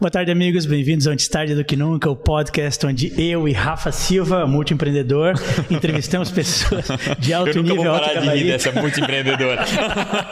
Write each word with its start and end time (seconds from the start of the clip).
Boa 0.00 0.10
tarde, 0.10 0.32
amigos. 0.32 0.64
Bem-vindos 0.64 1.06
ao 1.06 1.12
Antes 1.12 1.28
Tarde 1.28 1.54
do 1.54 1.62
Que 1.62 1.76
Nunca, 1.76 2.08
o 2.08 2.16
podcast 2.16 2.86
onde 2.86 3.12
eu 3.20 3.46
e 3.46 3.52
Rafa 3.52 3.92
Silva, 3.92 4.46
multiempreendedor, 4.46 5.34
entrevistamos 5.70 6.30
pessoas 6.30 6.86
de 7.18 7.34
alto 7.34 7.58
eu 7.58 7.62
nível, 7.62 7.82
vou 7.82 7.92
alto 7.92 8.06
parar 8.06 8.20
de 8.22 8.28
rir 8.30 8.44
dessa 8.44 8.72
multiempreendedora. 8.72 9.62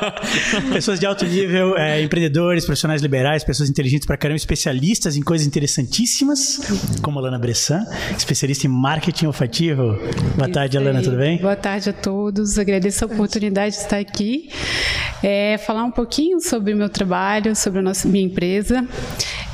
pessoas 0.73 0.99
de 0.99 1.05
alto 1.05 1.27
nível, 1.27 1.77
é, 1.77 2.01
empreendedores, 2.01 2.65
profissionais 2.65 3.03
liberais, 3.03 3.45
pessoas 3.45 3.69
inteligentes 3.69 4.07
para 4.07 4.17
caramba, 4.17 4.39
especialistas 4.39 5.19
em 5.19 5.21
coisas 5.21 5.47
interessantíssimas, 5.47 6.61
como 7.03 7.19
a 7.19 7.23
Lana 7.25 7.39
Bressan, 7.39 7.85
especialista 8.17 8.67
em 8.67 8.71
marketing 8.71 9.27
olfativo. 9.27 9.99
Boa 10.35 10.49
tarde, 10.49 10.79
Alana, 10.79 11.03
tudo 11.03 11.19
bem? 11.19 11.37
Boa 11.43 11.57
tarde 11.57 11.91
a 11.91 11.93
todos. 11.93 12.59
Agradeço 12.59 13.05
a 13.05 13.07
oportunidade 13.07 13.77
de 13.77 13.83
estar 13.83 13.99
aqui. 13.99 14.49
É, 15.23 15.59
falar 15.59 15.85
um 15.85 15.91
pouquinho 15.91 16.41
sobre 16.41 16.73
o 16.73 16.77
meu 16.77 16.89
trabalho, 16.89 17.55
sobre 17.55 17.81
a 17.81 17.83
nossa, 17.83 18.09
minha 18.09 18.25
empresa. 18.25 18.83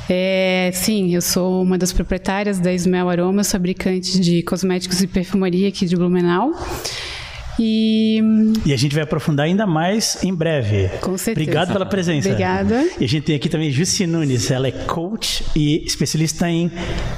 É, 0.09 0.69
sim, 0.73 1.15
eu 1.15 1.21
sou 1.21 1.63
uma 1.63 1.77
das 1.77 1.91
proprietárias 1.91 2.59
da 2.59 2.71
Ismel 2.71 3.09
Aromas, 3.09 3.51
fabricante 3.51 4.19
de 4.19 4.43
cosméticos 4.43 5.01
e 5.01 5.07
perfumaria 5.07 5.67
aqui 5.67 5.85
de 5.85 5.95
Blumenau. 5.95 6.51
E, 7.59 8.21
e 8.65 8.73
a 8.73 8.77
gente 8.77 8.93
vai 8.93 9.03
aprofundar 9.03 9.45
ainda 9.45 9.65
mais 9.65 10.23
em 10.23 10.33
breve. 10.33 10.89
Com 11.01 11.17
certeza. 11.17 11.43
Obrigado 11.43 11.73
pela 11.73 11.85
presença. 11.85 12.29
Obrigada. 12.29 12.87
E 12.99 13.05
a 13.05 13.07
gente 13.07 13.23
tem 13.23 13.35
aqui 13.35 13.49
também 13.49 13.71
Jussi 13.71 14.05
Nunes, 14.05 14.51
ela 14.51 14.67
é 14.67 14.71
coach 14.71 15.43
e 15.55 15.83
especialista 15.85 16.49
em 16.49 16.71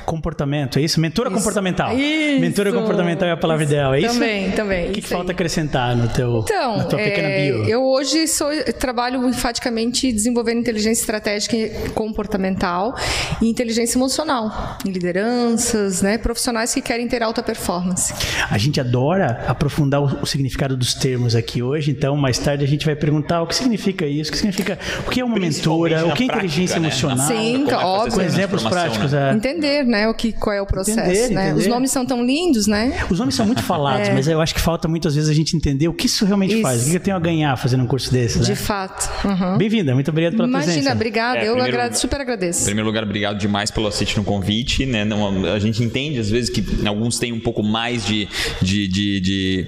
comportamento, 0.06 0.80
é 0.80 0.82
isso? 0.84 1.00
Mentora 1.00 1.30
isso. 1.30 1.38
comportamental. 1.38 1.98
Isso. 1.98 2.40
Mentora 2.40 2.72
comportamental 2.72 3.28
é 3.28 3.32
a 3.32 3.38
palavra 3.38 3.64
isso. 3.64 3.74
ideal, 3.74 3.94
é 3.94 4.00
isso? 4.00 4.14
Também, 4.14 4.52
também. 4.52 4.90
O 4.90 4.92
que, 4.94 5.02
que 5.02 5.08
falta 5.08 5.32
acrescentar 5.32 5.96
no 5.96 6.08
teu, 6.10 6.44
então, 6.44 6.78
na 6.78 6.84
tua 6.86 7.02
é, 7.02 7.10
pequena 7.10 7.30
bio? 7.30 7.70
Eu 7.70 7.84
hoje 7.84 8.28
sou, 8.28 8.50
trabalho 8.80 9.28
enfaticamente 9.28 10.12
desenvolvendo 10.12 10.60
inteligência 10.60 11.02
estratégica 11.02 11.56
e 11.56 11.90
comportamental 11.90 12.96
e 13.42 13.50
inteligência 13.50 13.98
emocional 13.98 14.78
em 14.86 14.92
lideranças, 14.92 16.02
né, 16.02 16.18
profissionais 16.18 16.74
que 16.74 16.82
querem 16.82 17.08
ter 17.08 17.24
alta 17.24 17.42
performance. 17.42 18.14
A 18.50 18.58
gente 18.58 18.80
adora 18.80 19.44
aprofundar 19.48 20.02
o 20.02 20.27
significado 20.28 20.75
dos 20.75 20.94
termos 20.94 21.36
aqui 21.36 21.61
hoje, 21.61 21.92
então 21.92 22.16
mais 22.16 22.38
tarde 22.38 22.64
a 22.64 22.67
gente 22.67 22.86
vai 22.86 22.95
perguntar 22.95 23.42
o 23.42 23.47
que 23.47 23.56
significa 23.56 24.06
isso, 24.06 24.30
o 24.30 24.31
que 24.31 24.38
significa, 24.38 24.78
o 25.06 25.09
que 25.09 25.20
é 25.20 25.25
uma 25.25 25.38
mentora, 25.38 26.06
o 26.06 26.14
que 26.14 26.23
é 26.23 26.25
inteligência 26.25 26.80
prática, 26.80 27.06
emocional. 27.06 27.30
Né? 27.30 27.36
Sim, 27.36 27.73
óbvio. 27.73 28.14
Com 28.14 28.22
exemplos 28.22 28.64
práticos. 28.64 29.11
Né? 29.11 29.31
É. 29.31 29.33
Entender, 29.33 29.83
né, 29.86 30.08
o 30.08 30.14
que, 30.14 30.31
qual 30.31 30.55
é 30.55 30.61
o 30.61 30.66
processo, 30.66 31.00
entender, 31.00 31.30
né? 31.30 31.50
Entender. 31.50 31.61
Os 31.61 31.67
nomes 31.67 31.92
são 31.92 32.05
tão 32.05 32.25
lindos, 32.25 32.67
né? 32.67 33.05
Os 33.09 33.20
nomes 33.20 33.36
são 33.36 33.45
muito 33.45 33.64
falados, 33.64 34.09
é. 34.09 34.14
mas 34.14 34.28
eu 34.28 34.42
acho 34.42 34.53
que 34.53 34.61
falta 34.61 34.88
muitas 34.88 35.16
vezes 35.16 35.30
a 35.30 35.33
gente 35.33 35.55
entender 35.55 35.88
o 35.88 35.94
que 35.94 36.05
isso 36.05 36.25
realmente 36.25 36.53
isso. 36.53 36.61
faz, 36.61 36.88
o 36.88 36.89
que 36.89 36.95
eu 36.95 37.00
tenho 37.00 37.16
a 37.16 37.20
ganhar 37.20 37.55
fazendo 37.58 37.83
um 37.83 37.88
curso 37.88 38.11
desse, 38.11 38.39
De 38.39 38.50
né? 38.50 38.55
fato. 38.55 39.09
Uhum. 39.25 39.58
Bem-vinda, 39.58 39.94
muito 39.94 40.09
obrigado 40.09 40.36
pela 40.36 40.48
Imagina, 40.48 40.66
presença. 40.66 40.89
Imagina, 40.89 40.95
obrigada, 40.95 41.39
É, 41.39 41.48
eu 41.48 41.53
primeiro, 41.53 41.78
agrade, 41.78 42.00
super 42.00 42.22
agradeço. 42.22 42.61
Em 42.61 42.66
primeiro 42.66 42.88
lugar, 42.88 43.03
obrigado 43.03 43.38
demais 43.38 43.72
pelo 43.72 43.88
assistir 43.88 44.17
no 44.17 44.23
convite, 44.23 44.86
né? 44.86 45.05
Não, 45.05 45.45
a 45.45 45.59
gente 45.59 45.83
entende 45.83 46.20
às 46.20 46.30
vezes 46.30 46.50
que 46.50 46.64
alguns 46.86 47.20
têm 47.20 47.31
um 47.31 47.39
pouco 47.39 47.64
mais 47.64 48.05
de, 48.05 48.28
de, 48.61 48.88
de, 48.88 49.20
de, 49.20 49.66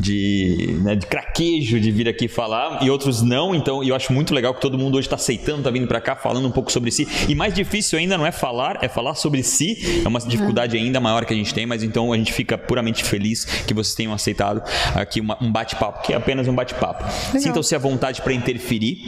de, 0.00 0.78
né, 0.82 0.94
de 0.94 1.06
craquejo 1.06 1.80
de 1.80 1.90
vir 1.90 2.08
aqui 2.08 2.28
falar 2.28 2.82
e 2.82 2.90
outros 2.90 3.22
não. 3.22 3.54
Então, 3.54 3.82
eu 3.82 3.94
acho 3.94 4.12
muito 4.12 4.34
legal 4.34 4.54
que 4.54 4.60
todo 4.60 4.78
mundo 4.78 4.96
hoje 4.96 5.06
está 5.06 5.16
aceitando, 5.16 5.58
está 5.58 5.70
vindo 5.70 5.86
para 5.86 6.00
cá 6.00 6.14
falando 6.14 6.46
um 6.46 6.50
pouco 6.50 6.70
sobre 6.70 6.90
si. 6.90 7.06
E 7.28 7.34
mais 7.34 7.54
difícil 7.54 7.98
ainda 7.98 8.16
não 8.16 8.26
é 8.26 8.32
falar, 8.32 8.78
é 8.82 8.88
falar 8.88 9.14
sobre 9.14 9.42
si. 9.42 10.02
É 10.04 10.08
uma 10.08 10.20
dificuldade 10.20 10.76
ainda 10.76 11.00
maior 11.00 11.24
que 11.24 11.32
a 11.32 11.36
gente 11.36 11.52
tem, 11.52 11.66
mas 11.66 11.82
então 11.82 12.12
a 12.12 12.16
gente 12.16 12.32
fica 12.32 12.56
puramente 12.56 13.04
feliz 13.04 13.44
que 13.44 13.74
vocês 13.74 13.94
tenham 13.94 14.12
aceitado 14.12 14.62
aqui 14.94 15.20
uma, 15.20 15.42
um 15.42 15.50
bate-papo, 15.50 16.02
que 16.02 16.12
é 16.12 16.16
apenas 16.16 16.46
um 16.48 16.54
bate-papo. 16.54 17.04
Sintam-se 17.38 17.74
à 17.74 17.78
vontade 17.78 18.22
para 18.22 18.32
interferir 18.32 19.02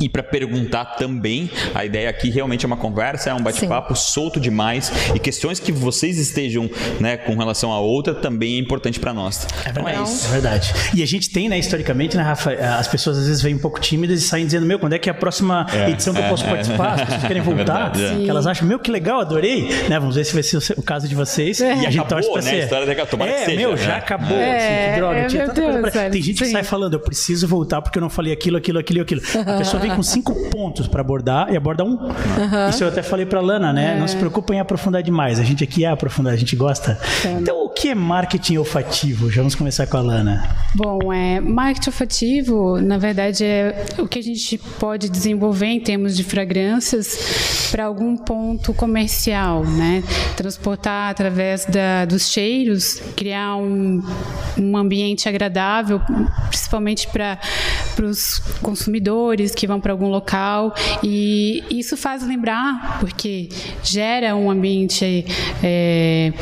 e 0.00 0.08
para 0.08 0.22
perguntar 0.22 0.96
também. 0.96 1.50
A 1.74 1.84
ideia 1.84 2.08
aqui 2.08 2.30
realmente 2.30 2.64
é 2.64 2.66
uma 2.66 2.76
conversa, 2.76 3.30
é 3.30 3.34
um 3.34 3.42
bate-papo 3.42 3.94
solto 3.94 4.40
demais 4.40 4.90
e 5.14 5.18
questões 5.18 5.60
que 5.60 5.72
vocês 5.72 6.18
estejam 6.18 6.70
né, 7.00 7.16
com 7.16 7.36
relação 7.36 7.72
a 7.72 7.80
outra 7.80 8.14
também 8.14 8.56
é 8.56 8.58
importante 8.58 9.00
para 9.00 9.12
nós. 9.12 9.46
É. 9.64 9.70
Então 9.70 9.88
é, 9.88 10.02
isso. 10.02 10.15
É 10.24 10.28
verdade. 10.32 10.74
E 10.94 11.02
a 11.02 11.06
gente 11.06 11.30
tem, 11.30 11.48
né, 11.48 11.58
historicamente, 11.58 12.16
né, 12.16 12.22
Rafa, 12.22 12.52
as 12.52 12.88
pessoas 12.88 13.18
às 13.18 13.26
vezes 13.26 13.42
vêm 13.42 13.54
um 13.54 13.58
pouco 13.58 13.80
tímidas 13.80 14.20
e 14.20 14.22
saem 14.22 14.46
dizendo, 14.46 14.66
meu, 14.66 14.78
quando 14.78 14.94
é 14.94 14.98
que 14.98 15.08
é 15.08 15.12
a 15.12 15.14
próxima 15.14 15.66
é, 15.72 15.90
edição 15.90 16.14
que 16.14 16.20
eu 16.20 16.28
posso 16.28 16.44
participar? 16.44 16.94
As 16.94 17.00
pessoas 17.02 17.22
querem 17.24 17.42
voltar. 17.42 17.92
Verdade, 17.92 18.24
que 18.24 18.30
elas 18.30 18.46
acham, 18.46 18.66
meu, 18.66 18.78
que 18.78 18.90
legal, 18.90 19.20
adorei. 19.20 19.68
Né, 19.88 19.98
vamos 19.98 20.14
ver 20.16 20.24
se 20.24 20.34
vai 20.34 20.42
ser 20.42 20.58
o 20.76 20.82
caso 20.82 21.08
de 21.08 21.14
vocês. 21.14 21.60
E 21.60 21.64
a 21.64 21.74
gente 21.74 21.98
acabou, 21.98 22.08
torce 22.08 22.32
pra 22.32 22.42
né? 22.42 22.50
ser. 22.50 22.56
A 22.56 22.64
história 22.64 22.86
daqui, 22.86 23.06
tomara 23.06 23.30
é, 23.30 23.34
que 23.34 23.44
seja, 23.44 23.56
meu, 23.56 23.70
né? 23.72 23.76
já 23.76 23.96
acabou. 23.96 24.36
É, 24.36 24.56
assim, 24.56 24.92
que 24.92 25.00
droga. 25.00 25.18
é, 25.18 25.26
Tinha 25.26 25.46
tanta 25.46 25.62
coisa 25.62 25.78
pra... 25.80 26.10
Tem 26.10 26.22
gente 26.22 26.38
sim. 26.38 26.44
que 26.44 26.50
sai 26.50 26.62
falando, 26.62 26.94
eu 26.94 27.00
preciso 27.00 27.46
voltar 27.46 27.82
porque 27.82 27.98
eu 27.98 28.02
não 28.02 28.10
falei 28.10 28.32
aquilo, 28.32 28.56
aquilo, 28.56 28.78
aquilo, 28.78 29.02
aquilo. 29.02 29.22
A 29.46 29.58
pessoa 29.58 29.80
vem 29.82 29.94
com 29.94 30.02
cinco 30.02 30.34
pontos 30.50 30.86
pra 30.86 31.00
abordar 31.00 31.52
e 31.52 31.56
aborda 31.56 31.84
um. 31.84 31.98
Isso 32.70 32.84
eu 32.84 32.88
até 32.88 33.02
falei 33.02 33.26
pra 33.26 33.40
Lana, 33.40 33.72
né? 33.72 33.96
Não 33.98 34.06
se 34.06 34.16
preocupa 34.16 34.54
em 34.54 34.60
aprofundar 34.60 35.02
demais. 35.02 35.38
A 35.38 35.44
gente 35.44 35.62
aqui 35.64 35.84
é 35.84 35.88
aprofundar, 35.88 36.32
a 36.32 36.36
gente 36.36 36.54
gosta. 36.56 36.98
Então, 37.24 37.64
o 37.64 37.68
que 37.68 37.88
é 37.88 37.94
marketing 37.94 38.58
olfativo? 38.58 39.30
Já 39.30 39.42
vamos 39.42 39.54
começar 39.54 39.86
com 39.86 39.96
a 39.96 40.00
Lana. 40.06 40.56
Bom, 40.74 41.12
é, 41.12 41.40
marketing 41.40 41.88
olfativo, 41.88 42.80
na 42.80 42.98
verdade, 42.98 43.44
é 43.44 43.86
o 43.98 44.06
que 44.06 44.18
a 44.18 44.22
gente 44.22 44.58
pode 44.78 45.08
desenvolver 45.08 45.66
em 45.66 45.80
termos 45.80 46.14
de 46.14 46.22
fragrâncias 46.22 47.68
para 47.70 47.86
algum 47.86 48.16
ponto 48.16 48.74
comercial, 48.74 49.64
né? 49.64 50.02
Transportar 50.36 51.10
através 51.10 51.64
da, 51.64 52.04
dos 52.04 52.30
cheiros, 52.30 53.00
criar 53.16 53.56
um, 53.56 54.02
um 54.58 54.76
ambiente 54.76 55.28
agradável, 55.28 56.00
principalmente 56.48 57.08
para 57.08 57.38
os 58.02 58.38
consumidores 58.60 59.54
que 59.54 59.66
vão 59.66 59.80
para 59.80 59.92
algum 59.92 60.08
local. 60.08 60.74
E 61.02 61.64
isso 61.70 61.96
faz 61.96 62.26
lembrar, 62.26 62.98
porque 63.00 63.48
gera 63.82 64.36
um 64.36 64.50
ambiente. 64.50 65.24
É, 65.62 66.32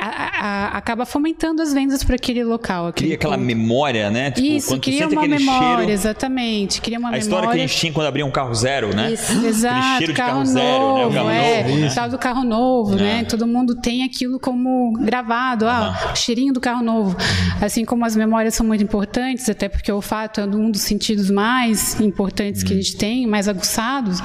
a, 0.00 0.46
a, 0.46 0.78
acaba 0.78 1.06
fomentando 1.06 1.62
as 1.62 1.72
vendas 1.72 2.04
para 2.04 2.16
aquele 2.16 2.44
local. 2.44 2.75
Cria 2.94 3.14
aquela 3.14 3.36
ponto. 3.36 3.46
memória, 3.46 4.10
né? 4.10 4.30
Tipo, 4.30 4.46
Isso, 4.46 4.80
cria 4.80 5.08
uma 5.08 5.26
memória, 5.26 5.76
cheiro, 5.76 5.90
exatamente. 5.92 6.80
Cria 6.80 6.98
uma 6.98 7.08
a 7.08 7.12
memória. 7.12 7.22
história 7.22 7.48
que 7.48 7.54
a 7.54 7.58
gente 7.58 7.76
tinha 7.76 7.92
quando 7.92 8.06
abria 8.06 8.24
um 8.24 8.30
carro 8.30 8.54
zero, 8.54 8.94
né? 8.94 9.12
Isso, 9.12 9.46
exato. 9.46 9.98
Cheiro 9.98 10.12
de 10.12 10.16
carro, 10.16 10.44
carro 10.44 10.44
novo, 10.44 10.52
zero, 10.52 10.98
né? 10.98 11.06
O 11.06 11.12
carro 11.12 11.30
é, 11.30 11.62
novo, 11.62 11.76
né? 11.76 11.92
tal 11.94 12.08
do 12.08 12.18
carro 12.18 12.44
novo, 12.44 12.94
é. 12.94 13.02
né? 13.02 13.24
Todo 13.24 13.46
mundo 13.46 13.74
tem 13.76 14.04
aquilo 14.04 14.38
como 14.38 14.92
gravado, 15.00 15.66
ah, 15.66 16.12
o 16.12 16.16
cheirinho 16.16 16.52
do 16.52 16.60
carro 16.60 16.82
novo. 16.82 17.16
Assim 17.60 17.84
como 17.84 18.04
as 18.04 18.16
memórias 18.16 18.54
são 18.54 18.66
muito 18.66 18.82
importantes, 18.82 19.48
até 19.48 19.68
porque 19.68 19.90
o 19.90 19.96
olfato 19.96 20.40
é 20.40 20.44
um 20.44 20.70
dos 20.70 20.82
sentidos 20.82 21.30
mais 21.30 22.00
importantes 22.00 22.62
que 22.62 22.72
a 22.72 22.76
gente 22.76 22.96
tem, 22.96 23.26
mais 23.26 23.48
aguçados. 23.48 24.20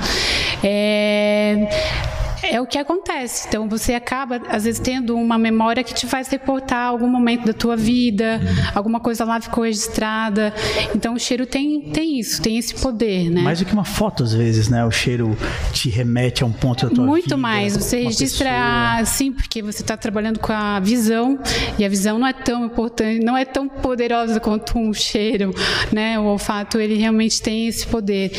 É 0.63 2.01
é 2.44 2.59
o 2.59 2.66
que 2.66 2.78
acontece. 2.78 3.47
Então 3.47 3.68
você 3.68 3.94
acaba 3.94 4.41
às 4.50 4.63
vezes 4.63 4.79
tendo 4.79 5.16
uma 5.16 5.38
memória 5.38 5.84
que 5.84 5.94
te 5.94 6.07
faz 6.07 6.28
reportar 6.28 6.88
algum 6.88 7.07
momento 7.07 7.46
da 7.46 7.53
tua 7.53 7.75
vida, 7.75 8.40
alguma 8.74 9.00
coisa 9.00 9.24
lá 9.24 9.40
ficou 9.40 9.63
registrada. 9.63 10.53
Então 10.96 11.13
o 11.13 11.19
cheiro 11.19 11.46
tem 11.46 11.81
tem 11.91 12.19
isso, 12.19 12.41
tem 12.41 12.57
esse 12.57 12.75
poder, 12.75 13.30
né? 13.30 13.41
Mais 13.41 13.59
do 13.59 13.66
que 13.66 13.74
uma 13.74 13.85
foto 13.85 14.24
às 14.24 14.34
vezes, 14.34 14.69
né? 14.69 14.84
O 14.85 14.91
cheiro 14.91 15.38
te 15.72 15.90
remete 15.90 16.44
a 16.44 16.46
um 16.46 16.51
ponto 16.51 16.88
da 16.88 16.96
tua 16.96 17.06
Muito 17.06 17.24
vida. 17.24 17.35
Muito 17.35 17.41
mais. 17.41 17.78
Você 17.78 18.03
registra 18.03 18.50
pessoa. 18.50 19.06
sim, 19.06 19.31
porque 19.31 19.62
você 19.62 19.81
está 19.81 19.96
trabalhando 19.96 20.40
com 20.40 20.51
a 20.51 20.80
visão 20.80 21.40
e 21.78 21.85
a 21.85 21.90
visão 21.90 22.18
não 22.18 22.28
é 22.28 22.34
tão 22.34 22.66
importante, 22.66 23.24
não 23.24 23.38
é 23.38 23.46
tão 23.46 23.68
poderosa 23.68 24.40
quanto 24.40 24.78
um 24.78 24.94
cheiro, 24.94 25.53
né? 25.91 26.19
O 26.19 26.24
olfato 26.24 26.80
ele 26.80 26.96
realmente 26.96 27.41
tem 27.41 27.68
esse 27.68 27.86
poder. 27.86 28.31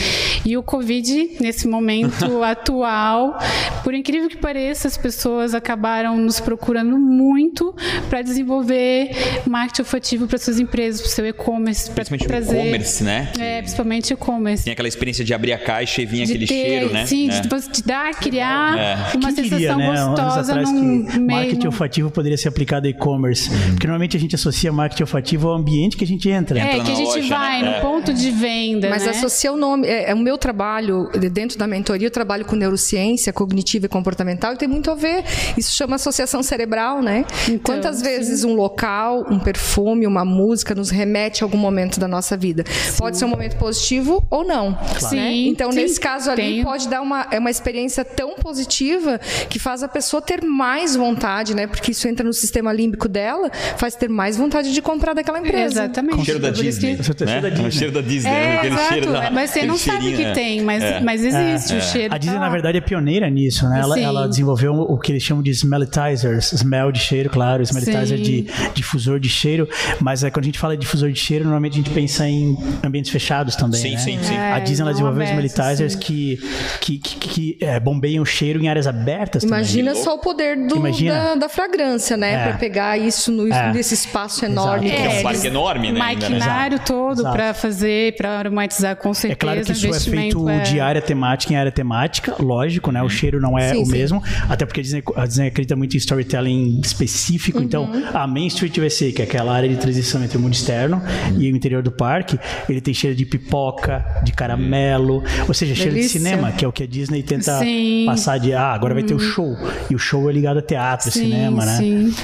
E 0.45 0.57
o 0.57 0.63
Covid 0.63 1.37
nesse 1.41 1.69
momento 1.69 2.43
atual 2.43 3.39
por 3.83 3.92
incrível 3.97 4.29
que 4.29 4.37
pareça, 4.37 4.89
as 4.89 4.97
pessoas 4.97 5.55
acabaram 5.55 6.17
nos 6.17 6.41
procurando 6.41 6.99
muito 6.99 7.75
para 8.09 8.23
desenvolver 8.23 9.11
marketing 9.47 9.83
olfativo 9.83 10.27
para 10.27 10.39
suas 10.39 10.59
empresas, 10.59 11.01
para 11.01 11.09
o 11.09 11.11
seu 11.11 11.27
e-commerce, 11.27 11.91
para 11.91 12.05
trazer. 12.05 12.59
e-commerce, 12.61 13.05
né? 13.05 13.33
É, 13.39 13.61
principalmente 13.61 14.13
e-commerce. 14.13 14.65
Tem 14.65 14.73
aquela 14.73 14.89
experiência 14.89 15.25
de 15.25 15.33
abrir 15.35 15.53
a 15.53 15.59
caixa 15.59 16.03
e 16.03 16.07
vir 16.07 16.25
de 16.27 16.33
aquele 16.33 16.47
ter, 16.47 16.55
cheiro, 16.55 16.93
né? 16.93 17.07
Sim, 17.07 17.31
é. 17.31 17.41
de 17.41 17.69
te 17.71 17.83
dar, 17.87 18.15
criar 18.15 18.79
É. 18.79 18.95
uma 18.95 19.11
Quem 19.11 19.23
sensação 19.37 19.49
diria, 19.59 19.77
né? 19.77 19.87
gostosa 20.05 20.41
atrás 20.41 20.73
num 20.73 21.07
que 21.07 21.19
meio. 21.19 21.41
marketing 21.41 21.67
olfativo 21.67 22.11
poderia 22.11 22.37
ser 22.39 22.49
aplicado 22.49 22.87
a 22.87 22.91
e-commerce. 22.91 23.51
Porque 23.71 23.87
normalmente 23.87 24.17
a 24.17 24.21
gente 24.21 24.35
associa 24.35 24.73
marketing 24.73 25.03
olfativo 25.05 25.49
ao 25.49 25.55
ambiente 25.57 25.97
que 25.97 26.05
a 26.05 26.07
gente 26.07 26.29
entra. 26.29 26.59
É, 26.59 26.63
Entra 26.77 26.85
que 26.85 26.91
a 26.93 26.95
gente 26.95 27.07
loja, 27.09 27.29
vai 27.35 27.63
né? 27.63 27.69
no 27.71 27.75
É. 27.77 27.81
ponto 27.81 28.13
de 28.13 28.31
venda. 28.31 28.89
Mas 28.91 29.05
né? 29.05 29.11
associa 29.11 29.53
o 29.53 29.57
nome. 29.57 29.87
É, 29.87 30.11
é 30.11 30.15
o 30.15 30.19
meu 30.19 30.37
trabalho, 30.39 31.09
dentro 31.33 31.59
da 31.59 31.67
mentoria, 31.67 32.07
eu 32.07 32.11
trabalho 32.11 32.45
com 32.45 32.57
neurociência 32.57 33.33
cognitiva 33.33 33.82
afetiva 33.83 33.87
e 33.87 33.89
comportamental 33.89 34.55
e 34.55 34.57
tem 34.57 34.69
muito 34.69 34.91
a 34.91 34.95
ver. 34.95 35.25
Isso 35.57 35.75
chama 35.75 35.97
associação 35.97 36.43
cerebral, 36.43 37.03
né? 37.03 37.25
Então, 37.49 37.75
Quantas 37.75 37.97
sim. 37.97 38.05
vezes 38.05 38.45
um 38.45 38.55
local, 38.55 39.27
um 39.31 39.39
perfume, 39.39 40.07
uma 40.07 40.25
música 40.25 40.75
nos 40.75 40.91
remete 40.91 41.43
a 41.43 41.47
algum 41.47 41.59
momento 41.59 41.99
da 41.99 42.07
nossa 42.07 42.37
vida? 42.37 42.65
Sim. 42.67 42.99
Pode 42.99 43.19
ser 43.19 43.25
um 43.25 43.29
momento 43.29 43.57
positivo 43.57 44.25
ou 44.31 44.45
não. 44.45 44.77
Claro. 44.99 45.17
Né? 45.17 45.33
Então, 45.33 45.73
sim, 45.73 45.81
nesse 45.81 45.99
caso 45.99 46.31
ali, 46.31 46.43
tenho. 46.43 46.65
pode 46.65 46.89
dar 46.89 47.01
uma, 47.01 47.27
é 47.31 47.39
uma 47.39 47.51
experiência 47.51 48.05
tão 48.05 48.37
positiva 48.37 49.19
que 49.49 49.59
faz 49.59 49.83
a 49.83 49.89
pessoa 49.89 50.23
ter 50.23 50.43
mais 50.43 50.97
vontade, 50.97 51.55
né? 51.55 51.67
Porque 51.67 51.93
isso 51.93 52.07
entra 52.09 52.25
no 52.25 52.33
sistema 52.33 52.73
límbico 52.73 53.09
dela, 53.09 53.51
faz 53.77 53.95
ter 53.95 54.09
mais 54.09 54.37
vontade 54.37 54.73
de 54.73 54.83
comprar 54.83 55.15
daquela 55.15 55.39
empresa. 55.39 55.85
Exatamente. 55.85 56.17
Com 56.17 56.23
o 56.23 56.25
cheiro 56.25 56.41
da 56.41 56.51
Disney. 56.51 56.97
Que... 56.97 57.25
Né? 57.25 57.71
Cheiro 57.71 57.93
da 57.93 58.01
Disney. 58.01 58.31
É, 58.31 58.57
aquele 58.57 58.79
cheiro 58.79 59.13
da, 59.13 59.31
mas 59.31 59.51
você 59.51 59.67
não 59.67 59.77
sabe 59.77 60.13
que 60.13 60.23
é. 60.23 60.33
tem, 60.33 60.61
mas, 60.63 60.83
é. 60.83 61.01
mas 61.01 61.25
existe 61.25 61.75
é. 61.75 61.79
o 61.79 61.81
cheiro. 61.81 62.15
A 62.15 62.19
Disney, 62.19 62.35
tá 62.35 62.41
na 62.41 62.49
verdade, 62.49 62.79
é 62.79 62.81
pioneira 62.81 63.29
nisso, 63.31 63.69
né? 63.69 63.72
Ela, 63.79 64.01
ela, 64.01 64.29
desenvolveu 64.29 64.75
o 64.75 64.99
que 64.99 65.13
eles 65.13 65.23
chamam 65.23 65.43
de 65.43 65.51
smellitizers. 65.51 66.53
Smell 66.53 66.93
de 66.93 66.99
cheiro, 66.99 67.31
claro. 67.31 67.63
Smellitizer 67.63 68.19
de 68.19 68.47
difusor 68.75 69.19
de 69.19 69.29
cheiro. 69.29 69.69
Mas 70.01 70.25
é, 70.25 70.31
quando 70.31 70.45
a 70.45 70.47
gente 70.47 70.59
fala 70.59 70.77
de 70.77 70.83
difusor 70.83 71.11
de 71.11 71.19
cheiro, 71.19 71.45
normalmente 71.45 71.75
a 71.75 71.77
gente 71.77 71.91
pensa 71.91 72.29
em 72.29 72.57
ambientes 72.85 73.11
fechados 73.11 73.57
também, 73.57 73.81
sim, 73.81 73.93
né? 73.93 73.99
Sim, 73.99 74.19
sim. 74.23 74.37
a 74.37 74.59
Disney, 74.59 74.83
ela 74.83 74.93
desenvolveu 74.93 75.23
smellitizers 75.25 75.95
que, 75.95 76.39
que, 76.81 76.99
que, 76.99 77.17
que 77.17 77.59
é, 77.61 77.79
bombeiam 77.79 78.23
o 78.23 78.27
cheiro 78.27 78.63
em 78.63 78.69
áreas 78.69 78.87
abertas 78.87 79.43
Imagina 79.43 79.91
também. 79.91 80.05
só 80.05 80.15
o 80.15 80.19
poder 80.19 80.57
do, 80.57 80.83
da, 81.07 81.35
da, 81.35 81.49
fragrância, 81.49 82.17
né? 82.17 82.33
É. 82.33 82.43
Pra 82.45 82.59
pegar 82.59 82.99
isso 82.99 83.31
no, 83.31 83.45
nesse 83.73 83.95
espaço 83.95 84.45
enorme. 84.45 84.91
É, 84.91 85.17
é 85.17 85.21
um 85.21 85.23
parque 85.23 85.47
enorme, 85.47 85.93
né? 85.93 85.99
Maquinário 85.99 86.79
todo 86.81 87.23
para 87.23 87.55
fazer, 87.55 88.17
para 88.17 88.39
aromatizar 88.39 88.97
com 88.97 89.13
certeza. 89.15 89.33
É 89.33 89.37
claro 89.37 89.65
que 89.65 89.73
isso 89.73 89.87
é 89.87 90.01
feito 90.01 90.49
é... 90.49 90.61
de 90.61 90.81
área 90.81 91.01
temática 91.01 91.53
em 91.53 91.57
área 91.57 91.73
temática, 91.73 92.35
lógico, 92.39 92.91
né? 92.91 93.03
O 93.03 93.09
cheiro 93.09 93.41
não 93.41 93.59
é 93.59 93.62
sim, 93.71 93.83
o 93.83 93.87
sim. 93.87 93.93
mesmo, 93.93 94.23
até 94.49 94.65
porque 94.67 94.81
a 94.81 94.83
Disney, 94.83 95.03
a 95.17 95.27
Disney, 95.27 95.49
acredita 95.49 95.77
muito 95.77 95.95
em 95.95 95.99
storytelling 95.99 96.81
específico. 96.83 97.59
Uhum. 97.59 97.65
Então, 97.65 97.91
a 98.13 98.27
Main 98.27 98.47
Street 98.47 98.77
USA, 98.79 99.11
que 99.13 99.23
é 99.23 99.25
aquela 99.25 99.53
área 99.53 99.69
de 99.69 99.77
transição 99.77 100.23
entre 100.23 100.37
o 100.37 100.41
mundo 100.41 100.55
externo 100.55 101.03
e 101.39 101.51
o 101.53 101.57
interior 101.57 101.83
do 101.83 101.91
parque, 101.91 102.39
ele 102.69 102.81
tem 102.81 102.95
cheiro 102.95 103.17
de 103.17 103.25
pipoca, 103.25 104.05
de 104.25 104.33
caramelo, 104.33 105.23
ou 105.47 105.55
seja, 105.55 105.75
Delícia. 105.75 105.77
cheiro 105.77 105.97
de 105.97 106.09
cinema, 106.09 106.53
que 106.53 106.65
é 106.65 106.69
o 106.69 106.73
que 106.73 106.83
a 106.83 106.87
Disney 106.87 107.23
tenta 107.23 107.59
sim. 107.59 108.05
passar 108.07 108.39
de, 108.39 108.53
ah, 108.53 108.73
agora 108.73 108.95
vai 108.95 109.03
ter 109.03 109.15
o 109.15 109.19
uhum. 109.19 109.23
show. 109.23 109.57
E 109.91 109.95
o 109.95 109.99
show 109.99 110.29
é 110.29 110.33
ligado 110.33 110.59
a 110.59 110.63
teatro, 110.63 111.11
cinema, 111.11 111.65
né? 111.65 111.79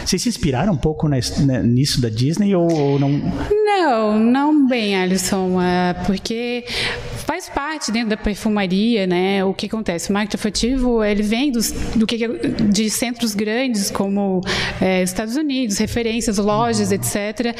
Vocês 0.05 0.23
se 0.23 0.29
inspiraram 0.29 0.73
um 0.73 0.77
pouco 0.77 1.09
né, 1.09 1.21
nisso 1.63 2.01
da 2.01 2.09
Disney 2.09 2.55
ou, 2.55 2.71
ou 2.71 2.99
não? 2.99 3.11
Não, 3.51 4.19
não 4.19 4.67
bem, 4.67 4.97
Alisson, 4.97 5.61
é, 5.61 5.95
porque 6.07 6.65
faz 7.29 7.47
parte 7.47 7.93
dentro 7.93 8.09
da 8.09 8.17
perfumaria, 8.17 9.07
né? 9.07 9.45
O 9.45 9.53
que 9.53 9.67
acontece? 9.67 10.09
O 10.09 10.15
marketing 10.15 10.37
afetivo, 10.37 11.05
ele 11.05 11.23
vem 11.23 11.53
dos, 11.53 11.71
do 11.95 12.07
que 12.07 12.27
de 12.27 12.89
centros 12.89 13.35
grandes 13.35 13.91
como 13.91 14.41
é, 14.81 15.03
Estados 15.03 15.37
Unidos, 15.37 15.77
referências, 15.77 16.39
lojas, 16.39 16.91
etc 16.91 17.55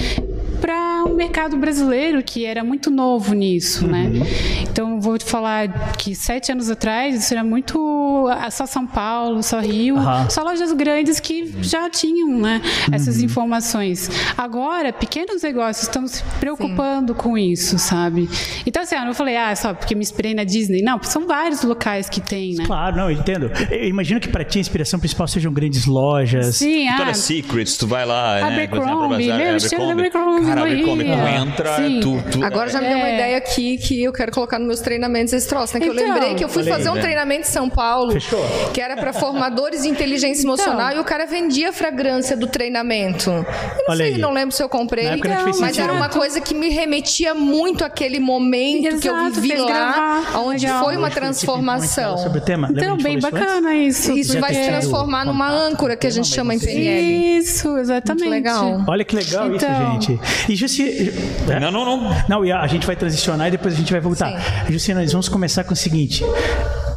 para 0.61 0.88
o 1.09 1.15
mercado 1.15 1.57
brasileiro 1.57 2.23
que 2.23 2.45
era 2.45 2.63
muito 2.63 2.91
novo 2.91 3.35
nisso, 3.35 3.87
né? 3.87 4.05
uhum. 4.05 4.19
né? 4.21 4.27
Então 4.63 5.01
vou 5.01 5.19
te 5.19 5.25
falar 5.25 5.93
que 5.97 6.15
sete 6.15 6.53
anos 6.53 6.71
atrás 6.71 7.15
isso 7.15 7.33
era 7.33 7.43
muito 7.43 8.29
ah, 8.31 8.51
só 8.51 8.67
São 8.67 8.87
Paulo, 8.87 9.43
só 9.43 9.61
Rio, 9.61 9.97
uhum. 9.97 10.31
só 10.31 10.43
lojas 10.43 10.73
grandes 10.73 11.21
que 11.21 11.55
já 11.63 11.89
tinham, 11.91 12.29
né? 12.39 12.61
Essas 12.93 13.19
uhum. 13.19 13.25
informações. 13.25 14.11
Agora 14.37 14.93
pequenos 14.93 15.43
negócios 15.43 15.87
estão 15.87 16.07
se 16.07 16.23
preocupando 16.39 17.13
Sim. 17.13 17.19
com 17.19 17.39
isso, 17.39 17.79
sabe? 17.79 18.29
Então 18.67 18.83
assim, 18.83 18.97
eu 18.97 19.05
não 19.05 19.15
falei 19.15 19.37
ah 19.37 19.55
só 19.55 19.75
porque 19.75 19.95
me 19.95 20.03
inspirei 20.03 20.35
na 20.35 20.45
Disney, 20.45 20.83
não, 20.83 21.03
são 21.03 21.27
vários 21.27 21.63
locais 21.63 22.09
que 22.09 22.21
tem, 22.21 22.55
né? 22.55 22.65
Claro, 22.67 22.97
não, 22.97 23.11
eu 23.11 23.19
entendo. 23.19 23.51
Eu 23.71 23.89
imagino 23.89 24.21
que 24.21 24.29
para 24.29 24.45
ti 24.45 24.59
a 24.59 24.61
inspiração 24.61 24.99
principal 24.99 25.27
sejam 25.27 25.53
grandes 25.53 25.87
lojas. 25.87 26.57
Sim, 26.57 26.87
Victoria's 26.87 27.19
ah, 27.19 27.23
Secrets, 27.23 27.77
tu 27.77 27.87
vai 27.87 28.05
lá, 28.05 28.41
né? 28.41 28.55
Abercrombie, 28.55 29.33
meu, 29.33 29.57
estilo 29.57 29.87
da 29.87 29.93
Abercrombie 29.93 30.47
Cara, 30.47 30.61
Abercrombie, 30.63 30.98
tu 31.05 31.43
entra, 31.43 31.77
tu, 32.01 32.23
tu, 32.31 32.45
Agora 32.45 32.69
já 32.69 32.81
me 32.81 32.89
deu 32.89 32.99
uma 32.99 33.09
é. 33.09 33.15
ideia 33.15 33.39
aqui 33.39 33.79
que 33.79 34.03
eu 34.03 34.13
quero 34.13 34.33
colocar 34.33 34.59
nos 34.59 34.67
meus 34.67 34.81
treinamentos 34.81 35.33
esse 35.33 35.49
troço, 35.49 35.75
né? 35.75 35.81
Que 35.81 35.87
então, 35.87 36.05
eu 36.05 36.13
lembrei 36.13 36.35
que 36.35 36.45
eu 36.45 36.49
fui 36.49 36.65
fazer 36.65 36.91
um 36.91 36.95
né? 36.95 37.01
treinamento 37.01 37.41
em 37.43 37.51
São 37.51 37.69
Paulo, 37.69 38.13
Fechou. 38.13 38.45
que 38.73 38.81
era 38.81 38.97
para 38.97 39.13
formadores 39.13 39.83
de 39.83 39.89
inteligência 39.89 40.43
então. 40.43 40.55
emocional 40.55 40.89
então, 40.89 40.99
e 40.99 41.01
o 41.01 41.05
cara 41.05 41.27
vendia 41.27 41.71
a 41.71 41.73
fragrância 41.73 42.37
do 42.37 42.47
treinamento. 42.47 43.31
Eu 43.31 43.45
não 43.89 43.97
sei, 43.97 44.19
não 44.19 44.33
lembro 44.33 44.55
se 44.55 44.63
eu 44.63 44.69
comprei, 44.69 45.07
então, 45.07 45.53
mas 45.61 45.79
era 45.79 45.93
uma 45.93 46.09
coisa 46.09 46.41
que 46.41 46.55
me 46.55 46.69
remetia 46.69 47.35
muito 47.35 47.85
àquele 47.85 48.19
momento 48.19 48.87
Exato, 48.87 49.01
que 49.01 49.09
eu 49.09 49.31
vivi 49.31 49.57
lá, 49.57 50.25
onde 50.37 50.67
legal. 50.67 50.85
foi 50.85 50.97
uma 50.97 51.11
transformação. 51.11 52.19
Sobre 52.19 52.39
o 52.39 52.43
tema. 52.43 52.69
Então, 52.71 52.97
bem 52.97 53.19
bacana 53.19 53.75
isso. 53.75 54.13
Isso 54.13 54.41
vai 54.41 54.55
se 54.55 54.65
transformar 54.65 55.25
numa 55.25 55.51
âncora 55.51 55.97
que 55.97 56.07
a 56.07 56.11
gente 56.11 56.29
chama 56.29 56.55
em 56.55 56.59
PNL. 56.59 57.39
Isso, 57.39 57.77
exatamente. 57.79 58.25
Muito 58.25 58.31
legal. 58.31 58.85
Olha 58.87 59.05
que 59.05 59.15
legal 59.15 59.55
então, 59.55 59.99
isso, 59.99 60.09
gente. 60.09 60.21
E 60.49 60.57
Jussi... 60.93 61.61
Não, 61.61 61.71
não, 61.71 61.85
não. 61.85 62.25
Não, 62.29 62.43
a 62.43 62.67
gente 62.67 62.87
vai 62.87 62.97
transicionar 62.97 63.49
e 63.49 63.51
depois 63.53 63.75
a 63.75 63.77
gente 63.77 63.93
vai 63.93 64.01
voltar. 64.01 64.33
Sim. 64.79 64.95
nós 64.95 65.13
vamos 65.13 65.29
começar 65.29 65.65
com 65.65 65.73
o 65.73 65.77
seguinte 65.77 66.25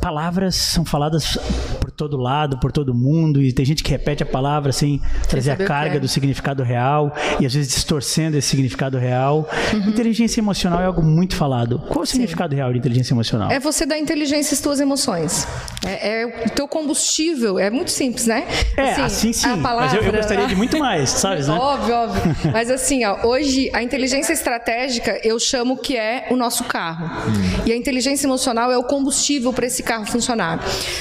palavras 0.01 0.55
são 0.55 0.83
faladas 0.83 1.37
por 1.79 1.91
todo 1.91 2.17
lado, 2.17 2.57
por 2.57 2.71
todo 2.71 2.93
mundo, 2.93 3.41
e 3.41 3.53
tem 3.53 3.63
gente 3.63 3.83
que 3.83 3.91
repete 3.91 4.23
a 4.23 4.25
palavra 4.25 4.71
sem 4.71 4.99
trazer 5.29 5.51
a 5.51 5.55
carga 5.55 5.99
do 5.99 6.07
significado 6.07 6.63
real, 6.63 7.15
e 7.39 7.45
às 7.45 7.53
vezes 7.53 7.71
distorcendo 7.71 8.35
esse 8.35 8.47
significado 8.47 8.97
real. 8.97 9.47
Uhum. 9.71 9.89
Inteligência 9.89 10.41
emocional 10.41 10.81
é 10.81 10.85
algo 10.85 11.03
muito 11.03 11.35
falado. 11.35 11.79
Qual 11.87 11.99
é 11.99 12.03
o 12.03 12.05
Sim. 12.05 12.13
significado 12.13 12.55
real 12.55 12.73
de 12.73 12.79
inteligência 12.79 13.13
emocional? 13.13 13.51
É 13.51 13.59
você 13.59 13.85
dar 13.85 13.99
inteligência 13.99 14.55
às 14.55 14.59
suas 14.59 14.79
emoções. 14.79 15.47
É, 15.85 16.21
é, 16.21 16.45
o 16.47 16.49
teu 16.49 16.67
combustível. 16.67 17.59
É 17.59 17.69
muito 17.69 17.91
simples, 17.91 18.25
né? 18.25 18.47
É, 18.75 18.91
assim, 18.91 19.01
assim 19.01 19.33
sim. 19.33 19.61
Palavra... 19.61 19.85
Mas 19.85 19.93
eu, 19.93 20.01
eu, 20.01 20.11
gostaria 20.11 20.47
de 20.47 20.55
muito 20.55 20.79
mais, 20.79 21.11
sabe? 21.11 21.43
Né? 21.43 21.53
Óbvio, 21.53 21.95
óbvio. 21.95 22.21
Mas 22.51 22.71
assim, 22.71 23.05
ó, 23.05 23.27
hoje 23.27 23.69
a 23.73 23.80
inteligência 23.83 24.33
estratégica 24.33 25.19
eu 25.23 25.39
chamo 25.39 25.77
que 25.77 25.97
é 25.97 26.27
o 26.29 26.35
nosso 26.35 26.63
carro. 26.65 27.05
Hum. 27.05 27.63
E 27.65 27.71
a 27.71 27.75
inteligência 27.75 28.25
emocional 28.25 28.71
é 28.71 28.77
o 28.77 28.83
combustível 28.83 29.53
para 29.53 29.65
esse 29.65 29.83
carro 29.83 30.05
funcionar. 30.05 30.59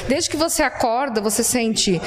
Desde 0.09 0.31
que 0.31 0.37
você 0.37 0.62
acorda, 0.62 1.21
você 1.21 1.43
sente 1.43 2.00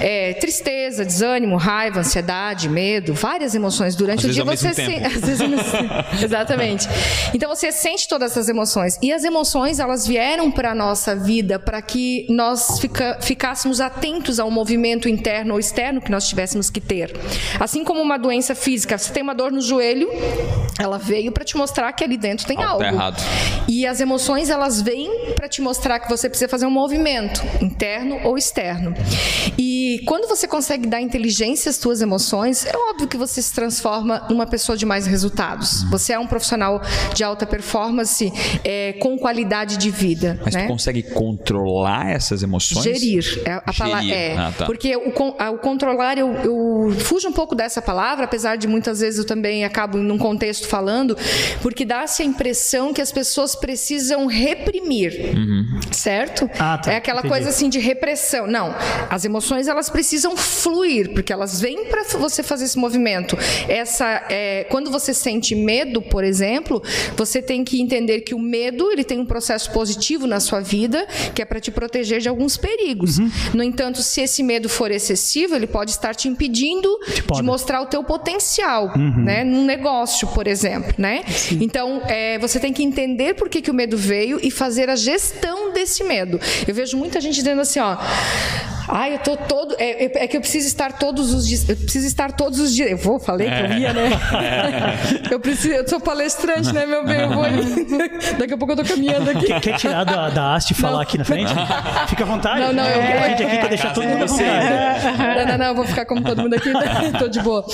é, 0.00 0.34
tristeza, 0.34 1.04
desânimo, 1.04 1.56
raiva, 1.56 2.00
ansiedade, 2.00 2.68
medo, 2.68 3.14
várias 3.14 3.54
emoções 3.54 3.94
durante 3.94 4.26
Às 4.26 4.30
o 4.30 4.34
dia. 4.34 4.44
Você 4.44 4.74
sente. 4.74 4.90
Exatamente. 6.22 6.88
Então 7.34 7.48
você 7.48 7.72
sente 7.72 8.08
todas 8.08 8.32
essas 8.32 8.48
emoções. 8.48 8.98
E 9.02 9.12
as 9.12 9.24
emoções, 9.24 9.78
elas 9.78 10.06
vieram 10.06 10.50
para 10.50 10.72
a 10.72 10.74
nossa 10.74 11.14
vida 11.14 11.58
para 11.58 11.80
que 11.82 12.26
nós 12.28 12.80
fica, 12.80 13.18
ficássemos 13.20 13.80
atentos 13.80 14.38
ao 14.38 14.50
movimento 14.50 15.08
interno 15.08 15.54
ou 15.54 15.60
externo 15.60 16.00
que 16.00 16.10
nós 16.10 16.28
tivéssemos 16.28 16.70
que 16.70 16.80
ter. 16.80 17.14
Assim 17.58 17.84
como 17.84 18.00
uma 18.00 18.18
doença 18.18 18.54
física, 18.54 18.96
você 18.96 19.12
tem 19.12 19.22
uma 19.22 19.34
dor 19.34 19.52
no 19.52 19.60
joelho, 19.60 20.08
ela 20.78 20.98
veio 20.98 21.30
para 21.30 21.44
te 21.44 21.56
mostrar 21.56 21.92
que 21.92 22.02
ali 22.02 22.16
dentro 22.16 22.46
tem 22.46 22.62
algo. 22.62 22.78
Tá 22.78 22.88
errado. 22.88 23.22
E 23.68 23.86
as 23.86 24.00
emoções, 24.00 24.48
elas 24.48 24.80
vêm 24.80 25.34
para 25.34 25.48
te 25.48 25.60
mostrar 25.60 26.00
que 26.00 26.08
você 26.08 26.28
precisa 26.28 26.48
fazer 26.48 26.66
um 26.66 26.70
movimento, 26.70 27.42
interno 27.60 28.18
ou 28.24 28.38
externo. 28.38 28.94
E 29.58 30.02
quando 30.06 30.26
você 30.26 30.48
consegue 30.48 30.86
dar 30.86 31.00
inteligência 31.00 31.70
às 31.70 31.76
suas 31.76 32.00
emoções, 32.00 32.64
é 32.64 32.72
óbvio 32.90 33.06
que 33.06 33.16
você 33.16 33.42
se 33.42 33.52
transforma 33.52 34.26
numa 34.30 34.46
pessoa 34.46 34.76
de 34.76 34.86
mais 34.86 35.06
resultados. 35.06 35.82
Você 35.90 36.12
é 36.12 36.18
um 36.18 36.26
profissional 36.26 36.80
de 37.14 37.22
alta 37.22 37.46
performance 37.46 38.32
é, 38.64 38.94
com 38.94 39.18
qualidade 39.18 39.76
de 39.76 39.90
vida. 39.90 40.40
Mas 40.44 40.54
né? 40.54 40.62
tu 40.62 40.68
consegue 40.68 41.02
controlar 41.02 42.10
essas 42.10 42.42
emoções? 42.42 42.84
Gerir. 42.84 43.42
É, 43.44 43.52
a 43.52 43.72
palavra 43.72 44.14
é. 44.14 44.36
Ah, 44.36 44.52
tá. 44.56 44.66
Porque 44.66 44.96
o, 44.96 45.10
o 45.10 45.58
controlar, 45.58 46.16
eu, 46.16 46.32
eu 46.36 46.96
fujo 47.00 47.28
um 47.28 47.32
pouco 47.32 47.54
dessa 47.54 47.82
palavra, 47.82 48.24
apesar 48.24 48.56
de 48.56 48.66
muitas 48.66 49.00
vezes 49.00 49.18
eu 49.18 49.26
também 49.26 49.64
acabo 49.64 49.98
num 50.02 50.18
contexto 50.18 50.66
falando, 50.66 51.16
porque 51.62 51.84
dá-se 51.84 52.22
a 52.22 52.24
impressão 52.24 52.92
que 52.92 53.00
as 53.00 53.12
pessoas 53.12 53.54
precisam 53.54 54.26
reprimir. 54.26 55.34
Uhum. 55.36 55.80
Certo? 55.90 56.48
Ah, 56.58 56.78
tá. 56.78 56.92
É 56.92 56.96
aquela 56.96 57.20
Entendi. 57.20 57.34
coisa 57.34 57.50
assim 57.50 57.68
de 57.68 57.78
repressão. 57.78 58.46
Não, 58.46 58.74
as 59.08 59.24
emoções 59.24 59.68
elas 59.68 59.90
precisam 59.90 60.36
fluir, 60.36 61.12
porque 61.12 61.32
elas 61.32 61.60
vêm 61.60 61.86
para 61.86 62.04
você 62.18 62.42
fazer 62.42 62.64
esse 62.64 62.78
movimento. 62.78 63.36
Essa, 63.68 64.24
é, 64.28 64.64
quando 64.70 64.90
você 64.90 65.12
sente 65.12 65.54
medo, 65.54 66.00
por 66.02 66.24
exemplo, 66.24 66.82
você 67.16 67.42
tem 67.42 67.64
que 67.64 67.80
entender 67.80 68.20
que 68.20 68.34
o 68.34 68.38
medo 68.38 68.90
ele 68.90 69.04
tem 69.04 69.18
um 69.18 69.26
processo 69.26 69.70
positivo 69.72 70.26
na 70.26 70.40
sua 70.40 70.60
vida, 70.60 71.06
que 71.34 71.42
é 71.42 71.44
para 71.44 71.60
te 71.60 71.70
proteger 71.70 72.20
de 72.20 72.28
alguns 72.28 72.56
perigos. 72.56 73.18
Uhum. 73.18 73.30
No 73.54 73.62
entanto, 73.62 74.02
se 74.02 74.20
esse 74.20 74.42
medo 74.42 74.68
for 74.68 74.90
excessivo, 74.90 75.54
ele 75.54 75.66
pode 75.66 75.90
estar 75.90 76.14
te 76.14 76.28
impedindo 76.28 76.98
de 77.34 77.42
mostrar 77.42 77.80
o 77.82 77.86
teu 77.86 78.02
potencial, 78.04 78.92
uhum. 78.96 79.24
né, 79.24 79.44
num 79.44 79.64
negócio, 79.64 79.89
por 80.28 80.46
exemplo, 80.46 80.94
né? 80.98 81.22
Então, 81.60 82.02
é, 82.06 82.38
você 82.38 82.58
tem 82.58 82.72
que 82.72 82.82
entender 82.82 83.34
por 83.34 83.48
que, 83.48 83.60
que 83.60 83.70
o 83.70 83.74
medo 83.74 83.96
veio 83.96 84.38
e 84.42 84.50
fazer 84.50 84.88
a 84.88 84.96
gestão 84.96 85.72
desse 85.72 86.04
medo. 86.04 86.40
Eu 86.66 86.74
vejo 86.74 86.96
muita 86.96 87.20
gente 87.20 87.34
dizendo 87.34 87.60
assim, 87.60 87.80
ó. 87.80 87.96
Ai, 88.92 89.14
eu 89.14 89.18
tô 89.18 89.36
todo. 89.36 89.76
É, 89.78 90.24
é, 90.24 90.26
que 90.26 90.36
eu 90.36 90.40
preciso 90.40 90.66
estar 90.66 90.92
todos 90.92 91.32
os 91.32 91.46
dias. 91.46 91.68
Eu 91.68 91.76
preciso 91.76 92.06
estar 92.06 92.32
todos 92.32 92.58
os 92.58 92.74
dias. 92.74 92.90
Eu 92.90 92.96
vou, 92.96 93.20
falei 93.20 93.48
que 93.48 93.54
eu 93.54 93.78
ia, 93.78 93.92
né? 93.92 94.10
É. 95.28 95.30
Eu 95.32 95.38
preciso. 95.38 95.74
Eu 95.74 95.88
sou 95.88 96.00
palestrante, 96.00 96.72
né, 96.72 96.84
meu 96.86 97.04
bem? 97.04 97.20
Eu 97.20 97.28
vou. 97.28 97.44
Daqui 98.38 98.54
a 98.54 98.58
pouco 98.58 98.72
eu 98.72 98.76
tô 98.76 98.84
caminhando 98.84 99.30
aqui. 99.30 99.46
Quer, 99.46 99.60
quer 99.60 99.76
tirar 99.76 100.04
da, 100.04 100.28
da 100.30 100.54
haste 100.54 100.72
e 100.72 100.74
falar 100.74 100.94
não. 100.94 101.00
aqui 101.00 101.18
na 101.18 101.24
frente? 101.24 101.52
Fica 102.08 102.24
à 102.24 102.26
vontade. 102.26 102.60
Não, 102.60 102.72
não, 102.72 102.86
eu, 102.86 103.00
a 103.00 103.28
gente 103.28 103.42
aqui 103.44 103.58
quer 103.58 103.68
deixar 103.68 103.92
todo 103.92 104.06
mundo 104.06 104.24
à 104.24 104.26
vontade. 104.26 105.18
Não, 105.18 105.46
não, 105.46 105.58
não, 105.58 105.66
eu 105.66 105.74
vou 105.74 105.84
ficar 105.84 106.04
como 106.04 106.22
todo 106.22 106.42
mundo 106.42 106.54
aqui. 106.54 106.70
tô 107.18 107.28
de 107.28 107.40
boa. 107.40 107.64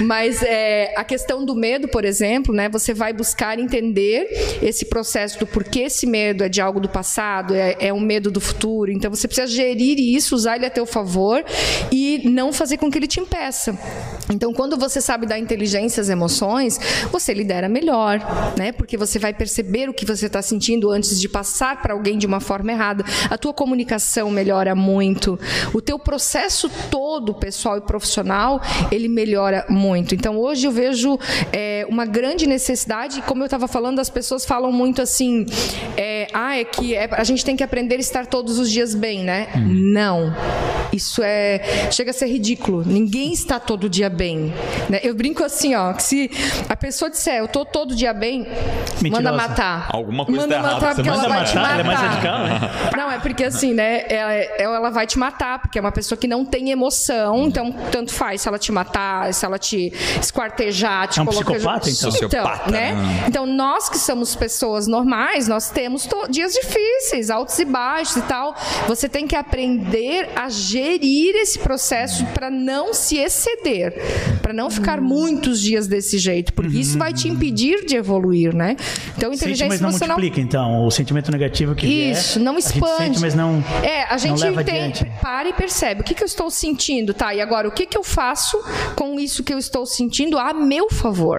Mas 0.00 0.42
é, 0.42 0.94
a 0.96 1.04
questão 1.04 1.44
do 1.44 1.54
medo, 1.62 1.86
por 1.86 2.04
exemplo, 2.04 2.52
né? 2.52 2.68
Você 2.68 2.92
vai 2.92 3.12
buscar 3.12 3.56
entender 3.56 4.58
esse 4.60 4.84
processo 4.84 5.38
do 5.38 5.46
porquê 5.46 5.82
esse 5.82 6.06
medo 6.06 6.42
é 6.42 6.48
de 6.48 6.60
algo 6.60 6.80
do 6.80 6.88
passado, 6.88 7.54
é, 7.54 7.76
é 7.78 7.92
um 7.92 8.00
medo 8.00 8.32
do 8.32 8.40
futuro. 8.40 8.90
Então 8.90 9.08
você 9.08 9.28
precisa 9.28 9.46
gerir 9.46 9.96
isso, 9.96 10.34
usar 10.34 10.56
ele 10.56 10.66
a 10.66 10.70
teu 10.70 10.84
favor 10.84 11.44
e 11.92 12.28
não 12.28 12.52
fazer 12.52 12.78
com 12.78 12.90
que 12.90 12.98
ele 12.98 13.06
te 13.06 13.20
impeça. 13.20 13.78
Então, 14.30 14.52
quando 14.52 14.76
você 14.76 15.00
sabe 15.00 15.26
da 15.26 15.38
inteligência 15.38 16.00
as 16.00 16.08
emoções, 16.08 16.80
você 17.10 17.34
lidera 17.34 17.68
melhor, 17.68 18.20
né? 18.56 18.72
Porque 18.72 18.96
você 18.96 19.18
vai 19.18 19.32
perceber 19.32 19.88
o 19.88 19.94
que 19.94 20.06
você 20.06 20.26
está 20.26 20.40
sentindo 20.40 20.90
antes 20.90 21.20
de 21.20 21.28
passar 21.28 21.80
para 21.82 21.92
alguém 21.92 22.18
de 22.18 22.26
uma 22.26 22.40
forma 22.40 22.72
errada. 22.72 23.04
A 23.30 23.36
tua 23.36 23.52
comunicação 23.52 24.30
melhora 24.30 24.74
muito. 24.74 25.38
O 25.72 25.80
teu 25.80 25.98
processo 25.98 26.70
todo, 26.90 27.34
pessoal 27.34 27.78
e 27.78 27.80
profissional, 27.82 28.60
ele 28.90 29.08
melhora 29.08 29.66
muito. 29.68 30.14
Então, 30.14 30.38
hoje 30.38 30.66
eu 30.66 30.72
vejo 30.72 31.18
é, 31.52 31.86
uma 31.88 32.06
grande 32.06 32.46
necessidade, 32.46 33.20
como 33.22 33.42
eu 33.42 33.46
estava 33.46 33.68
falando, 33.68 33.98
as 33.98 34.08
pessoas 34.08 34.44
falam 34.44 34.72
muito 34.72 35.02
assim, 35.02 35.46
é, 35.96 36.26
ah, 36.32 36.56
é 36.56 36.64
que 36.64 36.94
é, 36.94 37.08
a 37.12 37.24
gente 37.24 37.44
tem 37.44 37.54
que 37.54 37.62
aprender 37.62 37.96
a 37.96 38.00
estar 38.00 38.26
todos 38.26 38.58
os 38.58 38.70
dias 38.70 38.94
bem, 38.94 39.22
né? 39.22 39.48
Hum. 39.54 39.92
Não. 39.92 40.34
Isso 40.92 41.22
é 41.22 41.88
chega 41.90 42.10
a 42.10 42.14
ser 42.14 42.26
ridículo. 42.26 42.82
Ninguém 42.84 43.32
está 43.32 43.58
todo 43.58 43.88
dia 43.88 44.10
bem. 44.10 44.52
Né? 44.88 45.00
Eu 45.02 45.14
brinco 45.14 45.42
assim, 45.42 45.74
ó, 45.74 45.92
que 45.92 46.02
se 46.02 46.30
a 46.68 46.76
pessoa 46.76 47.10
disser 47.10 47.36
eu 47.36 47.48
tô 47.48 47.64
todo 47.64 47.94
dia 47.94 48.12
bem, 48.12 48.46
Mentirosa. 49.00 49.10
manda 49.10 49.32
matar. 49.32 49.88
Alguma 49.90 50.26
coisa 50.26 50.42
manda 50.42 50.56
tá 50.56 50.62
matar 50.62 50.76
errada. 50.76 50.94
porque 50.94 51.08
ela 51.08 51.28
vai 51.28 51.28
matar, 51.28 51.46
te 51.46 51.56
matar. 51.56 51.72
Ela 51.72 51.80
é 51.80 51.84
mais 51.84 52.00
radical, 52.00 52.38
né? 52.40 52.60
Não, 52.96 53.10
é 53.10 53.18
porque 53.18 53.44
assim, 53.44 53.72
né? 53.72 54.04
Ela, 54.08 54.32
ela 54.76 54.90
vai 54.90 55.06
te 55.06 55.18
matar, 55.18 55.60
porque 55.60 55.78
é 55.78 55.80
uma 55.80 55.92
pessoa 55.92 56.18
que 56.18 56.28
não 56.28 56.44
tem 56.44 56.70
emoção, 56.70 57.46
então 57.46 57.72
tanto 57.90 58.12
faz 58.12 58.42
se 58.42 58.48
ela 58.48 58.58
te 58.58 58.70
matar, 58.70 59.32
se 59.32 59.44
ela 59.44 59.58
te 59.58 59.92
esquartejar, 60.20 61.08
te 61.08 61.18
é 61.18 61.22
um 61.22 61.26
colocar. 61.26 61.41
Psicopata, 61.44 61.90
então. 61.90 62.10
Então, 62.10 62.72
né? 62.72 63.24
Então, 63.26 63.46
nós 63.46 63.88
que 63.88 63.98
somos 63.98 64.34
pessoas 64.34 64.86
normais, 64.86 65.48
nós 65.48 65.70
temos 65.70 66.08
dias 66.30 66.52
difíceis, 66.52 67.30
altos 67.30 67.58
e 67.58 67.64
baixos 67.64 68.16
e 68.16 68.22
tal. 68.22 68.54
Você 68.86 69.08
tem 69.08 69.26
que 69.26 69.36
aprender 69.36 70.30
a 70.34 70.48
gerir 70.48 71.34
esse 71.36 71.58
processo 71.58 72.24
para 72.26 72.50
não 72.50 72.94
se 72.94 73.16
exceder, 73.16 73.94
para 74.40 74.52
não 74.52 74.70
ficar 74.70 74.98
uhum. 74.98 75.06
muitos 75.06 75.60
dias 75.60 75.86
desse 75.86 76.18
jeito, 76.18 76.52
porque 76.52 76.74
uhum. 76.74 76.80
isso 76.80 76.98
vai 76.98 77.12
te 77.12 77.28
impedir 77.28 77.84
de 77.84 77.96
evoluir, 77.96 78.54
né? 78.54 78.76
Então, 79.16 79.32
inteligência 79.32 79.68
sente, 79.68 79.68
mas 79.68 79.80
emocional. 79.80 80.16
Não 80.16 80.22
multiplica, 80.22 80.40
então, 80.40 80.86
o 80.86 80.90
sentimento 80.90 81.30
negativo 81.30 81.74
que 81.74 81.86
Isso, 81.86 82.38
vier, 82.38 82.44
não 82.44 82.58
expande. 82.58 82.84
A 82.84 83.04
gente 83.04 83.18
sente, 83.18 83.20
mas 83.20 83.34
não. 83.34 83.64
É, 83.82 84.04
a 84.04 84.16
gente 84.16 84.42
tem. 84.64 84.92
Para 85.20 85.48
e 85.48 85.52
percebe. 85.52 86.00
O 86.00 86.04
que, 86.04 86.14
que 86.14 86.22
eu 86.22 86.26
estou 86.26 86.50
sentindo? 86.50 87.14
Tá, 87.14 87.34
e 87.34 87.40
agora, 87.40 87.68
o 87.68 87.72
que, 87.72 87.86
que 87.86 87.96
eu 87.96 88.02
faço 88.02 88.58
com 88.96 89.18
isso 89.18 89.42
que 89.42 89.52
eu 89.52 89.58
estou 89.58 89.86
sentindo 89.86 90.38
a 90.38 90.52
meu 90.52 90.90
favor? 90.90 91.31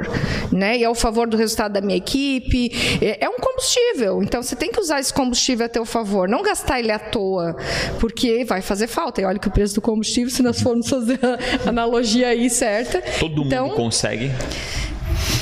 Né? 0.52 0.80
E 0.80 0.86
ao 0.86 0.96
favor 0.96 1.28
do 1.28 1.38
resultado 1.38 1.74
da 1.74 1.82
minha 1.82 1.98
equipe. 1.98 2.72
É, 3.02 3.26
é 3.26 3.30
um 3.30 3.38
combustível. 3.38 4.22
Então, 4.24 4.42
você 4.42 4.56
tem 4.56 4.72
que 4.72 4.80
usar 4.80 5.00
esse 5.00 5.14
combustível 5.14 5.66
a 5.66 5.70
teu 5.70 5.86
favor. 5.86 6.28
Não 6.28 6.42
gastar 6.42 6.80
ele 6.80 6.92
à 6.92 7.00
toa, 7.00 7.56
porque 8.00 8.44
vai 8.46 8.62
fazer 8.62 8.88
falta. 8.88 9.22
E 9.22 9.26
olha 9.26 9.40
que 9.40 9.48
o 9.48 9.52
preço 9.52 9.76
do 9.76 9.82
combustível, 9.82 10.30
se 10.30 10.42
nós 10.42 10.62
formos 10.62 10.90
fazer 10.90 11.20
a 11.24 11.70
analogia 11.70 12.30
aí 12.30 12.50
certa. 12.50 13.02
Todo 13.20 13.44
então, 13.44 13.68
mundo 13.68 13.76
consegue 13.76 14.32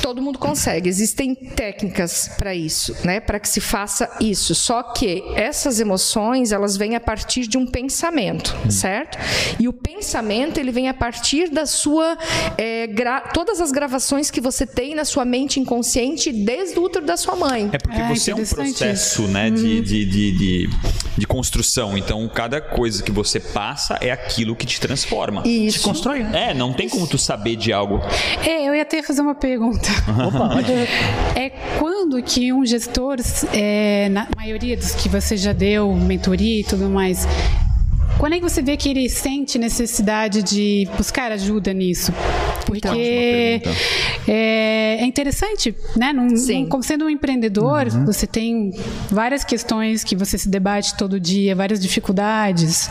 todo 0.00 0.22
mundo 0.22 0.38
consegue. 0.38 0.88
Existem 0.88 1.34
técnicas 1.34 2.30
para 2.36 2.54
isso, 2.54 2.96
né? 3.04 3.20
Para 3.20 3.38
que 3.38 3.48
se 3.48 3.60
faça 3.60 4.10
isso. 4.20 4.54
Só 4.54 4.82
que 4.82 5.22
essas 5.34 5.80
emoções, 5.80 6.52
elas 6.52 6.76
vêm 6.76 6.96
a 6.96 7.00
partir 7.00 7.46
de 7.46 7.56
um 7.56 7.66
pensamento, 7.66 8.56
hum. 8.66 8.70
certo? 8.70 9.18
E 9.58 9.68
o 9.68 9.72
pensamento, 9.72 10.58
ele 10.58 10.72
vem 10.72 10.88
a 10.88 10.94
partir 10.94 11.50
da 11.50 11.66
sua... 11.66 12.16
É, 12.58 12.88
todas 13.32 13.60
as 13.60 13.72
gravações 13.72 14.30
que 14.30 14.40
você 14.40 14.66
tem 14.66 14.94
na 14.94 15.04
sua 15.04 15.24
mente 15.24 15.60
inconsciente 15.60 16.32
desde 16.32 16.78
o 16.78 16.82
útero 16.82 17.04
da 17.04 17.16
sua 17.16 17.36
mãe. 17.36 17.70
É 17.72 17.78
porque 17.78 18.02
você 18.02 18.30
é 18.30 18.34
um 18.34 18.44
processo 18.44 19.22
né, 19.28 19.50
de, 19.50 19.76
uhum. 19.76 19.82
de, 19.82 20.04
de, 20.04 20.32
de, 20.32 20.70
de 21.16 21.26
construção. 21.26 21.96
Então, 21.96 22.28
cada 22.28 22.60
coisa 22.60 23.02
que 23.02 23.10
você 23.10 23.40
passa 23.40 23.98
é 24.00 24.10
aquilo 24.10 24.56
que 24.56 24.66
te 24.66 24.80
transforma. 24.80 25.42
Isso. 25.46 25.78
Te 25.78 25.84
constrói, 25.84 26.22
né? 26.22 26.50
É, 26.50 26.54
não 26.54 26.72
tem 26.72 26.88
como 26.88 27.06
tu 27.06 27.18
saber 27.18 27.56
de 27.56 27.72
algo. 27.72 28.00
É, 28.44 28.68
eu 28.68 28.74
ia 28.74 28.82
até 28.82 29.02
fazer 29.02 29.22
uma 29.22 29.34
pergunta. 29.34 29.61
Opa, 29.68 30.60
é 31.38 31.50
quando 31.78 32.22
que 32.22 32.52
um 32.52 32.64
gestor, 32.64 33.16
é, 33.52 34.08
na 34.08 34.28
maioria 34.36 34.76
dos 34.76 34.94
que 34.94 35.08
você 35.08 35.36
já 35.36 35.52
deu, 35.52 35.92
mentoria 35.94 36.60
e 36.60 36.64
tudo 36.64 36.88
mais, 36.88 37.26
quando 38.18 38.34
é 38.34 38.36
que 38.38 38.42
você 38.42 38.62
vê 38.62 38.76
que 38.76 38.88
ele 38.88 39.08
sente 39.08 39.58
necessidade 39.58 40.42
de 40.42 40.88
buscar 40.96 41.32
ajuda 41.32 41.72
nisso? 41.72 42.12
Porque 42.64 43.60
é, 44.28 44.98
é, 45.00 45.04
interessante, 45.04 45.74
né? 45.96 46.12
Num, 46.12 46.28
num, 46.28 46.68
como 46.68 46.82
sendo 46.82 47.06
um 47.06 47.10
empreendedor, 47.10 47.88
uhum. 47.88 48.06
você 48.06 48.26
tem 48.26 48.70
várias 49.10 49.44
questões 49.44 50.04
que 50.04 50.14
você 50.14 50.38
se 50.38 50.48
debate 50.48 50.96
todo 50.96 51.18
dia, 51.18 51.56
várias 51.56 51.80
dificuldades. 51.80 52.88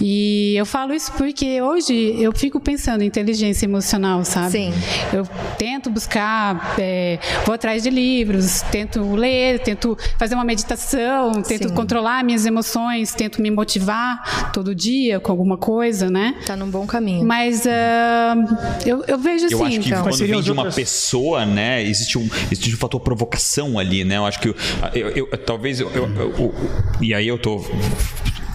E 0.00 0.54
eu 0.56 0.64
falo 0.64 0.94
isso 0.94 1.12
porque 1.12 1.60
hoje 1.60 2.14
eu 2.18 2.32
fico 2.32 2.58
pensando 2.58 3.02
em 3.02 3.06
inteligência 3.06 3.66
emocional, 3.66 4.24
sabe? 4.24 4.52
Sim. 4.52 4.72
Eu 5.12 5.26
tento 5.58 5.90
buscar, 5.90 6.74
é, 6.78 7.18
vou 7.44 7.54
atrás 7.54 7.82
de 7.82 7.90
livros, 7.90 8.62
tento 8.70 9.14
ler, 9.14 9.58
tento 9.60 9.98
fazer 10.18 10.34
uma 10.34 10.44
meditação, 10.44 11.42
tento 11.42 11.68
Sim. 11.68 11.74
controlar 11.74 12.24
minhas 12.24 12.46
emoções, 12.46 13.12
tento 13.12 13.42
me 13.42 13.50
motivar 13.50 14.50
todo 14.52 14.74
dia 14.74 15.20
com 15.20 15.30
alguma 15.30 15.58
coisa, 15.58 16.10
né? 16.10 16.34
Tá 16.46 16.56
num 16.56 16.70
bom 16.70 16.86
caminho. 16.86 17.26
Mas 17.26 17.66
uh, 17.66 17.68
eu, 18.86 19.04
eu 19.06 19.18
vejo 19.18 19.46
assim. 19.46 19.54
Eu 19.54 19.64
acho 19.64 19.80
que 19.80 19.88
então. 19.88 20.02
quando 20.02 20.16
vem 20.16 20.40
de 20.40 20.52
uma 20.52 20.70
pessoa, 20.70 21.44
né, 21.44 21.82
existe 21.82 22.16
um, 22.16 22.28
existe 22.50 22.74
um 22.74 22.78
fator 22.78 23.00
provocação 23.00 23.78
ali, 23.78 24.02
né? 24.04 24.16
Eu 24.16 24.24
acho 24.24 24.40
que 24.40 24.48
eu, 24.48 24.54
eu, 24.94 25.28
eu 25.30 25.38
talvez 25.38 25.80
eu, 25.80 25.90
e 27.00 27.12
aí 27.12 27.28
eu 27.28 27.38
tô 27.38 27.62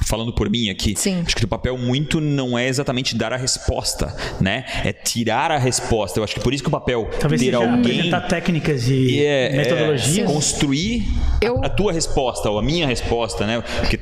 falando 0.06 0.32
por 0.34 0.50
mim 0.50 0.70
aqui, 0.70 0.96
Sim. 0.96 1.24
acho 1.26 1.36
que 1.36 1.44
o 1.44 1.48
papel 1.48 1.78
muito 1.78 2.22
não 2.22 2.58
é 2.58 2.68
exatamente 2.68 3.16
dar 3.16 3.34
a 3.34 3.38
resposta, 3.38 4.16
né? 4.40 4.66
É 4.84 4.94
tirar 4.94 5.52
a 5.52 5.58
resposta. 5.58 6.20
Eu 6.20 6.24
acho 6.24 6.36
que 6.36 6.40
por 6.40 6.54
isso 6.54 6.64
que 6.64 6.70
o 6.70 6.72
papel 6.72 7.10
Talvez 7.20 7.42
ter 7.42 7.56
alguém 7.56 7.80
apresentar 7.80 8.22
técnicas 8.22 8.88
e 8.88 9.26
é, 9.26 9.54
é 9.54 9.58
metodologias, 9.58 10.30
é, 10.30 10.34
construir 10.34 11.08
eu... 11.42 11.62
a, 11.64 11.68
a, 11.68 11.70
tua 11.70 11.92
resposta 11.92 12.50
ou 12.50 12.60
a 12.60 12.62
minha 12.62 12.88
resposta, 12.88 13.46
né? 13.46 13.62
Porque 13.80 14.00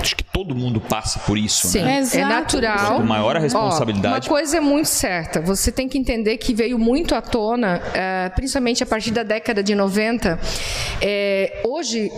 acho 0.00 0.14
que 0.14 0.24
todo 0.24 0.54
mundo 0.54 0.80
passa 0.80 1.18
por 1.20 1.38
isso, 1.38 1.66
Sim, 1.68 1.82
né? 1.82 2.02
é 2.12 2.24
natural. 2.24 2.96
Com 2.96 3.02
maior 3.04 3.36
a 3.36 3.40
responsabilidade. 3.40 4.28
Ó, 4.28 4.32
uma 4.32 4.38
coisa 4.38 4.58
é 4.58 4.60
muito 4.60 4.88
certa. 4.88 5.40
Você 5.40 5.72
tem 5.72 5.88
que 5.88 5.96
entender 5.96 6.36
que 6.36 6.54
veio 6.54 6.78
muito 6.78 7.14
à 7.14 7.22
tona, 7.22 7.80
é, 7.94 8.28
principalmente 8.30 8.82
a 8.82 8.86
partir 8.86 9.10
da 9.10 9.22
década 9.22 9.62
de 9.62 9.74
90. 9.74 10.38
É, 11.00 11.62
hoje, 11.64 12.10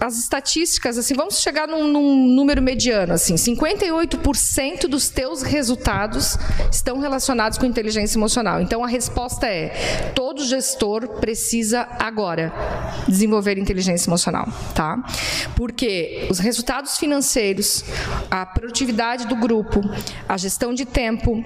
as 0.00 0.18
estatísticas, 0.18 0.96
assim, 0.98 1.14
vamos 1.14 1.40
chegar 1.40 1.66
num, 1.66 1.88
num 1.88 2.28
número 2.28 2.62
mediano, 2.62 2.83
assim, 2.92 3.34
58% 3.34 4.86
dos 4.86 5.08
teus 5.08 5.42
resultados 5.42 6.36
estão 6.70 6.98
relacionados 6.98 7.58
com 7.58 7.66
inteligência 7.66 8.18
emocional. 8.18 8.60
Então, 8.60 8.84
a 8.84 8.88
resposta 8.88 9.46
é: 9.46 10.12
todo 10.14 10.44
gestor 10.44 11.20
precisa 11.20 11.86
agora 11.98 12.52
desenvolver 13.08 13.58
inteligência 13.58 14.08
emocional, 14.08 14.48
tá? 14.74 15.02
Porque 15.56 16.26
os 16.30 16.38
resultados 16.38 16.98
financeiros 16.98 17.84
a 18.30 18.44
produtividade 18.44 19.26
do 19.26 19.36
grupo, 19.36 19.80
a 20.28 20.36
gestão 20.36 20.74
de 20.74 20.84
tempo, 20.84 21.42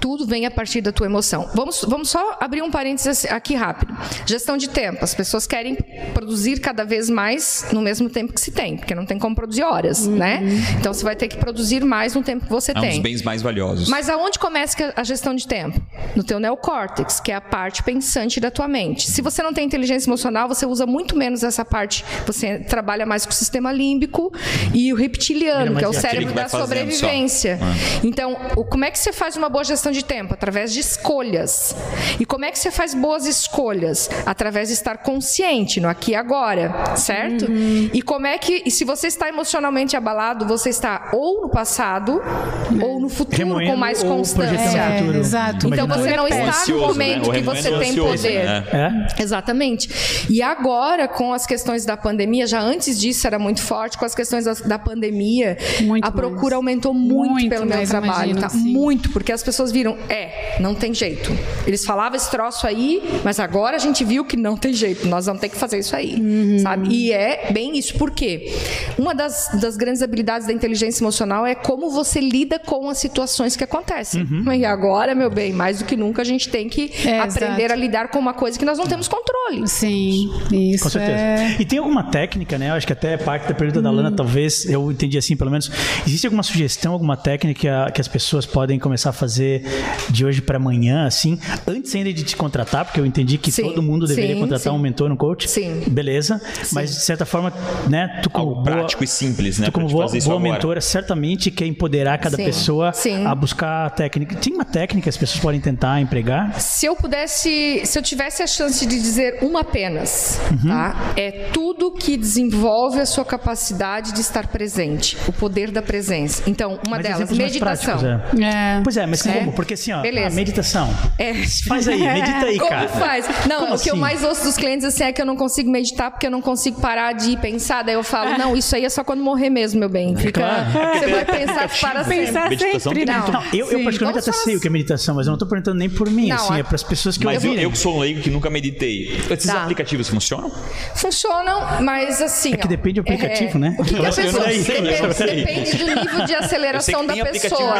tudo 0.00 0.26
vem 0.26 0.46
a 0.46 0.50
partir 0.50 0.80
da 0.80 0.92
tua 0.92 1.06
emoção. 1.06 1.48
Vamos, 1.54 1.84
vamos 1.86 2.10
só 2.10 2.36
abrir 2.40 2.62
um 2.62 2.70
parênteses 2.70 3.24
aqui 3.26 3.54
rápido. 3.54 3.96
Gestão 4.26 4.56
de 4.56 4.68
tempo. 4.68 5.04
As 5.04 5.14
pessoas 5.14 5.46
querem 5.46 5.76
produzir 6.14 6.60
cada 6.60 6.84
vez 6.84 7.08
mais 7.08 7.66
no 7.72 7.80
mesmo 7.80 8.08
tempo 8.08 8.32
que 8.32 8.40
se 8.40 8.50
tem, 8.50 8.76
porque 8.76 8.94
não 8.94 9.06
tem 9.06 9.18
como 9.18 9.34
produzir 9.34 9.62
horas, 9.62 10.06
uhum. 10.06 10.16
né? 10.16 10.40
Então 10.78 10.92
você 10.92 11.04
vai 11.04 11.16
ter 11.16 11.28
que 11.28 11.36
produzir 11.36 11.84
mais 11.84 12.14
no 12.14 12.22
tempo 12.22 12.46
que 12.46 12.50
você 12.50 12.72
é 12.72 12.80
tem. 12.80 12.98
Um 12.98 13.02
bens 13.02 13.22
mais 13.22 13.42
valiosos. 13.42 13.88
Mas 13.88 14.08
aonde 14.08 14.38
começa 14.38 14.92
a 14.96 15.04
gestão 15.04 15.34
de 15.34 15.46
tempo? 15.46 15.80
No 16.14 16.24
teu 16.24 16.38
neocórtex, 16.40 17.20
que 17.20 17.32
é 17.32 17.34
a 17.34 17.40
parte 17.40 17.82
pensante 17.82 18.40
da 18.40 18.50
tua 18.50 18.68
mente. 18.68 19.10
Se 19.10 19.22
você 19.22 19.42
não 19.42 19.52
tem 19.52 19.64
inteligência 19.64 20.08
emocional, 20.08 20.48
você 20.48 20.66
usa 20.66 20.86
muito 20.86 21.16
menos 21.16 21.42
essa 21.42 21.64
parte. 21.64 22.04
Você 22.26 22.58
trabalha 22.58 23.06
mais 23.06 23.24
com 23.24 23.32
o 23.32 23.34
sistema 23.34 23.72
límbico 23.72 24.32
e 24.74 24.92
o 24.92 24.96
reptiliano 24.96 25.28
reptiliano, 25.28 25.76
que 25.76 25.84
é 25.84 25.88
o 25.88 25.92
cérebro 25.92 26.34
da 26.34 26.48
sobrevivência. 26.48 27.58
Ah. 27.60 28.00
Então, 28.02 28.34
como 28.68 28.84
é 28.84 28.90
que 28.90 28.98
você 28.98 29.12
faz 29.12 29.36
uma 29.36 29.48
boa 29.48 29.64
gestão 29.64 29.92
de 29.92 30.04
tempo? 30.04 30.34
Através 30.34 30.72
de 30.72 30.80
escolhas. 30.80 31.74
E 32.18 32.24
como 32.24 32.44
é 32.44 32.50
que 32.50 32.58
você 32.58 32.70
faz 32.70 32.94
boas 32.94 33.26
escolhas? 33.26 34.08
Através 34.26 34.68
de 34.68 34.74
estar 34.74 34.98
consciente 34.98 35.80
no 35.80 35.88
aqui 35.88 36.12
e 36.12 36.14
agora, 36.14 36.96
certo? 36.96 37.50
Uhum. 37.50 37.90
E 37.92 38.02
como 38.02 38.26
é 38.26 38.38
que, 38.38 38.62
e 38.64 38.70
se 38.70 38.84
você 38.84 39.06
está 39.06 39.28
emocionalmente 39.28 39.96
abalado, 39.96 40.46
você 40.46 40.57
está 40.66 41.10
ou 41.12 41.42
no 41.42 41.48
passado 41.48 42.20
é. 42.20 42.84
ou 42.84 43.00
no 43.00 43.08
futuro 43.08 43.36
Remoendo 43.36 43.70
com 43.72 43.76
mais 43.76 44.02
constância. 44.02 44.78
É, 44.78 45.18
exato. 45.18 45.68
Então 45.68 45.86
você 45.86 46.16
não 46.16 46.28
está 46.28 46.48
ansioso, 46.48 46.80
no 46.80 46.88
momento 46.88 47.30
né? 47.30 47.38
que 47.38 47.44
você 47.44 47.70
tem 47.70 47.90
ansioso, 47.90 48.22
poder. 48.22 48.44
Né? 48.44 49.06
Exatamente. 49.18 50.26
E 50.28 50.42
agora, 50.42 51.06
com 51.08 51.32
as 51.32 51.46
questões 51.46 51.84
da 51.84 51.96
pandemia, 51.96 52.46
já 52.46 52.60
antes 52.60 52.98
disso 52.98 53.26
era 53.26 53.38
muito 53.38 53.62
forte, 53.62 53.98
com 53.98 54.04
as 54.04 54.14
questões 54.14 54.44
da, 54.44 54.54
da 54.54 54.78
pandemia, 54.78 55.56
muito 55.82 56.04
a 56.04 56.10
procura 56.10 56.42
mais. 56.42 56.52
aumentou 56.54 56.94
muito, 56.94 57.30
muito 57.30 57.48
pelo 57.48 57.66
meu 57.66 57.86
trabalho. 57.86 58.30
Imagino, 58.32 58.40
tá? 58.40 58.48
Muito, 58.54 59.10
porque 59.10 59.32
as 59.32 59.42
pessoas 59.42 59.70
viram, 59.70 59.96
é, 60.08 60.56
não 60.60 60.74
tem 60.74 60.92
jeito. 60.94 61.30
Eles 61.66 61.84
falavam 61.84 62.16
esse 62.16 62.30
troço 62.30 62.66
aí, 62.66 63.02
mas 63.24 63.38
agora 63.38 63.76
a 63.76 63.78
gente 63.78 64.04
viu 64.04 64.24
que 64.24 64.36
não 64.36 64.56
tem 64.56 64.72
jeito, 64.72 65.06
nós 65.06 65.26
vamos 65.26 65.40
ter 65.40 65.48
que 65.48 65.56
fazer 65.56 65.78
isso 65.78 65.94
aí. 65.94 66.14
Uhum. 66.14 66.58
Sabe? 66.60 66.88
E 66.88 67.12
é 67.12 67.50
bem 67.52 67.76
isso. 67.78 67.94
Por 67.94 68.10
quê? 68.10 68.52
Uma 68.96 69.14
das, 69.14 69.50
das 69.60 69.76
grandes 69.76 70.02
habilidades 70.02 70.47
da 70.48 70.52
inteligência 70.52 71.02
emocional 71.02 71.46
é 71.46 71.54
como 71.54 71.90
você 71.90 72.20
lida 72.20 72.58
com 72.58 72.88
as 72.88 72.98
situações 72.98 73.56
que 73.56 73.62
acontecem. 73.62 74.22
Uhum. 74.22 74.52
E 74.52 74.64
agora, 74.64 75.14
meu 75.14 75.30
bem, 75.30 75.52
mais 75.52 75.78
do 75.78 75.84
que 75.84 75.96
nunca, 75.96 76.22
a 76.22 76.24
gente 76.24 76.48
tem 76.48 76.68
que 76.68 76.90
é, 77.06 77.20
aprender 77.20 77.64
exato. 77.64 77.72
a 77.72 77.76
lidar 77.76 78.08
com 78.08 78.18
uma 78.18 78.34
coisa 78.34 78.58
que 78.58 78.64
nós 78.64 78.78
não 78.78 78.86
temos 78.86 79.06
controle. 79.06 79.66
Sim, 79.66 80.30
isso. 80.52 80.84
Com 80.84 80.90
certeza. 80.90 81.12
É... 81.12 81.56
E 81.58 81.64
tem 81.64 81.78
alguma 81.78 82.04
técnica, 82.04 82.58
né? 82.58 82.70
Eu 82.70 82.74
acho 82.74 82.86
que 82.86 82.92
até 82.92 83.16
parte 83.16 83.48
da 83.48 83.54
pergunta 83.54 83.80
hum. 83.80 83.82
da 83.82 83.90
Lana, 83.90 84.10
talvez, 84.10 84.64
eu 84.66 84.90
entendi 84.90 85.16
assim, 85.16 85.36
pelo 85.36 85.50
menos. 85.50 85.70
Existe 86.06 86.26
alguma 86.26 86.42
sugestão, 86.42 86.92
alguma 86.92 87.16
técnica 87.16 87.90
que 87.92 88.00
as 88.00 88.08
pessoas 88.08 88.46
podem 88.46 88.78
começar 88.78 89.10
a 89.10 89.12
fazer 89.12 89.64
de 90.10 90.24
hoje 90.24 90.40
para 90.40 90.56
amanhã, 90.56 91.06
assim, 91.06 91.38
antes 91.66 91.94
ainda 91.94 92.12
de 92.12 92.22
te 92.22 92.36
contratar, 92.36 92.84
porque 92.84 93.00
eu 93.00 93.06
entendi 93.06 93.38
que 93.38 93.52
sim, 93.52 93.62
todo 93.62 93.82
mundo 93.82 94.06
deveria 94.06 94.34
sim, 94.34 94.40
contratar 94.40 94.72
sim. 94.72 94.78
um 94.78 94.80
mentor, 94.80 95.10
um 95.10 95.16
coach. 95.16 95.48
Sim. 95.48 95.82
Beleza. 95.86 96.40
Mas, 96.72 96.90
de 96.90 97.00
certa 97.00 97.24
forma, 97.24 97.52
né, 97.88 98.20
tu 98.22 98.30
como 98.30 98.48
Algo 98.50 98.62
boa, 98.62 98.76
prático 98.76 99.04
e 99.04 99.06
simples, 99.06 99.58
né? 99.58 99.66
Tu 99.66 99.72
como 99.72 99.88
boa, 99.88 100.06
boa 100.06 100.37
mentora, 100.40 100.80
certamente 100.80 101.50
quer 101.50 101.66
empoderar 101.66 102.18
cada 102.18 102.36
pessoa 102.36 102.92
a 103.26 103.34
buscar 103.34 103.90
técnica. 103.90 104.36
Tem 104.36 104.52
uma 104.52 104.64
técnica 104.64 105.04
que 105.04 105.08
as 105.08 105.16
pessoas 105.16 105.40
podem 105.40 105.60
tentar 105.60 106.00
empregar? 106.00 106.60
Se 106.60 106.86
eu 106.86 106.96
pudesse, 106.96 107.82
se 107.84 107.98
eu 107.98 108.02
tivesse 108.02 108.42
a 108.42 108.46
chance 108.46 108.84
de 108.84 109.00
dizer 109.00 109.38
uma 109.42 109.60
apenas, 109.60 110.40
uhum. 110.50 110.68
tá? 110.68 111.12
É 111.16 111.48
tudo 111.52 111.92
que 111.92 112.16
desenvolve 112.16 113.00
a 113.00 113.06
sua 113.06 113.24
capacidade 113.24 114.12
de 114.12 114.20
estar 114.20 114.46
presente, 114.48 115.16
o 115.26 115.32
poder 115.32 115.70
da 115.70 115.82
presença. 115.82 116.42
Então, 116.46 116.78
uma 116.86 116.96
mas 116.96 117.02
delas, 117.02 117.30
meditação. 117.30 117.98
Práticos, 117.98 118.40
é. 118.40 118.44
É. 118.44 118.80
Pois 118.82 118.96
é, 118.96 119.06
mas 119.06 119.26
é. 119.26 119.32
como? 119.32 119.52
Porque 119.52 119.74
assim, 119.74 119.92
ó, 119.92 120.02
Beleza. 120.02 120.28
a 120.28 120.30
meditação. 120.30 120.88
É. 121.18 121.34
Faz 121.66 121.88
aí, 121.88 122.00
medita 122.00 122.46
aí, 122.46 122.58
como 122.58 122.70
cara. 122.70 122.88
Como 122.88 123.00
faz? 123.00 123.26
Não, 123.46 123.60
como 123.60 123.74
o 123.74 123.78
que 123.78 123.90
eu 123.90 123.94
assim? 123.94 124.00
mais 124.00 124.24
ouço 124.24 124.44
dos 124.44 124.56
clientes 124.56 124.84
assim 124.84 125.04
é 125.04 125.12
que 125.12 125.20
eu 125.20 125.26
não 125.26 125.36
consigo 125.36 125.70
meditar 125.70 126.10
porque 126.10 126.26
eu 126.26 126.30
não 126.30 126.40
consigo 126.40 126.80
parar 126.80 127.12
de 127.12 127.36
pensar. 127.36 127.82
Daí 127.82 127.94
eu 127.94 128.02
falo, 128.02 128.36
não, 128.38 128.56
isso 128.56 128.74
aí 128.74 128.84
é 128.84 128.88
só 128.88 129.04
quando 129.04 129.22
morrer 129.22 129.50
mesmo, 129.50 129.80
meu 129.80 129.88
bem. 129.88 130.14
Fica, 130.28 130.40
claro. 130.40 130.98
Você 130.98 131.06
vai 131.06 131.24
pensar 131.24 131.68
para 131.80 132.04
pensar 132.04 132.48
sempre. 132.48 132.80
sempre. 132.80 133.04
Não. 133.04 133.28
não 133.28 133.42
eu, 133.52 133.70
eu 133.70 133.84
particularmente 133.84 134.28
até 134.28 134.32
sei 134.32 134.56
o 134.56 134.60
que 134.60 134.66
é 134.66 134.70
meditação, 134.70 135.14
mas 135.14 135.26
eu 135.26 135.30
não 135.30 135.36
estou 135.36 135.48
perguntando 135.48 135.78
nem 135.78 135.88
por 135.88 136.10
mim, 136.10 136.28
não, 136.28 136.36
assim, 136.36 136.58
é 136.58 136.62
para 136.62 136.74
as 136.74 136.82
pessoas 136.82 137.16
que 137.16 137.24
mas 137.24 137.36
ouvirem. 137.36 137.56
Mas 137.56 137.64
eu 137.64 137.70
que 137.70 137.78
sou 137.78 137.96
um 137.96 138.00
leigo 138.00 138.20
que 138.20 138.30
nunca 138.30 138.50
meditei. 138.50 139.16
Esses 139.30 139.46
tá. 139.46 139.62
aplicativos 139.62 140.08
funcionam? 140.08 140.52
Funcionam, 140.94 141.82
mas 141.82 142.20
assim. 142.20 142.54
É 142.54 142.56
que 142.56 142.68
depende 142.68 143.00
do 143.00 143.00
aplicativo, 143.00 143.56
é, 143.56 143.60
né? 143.60 143.76
O 143.78 143.84
que, 143.84 143.94
que 143.94 144.06
a 144.06 144.12
pessoa 144.12 144.44
sei, 144.44 144.82
depende, 144.82 145.36
depende 145.36 145.84
do 145.84 146.00
nível 146.00 146.24
de 146.26 146.34
aceleração 146.34 147.06
da 147.06 147.14
pessoa. 147.16 147.74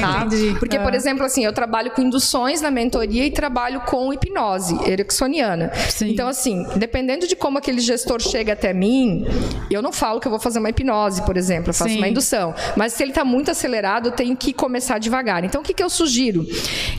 Tá? 0.00 0.26
Porque, 0.58 0.78
por 0.78 0.92
ah. 0.92 0.96
exemplo, 0.96 1.24
assim, 1.24 1.44
eu 1.44 1.52
trabalho 1.52 1.90
com 1.90 2.02
induções 2.02 2.60
na 2.60 2.70
mentoria 2.70 3.26
e 3.26 3.30
trabalho 3.30 3.80
com 3.80 4.12
hipnose 4.12 4.78
ericksoniana. 4.86 5.72
Sim. 5.88 6.10
Então, 6.10 6.28
assim, 6.28 6.66
dependendo 6.76 7.26
de 7.26 7.36
como 7.36 7.58
aquele 7.58 7.80
gestor 7.80 8.20
chega 8.20 8.52
até 8.52 8.72
mim, 8.72 9.24
eu 9.70 9.82
não 9.82 9.92
falo 9.92 10.20
que 10.20 10.26
eu 10.26 10.30
vou 10.30 10.40
fazer 10.40 10.58
uma 10.58 10.70
hipnose, 10.70 11.22
por 11.22 11.36
exemplo, 11.36 11.70
eu 11.70 11.74
faço 11.82 11.94
Sim. 11.94 11.98
uma 11.98 12.08
indução. 12.08 12.54
Mas 12.76 12.92
se 12.94 13.02
ele 13.02 13.10
está 13.10 13.24
muito 13.24 13.50
acelerado, 13.50 14.08
eu 14.08 14.12
tenho 14.12 14.36
que 14.36 14.52
começar 14.52 14.98
devagar. 14.98 15.44
Então, 15.44 15.60
o 15.60 15.64
que, 15.64 15.74
que 15.74 15.82
eu 15.82 15.90
sugiro? 15.90 16.46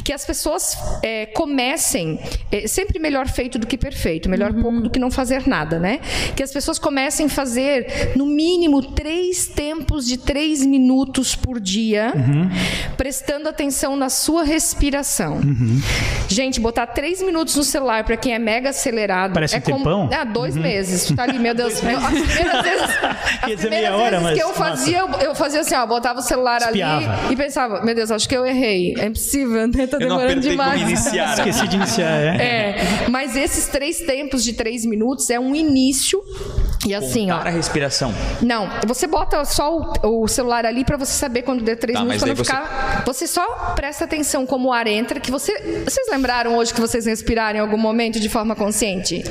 Que 0.04 0.14
as 0.14 0.26
pessoas 0.26 0.78
é, 1.02 1.26
comecem, 1.28 2.20
é, 2.52 2.68
sempre 2.68 3.00
melhor 3.00 3.28
feito 3.28 3.58
do 3.58 3.68
que 3.68 3.78
perfeito, 3.78 4.30
melhor 4.30 4.52
uhum. 4.52 4.62
pouco 4.62 4.82
do 4.82 4.90
que 4.90 5.00
não 5.00 5.10
fazer 5.10 5.48
nada, 5.48 5.80
né? 5.80 6.00
Que 6.36 6.44
as 6.44 6.52
pessoas 6.52 6.78
comecem 6.78 7.26
a 7.26 7.30
fazer, 7.30 8.14
no 8.16 8.26
mínimo, 8.26 8.82
três 8.82 9.48
tempos 9.48 10.06
de 10.06 10.18
três 10.18 10.66
minutos 10.66 11.36
por 11.36 11.60
dia, 11.60 12.14
uhum. 12.16 12.50
prestando 12.98 13.50
atenção 13.50 13.96
na 13.96 14.10
sua 14.10 14.44
respiração. 14.44 15.36
Uhum. 15.36 15.82
Gente, 16.28 16.60
botar 16.60 16.88
três 16.88 17.22
minutos 17.22 17.56
no 17.56 17.64
celular 17.64 18.04
para 18.04 18.18
quem 18.18 18.34
é 18.34 18.40
mega 18.40 18.70
acelerado. 18.70 19.34
Parece 19.34 19.56
é 19.56 19.58
um 19.60 19.62
tempão? 19.62 20.10
Ah, 20.12 20.24
dois 20.24 20.56
uhum. 20.56 20.62
meses. 20.62 21.12
Tá 21.16 21.24
ali, 21.24 21.40
meu 21.40 21.54
Deus. 21.54 21.82
Meu, 21.82 21.98
as 22.00 22.06
primeiras 22.06 22.64
vezes, 22.64 22.90
as 23.42 23.60
primeiras 23.60 23.92
hora, 23.94 24.20
vezes 24.20 24.34
que 24.36 24.44
eu 24.44 24.54
fazia, 24.54 24.73
eu, 24.88 25.10
eu, 25.22 25.36
fazia 25.36 25.62
assim, 25.62 25.76
ó, 25.76 25.86
botava 25.86 26.20
o 26.20 26.22
celular 26.22 26.62
Espiava. 26.62 27.26
ali 27.26 27.34
e 27.34 27.36
pensava, 27.36 27.82
meu 27.82 27.96
Deus, 27.96 28.12
acho 28.12 28.28
que 28.28 28.36
eu 28.36 28.46
errei. 28.46 28.96
É 28.98 29.06
impossível, 29.06 29.68
né? 29.68 29.88
Tá 29.88 29.98
demorando 29.98 30.42
demais. 30.42 30.82
Iniciar. 30.82 31.34
Esqueci 31.34 31.68
de 31.68 31.76
iniciar, 31.76 32.12
é. 32.12 32.44
É, 32.44 33.10
mas 33.10 33.36
esses 33.36 33.68
três 33.68 34.00
tempos 34.00 34.44
de 34.44 34.54
três 34.54 34.86
minutos 34.86 35.30
é 35.30 35.40
um 35.40 35.56
início 35.56 36.22
e 36.86 36.94
assim, 36.94 37.28
Contar 37.28 37.46
ó. 37.46 37.48
a 37.48 37.52
respiração. 37.52 38.14
Não, 38.42 38.70
você 38.86 39.08
bota 39.08 39.44
só 39.46 39.94
o, 40.04 40.24
o 40.24 40.28
celular 40.28 40.66
ali 40.66 40.84
para 40.84 40.98
você 40.98 41.14
saber 41.14 41.44
quando 41.44 41.64
der 41.64 41.78
três 41.78 41.98
tá, 41.98 42.04
minutos, 42.04 42.24
quando 42.24 42.38
ficar. 42.38 43.04
Você... 43.06 43.26
você... 43.26 43.28
só 43.28 43.74
presta 43.76 44.04
atenção 44.04 44.46
como 44.46 44.70
o 44.70 44.74
ar 44.74 44.88
entra, 44.88 45.20
que 45.20 45.32
você. 45.32 45.84
Vocês 45.86 46.08
lembraram 46.10 46.58
hoje 46.58 46.74
que 46.74 46.82
vocês 46.82 47.06
respiraram 47.06 47.60
em 47.60 47.62
algum 47.62 47.78
momento 47.78 48.20
de 48.20 48.30
forma 48.30 48.56
consciente? 48.56 49.24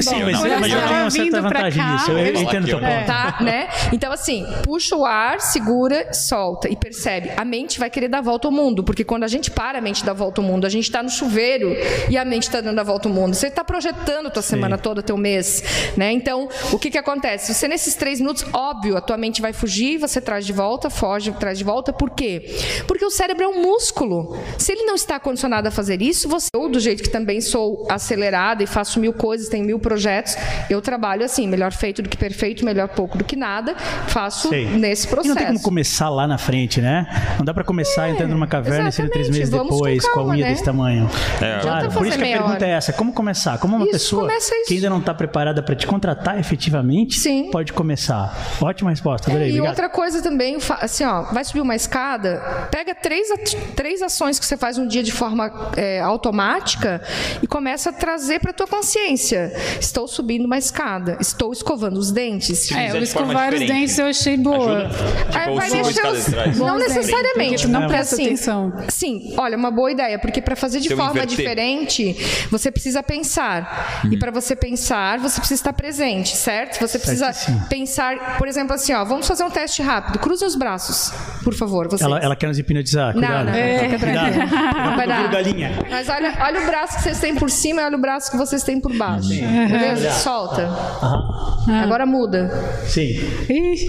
Sim, 0.00 0.10
Bom, 0.10 0.30
mas, 0.32 0.60
mas 0.60 0.72
eu 0.72 0.80
tenho 0.80 1.00
uma 1.00 1.10
certa 1.10 1.42
vantagem 1.42 1.84
nisso. 1.84 2.10
Eu, 2.10 2.18
eu 2.18 2.42
entendo 2.42 2.66
teu 2.66 2.80
ponto. 2.80 3.06
Tá, 3.06 3.38
né? 3.40 3.68
Então, 3.92 4.12
assim, 4.12 4.46
puxa 4.70 4.94
o 4.94 5.04
ar, 5.04 5.40
segura, 5.40 6.12
solta 6.12 6.68
e 6.68 6.76
percebe. 6.76 7.32
A 7.36 7.44
mente 7.44 7.76
vai 7.80 7.90
querer 7.90 8.06
dar 8.06 8.20
volta 8.20 8.46
ao 8.46 8.52
mundo, 8.52 8.84
porque 8.84 9.02
quando 9.02 9.24
a 9.24 9.26
gente 9.26 9.50
para, 9.50 9.78
a 9.78 9.80
mente 9.80 10.04
dá 10.04 10.12
volta 10.12 10.40
ao 10.40 10.46
mundo. 10.46 10.64
A 10.64 10.68
gente 10.68 10.84
está 10.84 11.02
no 11.02 11.10
chuveiro 11.10 11.74
e 12.08 12.16
a 12.16 12.24
mente 12.24 12.44
está 12.44 12.60
dando 12.60 12.78
a 12.78 12.84
volta 12.84 13.08
ao 13.08 13.12
mundo. 13.12 13.34
Você 13.34 13.48
está 13.48 13.64
projetando 13.64 14.28
a 14.28 14.30
tua 14.30 14.42
Sim. 14.42 14.50
semana 14.50 14.78
toda, 14.78 15.02
teu 15.02 15.16
mês, 15.16 15.92
né? 15.96 16.12
Então, 16.12 16.48
o 16.70 16.78
que 16.78 16.88
que 16.88 16.96
acontece? 16.96 17.52
Você 17.52 17.66
nesses 17.66 17.96
três 17.96 18.20
minutos, 18.20 18.44
óbvio, 18.52 18.96
a 18.96 19.00
tua 19.00 19.16
mente 19.16 19.42
vai 19.42 19.52
fugir, 19.52 19.98
você 19.98 20.20
traz 20.20 20.46
de 20.46 20.52
volta, 20.52 20.88
foge, 20.88 21.32
traz 21.32 21.58
de 21.58 21.64
volta. 21.64 21.92
Por 21.92 22.10
quê? 22.10 22.56
Porque 22.86 23.04
o 23.04 23.10
cérebro 23.10 23.42
é 23.42 23.48
um 23.48 23.60
músculo. 23.60 24.38
Se 24.56 24.70
ele 24.70 24.84
não 24.84 24.94
está 24.94 25.18
condicionado 25.18 25.66
a 25.66 25.72
fazer 25.72 26.00
isso, 26.00 26.28
você, 26.28 26.46
eu, 26.54 26.68
do 26.68 26.78
jeito 26.78 27.02
que 27.02 27.10
também 27.10 27.40
sou 27.40 27.88
acelerada 27.90 28.62
e 28.62 28.68
faço 28.68 29.00
mil 29.00 29.12
coisas, 29.12 29.48
tenho 29.48 29.64
mil 29.64 29.80
projetos, 29.80 30.36
eu 30.70 30.80
trabalho 30.80 31.24
assim, 31.24 31.48
melhor 31.48 31.72
feito 31.72 32.02
do 32.02 32.08
que 32.08 32.16
perfeito, 32.16 32.64
melhor 32.64 32.86
pouco 32.86 33.18
do 33.18 33.24
que 33.24 33.34
nada, 33.34 33.74
faço 34.06 34.59
Sei. 34.68 34.78
nesse 34.78 35.06
processo. 35.06 35.26
E 35.26 35.28
não 35.28 35.36
tem 35.36 35.46
como 35.46 35.60
começar 35.60 36.08
lá 36.08 36.26
na 36.26 36.38
frente, 36.38 36.80
né? 36.80 37.06
Não 37.38 37.44
dá 37.44 37.54
para 37.54 37.64
começar 37.64 38.08
é, 38.08 38.12
entrando 38.12 38.30
numa 38.30 38.46
caverna 38.46 38.88
e 38.88 38.92
sendo 38.92 39.10
três 39.10 39.28
meses 39.28 39.50
Vamos 39.50 39.72
depois, 39.72 40.04
com, 40.04 40.14
calma, 40.14 40.24
com 40.24 40.30
a 40.30 40.34
unha 40.34 40.44
né? 40.46 40.52
desse 40.52 40.64
tamanho. 40.64 41.10
É. 41.40 41.60
Claro, 41.60 41.90
por 41.92 42.06
isso 42.06 42.18
que 42.18 42.24
a 42.24 42.26
pergunta 42.26 42.54
hora. 42.54 42.66
é 42.66 42.70
essa: 42.70 42.92
como 42.92 43.12
começar? 43.12 43.58
Como 43.58 43.76
uma 43.76 43.84
isso, 43.84 43.92
pessoa 43.92 44.28
que 44.66 44.74
ainda 44.74 44.90
não 44.90 44.98
está 44.98 45.14
preparada 45.14 45.62
para 45.62 45.74
te 45.74 45.86
contratar 45.86 46.38
efetivamente 46.38 47.18
Sim. 47.18 47.50
pode 47.50 47.72
começar? 47.72 48.36
Ótima 48.60 48.90
resposta, 48.90 49.30
adorei. 49.30 49.50
É, 49.50 49.54
e 49.54 49.60
outra 49.60 49.88
coisa 49.88 50.22
também, 50.22 50.58
assim, 50.80 51.04
ó, 51.04 51.22
vai 51.32 51.44
subir 51.44 51.60
uma 51.60 51.74
escada, 51.74 52.68
pega 52.70 52.94
três, 52.94 53.28
três 53.74 54.02
ações 54.02 54.38
que 54.38 54.46
você 54.46 54.56
faz 54.56 54.78
um 54.78 54.86
dia 54.86 55.02
de 55.02 55.12
forma 55.12 55.70
é, 55.76 56.00
automática 56.00 57.02
e 57.42 57.46
começa 57.46 57.90
a 57.90 57.92
trazer 57.92 58.40
para 58.40 58.52
tua 58.52 58.66
consciência. 58.66 59.52
Estou 59.80 60.06
subindo 60.06 60.44
uma 60.44 60.58
escada, 60.58 61.16
estou 61.20 61.52
escovando 61.52 61.98
os 61.98 62.10
dentes. 62.10 62.70
É, 62.72 62.92
o 62.92 62.96
escovar 62.98 63.52
os 63.52 63.60
dentes 63.60 63.98
eu 63.98 64.06
achei 64.06 64.36
boa. 64.50 64.88
Tipo, 64.88 65.54
vai 65.54 65.70
deixar 65.70 66.12
os... 66.12 66.28
Não 66.58 66.78
necessariamente, 66.78 67.68
não 67.68 67.86
presta 67.86 68.14
assim, 68.14 68.26
atenção. 68.26 68.72
Sim, 68.88 69.34
olha, 69.36 69.56
uma 69.56 69.70
boa 69.70 69.90
ideia, 69.90 70.18
porque 70.18 70.40
para 70.40 70.56
fazer 70.56 70.80
de 70.80 70.88
Seu 70.88 70.96
forma 70.96 71.24
diferente, 71.26 72.16
você 72.50 72.70
precisa 72.70 73.02
pensar. 73.02 74.00
Uhum. 74.04 74.12
E 74.12 74.18
para 74.18 74.30
você 74.30 74.54
pensar, 74.56 75.18
você 75.18 75.38
precisa 75.40 75.60
estar 75.60 75.72
presente, 75.72 76.36
certo? 76.36 76.80
Você 76.80 76.98
precisa 76.98 77.32
pensar, 77.68 78.36
por 78.38 78.48
exemplo, 78.48 78.74
assim, 78.74 78.92
ó, 78.92 79.04
vamos 79.04 79.26
fazer 79.26 79.44
um 79.44 79.50
teste 79.50 79.82
rápido. 79.82 80.18
Cruza 80.18 80.46
os 80.46 80.54
braços, 80.54 81.12
por 81.42 81.54
favor. 81.54 81.86
Vocês. 81.86 82.02
Ela, 82.02 82.18
ela 82.18 82.36
quer 82.36 82.46
nos 82.46 82.58
hipnotizar, 82.58 83.12
cuidado. 83.12 83.46
Não, 83.46 83.52
não, 83.52 83.58
é, 83.58 83.78
fica 83.80 83.98
cuidado. 83.98 84.96
Vai 84.96 85.06
dar. 85.06 85.30
Mas 85.88 86.08
olha, 86.08 86.36
olha 86.40 86.62
o 86.62 86.66
braço 86.66 86.96
que 86.96 87.02
vocês 87.02 87.20
têm 87.20 87.34
por 87.34 87.50
cima 87.50 87.82
e 87.82 87.84
olha 87.84 87.96
o 87.96 88.00
braço 88.00 88.30
que 88.30 88.36
vocês 88.36 88.62
têm 88.62 88.80
por 88.80 88.96
baixo. 88.96 89.28
Beleza? 89.28 90.10
Solta. 90.10 90.68
Agora 91.82 92.06
muda. 92.06 92.50
Sim. 92.86 93.18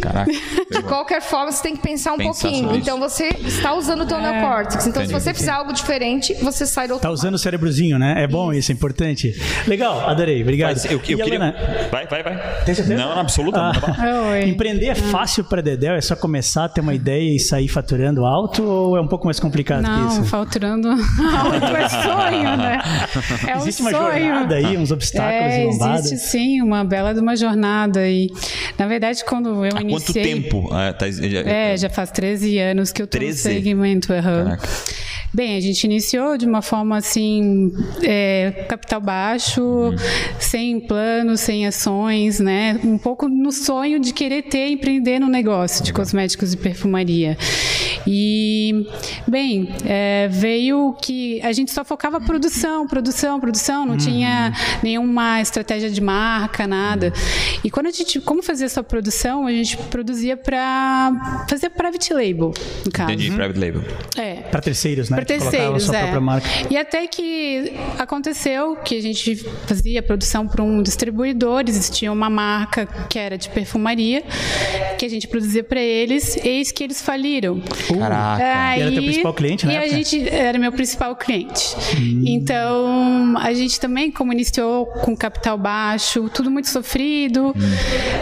Caraca. 0.01 0.31
De 0.69 0.81
qualquer 0.83 1.21
forma, 1.21 1.51
você 1.51 1.63
tem 1.63 1.75
que 1.75 1.81
pensar 1.81 2.13
um 2.13 2.17
pensar 2.17 2.49
pouquinho. 2.49 2.75
Então 2.75 2.99
você 2.99 3.29
está 3.45 3.73
usando 3.73 4.01
o 4.01 4.05
teu 4.05 4.17
é. 4.17 4.21
neocórtex. 4.21 4.87
Então, 4.87 5.03
Entendi. 5.03 5.19
se 5.19 5.25
você 5.25 5.33
fizer 5.33 5.51
algo 5.51 5.73
diferente, 5.73 6.33
você 6.35 6.65
sai 6.65 6.87
do 6.87 6.93
outro. 6.93 7.07
Está 7.07 7.11
usando 7.11 7.35
o 7.35 7.37
cérebrozinho, 7.37 7.97
né? 7.97 8.15
É 8.17 8.27
bom 8.27 8.53
isso, 8.53 8.71
é 8.71 8.75
importante. 8.75 9.33
Legal, 9.67 10.07
adorei. 10.09 10.41
Obrigado. 10.41 10.71
Mas 10.71 10.85
eu, 10.85 10.91
eu 10.91 10.99
queria... 10.99 11.39
Vai, 11.91 12.07
vai, 12.07 12.23
vai. 12.23 12.63
Tem 12.65 12.75
certeza? 12.75 13.01
Não, 13.01 13.15
na 13.15 13.21
absoluta. 13.21 13.59
Ah, 13.61 14.39
empreender 14.45 14.87
é 14.87 14.95
fácil 14.95 15.43
para 15.43 15.61
Dedéu? 15.61 15.93
É 15.93 16.01
só 16.01 16.15
começar, 16.15 16.69
ter 16.69 16.81
uma 16.81 16.93
ideia 16.93 17.35
e 17.35 17.39
sair 17.39 17.67
faturando 17.67 18.25
alto 18.25 18.63
ou 18.63 18.97
é 18.97 19.01
um 19.01 19.07
pouco 19.07 19.25
mais 19.25 19.39
complicado 19.39 19.83
não, 19.83 20.07
que 20.07 20.07
isso? 20.11 20.21
Não, 20.21 20.25
faturando 20.25 20.89
alto 20.89 21.75
é 21.75 21.89
sonho, 21.89 22.57
né? 22.57 22.81
É 23.47 23.57
existe 23.57 23.81
um 23.81 23.85
uma 23.85 23.91
sonho. 23.91 24.23
jornada 24.23 24.55
aí, 24.55 24.77
uns 24.77 24.91
obstáculos 24.91 25.53
é, 25.53 25.63
e 25.63 25.65
lombadas? 25.67 26.05
Existe 26.05 26.29
sim, 26.29 26.61
uma 26.61 26.83
bela 26.83 27.13
de 27.13 27.19
uma 27.19 27.35
jornada. 27.35 28.07
E, 28.07 28.31
na 28.77 28.87
verdade, 28.87 29.23
quando 29.25 29.65
eu 29.65 29.77
Há 29.77 29.81
iniciei... 29.81 30.23
tempo? 30.41 30.69
Ah, 30.71 30.93
tá, 30.93 31.09
já, 31.09 31.39
é, 31.41 31.77
já 31.77 31.89
faz 31.89 32.11
13 32.11 32.57
anos 32.59 32.91
que 32.91 33.01
eu 33.01 33.07
tô 33.07 33.17
13? 33.17 33.47
no 33.47 33.55
segmento. 33.55 34.13
Uhum. 34.13 34.21
Caraca. 34.21 34.67
Bem, 35.33 35.55
a 35.55 35.61
gente 35.61 35.85
iniciou 35.85 36.37
de 36.37 36.45
uma 36.45 36.61
forma 36.61 36.97
assim, 36.97 37.71
é, 38.03 38.65
capital 38.67 38.99
baixo, 38.99 39.61
uhum. 39.61 39.95
sem 40.37 40.77
plano, 40.81 41.37
sem 41.37 41.65
ações, 41.65 42.41
né? 42.41 42.77
Um 42.83 42.97
pouco 42.97 43.29
no 43.29 43.49
sonho 43.49 43.97
de 43.97 44.11
querer 44.11 44.41
ter, 44.41 44.67
empreender 44.67 45.19
no 45.19 45.27
negócio 45.27 45.85
de 45.85 45.93
cosméticos 45.93 46.53
e 46.53 46.57
perfumaria. 46.57 47.37
E, 48.05 48.87
bem, 49.27 49.69
é, 49.85 50.27
veio 50.29 50.95
que 51.01 51.41
a 51.41 51.51
gente 51.51 51.71
só 51.71 51.83
focava 51.83 52.19
produção, 52.19 52.87
produção, 52.87 53.39
produção, 53.39 53.85
não 53.85 53.93
uhum. 53.93 53.97
tinha 53.97 54.53
nenhuma 54.81 55.41
estratégia 55.41 55.89
de 55.89 56.01
marca, 56.01 56.67
nada. 56.67 57.13
E 57.63 57.69
quando 57.69 57.87
a 57.87 57.91
gente, 57.91 58.19
como 58.19 58.41
fazer 58.41 58.65
essa 58.65 58.83
produção, 58.83 59.45
a 59.45 59.51
gente 59.51 59.77
produzia 59.77 60.35
para 60.35 61.45
fazer 61.49 61.69
private 61.69 62.13
label, 62.13 62.53
no 62.85 62.91
caso. 62.91 63.11
Entendi, 63.11 63.31
private 63.31 63.59
label. 63.59 63.83
É. 64.17 64.35
Para 64.35 64.61
terceiros, 64.61 65.09
né? 65.09 65.17
Para 65.17 65.25
terceiros, 65.25 65.89
é. 65.89 66.11
E 66.69 66.77
até 66.77 67.07
que 67.07 67.73
aconteceu 67.97 68.75
que 68.77 68.97
a 68.97 69.01
gente 69.01 69.35
fazia 69.67 70.01
produção 70.01 70.47
para 70.47 70.63
um 70.63 70.81
distribuidor, 70.81 71.63
existia 71.67 72.11
uma 72.11 72.29
marca 72.29 72.87
que 73.09 73.17
era 73.17 73.37
de 73.37 73.49
perfumaria, 73.49 74.23
que 74.97 75.05
a 75.05 75.09
gente 75.09 75.27
produzia 75.27 75.63
para 75.63 75.79
eles, 75.79 76.37
eis 76.43 76.71
que 76.71 76.83
eles 76.83 77.01
faliram. 77.01 77.61
Caraca. 77.97 78.43
Aí, 78.43 78.79
e 78.79 78.81
era 78.83 78.91
teu 78.91 79.03
principal 79.03 79.33
cliente, 79.33 79.65
né? 79.65 79.73
E 79.73 79.77
a 79.77 79.87
gente 79.87 80.29
era 80.29 80.57
meu 80.57 80.71
principal 80.71 81.15
cliente. 81.15 81.75
Hum. 81.97 82.23
Então, 82.25 83.35
a 83.37 83.53
gente 83.53 83.79
também, 83.79 84.11
como 84.11 84.31
iniciou 84.31 84.85
com 84.85 85.15
capital 85.15 85.57
baixo, 85.57 86.29
tudo 86.33 86.49
muito 86.49 86.69
sofrido. 86.69 87.49
Hum. 87.49 87.53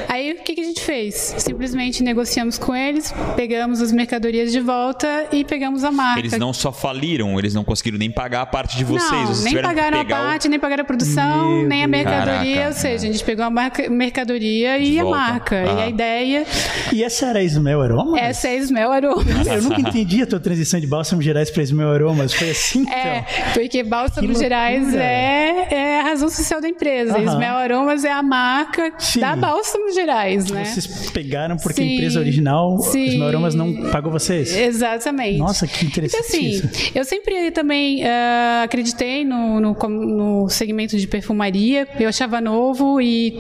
Aí, 0.08 0.34
o 0.34 0.44
que, 0.44 0.56
que 0.56 0.62
a 0.62 0.64
gente 0.64 0.82
fez? 0.82 1.36
Simplesmente 1.38 2.04
negociamos 2.04 2.58
com 2.58 2.76
eles, 2.76 3.14
pegamos 3.36 3.82
as 3.82 3.92
mercadorias 3.92 4.52
de 4.52 4.60
volta 4.60 5.28
e 5.32 5.44
pegamos 5.44 5.84
a 5.84 5.92
marca. 5.92 6.20
Eles 6.20 6.38
não 6.38 6.54
só 6.54 6.72
faliram, 6.72 7.38
eles 7.38 7.54
não 7.54 7.64
conseguiram 7.64 7.98
nem 7.98 8.12
pagar 8.12 8.42
a 8.42 8.46
parte 8.46 8.78
de 8.78 8.84
vocês. 8.84 9.12
Não, 9.12 9.28
vocês 9.28 9.54
nem 9.54 9.62
pagaram 9.62 10.00
a 10.00 10.06
parte, 10.06 10.48
o... 10.48 10.50
nem 10.50 10.60
pagaram 10.60 10.82
a 10.82 10.86
produção, 10.86 11.50
Meu 11.50 11.68
nem 11.68 11.84
a 11.84 11.88
mercadoria. 11.88 12.56
Caraca, 12.56 12.68
ou 12.68 12.74
seja, 12.74 13.08
a 13.08 13.12
gente 13.12 13.24
pegou 13.24 13.46
a 13.46 13.50
marca, 13.50 13.90
mercadoria 13.90 14.80
de 14.80 14.86
e 14.86 15.02
volta. 15.02 15.18
a 15.18 15.20
marca. 15.20 15.56
Ah. 15.56 15.74
E 15.74 15.82
a 15.84 15.90
ideia. 15.90 16.46
E 16.94 17.04
essa 17.04 17.28
era 17.28 17.40
a 17.40 17.44
Ismael 17.44 17.82
Aromas? 17.82 18.22
Essa 18.22 18.48
é 18.48 18.52
a 18.52 18.56
Ismael 18.56 18.92
Aromas. 18.92 19.48
Eu 19.60 19.70
nunca 19.70 19.82
entendi 19.82 20.22
a 20.22 20.28
tua 20.28 20.40
transição 20.40 20.80
de 20.80 20.88
Bálsamo 20.88 21.22
Gerais 21.22 21.50
para 21.50 21.64
Ismael 21.64 21.92
Aromas. 21.92 22.34
Foi 22.34 22.50
assim? 22.50 22.90
É, 22.90 23.20
então. 23.20 23.54
porque 23.54 23.84
Bálsamo 23.84 24.34
Gerais 24.36 24.94
é, 24.94 25.68
é, 25.70 26.00
a 26.00 26.04
razão 26.04 26.30
social 26.30 26.62
da 26.62 26.68
empresa. 26.68 27.18
Uhum. 27.18 27.26
Ismael 27.26 27.56
Aromas 27.56 28.04
é 28.04 28.12
a 28.12 28.24
marca 28.24 28.94
Sim. 28.98 29.20
da 29.20 29.36
Bálsamo 29.36 29.94
Gerais, 29.94 30.50
né? 30.50 30.66
Vocês 30.66 31.10
pegaram 31.12 31.58
porque 31.58 31.82
Sim. 31.82 31.90
a 31.90 31.94
empresa 31.94 32.20
original, 32.20 32.80
Sim. 32.80 33.06
Ismael 33.06 33.30
Aromas, 33.30 33.56
não 33.56 33.90
pagou 33.92 34.12
vocês? 34.12 34.56
Exatamente. 34.56 35.40
Nossa, 35.40 35.68
que 35.68 35.86
interessante. 35.86 36.38
Então, 36.38 36.70
assim, 36.70 36.92
eu 36.96 37.06
sempre 37.06 37.52
também 37.52 38.04
uh, 38.04 38.64
acreditei 38.64 39.26
no, 39.26 39.60
no, 39.60 39.74
no, 39.74 40.50
segmento 40.50 40.98
de 40.98 41.08
perfumaria. 41.08 41.88
Eu 42.00 42.10
achava 42.10 42.40
novo 42.40 43.02
e 43.02 43.40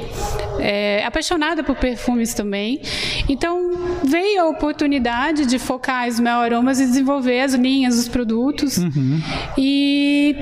é, 0.60 1.03
apaixonada 1.05 1.63
por 1.63 1.75
perfumes 1.75 2.34
também. 2.34 2.82
Então, 3.27 3.71
veio 4.03 4.41
a 4.41 4.49
oportunidade 4.49 5.45
de 5.45 5.60
focar 5.60 6.08
as 6.10 6.19
Mel 6.19 6.39
Aromas 6.39 6.80
e 6.80 6.86
desenvolver 6.86 7.41
as 7.41 7.54
linhas, 7.54 7.98
os 7.98 8.08
produtos. 8.08 8.78
Uhum. 8.78 9.22
E 9.58 10.36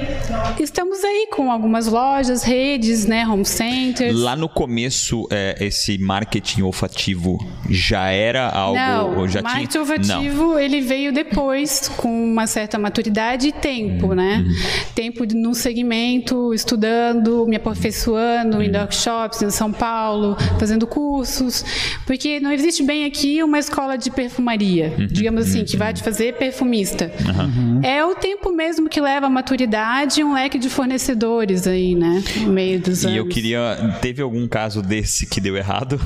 estamos 0.59 1.03
aí 1.03 1.27
com 1.31 1.51
algumas 1.51 1.87
lojas, 1.87 2.43
redes, 2.43 3.05
né, 3.05 3.27
home 3.27 3.45
centers. 3.45 4.17
Lá 4.17 4.35
no 4.35 4.49
começo, 4.49 5.27
é, 5.29 5.57
esse 5.59 5.97
marketing 5.97 6.61
olfativo 6.63 7.37
já 7.69 8.09
era 8.09 8.49
algo... 8.49 8.77
Não, 8.77 9.27
já 9.27 9.41
marketing 9.41 9.67
tinha... 9.67 9.81
olfativo, 9.81 10.43
Não. 10.43 10.59
ele 10.59 10.81
veio 10.81 11.11
depois, 11.11 11.89
com 11.89 12.31
uma 12.31 12.47
certa 12.47 12.79
maturidade 12.79 13.49
e 13.49 13.51
tempo, 13.51 14.07
uhum. 14.07 14.15
né? 14.15 14.45
Tempo 14.95 15.25
no 15.35 15.53
segmento, 15.53 16.53
estudando, 16.53 17.45
me 17.45 17.55
aperfeiçoando, 17.55 18.57
uhum. 18.57 18.63
em 18.63 18.71
workshops 18.75 19.41
em 19.41 19.49
São 19.49 19.71
Paulo, 19.71 20.37
fazendo 20.59 20.87
cursos, 20.87 21.63
porque 22.05 22.39
não 22.39 22.51
existe 22.51 22.83
bem 22.83 23.05
aqui 23.05 23.43
uma 23.43 23.59
escola 23.59 23.97
de 23.97 24.09
perfumaria, 24.09 24.93
uhum. 24.97 25.07
digamos 25.07 25.47
assim, 25.47 25.56
que 25.63 25.77
vai 25.77 25.93
te 25.93 26.03
fazer 26.03 26.33
perfumista. 26.35 27.11
Uhum. 27.25 27.81
É 27.83 28.03
o 28.03 28.15
tempo 28.15 28.51
mesmo 28.51 28.89
que 28.89 28.99
leva 28.99 29.27
a 29.27 29.29
maturidade 29.29 30.21
e 30.21 30.23
um 30.23 30.33
leque 30.33 30.57
de 30.57 30.69
fornecedores 30.69 31.67
aí, 31.67 31.95
né? 31.95 32.23
No 32.37 32.51
meio 32.51 32.79
dos 32.79 33.05
anos. 33.05 33.15
E 33.15 33.19
eu 33.19 33.27
queria. 33.27 33.97
Teve 34.01 34.21
algum 34.21 34.47
caso 34.47 34.81
desse 34.81 35.25
que 35.25 35.39
deu 35.39 35.55
errado? 35.55 35.99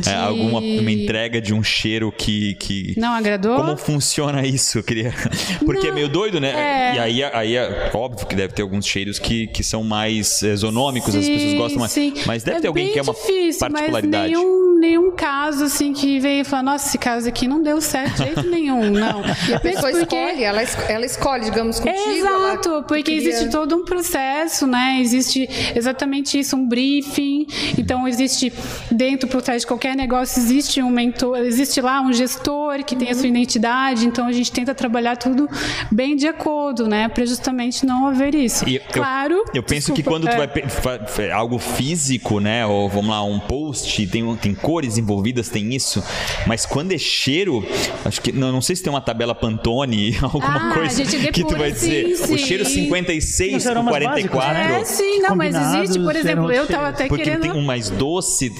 De... 0.00 0.08
é, 0.10 0.14
alguma 0.14 0.58
uma 0.58 0.92
entrega 0.92 1.40
de 1.40 1.54
um 1.54 1.62
cheiro 1.62 2.12
que, 2.12 2.54
que. 2.54 2.94
Não 2.96 3.12
agradou? 3.12 3.56
Como 3.56 3.76
funciona 3.76 4.46
isso? 4.46 4.78
Eu 4.78 4.82
queria. 4.82 5.12
Porque 5.64 5.86
é 5.86 5.90
Não, 5.90 5.92
é 5.92 5.94
meio 5.94 6.08
doido, 6.08 6.40
né? 6.40 6.50
É... 6.50 6.96
E 6.96 6.98
aí, 6.98 7.24
aí 7.24 7.56
é 7.56 7.90
óbvio 7.94 8.26
que 8.26 8.34
deve 8.34 8.52
ter 8.52 8.62
alguns 8.62 8.86
cheiros 8.86 9.18
que, 9.18 9.46
que 9.48 9.62
são 9.62 9.82
mais 9.82 10.42
exonômicos, 10.42 11.12
sim, 11.12 11.20
as 11.20 11.28
pessoas 11.28 11.54
gostam 11.54 11.80
mais. 11.80 11.92
Sim. 11.92 12.14
Mas 12.26 12.42
deve 12.42 12.58
é 12.58 12.60
ter 12.60 12.68
alguém 12.68 12.92
que 12.92 12.98
é 12.98 13.02
uma 13.02 13.14
difícil, 13.14 13.60
particularidade. 13.60 14.32
Mas 14.32 14.42
nenhum, 14.42 14.67
nenhum 14.78 15.10
caso 15.10 15.64
assim 15.64 15.92
que 15.92 16.18
veio 16.20 16.42
e 16.42 16.44
falou, 16.44 16.66
nossa, 16.66 16.88
esse 16.88 16.98
caso 16.98 17.28
aqui 17.28 17.46
não 17.46 17.62
deu 17.62 17.80
certo 17.80 18.12
de 18.12 18.24
jeito 18.24 18.42
nenhum, 18.48 18.90
não. 18.90 19.22
E 19.48 19.54
a 19.54 19.60
pessoa 19.60 19.90
porque... 19.90 20.16
escolhe, 20.16 20.44
ela, 20.44 20.62
ela 20.88 21.06
escolhe, 21.06 21.44
digamos, 21.44 21.80
contigo. 21.80 22.10
Exato, 22.10 22.84
porque 22.86 23.02
cria... 23.02 23.16
existe 23.18 23.50
todo 23.50 23.76
um 23.76 23.84
processo, 23.84 24.66
né? 24.66 24.98
Existe 25.00 25.48
exatamente 25.74 26.38
isso, 26.38 26.56
um 26.56 26.66
briefing. 26.66 27.46
Então, 27.78 28.06
existe 28.06 28.52
dentro, 28.98 29.28
por 29.28 29.40
trás 29.40 29.62
de 29.62 29.66
qualquer 29.68 29.96
negócio, 29.96 30.40
existe 30.40 30.82
um 30.82 30.90
mentor, 30.90 31.38
existe 31.38 31.80
lá 31.80 32.00
um 32.00 32.12
gestor 32.12 32.84
que 32.84 32.96
tem 32.96 33.10
a 33.10 33.14
sua 33.14 33.22
uhum. 33.22 33.28
identidade. 33.28 34.04
Então, 34.04 34.26
a 34.26 34.32
gente 34.32 34.50
tenta 34.50 34.74
trabalhar 34.74 35.16
tudo 35.16 35.48
bem 35.90 36.16
de 36.16 36.26
acordo, 36.26 36.88
né? 36.88 37.08
Para 37.08 37.24
justamente 37.24 37.86
não 37.86 38.08
haver 38.08 38.34
isso. 38.34 38.68
E 38.68 38.80
claro. 38.80 39.34
Eu, 39.34 39.44
eu 39.54 39.62
penso 39.62 39.94
desculpa, 39.94 40.02
que 40.02 40.02
quando 40.02 40.28
é... 40.28 40.46
tu 40.46 41.16
vai 41.16 41.30
algo 41.30 41.58
físico, 41.58 42.40
né? 42.40 42.66
Ou 42.66 42.88
vamos 42.88 43.10
lá, 43.10 43.22
um 43.22 43.38
post, 43.38 44.04
tem, 44.08 44.36
tem 44.36 44.54
cores 44.54 44.98
envolvidas, 44.98 45.48
tem 45.48 45.72
isso. 45.72 46.02
Mas 46.44 46.66
quando 46.66 46.92
é 46.92 46.98
cheiro, 46.98 47.64
acho 48.04 48.20
que 48.20 48.32
não, 48.32 48.50
não 48.50 48.60
sei 48.60 48.74
se 48.74 48.82
tem 48.82 48.92
uma 48.92 49.00
tabela 49.00 49.34
Pantone, 49.34 50.18
alguma 50.20 50.70
ah, 50.70 50.74
coisa 50.74 51.04
que 51.04 51.44
tu 51.44 51.56
vai 51.56 51.70
dizer. 51.70 52.16
Sim, 52.16 52.34
o 52.34 52.38
cheiro 52.38 52.64
56 52.64 53.64
com 53.64 53.84
44. 53.84 54.58
É, 54.58 54.84
sim, 54.84 55.20
não, 55.20 55.36
mas 55.36 55.54
existe, 55.54 56.00
por 56.00 56.16
exemplo, 56.16 56.50
eu 56.50 56.66
tava 56.66 56.88
até 56.88 57.06
Porque 57.06 57.22
querendo. 57.22 57.42
tem 57.42 57.52
um 57.52 57.62
mais 57.62 57.90
doce. 57.90 58.52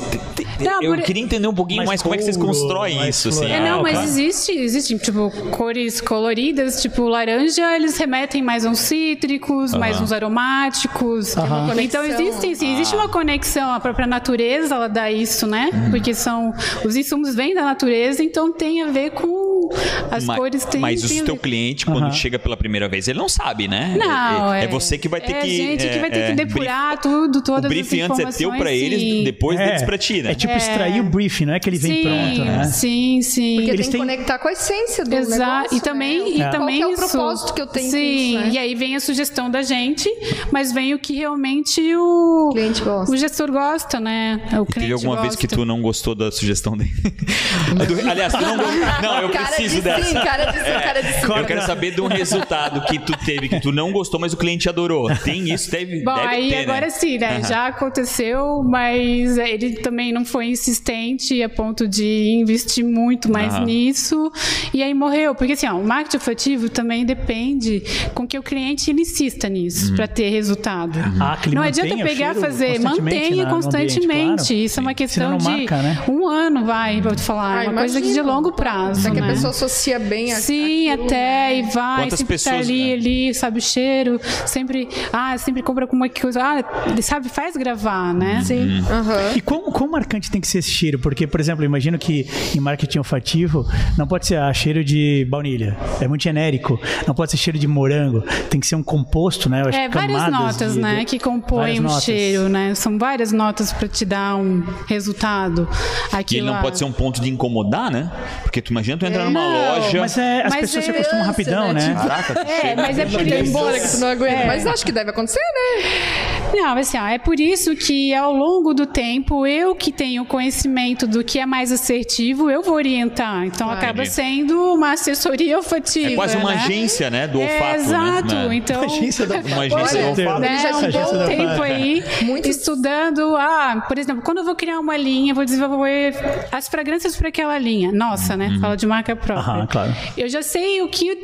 Não, 0.60 0.82
eu 0.82 0.94
por... 0.94 1.02
queria 1.02 1.22
entender 1.22 1.46
um 1.46 1.54
pouquinho 1.54 1.78
mais, 1.78 1.88
mais 1.88 2.02
como 2.02 2.14
é 2.14 2.18
que 2.18 2.24
vocês 2.24 2.36
constroem 2.36 3.08
isso, 3.08 3.28
assim. 3.28 3.46
É, 3.46 3.60
não, 3.60 3.82
mas 3.82 4.02
existe, 4.02 4.52
existe, 4.52 4.98
tipo, 4.98 5.30
cores 5.50 6.00
coloridas, 6.00 6.80
tipo 6.82 7.02
laranja, 7.08 7.76
eles 7.76 7.96
remetem 7.96 8.42
mais 8.42 8.64
a 8.64 8.70
uns 8.70 8.80
cítricos, 8.80 9.74
mais 9.74 10.00
uns 10.00 10.12
aromáticos. 10.12 11.34
Então 11.80 12.04
existem, 12.04 12.54
sim, 12.54 12.74
existe 12.74 12.94
uma 12.94 13.08
conexão, 13.08 13.72
a 13.72 13.80
própria 13.80 14.06
natureza 14.06 14.74
ela 14.74 14.88
dá 14.88 15.10
isso, 15.10 15.46
né? 15.46 15.70
Uhum. 15.72 15.90
Porque 15.90 16.14
são 16.14 16.52
os 16.84 16.96
insumos 16.96 17.34
vêm 17.34 17.54
da 17.54 17.62
natureza, 17.62 18.22
então 18.22 18.52
tem 18.52 18.82
a 18.82 18.86
ver 18.86 19.10
com 19.10 19.68
as 20.10 20.24
mas, 20.24 20.38
cores 20.38 20.64
tem, 20.64 20.80
Mas 20.80 21.04
o 21.04 21.24
teu 21.24 21.36
cliente, 21.36 21.84
quando 21.84 22.04
uhum. 22.04 22.12
chega 22.12 22.38
pela 22.38 22.56
primeira 22.56 22.88
vez, 22.88 23.08
ele 23.08 23.18
não 23.18 23.28
sabe, 23.28 23.68
né? 23.68 23.96
Não, 23.98 24.52
é, 24.52 24.62
é, 24.62 24.64
é 24.64 24.68
você 24.68 24.96
que 24.96 25.08
vai 25.08 25.20
ter 25.20 25.32
é 25.32 25.40
que. 25.40 25.60
É 25.60 25.64
a 25.64 25.70
gente 25.70 25.88
que 25.88 25.98
vai 25.98 26.10
ter 26.10 26.26
que 26.26 26.32
é, 26.32 26.34
depurar 26.34 26.88
brief, 26.90 27.02
tudo, 27.02 27.42
todas 27.42 27.64
o 27.64 27.68
briefing 27.68 28.00
antes 28.02 28.18
é 28.18 28.26
teu 28.30 28.50
para 28.52 28.72
eles, 28.72 29.24
depois 29.24 29.58
é, 29.58 29.66
deles 29.66 29.82
para 29.82 29.98
ti, 29.98 30.17
né? 30.22 30.32
É 30.32 30.34
tipo 30.34 30.52
extrair 30.54 31.00
o 31.00 31.04
briefing, 31.04 31.46
não 31.46 31.54
é 31.54 31.60
que 31.60 31.68
ele 31.68 31.78
vem 31.78 31.92
sim, 31.96 32.02
pronto, 32.02 32.44
né? 32.44 32.64
Sim, 32.64 33.22
sim. 33.22 33.56
Porque 33.56 33.70
eles 33.70 33.88
tem 33.88 33.92
que 33.92 34.06
conectar 34.06 34.38
com 34.38 34.48
a 34.48 34.52
essência 34.52 35.04
do 35.04 35.14
Exato. 35.14 35.40
negócio. 35.40 35.78
E 35.78 35.80
também, 35.80 36.18
né? 36.38 36.46
e 36.46 36.50
também 36.50 36.78
Qual 36.80 36.90
é 36.90 36.94
o 36.94 36.96
propósito 36.96 37.54
que 37.54 37.62
eu 37.62 37.66
tenho 37.66 37.90
Sim, 37.90 38.34
isso, 38.34 38.38
né? 38.38 38.50
e 38.52 38.58
aí 38.58 38.74
vem 38.74 38.96
a 38.96 39.00
sugestão 39.00 39.50
da 39.50 39.62
gente, 39.62 40.08
mas 40.52 40.72
vem 40.72 40.94
o 40.94 40.98
que 40.98 41.14
realmente 41.14 41.80
o, 41.96 42.48
o 42.50 42.52
cliente 42.52 42.82
gosta. 42.82 43.12
O 43.12 43.16
gestor 43.16 43.50
gosta, 43.50 44.00
né? 44.00 44.40
O 44.52 44.62
e 44.62 44.66
teve 44.74 44.92
alguma 44.92 45.14
gosta. 45.14 45.22
vez 45.22 45.36
que 45.36 45.46
tu 45.46 45.64
não 45.64 45.80
gostou 45.80 46.14
da 46.14 46.30
sugestão 46.30 46.76
dele? 46.76 46.90
Aliás, 48.10 48.32
tu 48.32 48.40
não 48.40 48.56
gostou. 48.56 48.78
Não, 49.02 49.20
eu 49.22 49.30
cara 49.30 49.46
preciso 49.48 49.76
de 49.76 49.80
dessa. 49.82 50.04
Sim, 50.04 50.14
cara 50.14 50.44
de 50.46 50.58
sim, 50.58 50.64
cara 50.64 51.00
de 51.02 51.12
sim. 51.12 51.26
Eu 51.38 51.44
quero 51.44 51.62
saber 51.62 51.94
de 51.94 52.00
um 52.00 52.06
resultado 52.06 52.80
que 52.86 52.98
tu 52.98 53.12
teve, 53.24 53.48
que 53.48 53.60
tu 53.60 53.72
não 53.72 53.92
gostou, 53.92 54.18
mas 54.18 54.32
o 54.32 54.36
cliente 54.36 54.68
adorou. 54.68 55.08
Tem 55.24 55.52
isso? 55.52 55.70
Deve, 55.70 56.02
Bom, 56.02 56.14
deve 56.14 56.26
aí 56.26 56.48
ter, 56.48 56.56
agora 56.58 56.86
né? 56.86 56.90
sim, 56.90 57.18
né? 57.18 57.42
Já 57.42 57.66
aconteceu, 57.68 58.62
mas 58.64 59.38
ele 59.38 59.76
também 59.76 60.07
não 60.12 60.24
foi 60.24 60.46
insistente 60.46 61.42
a 61.42 61.48
ponto 61.48 61.86
de 61.88 62.36
investir 62.40 62.84
muito 62.84 63.30
mais 63.30 63.54
Aham. 63.54 63.64
nisso. 63.64 64.32
E 64.72 64.82
aí 64.82 64.92
morreu. 64.94 65.34
Porque 65.34 65.52
assim, 65.52 65.66
ó, 65.66 65.74
o 65.78 65.84
marketing 65.86 66.16
afetivo 66.16 66.68
também 66.68 67.04
depende 67.04 67.82
com 68.14 68.26
que 68.26 68.38
o 68.38 68.42
cliente 68.42 68.90
ele 68.90 69.02
insista 69.02 69.48
nisso 69.48 69.94
para 69.94 70.06
ter 70.08 70.28
resultado. 70.30 70.98
Ah, 71.20 71.36
que 71.40 71.48
ele 71.48 71.56
não 71.56 71.62
adianta 71.62 71.96
pegar 71.96 72.34
fazer, 72.34 72.78
mantenha 72.80 72.84
na- 72.84 73.00
ambiente, 73.00 73.46
constantemente. 73.50 74.46
claro. 74.48 74.54
Isso 74.54 74.80
é 74.80 74.82
uma 74.82 74.94
questão 74.94 75.36
de 75.36 75.44
marca, 75.44 75.82
né? 75.82 76.02
um 76.08 76.26
ano, 76.26 76.64
vai, 76.64 77.00
vou 77.00 77.14
te 77.14 77.22
falar. 77.22 77.58
Ah, 77.58 77.64
é 77.64 77.68
uma 77.68 77.80
coisa 77.80 78.00
de 78.00 78.06
imagino. 78.06 78.26
longo 78.26 78.52
prazo. 78.52 79.08
É 79.08 79.10
que 79.10 79.20
né? 79.20 79.26
a 79.26 79.30
pessoa 79.30 79.50
associa 79.50 79.98
bem 79.98 80.32
a 80.32 80.36
Sim, 80.36 80.90
aquilo, 80.90 81.06
até 81.06 81.16
né? 81.16 81.58
e 81.58 81.62
vai, 81.70 82.04
Quantas 82.04 82.18
sempre 82.18 82.38
tá 82.38 82.50
pessoas, 82.50 82.66
ali, 82.68 82.86
né? 82.88 82.92
ali, 82.94 83.34
sabe 83.34 83.58
o 83.58 83.62
cheiro, 83.62 84.20
sempre, 84.46 84.88
ah, 85.12 85.36
sempre 85.38 85.62
compra 85.62 85.86
com 85.86 85.96
uma 85.96 86.08
coisa, 86.08 86.42
ah, 86.42 86.64
ele 86.90 87.02
sabe, 87.02 87.28
faz 87.28 87.56
gravar, 87.56 88.12
né? 88.14 88.42
Sim. 88.44 88.80
aham. 88.90 89.32
E 89.36 89.40
quão, 89.40 89.70
quão 89.72 89.94
marcante 89.98 90.30
tem 90.30 90.40
que 90.40 90.46
ser 90.46 90.58
esse 90.58 90.70
cheiro? 90.70 90.98
Porque, 90.98 91.26
por 91.26 91.40
exemplo, 91.40 91.62
eu 91.64 91.66
imagino 91.66 91.98
que 91.98 92.26
em 92.56 92.60
marketing 92.60 92.98
olfativo 92.98 93.66
não 93.96 94.06
pode 94.06 94.26
ser 94.26 94.36
ah, 94.38 94.52
cheiro 94.52 94.84
de 94.84 95.26
baunilha. 95.28 95.76
É 96.00 96.06
muito 96.08 96.22
genérico. 96.22 96.80
Não 97.06 97.14
pode 97.14 97.30
ser 97.32 97.36
cheiro 97.36 97.58
de 97.58 97.66
morango. 97.66 98.22
Tem 98.50 98.60
que 98.60 98.66
ser 98.66 98.76
um 98.76 98.82
composto, 98.82 99.48
né? 99.50 99.62
Eu 99.62 99.68
acho 99.68 99.78
É, 99.78 99.88
várias 99.88 100.22
camadas 100.22 100.40
notas, 100.54 100.74
de- 100.74 100.80
né, 100.80 100.98
de- 101.00 101.04
que 101.06 101.18
compõem 101.18 101.80
um 101.80 101.84
notas. 101.84 102.04
cheiro, 102.04 102.48
né? 102.48 102.74
São 102.74 102.96
várias 102.98 103.32
notas 103.32 103.72
para 103.72 103.88
te 103.88 104.04
dar 104.04 104.36
um 104.36 104.62
resultado. 104.86 105.68
Que 106.10 106.16
Aquilo 106.16 106.40
ele 106.40 106.46
não 106.46 106.54
lá- 106.54 106.62
pode 106.62 106.78
ser 106.78 106.84
um 106.84 106.92
ponto 106.92 107.20
de 107.20 107.28
incomodar, 107.28 107.90
né? 107.90 108.10
Porque 108.42 108.62
tu 108.62 108.70
imagina 108.70 108.96
tu 108.96 109.04
entrar 109.06 109.24
numa 109.24 109.40
Não, 109.40 109.80
loja. 109.80 110.00
Mas 110.00 110.16
é, 110.16 110.42
as 110.42 110.50
Mas 110.50 110.60
pessoas 110.60 110.84
se 110.84 110.90
é 110.90 110.94
acostumam 110.94 111.24
rapidão, 111.26 111.72
né? 111.72 111.80
Tipo, 111.88 112.08
Caraca, 112.08 112.40
É, 112.40 112.60
cheiro. 112.60 112.76
mas 112.82 112.98
é 112.98 113.04
por 113.06 113.12
Vai 113.24 113.40
isso. 113.40 113.50
embora 113.50 113.80
que 113.80 113.88
tu 113.90 113.98
não 113.98 114.08
aguenta. 114.08 114.34
É. 114.42 114.46
Mas 114.46 114.66
acho 114.66 114.84
que 114.86 114.92
deve 114.92 115.10
acontecer, 115.10 115.38
né? 115.40 116.47
Não, 116.54 116.76
assim, 116.76 116.98
ó, 116.98 117.06
é 117.06 117.18
por 117.18 117.38
isso 117.38 117.74
que 117.76 118.12
ao 118.14 118.32
longo 118.32 118.72
do 118.74 118.86
tempo, 118.86 119.46
eu 119.46 119.74
que 119.74 119.92
tenho 119.92 120.24
conhecimento 120.24 121.06
do 121.06 121.22
que 121.22 121.38
é 121.38 121.46
mais 121.46 121.70
assertivo, 121.70 122.50
eu 122.50 122.62
vou 122.62 122.74
orientar. 122.74 123.44
Então 123.44 123.70
acaba 123.70 124.02
Entendi. 124.02 124.10
sendo 124.10 124.74
uma 124.74 124.92
assessoria 124.92 125.56
olfativa. 125.56 126.12
É 126.12 126.14
quase 126.14 126.36
uma 126.36 126.50
né? 126.54 126.62
agência, 126.64 127.10
né? 127.10 127.26
Do 127.28 127.40
É, 127.40 127.44
olfato. 127.44 127.74
exato. 127.76 128.34
Né? 128.34 128.54
Então, 128.56 128.82
Agência 128.82 129.26
da- 129.26 129.36
Uma 129.38 129.62
agência 129.62 130.00
Olha, 130.00 130.14
do 130.14 130.20
olfato. 130.20 130.40
né, 130.40 130.58
Já 130.58 130.76
um 130.76 130.90
bom 130.90 131.26
tempo 131.26 131.62
aí 131.62 132.04
Muitos- 132.24 132.50
estudando. 132.56 133.36
Ah, 133.36 133.84
por 133.86 133.98
exemplo, 133.98 134.22
quando 134.22 134.38
eu 134.38 134.44
vou 134.44 134.54
criar 134.56 134.78
uma 134.80 134.96
linha, 134.96 135.34
vou 135.34 135.44
desenvolver 135.44 136.14
as 136.50 136.68
fragrâncias 136.68 137.14
para 137.16 137.28
aquela 137.28 137.58
linha. 137.58 137.92
Nossa, 137.92 138.36
né? 138.36 138.48
Uhum. 138.48 138.60
Fala 138.60 138.76
de 138.76 138.86
marca 138.86 139.14
própria. 139.14 139.38
Aham, 139.54 139.66
claro. 139.66 139.94
Eu 140.16 140.28
já 140.28 140.42
sei 140.42 140.82
o 140.82 140.88
que 140.88 141.16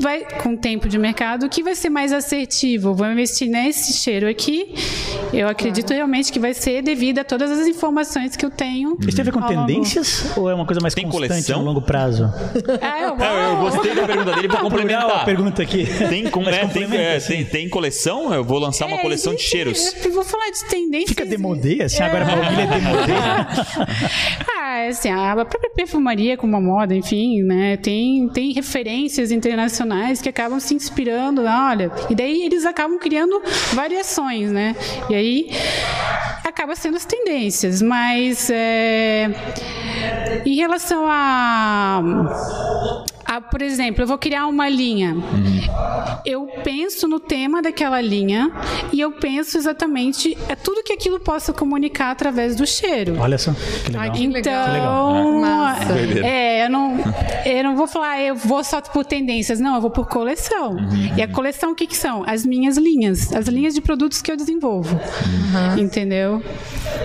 vai, 0.00 0.20
com 0.42 0.50
o 0.54 0.56
tempo 0.56 0.88
de 0.88 0.98
mercado, 0.98 1.46
o 1.46 1.48
que 1.48 1.62
vai 1.62 1.74
ser 1.74 1.88
mais 1.88 2.12
assertivo. 2.12 2.94
Vou 2.94 3.06
investir 3.06 3.48
nesse 3.48 3.92
cheiro 3.94 4.28
aqui. 4.28 4.71
Eu 5.32 5.48
acredito 5.48 5.90
realmente 5.92 6.30
que 6.30 6.38
vai 6.38 6.52
ser 6.52 6.82
devido 6.82 7.18
a 7.20 7.24
todas 7.24 7.50
as 7.50 7.66
informações 7.66 8.36
que 8.36 8.44
eu 8.44 8.50
tenho. 8.50 8.96
Isso 9.00 9.12
tem 9.16 9.22
a 9.22 9.24
ver 9.24 9.32
com 9.32 9.40
longo- 9.40 9.66
tendências 9.66 10.36
ou 10.36 10.50
é 10.50 10.54
uma 10.54 10.66
coisa 10.66 10.80
mais 10.80 10.94
Tem 10.94 11.04
constante 11.04 11.28
coleção? 11.28 11.58
no 11.60 11.64
longo 11.64 11.80
prazo? 11.82 12.24
É, 12.80 13.04
eu, 13.06 13.16
É, 13.18 13.52
eu 13.52 13.56
gostei 13.60 13.94
da 13.94 14.04
pergunta 14.06 14.32
dele, 14.34 14.48
vou 14.48 14.56
Legal 14.56 14.58
a 14.58 14.60
complementar. 14.70 15.24
pergunta 15.24 15.62
aqui. 15.62 15.86
Tem, 16.08 16.28
com, 16.28 16.42
é, 16.48 16.66
tem, 16.66 16.84
é, 16.96 17.18
tem, 17.18 17.44
tem 17.44 17.68
coleção? 17.68 18.32
Eu 18.34 18.44
vou 18.44 18.58
lançar 18.58 18.86
uma 18.86 18.98
É, 18.98 19.02
coleção 19.02 19.34
de 19.34 19.42
cheiros. 19.42 19.94
Eu 20.04 20.12
vou 20.12 20.22
falar 20.24 20.50
de 20.50 20.64
tendências. 20.66 21.08
Fica 21.10 21.24
demodê, 21.24 21.82
assim, 21.82 22.02
agora 22.02 22.24
a 22.24 22.36
baunilha 22.36 22.62
é 22.62 22.66
demodê. 22.66 23.12
Ah, 24.61 24.61
assim, 24.88 25.10
a 25.10 25.34
própria 25.44 25.70
perfumaria 25.70 26.36
como 26.36 26.56
a 26.56 26.60
moda, 26.60 26.94
enfim, 26.94 27.42
né, 27.42 27.76
tem, 27.76 28.28
tem 28.28 28.52
referências 28.52 29.30
internacionais 29.30 30.20
que 30.20 30.28
acabam 30.28 30.60
se 30.60 30.74
inspirando, 30.74 31.42
olha, 31.44 31.90
e 32.08 32.14
daí 32.14 32.42
eles 32.44 32.64
acabam 32.64 32.98
criando 32.98 33.40
variações, 33.72 34.50
né, 34.50 34.76
e 35.08 35.14
aí 35.14 35.50
acaba 36.44 36.74
sendo 36.76 36.96
as 36.96 37.04
tendências, 37.04 37.80
mas 37.80 38.50
é, 38.50 39.30
em 40.44 40.56
relação 40.56 41.06
a 41.08 42.02
a, 43.36 43.40
por 43.40 43.62
exemplo, 43.62 44.02
eu 44.02 44.06
vou 44.06 44.18
criar 44.18 44.46
uma 44.46 44.68
linha. 44.68 45.16
Eu 46.24 46.46
penso 46.62 47.08
no 47.08 47.18
tema 47.18 47.62
daquela 47.62 48.00
linha 48.00 48.50
e 48.92 49.00
eu 49.00 49.12
penso 49.12 49.56
exatamente 49.56 50.36
é 50.48 50.54
tudo 50.54 50.82
que 50.82 50.92
aquilo 50.92 51.18
possa 51.20 51.52
comunicar 51.52 52.10
através 52.10 52.54
do 52.56 52.66
cheiro. 52.66 53.16
Olha 53.18 53.38
só, 53.38 53.52
que 53.52 53.90
legal. 53.90 54.02
Ai, 54.02 54.10
que 54.10 54.24
Então, 54.24 54.72
legal. 54.72 55.32
Massa. 55.40 55.92
Doideira. 55.92 56.26
é, 56.26 56.64
eu 56.66 56.70
não, 56.70 56.96
eu 57.44 57.64
não 57.64 57.76
vou 57.76 57.86
falar, 57.86 58.20
eu 58.20 58.34
vou 58.34 58.62
só 58.62 58.80
por 58.80 59.04
tendências, 59.04 59.60
não, 59.60 59.74
eu 59.76 59.80
vou 59.80 59.90
por 59.90 60.06
coleção. 60.08 60.76
E 61.16 61.22
a 61.22 61.28
coleção, 61.28 61.72
o 61.72 61.74
que, 61.74 61.86
que 61.86 61.96
são? 61.96 62.24
As 62.26 62.44
minhas 62.44 62.76
linhas, 62.76 63.32
as 63.32 63.46
linhas 63.46 63.74
de 63.74 63.80
produtos 63.80 64.20
que 64.20 64.30
eu 64.30 64.36
desenvolvo. 64.36 65.00
Entendeu? 65.78 66.42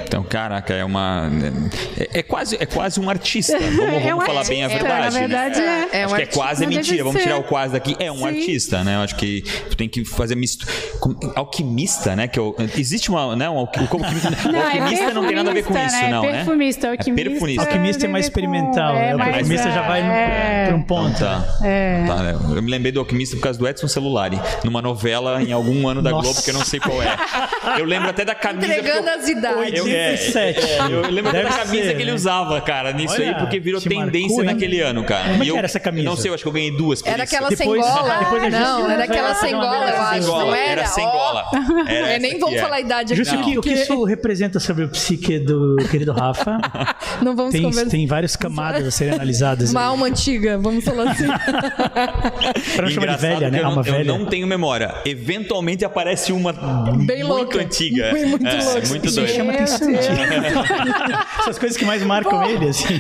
Então, 0.04 0.24
caraca, 0.24 0.74
é 0.74 0.84
uma. 0.84 1.30
É, 1.98 2.20
é 2.20 2.24
quase, 2.24 2.56
é 2.60 2.66
quase 2.66 3.00
um 3.00 3.10
artista. 3.10 3.58
Vamos, 3.60 3.76
vamos 3.78 4.06
É 4.06 4.16
um 4.16 4.22
falar 4.22 4.46
bem 4.46 4.64
a 4.64 4.66
artista, 4.66 4.88
verdade. 4.88 5.14
Na 5.14 5.22
né? 5.22 5.28
verdade, 5.28 5.62
é. 5.62 6.00
É 6.00 6.04
Acho 6.04 6.14
um 6.14 6.17
que 6.18 6.24
é 6.24 6.26
quase 6.26 6.64
é 6.64 6.68
mentira. 6.68 7.04
Vamos 7.04 7.22
tirar 7.22 7.38
o 7.38 7.44
quase 7.44 7.74
daqui. 7.74 7.96
É 8.00 8.12
um 8.12 8.18
Sim. 8.18 8.26
artista, 8.28 8.84
né? 8.84 8.96
Eu 8.96 9.00
acho 9.02 9.16
que 9.16 9.42
tu 9.70 9.78
tem 9.78 9.88
que 9.90 10.04
fazer 10.06 10.36
misto. 10.36 10.66
Alquimista, 11.36 12.16
né? 12.16 12.28
Que 12.28 12.40
eu- 12.40 12.56
existe 12.78 13.10
uma. 13.10 13.36
Né? 13.36 13.50
Um, 13.50 13.58
alqui- 13.60 13.80
o 13.80 13.84
alquimista, 13.84 14.30
Não, 14.52 14.60
é 14.60 14.64
alquimista 14.66 15.14
não 15.14 15.26
tem 15.28 15.36
nada 15.36 15.50
a 15.52 15.54
ver 15.54 15.64
com 15.64 15.74
perfumista, 15.74 16.02
isso, 16.02 16.10
não, 16.12 16.22
né? 16.22 16.32
né? 16.32 16.38
Perfumista, 16.38 16.90
alquimista. 16.92 17.30
perfumista. 17.30 17.62
Alquimista 17.64 17.98
é 17.98 18.02
tem 18.02 18.10
a 18.10 18.12
mais 18.12 18.26
ver 18.26 18.32
com- 18.32 18.40
experimental, 18.40 18.94
né? 18.94 19.16
O 19.16 19.18
mais, 19.20 19.36
perfumista 19.36 19.72
já 19.72 19.82
vai 19.82 20.04
no- 20.04 20.12
é, 20.12 20.66
por 20.68 20.74
um 20.76 20.82
ponto. 20.84 21.08
Então 21.08 21.42
tá. 21.42 21.46
É. 21.66 22.04
Tá, 22.08 22.16
né? 22.24 22.34
Eu 22.56 22.62
me 22.62 22.72
lembrei 22.72 22.92
do 22.92 23.00
Alquimista 23.00 23.36
por 23.36 23.44
causa 23.44 23.58
do 23.60 23.68
Edson 23.68 23.88
Celulari, 23.88 24.40
numa 24.64 24.82
novela 24.82 25.42
em 25.42 25.52
algum 25.52 25.88
ano 25.88 26.02
da 26.02 26.12
Nossa. 26.12 26.24
Globo, 26.24 26.42
que 26.44 26.50
eu 26.50 26.54
não 26.54 26.66
sei 26.66 26.80
qual 26.80 27.02
é. 27.02 27.16
Eu 27.80 27.86
lembro 27.86 28.10
até 28.10 28.26
da 28.26 28.36
camisa. 28.36 28.66
Entregando 28.68 29.08
eu- 29.10 29.14
as 29.20 29.28
idades. 29.28 29.74
Eu, 29.74 29.88
é, 29.88 30.12
87. 30.12 30.60
é, 30.60 30.80
eu 30.90 31.10
lembro 31.12 31.30
até 31.30 31.44
da 31.44 31.50
camisa 31.50 31.84
ser, 31.86 31.96
que 31.96 32.02
ele 32.02 32.12
né? 32.12 32.14
usava, 32.16 32.60
cara, 32.62 32.92
nisso 32.94 33.14
Olha, 33.16 33.30
aí, 33.30 33.36
porque 33.36 33.60
virou 33.60 33.80
te 33.82 33.90
tendência 33.90 34.28
marcou, 34.30 34.42
hein? 34.44 34.46
naquele 34.54 34.80
ano, 34.82 35.04
cara. 35.04 35.30
Como 35.30 35.44
é 35.44 35.46
que 35.46 35.52
eu- 35.52 35.58
era 35.58 35.66
essa 35.66 35.80
camisa? 35.80 36.07
Não 36.08 36.18
sei, 36.18 36.30
eu 36.30 36.34
acho 36.36 36.44
que 36.44 36.48
eu 36.50 36.54
ganhei 36.54 36.72
duas 36.72 37.02
por 37.02 37.10
Era 37.10 37.24
isso. 37.24 37.36
aquela 37.36 37.50
Depois- 37.50 37.86
sem 37.86 37.94
gola? 37.94 38.18
depois 38.20 38.42
a 38.42 38.50
gente 38.50 38.60
não, 38.60 38.90
era 38.92 39.04
aquela 39.04 39.34
sem 39.36 39.52
gola, 39.54 39.90
eu 39.90 40.02
acho. 40.02 40.28
Não 40.28 40.56
era 40.56 40.82
era? 40.82 40.86
sem 40.88 41.06
gola. 41.06 41.46
Era 41.88 42.14
É, 42.14 42.20
nem 42.20 42.40
vamos 42.40 42.56
é. 42.56 42.62
falar 42.62 42.76
a 42.78 42.82
idade 42.82 43.14
aqui. 43.14 43.24
Justo, 43.24 43.44
que, 43.44 43.58
o 43.58 43.62
que 43.62 43.72
isso 43.74 44.04
representa 44.04 44.60
sobre 44.60 44.84
o 44.86 44.90
psique 44.90 45.40
do 45.40 45.76
querido 45.90 46.12
Rafa? 46.12 46.58
Não 47.22 47.36
vamos 47.36 47.52
Tem, 47.52 47.62
conversar. 47.64 47.90
tem 47.90 48.06
várias 48.08 48.36
camadas 48.36 48.86
a 48.86 48.92
serem 48.92 49.14
analisadas. 49.14 49.72
Uma 49.72 49.84
alma 49.84 50.08
antiga, 50.08 50.58
vamos 50.58 50.84
falar 50.84 51.12
assim. 51.12 51.26
Pra 52.76 52.86
não 52.86 52.90
chamar 52.92 53.08
de 53.16 53.22
velha, 53.22 53.50
né? 53.50 53.60
eu 53.60 53.64
não, 53.64 53.70
Alma 53.70 53.82
eu 53.86 53.94
velha. 53.94 54.06
não 54.18 54.26
tenho 54.26 54.46
memória. 54.48 54.94
Eventualmente 55.06 55.84
aparece 55.86 56.32
uma 56.32 56.54
Bem 56.54 57.24
muito 57.24 57.28
louca. 57.28 57.62
antiga. 57.62 58.12
Bem 58.14 58.26
muito 58.26 58.46
é, 58.48 58.64
louca. 58.64 58.88
Muito 58.88 59.12
doida. 59.12 59.28
chama 59.34 59.54
atenção. 59.54 59.88
São 61.44 61.50
as 61.50 61.58
coisas 61.60 61.78
que 61.78 61.86
mais 61.86 62.04
marcam 62.04 62.44
ele, 62.44 62.70
assim. 62.70 63.00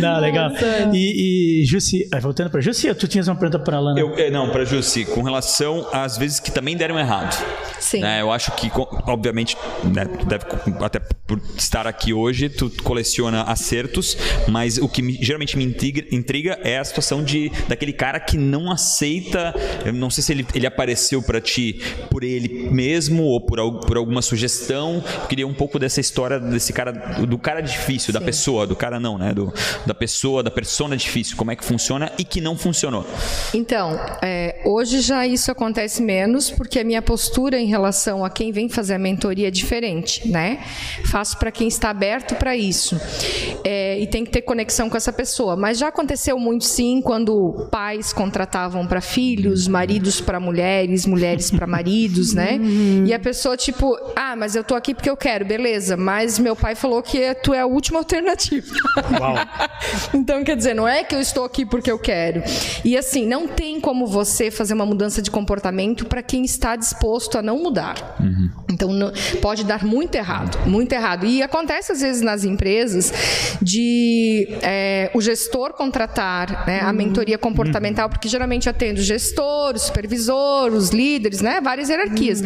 Não, 0.00 0.20
legal. 0.20 0.50
E, 0.92 1.55
e 1.55 1.55
Jussi, 1.64 2.08
ah, 2.12 2.20
voltando 2.20 2.50
pra 2.50 2.60
Jussi, 2.60 2.92
tu 2.94 3.06
tinhas 3.08 3.28
uma 3.28 3.36
pergunta 3.36 3.58
pra 3.58 3.78
Lana? 3.80 3.98
Eu, 3.98 4.14
é, 4.16 4.30
não, 4.30 4.50
pra 4.50 4.64
Jussi, 4.64 5.04
com 5.04 5.22
relação 5.22 5.86
às 5.92 6.16
vezes 6.18 6.40
que 6.40 6.50
também 6.50 6.76
deram 6.76 6.98
errado. 6.98 7.34
Sim. 7.80 8.00
Né, 8.00 8.20
eu 8.20 8.32
acho 8.32 8.52
que, 8.52 8.70
obviamente, 9.06 9.56
né, 9.84 10.04
deve, 10.26 10.44
até 10.84 10.98
por 11.26 11.40
estar 11.56 11.86
aqui 11.86 12.12
hoje, 12.12 12.48
tu 12.48 12.70
coleciona 12.82 13.42
acertos, 13.42 14.16
mas 14.48 14.78
o 14.78 14.88
que 14.88 15.02
me- 15.02 15.18
geralmente 15.20 15.56
me 15.56 15.64
intriga, 15.64 16.04
intriga 16.10 16.58
é 16.64 16.78
a 16.78 16.84
situação 16.84 17.22
de 17.22 17.50
daquele 17.68 17.92
cara 17.92 18.18
que 18.18 18.36
não 18.36 18.70
aceita. 18.72 19.54
Eu 19.84 19.92
não 19.92 20.10
sei 20.10 20.22
se 20.24 20.32
ele, 20.32 20.46
ele 20.54 20.66
apareceu 20.66 21.22
pra 21.22 21.40
ti 21.40 21.80
por 22.10 22.24
ele 22.24 22.68
mesmo 22.70 23.22
ou 23.24 23.40
por, 23.40 23.80
por 23.86 23.96
alguma 23.96 24.22
sugestão. 24.22 25.02
Eu 25.22 25.26
queria 25.28 25.46
um 25.46 25.54
pouco 25.54 25.78
dessa 25.78 26.00
história 26.00 26.38
desse 26.40 26.72
cara, 26.72 26.92
do, 26.92 27.26
do 27.26 27.38
cara 27.38 27.60
difícil, 27.60 28.12
da 28.12 28.20
pessoa, 28.20 28.66
do 28.66 28.74
cara 28.76 28.98
não, 28.98 29.18
né? 29.18 29.32
Do, 29.34 29.52
da 29.84 29.94
pessoa, 29.94 30.42
da 30.42 30.50
persona 30.50 30.96
difícil, 30.96 31.36
como 31.46 31.52
é 31.52 31.56
que 31.56 31.64
funciona 31.64 32.10
e 32.18 32.24
que 32.24 32.40
não 32.40 32.58
funcionou. 32.58 33.06
Então, 33.54 33.92
é, 34.20 34.62
hoje 34.64 35.00
já 35.00 35.24
isso 35.24 35.48
acontece 35.48 36.02
menos, 36.02 36.50
porque 36.50 36.80
a 36.80 36.84
minha 36.84 37.00
postura 37.00 37.56
em 37.56 37.66
relação 37.66 38.24
a 38.24 38.30
quem 38.30 38.50
vem 38.50 38.68
fazer 38.68 38.94
a 38.94 38.98
mentoria 38.98 39.46
é 39.46 39.50
diferente, 39.50 40.28
né? 40.28 40.64
Faço 41.04 41.38
para 41.38 41.52
quem 41.52 41.68
está 41.68 41.90
aberto 41.90 42.34
para 42.34 42.56
isso. 42.56 43.00
É, 43.62 43.96
e 44.00 44.08
tem 44.08 44.24
que 44.24 44.32
ter 44.32 44.42
conexão 44.42 44.90
com 44.90 44.96
essa 44.96 45.12
pessoa. 45.12 45.54
Mas 45.54 45.78
já 45.78 45.86
aconteceu 45.86 46.36
muito 46.36 46.64
sim, 46.64 47.00
quando 47.00 47.68
pais 47.70 48.12
contratavam 48.12 48.84
para 48.84 49.00
filhos, 49.00 49.68
maridos 49.68 50.20
para 50.20 50.40
mulheres, 50.40 51.06
mulheres 51.06 51.48
para 51.48 51.66
maridos, 51.66 52.34
né? 52.34 52.58
E 53.06 53.14
a 53.14 53.20
pessoa, 53.20 53.56
tipo, 53.56 53.96
ah, 54.16 54.34
mas 54.34 54.56
eu 54.56 54.64
tô 54.64 54.74
aqui 54.74 54.92
porque 54.92 55.08
eu 55.08 55.16
quero, 55.16 55.44
beleza, 55.44 55.96
mas 55.96 56.40
meu 56.40 56.56
pai 56.56 56.74
falou 56.74 57.00
que 57.02 57.32
tu 57.36 57.54
é 57.54 57.60
a 57.60 57.66
última 57.66 57.98
alternativa. 58.00 58.66
então, 60.12 60.42
quer 60.42 60.56
dizer, 60.56 60.74
não 60.74 60.88
é 60.88 61.04
que 61.04 61.14
eu 61.14 61.20
estou 61.20 61.35
aqui 61.44 61.64
porque 61.64 61.90
eu 61.90 61.98
quero. 61.98 62.42
E 62.84 62.96
assim, 62.96 63.26
não 63.26 63.48
tem 63.48 63.80
como 63.80 64.06
você 64.06 64.50
fazer 64.50 64.74
uma 64.74 64.86
mudança 64.86 65.20
de 65.22 65.30
comportamento 65.30 66.06
para 66.06 66.22
quem 66.22 66.44
está 66.44 66.76
disposto 66.76 67.38
a 67.38 67.42
não 67.42 67.58
mudar. 67.58 68.16
Então 68.70 68.92
não, 68.92 69.12
pode 69.40 69.64
dar 69.64 69.84
muito 69.84 70.14
errado, 70.14 70.58
muito 70.66 70.92
errado. 70.92 71.26
E 71.26 71.42
acontece 71.42 71.92
às 71.92 72.00
vezes 72.00 72.22
nas 72.22 72.44
empresas 72.44 73.12
de 73.62 74.48
é, 74.62 75.10
o 75.14 75.20
gestor 75.20 75.72
contratar 75.72 76.66
né, 76.66 76.80
a 76.80 76.92
mentoria 76.92 77.38
comportamental, 77.38 78.08
porque 78.08 78.28
geralmente 78.28 78.68
atende 78.68 79.00
o 79.00 79.04
gestor, 79.04 79.74
o 79.74 79.78
supervisor, 79.78 80.72
os 80.72 80.90
líderes, 80.90 81.40
né, 81.40 81.60
várias 81.60 81.88
hierarquias. 81.88 82.42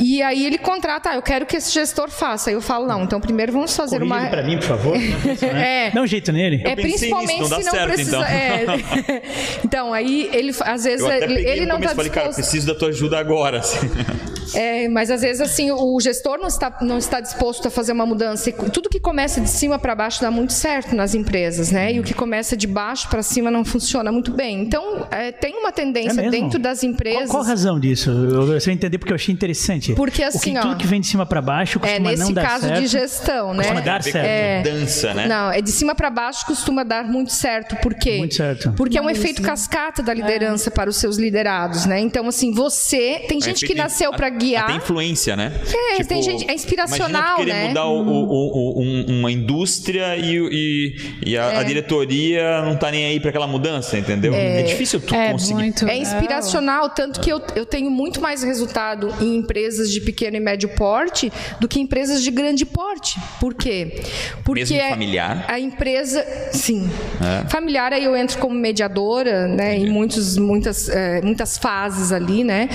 E 0.00 0.22
aí 0.22 0.44
ele 0.44 0.58
contrata, 0.58 1.10
ah, 1.10 1.14
eu 1.14 1.22
quero 1.22 1.46
que 1.46 1.56
esse 1.56 1.72
gestor 1.72 2.10
faça. 2.10 2.50
Aí 2.50 2.54
eu 2.54 2.60
falo, 2.60 2.86
não, 2.86 3.02
então 3.02 3.20
primeiro 3.20 3.52
vamos 3.52 3.74
fazer 3.74 3.98
Corrige 3.98 4.14
uma. 4.14 4.28
para 4.28 4.42
mim, 4.42 4.56
por 4.56 4.66
favor. 4.66 4.96
é, 5.42 5.90
Dá 5.90 6.02
um 6.02 6.06
jeito 6.06 6.32
nele. 6.32 6.62
É 6.64 6.74
principalmente 6.74 7.40
nisso, 7.40 7.50
não 7.50 7.58
se 7.58 7.64
não 7.64 7.72
certo, 7.72 7.86
precisa. 7.92 8.15
Então. 8.20 8.74
É. 8.74 9.22
então, 9.64 9.92
aí 9.92 10.28
ele 10.32 10.54
às 10.60 10.84
vezes 10.84 11.06
ele 11.06 11.66
não 11.66 11.76
está 11.76 11.88
disposto. 11.88 11.96
Falei, 11.96 12.10
cara, 12.10 12.32
preciso 12.32 12.66
da 12.66 12.74
tua 12.74 12.88
ajuda 12.88 13.18
agora. 13.18 13.58
Assim. 13.58 13.88
É, 14.54 14.88
mas 14.88 15.10
às 15.10 15.22
vezes 15.22 15.40
assim 15.40 15.70
o 15.70 15.98
gestor 16.00 16.38
não 16.38 16.46
está, 16.46 16.78
não 16.80 16.98
está 16.98 17.20
disposto 17.20 17.68
a 17.68 17.70
fazer 17.70 17.92
uma 17.92 18.06
mudança. 18.06 18.50
E 18.50 18.52
tudo 18.52 18.88
que 18.88 19.00
começa 19.00 19.40
de 19.40 19.50
cima 19.50 19.78
para 19.78 19.94
baixo 19.94 20.20
dá 20.20 20.30
muito 20.30 20.52
certo 20.52 20.94
nas 20.94 21.14
empresas, 21.14 21.70
né? 21.70 21.92
E 21.92 22.00
o 22.00 22.02
que 22.02 22.14
começa 22.14 22.56
de 22.56 22.66
baixo 22.66 23.08
para 23.08 23.22
cima 23.22 23.50
não 23.50 23.64
funciona 23.64 24.12
muito 24.12 24.30
bem. 24.32 24.62
Então 24.62 25.06
é, 25.10 25.32
tem 25.32 25.58
uma 25.58 25.72
tendência 25.72 26.20
é 26.20 26.30
dentro 26.30 26.58
das 26.58 26.82
empresas. 26.82 27.22
Qual, 27.22 27.40
qual, 27.40 27.42
a 27.42 27.46
razão 27.46 27.78
disso? 27.78 28.10
Eu, 28.10 28.52
eu 28.52 28.72
entender 28.72 28.98
porque 28.98 29.12
eu 29.12 29.16
achei 29.16 29.32
interessante. 29.34 29.94
Porque 29.94 30.22
assim, 30.22 30.52
que, 30.52 30.58
ó, 30.58 30.62
tudo 30.62 30.76
que 30.76 30.86
vem 30.86 31.00
de 31.00 31.06
cima 31.06 31.26
para 31.26 31.42
baixo 31.42 31.80
costuma 31.80 32.12
é, 32.12 32.16
não 32.16 32.32
dar 32.32 32.42
certo. 32.42 32.62
nesse 32.62 32.68
caso 32.68 32.82
de 32.82 32.86
gestão, 32.86 33.54
né? 33.54 33.62
Costuma 33.64 33.80
dar 33.80 34.02
certo. 34.02 34.26
É, 34.26 34.58
mudança, 34.58 35.14
né? 35.14 35.26
Não, 35.26 35.50
é 35.50 35.60
de 35.60 35.70
cima 35.70 35.94
para 35.94 36.10
baixo 36.10 36.46
costuma 36.46 36.82
dar 36.82 37.04
muito 37.04 37.32
certo. 37.32 37.76
Por 37.76 37.94
quê? 37.96 38.18
Muito 38.18 38.34
certo. 38.34 38.72
Porque 38.76 38.98
é 38.98 39.02
um 39.02 39.10
efeito 39.10 39.42
cascata 39.42 40.02
da 40.02 40.12
liderança 40.12 40.70
para 40.70 40.88
os 40.88 40.96
seus 40.96 41.16
liderados, 41.16 41.86
né? 41.86 42.00
Então 42.00 42.28
assim, 42.28 42.52
você 42.52 43.24
tem 43.28 43.38
é 43.38 43.40
gente 43.40 43.66
que 43.66 43.74
nasceu 43.74 44.12
para 44.12 44.28
guiar. 44.28 44.66
Tem 44.66 44.76
influência, 44.76 45.36
né? 45.36 45.52
É, 45.92 45.96
tipo, 45.96 46.08
tem 46.08 46.22
gente, 46.22 46.50
é 46.50 46.54
inspiracional, 46.54 47.36
querer 47.36 47.52
né? 47.52 47.68
mudar 47.68 47.86
o, 47.86 48.00
o, 48.00 48.80
o, 48.80 49.10
uma 49.18 49.30
indústria 49.30 50.16
e, 50.16 50.36
e, 50.36 50.96
e 51.26 51.38
a, 51.38 51.52
é. 51.52 51.56
a, 51.58 51.62
diretoria 51.62 52.62
não 52.62 52.76
tá 52.76 52.90
nem 52.90 53.06
aí 53.06 53.20
para 53.20 53.30
aquela 53.30 53.46
mudança, 53.46 53.98
entendeu? 53.98 54.34
É, 54.34 54.60
é 54.60 54.62
difícil 54.62 55.00
tu 55.00 55.14
é 55.14 55.32
conseguir. 55.32 55.54
Muito 55.54 55.88
é 55.88 55.96
inspiracional, 55.96 56.90
tanto 56.90 57.20
que 57.20 57.30
eu, 57.30 57.40
eu 57.54 57.64
tenho 57.64 57.90
muito 57.90 58.20
mais 58.20 58.42
resultado 58.42 59.12
em 59.20 59.36
empresas 59.36 59.90
de 59.90 60.00
pequeno 60.00 60.36
e 60.36 60.40
médio 60.40 60.68
porte 60.70 61.32
do 61.60 61.68
que 61.68 61.80
empresas 61.80 62.22
de 62.22 62.30
grande 62.30 62.64
porte. 62.64 63.18
Por 63.40 63.54
quê? 63.54 64.02
Porque 64.44 64.60
Mesmo 64.60 64.90
familiar? 64.90 65.44
a 65.48 65.58
empresa, 65.58 66.24
sim. 66.52 66.88
É. 67.20 67.48
Familiar 67.48 67.85
aí 67.92 68.04
eu 68.04 68.16
entro 68.16 68.38
como 68.38 68.54
mediadora, 68.54 69.46
né, 69.46 69.76
em 69.76 69.88
muitos, 69.88 70.36
muitas, 70.36 70.88
é, 70.88 71.20
muitas 71.22 71.56
fases 71.56 72.12
ali, 72.12 72.44
né? 72.44 72.68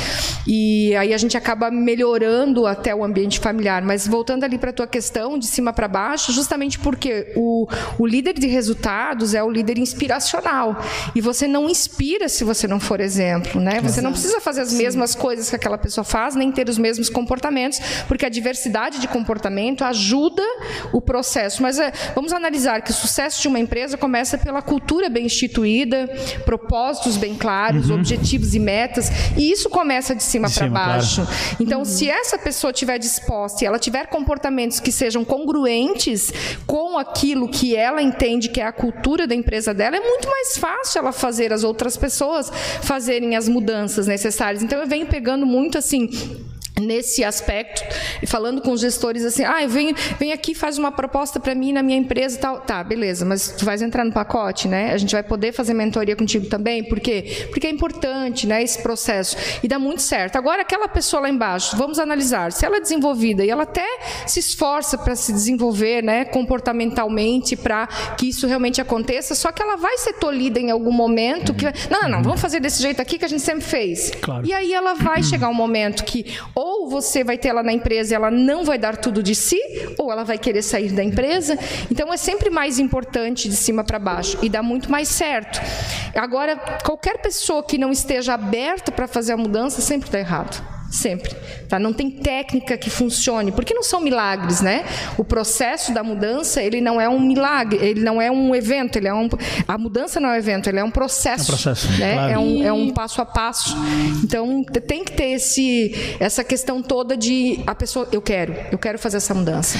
E 0.47 0.95
aí 0.95 1.13
a 1.13 1.17
gente 1.17 1.37
acaba 1.37 1.69
melhorando 1.69 2.65
até 2.65 2.93
o 2.93 3.03
ambiente 3.03 3.39
familiar. 3.39 3.81
Mas 3.81 4.07
voltando 4.07 4.43
ali 4.43 4.57
para 4.57 4.69
a 4.69 4.73
tua 4.73 4.87
questão, 4.87 5.37
de 5.37 5.47
cima 5.47 5.73
para 5.73 5.87
baixo, 5.87 6.31
justamente 6.31 6.79
porque 6.79 7.33
o, 7.35 7.67
o 7.97 8.05
líder 8.05 8.33
de 8.33 8.47
resultados 8.47 9.33
é 9.33 9.43
o 9.43 9.49
líder 9.49 9.77
inspiracional. 9.77 10.81
E 11.15 11.21
você 11.21 11.47
não 11.47 11.69
inspira 11.69 12.29
se 12.29 12.43
você 12.43 12.67
não 12.67 12.79
for 12.79 12.99
exemplo, 12.99 13.59
né? 13.59 13.79
Você 13.81 13.87
Exato. 13.87 14.01
não 14.03 14.11
precisa 14.11 14.39
fazer 14.39 14.61
as 14.61 14.69
Sim. 14.69 14.77
mesmas 14.77 15.15
coisas 15.15 15.49
que 15.49 15.55
aquela 15.55 15.77
pessoa 15.77 16.03
faz, 16.03 16.35
nem 16.35 16.51
ter 16.51 16.69
os 16.69 16.77
mesmos 16.77 17.09
comportamentos, 17.09 17.79
porque 18.07 18.25
a 18.25 18.29
diversidade 18.29 18.99
de 18.99 19.07
comportamento 19.07 19.83
ajuda 19.83 20.43
o 20.91 21.01
processo. 21.01 21.61
Mas 21.61 21.79
é, 21.79 21.91
vamos 22.15 22.33
analisar 22.33 22.81
que 22.81 22.91
o 22.91 22.93
sucesso 22.93 23.41
de 23.41 23.47
uma 23.47 23.59
empresa 23.59 23.97
começa 23.97 24.37
pela 24.37 24.61
cultura 24.61 25.00
bem 25.09 25.25
instituída, 25.25 26.07
propósitos 26.45 27.17
bem 27.17 27.35
claros, 27.35 27.89
uhum. 27.89 27.97
objetivos 27.97 28.53
e 28.53 28.59
metas, 28.59 29.09
e 29.37 29.51
isso 29.51 29.69
começa 29.69 30.15
de 30.15 30.23
cima 30.23 30.49
para 30.49 30.69
baixo. 30.69 31.23
Claro. 31.23 31.55
Então, 31.59 31.79
uhum. 31.79 31.85
se 31.85 32.09
essa 32.09 32.37
pessoa 32.37 32.71
estiver 32.71 32.97
disposta 32.97 33.63
e 33.63 33.67
ela 33.67 33.79
tiver 33.79 34.07
comportamentos 34.07 34.79
que 34.79 34.91
sejam 34.91 35.23
congruentes 35.23 36.33
com 36.65 36.97
aquilo 36.97 37.49
que 37.49 37.75
ela 37.75 38.01
entende 38.01 38.49
que 38.49 38.61
é 38.61 38.65
a 38.65 38.71
cultura 38.71 39.27
da 39.27 39.35
empresa 39.35 39.73
dela, 39.73 39.97
é 39.97 40.01
muito 40.01 40.29
mais 40.29 40.57
fácil 40.57 40.99
ela 40.99 41.11
fazer 41.11 41.53
as 41.53 41.63
outras 41.63 41.97
pessoas 41.97 42.51
fazerem 42.81 43.35
as 43.35 43.47
mudanças 43.47 44.07
necessárias. 44.07 44.63
Então 44.63 44.79
eu 44.79 44.87
venho 44.87 45.05
pegando 45.05 45.45
muito 45.45 45.77
assim 45.77 46.09
nesse 46.81 47.23
aspecto, 47.23 47.83
falando 48.27 48.61
com 48.61 48.71
os 48.71 48.81
gestores 48.81 49.23
assim, 49.23 49.43
ah, 49.43 49.65
vem, 49.67 49.93
vem 50.19 50.31
aqui, 50.31 50.53
faz 50.53 50.77
uma 50.77 50.91
proposta 50.91 51.39
para 51.39 51.55
mim 51.55 51.71
na 51.71 51.83
minha 51.83 51.97
empresa 51.97 52.37
e 52.37 52.39
tal. 52.39 52.61
Tá, 52.61 52.83
beleza, 52.83 53.25
mas 53.25 53.49
tu 53.49 53.65
vais 53.65 53.81
entrar 53.81 54.03
no 54.03 54.11
pacote, 54.11 54.67
né? 54.67 54.91
A 54.93 54.97
gente 54.97 55.11
vai 55.11 55.23
poder 55.23 55.51
fazer 55.51 55.73
mentoria 55.73 56.15
contigo 56.15 56.47
também, 56.47 56.83
por 56.83 56.99
quê? 56.99 57.47
Porque 57.49 57.67
é 57.67 57.69
importante, 57.69 58.47
né, 58.47 58.61
esse 58.63 58.81
processo. 58.81 59.37
E 59.63 59.67
dá 59.67 59.79
muito 59.79 60.01
certo. 60.01 60.35
Agora, 60.35 60.61
aquela 60.61 60.87
pessoa 60.87 61.21
lá 61.21 61.29
embaixo, 61.29 61.75
vamos 61.77 61.99
analisar, 61.99 62.51
se 62.51 62.65
ela 62.65 62.77
é 62.77 62.79
desenvolvida 62.79 63.43
e 63.43 63.49
ela 63.49 63.63
até 63.63 63.85
se 64.25 64.39
esforça 64.39 64.97
para 64.97 65.15
se 65.15 65.31
desenvolver, 65.31 66.03
né, 66.03 66.25
comportamentalmente, 66.25 67.55
para 67.55 67.87
que 68.17 68.29
isso 68.29 68.47
realmente 68.47 68.81
aconteça, 68.81 69.35
só 69.35 69.51
que 69.51 69.61
ela 69.61 69.75
vai 69.75 69.97
ser 69.97 70.13
tolhida 70.13 70.59
em 70.59 70.71
algum 70.71 70.91
momento 70.91 71.53
que, 71.53 71.65
não, 71.89 72.03
não, 72.03 72.09
não, 72.09 72.23
vamos 72.23 72.41
fazer 72.41 72.59
desse 72.59 72.81
jeito 72.81 73.01
aqui 73.01 73.17
que 73.17 73.25
a 73.25 73.27
gente 73.27 73.41
sempre 73.41 73.63
fez. 73.63 74.11
Claro. 74.21 74.45
E 74.45 74.53
aí 74.53 74.73
ela 74.73 74.93
vai 74.93 75.23
chegar 75.23 75.49
um 75.49 75.53
momento 75.53 76.03
que 76.03 76.37
ou 76.55 76.70
ou 76.71 76.87
você 76.87 77.21
vai 77.23 77.37
ter 77.37 77.49
ela 77.49 77.61
na 77.61 77.73
empresa 77.73 78.13
e 78.13 78.15
ela 78.15 78.31
não 78.31 78.63
vai 78.63 78.77
dar 78.77 78.95
tudo 78.95 79.21
de 79.21 79.35
si, 79.35 79.59
ou 79.97 80.11
ela 80.11 80.23
vai 80.23 80.37
querer 80.37 80.61
sair 80.61 80.91
da 80.91 81.03
empresa. 81.03 81.59
Então 81.91 82.13
é 82.13 82.17
sempre 82.17 82.49
mais 82.49 82.79
importante 82.79 83.49
de 83.49 83.55
cima 83.55 83.83
para 83.83 83.99
baixo 83.99 84.37
e 84.41 84.49
dá 84.49 84.63
muito 84.63 84.89
mais 84.89 85.09
certo. 85.09 85.59
Agora, 86.15 86.55
qualquer 86.83 87.17
pessoa 87.17 87.61
que 87.61 87.77
não 87.77 87.91
esteja 87.91 88.33
aberta 88.33 88.91
para 88.91 89.07
fazer 89.07 89.33
a 89.33 89.37
mudança 89.37 89.81
sempre 89.81 90.07
está 90.07 90.19
errado 90.19 90.80
sempre. 90.91 91.33
Tá? 91.67 91.79
Não 91.79 91.93
tem 91.93 92.11
técnica 92.11 92.77
que 92.77 92.89
funcione, 92.89 93.51
porque 93.51 93.73
não 93.73 93.83
são 93.83 94.01
milagres, 94.01 94.61
né? 94.61 94.85
O 95.17 95.23
processo 95.23 95.93
da 95.93 96.03
mudança 96.03 96.61
ele 96.61 96.81
não 96.81 96.99
é 96.99 97.07
um 97.07 97.19
milagre, 97.19 97.79
ele 97.81 98.01
não 98.01 98.21
é 98.21 98.29
um 98.29 98.53
evento, 98.53 98.97
ele 98.97 99.07
é 99.07 99.13
um, 99.13 99.29
a 99.67 99.77
mudança 99.77 100.19
não 100.19 100.29
é 100.29 100.33
um 100.33 100.35
evento, 100.35 100.69
ele 100.69 100.79
é 100.79 100.83
um 100.83 100.91
processo, 100.91 101.51
é 101.51 101.55
um, 101.55 101.57
processo, 101.57 101.91
né? 101.99 102.13
claro. 102.13 102.33
é, 102.33 102.37
um, 102.39 102.63
é 102.63 102.73
um 102.73 102.89
passo 102.91 103.21
a 103.21 103.25
passo. 103.25 103.75
Então 104.23 104.63
tem 104.63 105.03
que 105.03 105.13
ter 105.13 105.31
esse, 105.31 106.15
essa 106.19 106.43
questão 106.43 106.81
toda 106.81 107.15
de 107.15 107.61
a 107.65 107.73
pessoa, 107.73 108.07
eu 108.11 108.21
quero, 108.21 108.53
eu 108.71 108.77
quero 108.77 108.99
fazer 108.99 109.17
essa 109.17 109.33
mudança. 109.33 109.79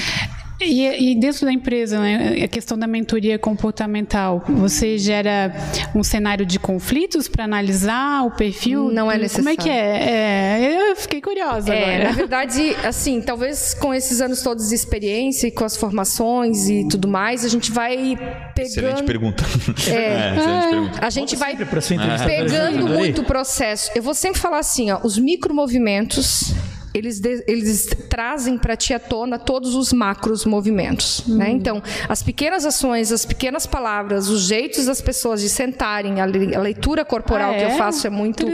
E, 0.60 1.12
e, 1.12 1.14
dentro 1.14 1.44
da 1.44 1.52
empresa, 1.52 1.98
né, 1.98 2.42
a 2.44 2.48
questão 2.48 2.78
da 2.78 2.86
mentoria 2.86 3.38
comportamental, 3.38 4.44
você 4.48 4.96
gera 4.96 5.52
um 5.94 6.02
cenário 6.02 6.46
de 6.46 6.58
conflitos 6.58 7.28
para 7.28 7.44
analisar 7.44 8.24
o 8.24 8.30
perfil? 8.30 8.90
Não 8.90 9.10
é 9.10 9.18
necessário. 9.18 9.44
Como 9.44 9.50
é 9.50 9.56
que 9.56 9.68
é? 9.68 10.60
é 10.60 10.90
eu 10.90 10.96
fiquei 10.96 11.20
curiosa 11.20 11.74
é, 11.74 11.82
agora. 11.82 12.04
Na 12.10 12.12
verdade, 12.16 12.76
assim, 12.84 13.20
talvez 13.20 13.74
com 13.74 13.92
esses 13.92 14.20
anos 14.20 14.42
todos 14.42 14.68
de 14.68 14.74
experiência 14.74 15.48
e 15.48 15.50
com 15.50 15.64
as 15.64 15.76
formações 15.76 16.68
e 16.68 16.86
tudo 16.88 17.08
mais, 17.08 17.44
a 17.44 17.48
gente 17.48 17.72
vai 17.72 18.16
pegando... 18.54 18.68
Excelente 18.68 19.02
pergunta. 19.04 19.44
É, 19.88 19.94
é 19.94 20.36
excelente 20.36 20.70
pergunta. 20.70 21.06
A 21.06 21.10
gente 21.10 21.36
vai 21.36 21.56
pegando 21.56 22.86
muito 22.86 23.22
o 23.22 23.24
processo. 23.24 23.90
Eu 23.94 24.02
vou 24.02 24.14
sempre 24.14 24.40
falar 24.40 24.58
assim, 24.58 24.90
ó, 24.90 25.00
os 25.02 25.18
micromovimentos 25.18 26.54
eles, 26.94 27.20
de, 27.20 27.44
eles 27.46 27.86
trazem 28.08 28.58
para 28.58 28.76
ti 28.76 28.92
à 28.94 28.98
tona 28.98 29.38
todos 29.38 29.74
os 29.74 29.92
macros 29.92 30.44
movimentos. 30.44 31.24
Né? 31.26 31.32
Uhum. 31.32 31.38
Né? 31.38 31.50
Então, 31.50 31.82
as 32.08 32.22
pequenas 32.22 32.64
ações, 32.64 33.10
as 33.12 33.24
pequenas 33.24 33.66
palavras, 33.66 34.28
os 34.28 34.42
jeitos 34.42 34.86
das 34.86 35.00
pessoas 35.00 35.40
de 35.40 35.48
sentarem, 35.48 36.20
a, 36.20 36.24
leitura 36.24 37.04
corporal 37.04 37.50
ah, 37.50 37.54
é? 37.54 37.58
que 37.58 37.64
eu 37.64 37.68
é? 37.68 37.76
faço 37.76 38.06
é 38.06 38.10
muito, 38.10 38.46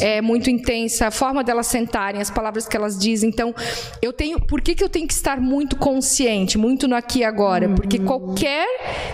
é 0.00 0.20
muito 0.20 0.50
intensa, 0.50 1.06
a 1.06 1.10
forma 1.10 1.42
delas 1.42 1.66
sentarem, 1.66 2.20
as 2.20 2.30
palavras 2.30 2.66
que 2.66 2.76
elas 2.76 2.98
dizem. 2.98 3.28
Então, 3.28 3.54
eu 4.00 4.12
tenho. 4.12 4.40
Por 4.40 4.60
que, 4.60 4.74
que 4.74 4.84
eu 4.84 4.88
tenho 4.88 5.06
que 5.06 5.14
estar 5.14 5.40
muito 5.40 5.76
consciente, 5.76 6.58
muito 6.58 6.86
no 6.86 6.94
aqui 6.94 7.20
e 7.20 7.24
agora? 7.24 7.68
Uhum. 7.68 7.74
Porque 7.74 7.98
qualquer 7.98 8.66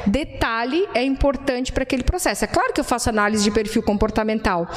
detalhe 0.06 0.86
é 0.94 1.02
importante 1.02 1.72
para 1.72 1.82
aquele 1.82 2.02
processo. 2.02 2.44
É 2.44 2.48
claro 2.48 2.72
que 2.72 2.80
eu 2.80 2.84
faço 2.84 3.08
análise 3.08 3.44
de 3.44 3.50
perfil 3.50 3.82
comportamental, 3.82 4.68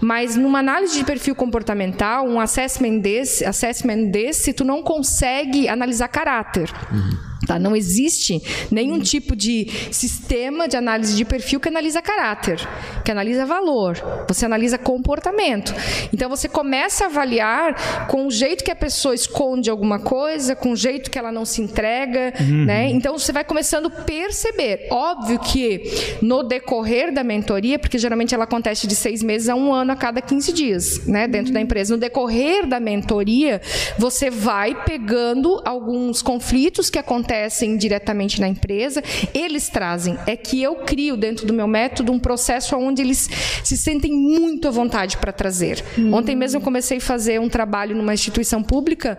mas 0.00 0.36
numa 0.36 0.58
análise 0.58 0.96
de 0.98 1.04
perfil 1.04 1.34
comportamental, 1.34 2.26
um 2.26 2.40
assessment 2.40 2.98
desse 2.98 3.44
assessment 3.54 4.10
desse, 4.10 4.52
tu 4.52 4.64
não 4.64 4.82
consegue 4.82 5.68
analisar 5.68 6.08
caráter. 6.08 6.70
Uhum. 6.92 7.33
Tá? 7.46 7.58
Não 7.58 7.76
existe 7.76 8.42
nenhum 8.70 9.00
tipo 9.00 9.36
de 9.36 9.68
sistema 9.90 10.66
de 10.66 10.76
análise 10.76 11.14
de 11.14 11.24
perfil 11.24 11.60
que 11.60 11.68
analisa 11.68 12.00
caráter, 12.00 12.58
que 13.04 13.10
analisa 13.10 13.44
valor, 13.44 13.96
você 14.26 14.46
analisa 14.46 14.78
comportamento. 14.78 15.74
Então 16.12 16.28
você 16.28 16.48
começa 16.48 17.04
a 17.04 17.06
avaliar 17.06 18.06
com 18.06 18.26
o 18.26 18.30
jeito 18.30 18.64
que 18.64 18.70
a 18.70 18.76
pessoa 18.76 19.14
esconde 19.14 19.68
alguma 19.70 19.98
coisa, 19.98 20.56
com 20.56 20.72
o 20.72 20.76
jeito 20.76 21.10
que 21.10 21.18
ela 21.18 21.30
não 21.30 21.44
se 21.44 21.60
entrega. 21.60 22.32
Uhum. 22.40 22.64
Né? 22.64 22.88
Então 22.90 23.18
você 23.18 23.32
vai 23.32 23.44
começando 23.44 23.86
a 23.86 23.90
perceber. 23.90 24.88
Óbvio 24.90 25.38
que 25.38 25.82
no 26.22 26.42
decorrer 26.42 27.12
da 27.12 27.22
mentoria, 27.22 27.78
porque 27.78 27.98
geralmente 27.98 28.34
ela 28.34 28.44
acontece 28.44 28.86
de 28.86 28.94
seis 28.94 29.22
meses 29.22 29.48
a 29.48 29.54
um 29.54 29.72
ano 29.72 29.92
a 29.92 29.96
cada 29.96 30.20
15 30.22 30.52
dias 30.52 31.06
né, 31.06 31.26
dentro 31.26 31.48
uhum. 31.48 31.54
da 31.54 31.60
empresa, 31.60 31.94
no 31.94 32.00
decorrer 32.00 32.66
da 32.66 32.80
mentoria, 32.80 33.60
você 33.98 34.30
vai 34.30 34.74
pegando 34.84 35.60
alguns 35.64 36.22
conflitos 36.22 36.88
que 36.90 36.98
acontecem 36.98 37.33
acontecem 37.34 37.76
diretamente 37.76 38.40
na 38.40 38.48
empresa, 38.48 39.02
eles 39.34 39.68
trazem. 39.68 40.16
É 40.26 40.36
que 40.36 40.62
eu 40.62 40.76
crio 40.76 41.16
dentro 41.16 41.46
do 41.46 41.52
meu 41.52 41.66
método 41.66 42.12
um 42.12 42.18
processo 42.18 42.76
onde 42.76 43.02
eles 43.02 43.28
se 43.62 43.76
sentem 43.76 44.12
muito 44.12 44.68
à 44.68 44.70
vontade 44.70 45.16
para 45.16 45.32
trazer. 45.32 45.84
Uhum. 45.98 46.14
Ontem 46.14 46.36
mesmo 46.36 46.58
eu 46.58 46.62
comecei 46.62 46.98
a 46.98 47.00
fazer 47.00 47.40
um 47.40 47.48
trabalho 47.48 47.96
numa 47.96 48.14
instituição 48.14 48.62
pública 48.62 49.18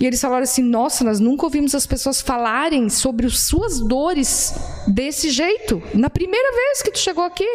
e 0.00 0.06
eles 0.06 0.20
falaram 0.20 0.44
assim: 0.44 0.62
nossa, 0.62 1.04
nós 1.04 1.20
nunca 1.20 1.44
ouvimos 1.44 1.74
as 1.74 1.86
pessoas 1.86 2.22
falarem 2.22 2.88
sobre 2.88 3.26
as 3.26 3.40
suas 3.40 3.80
dores 3.80 4.54
desse 4.86 5.30
jeito. 5.30 5.82
Na 5.92 6.08
primeira 6.08 6.54
vez 6.54 6.82
que 6.82 6.90
tu 6.90 6.98
chegou 6.98 7.24
aqui. 7.24 7.46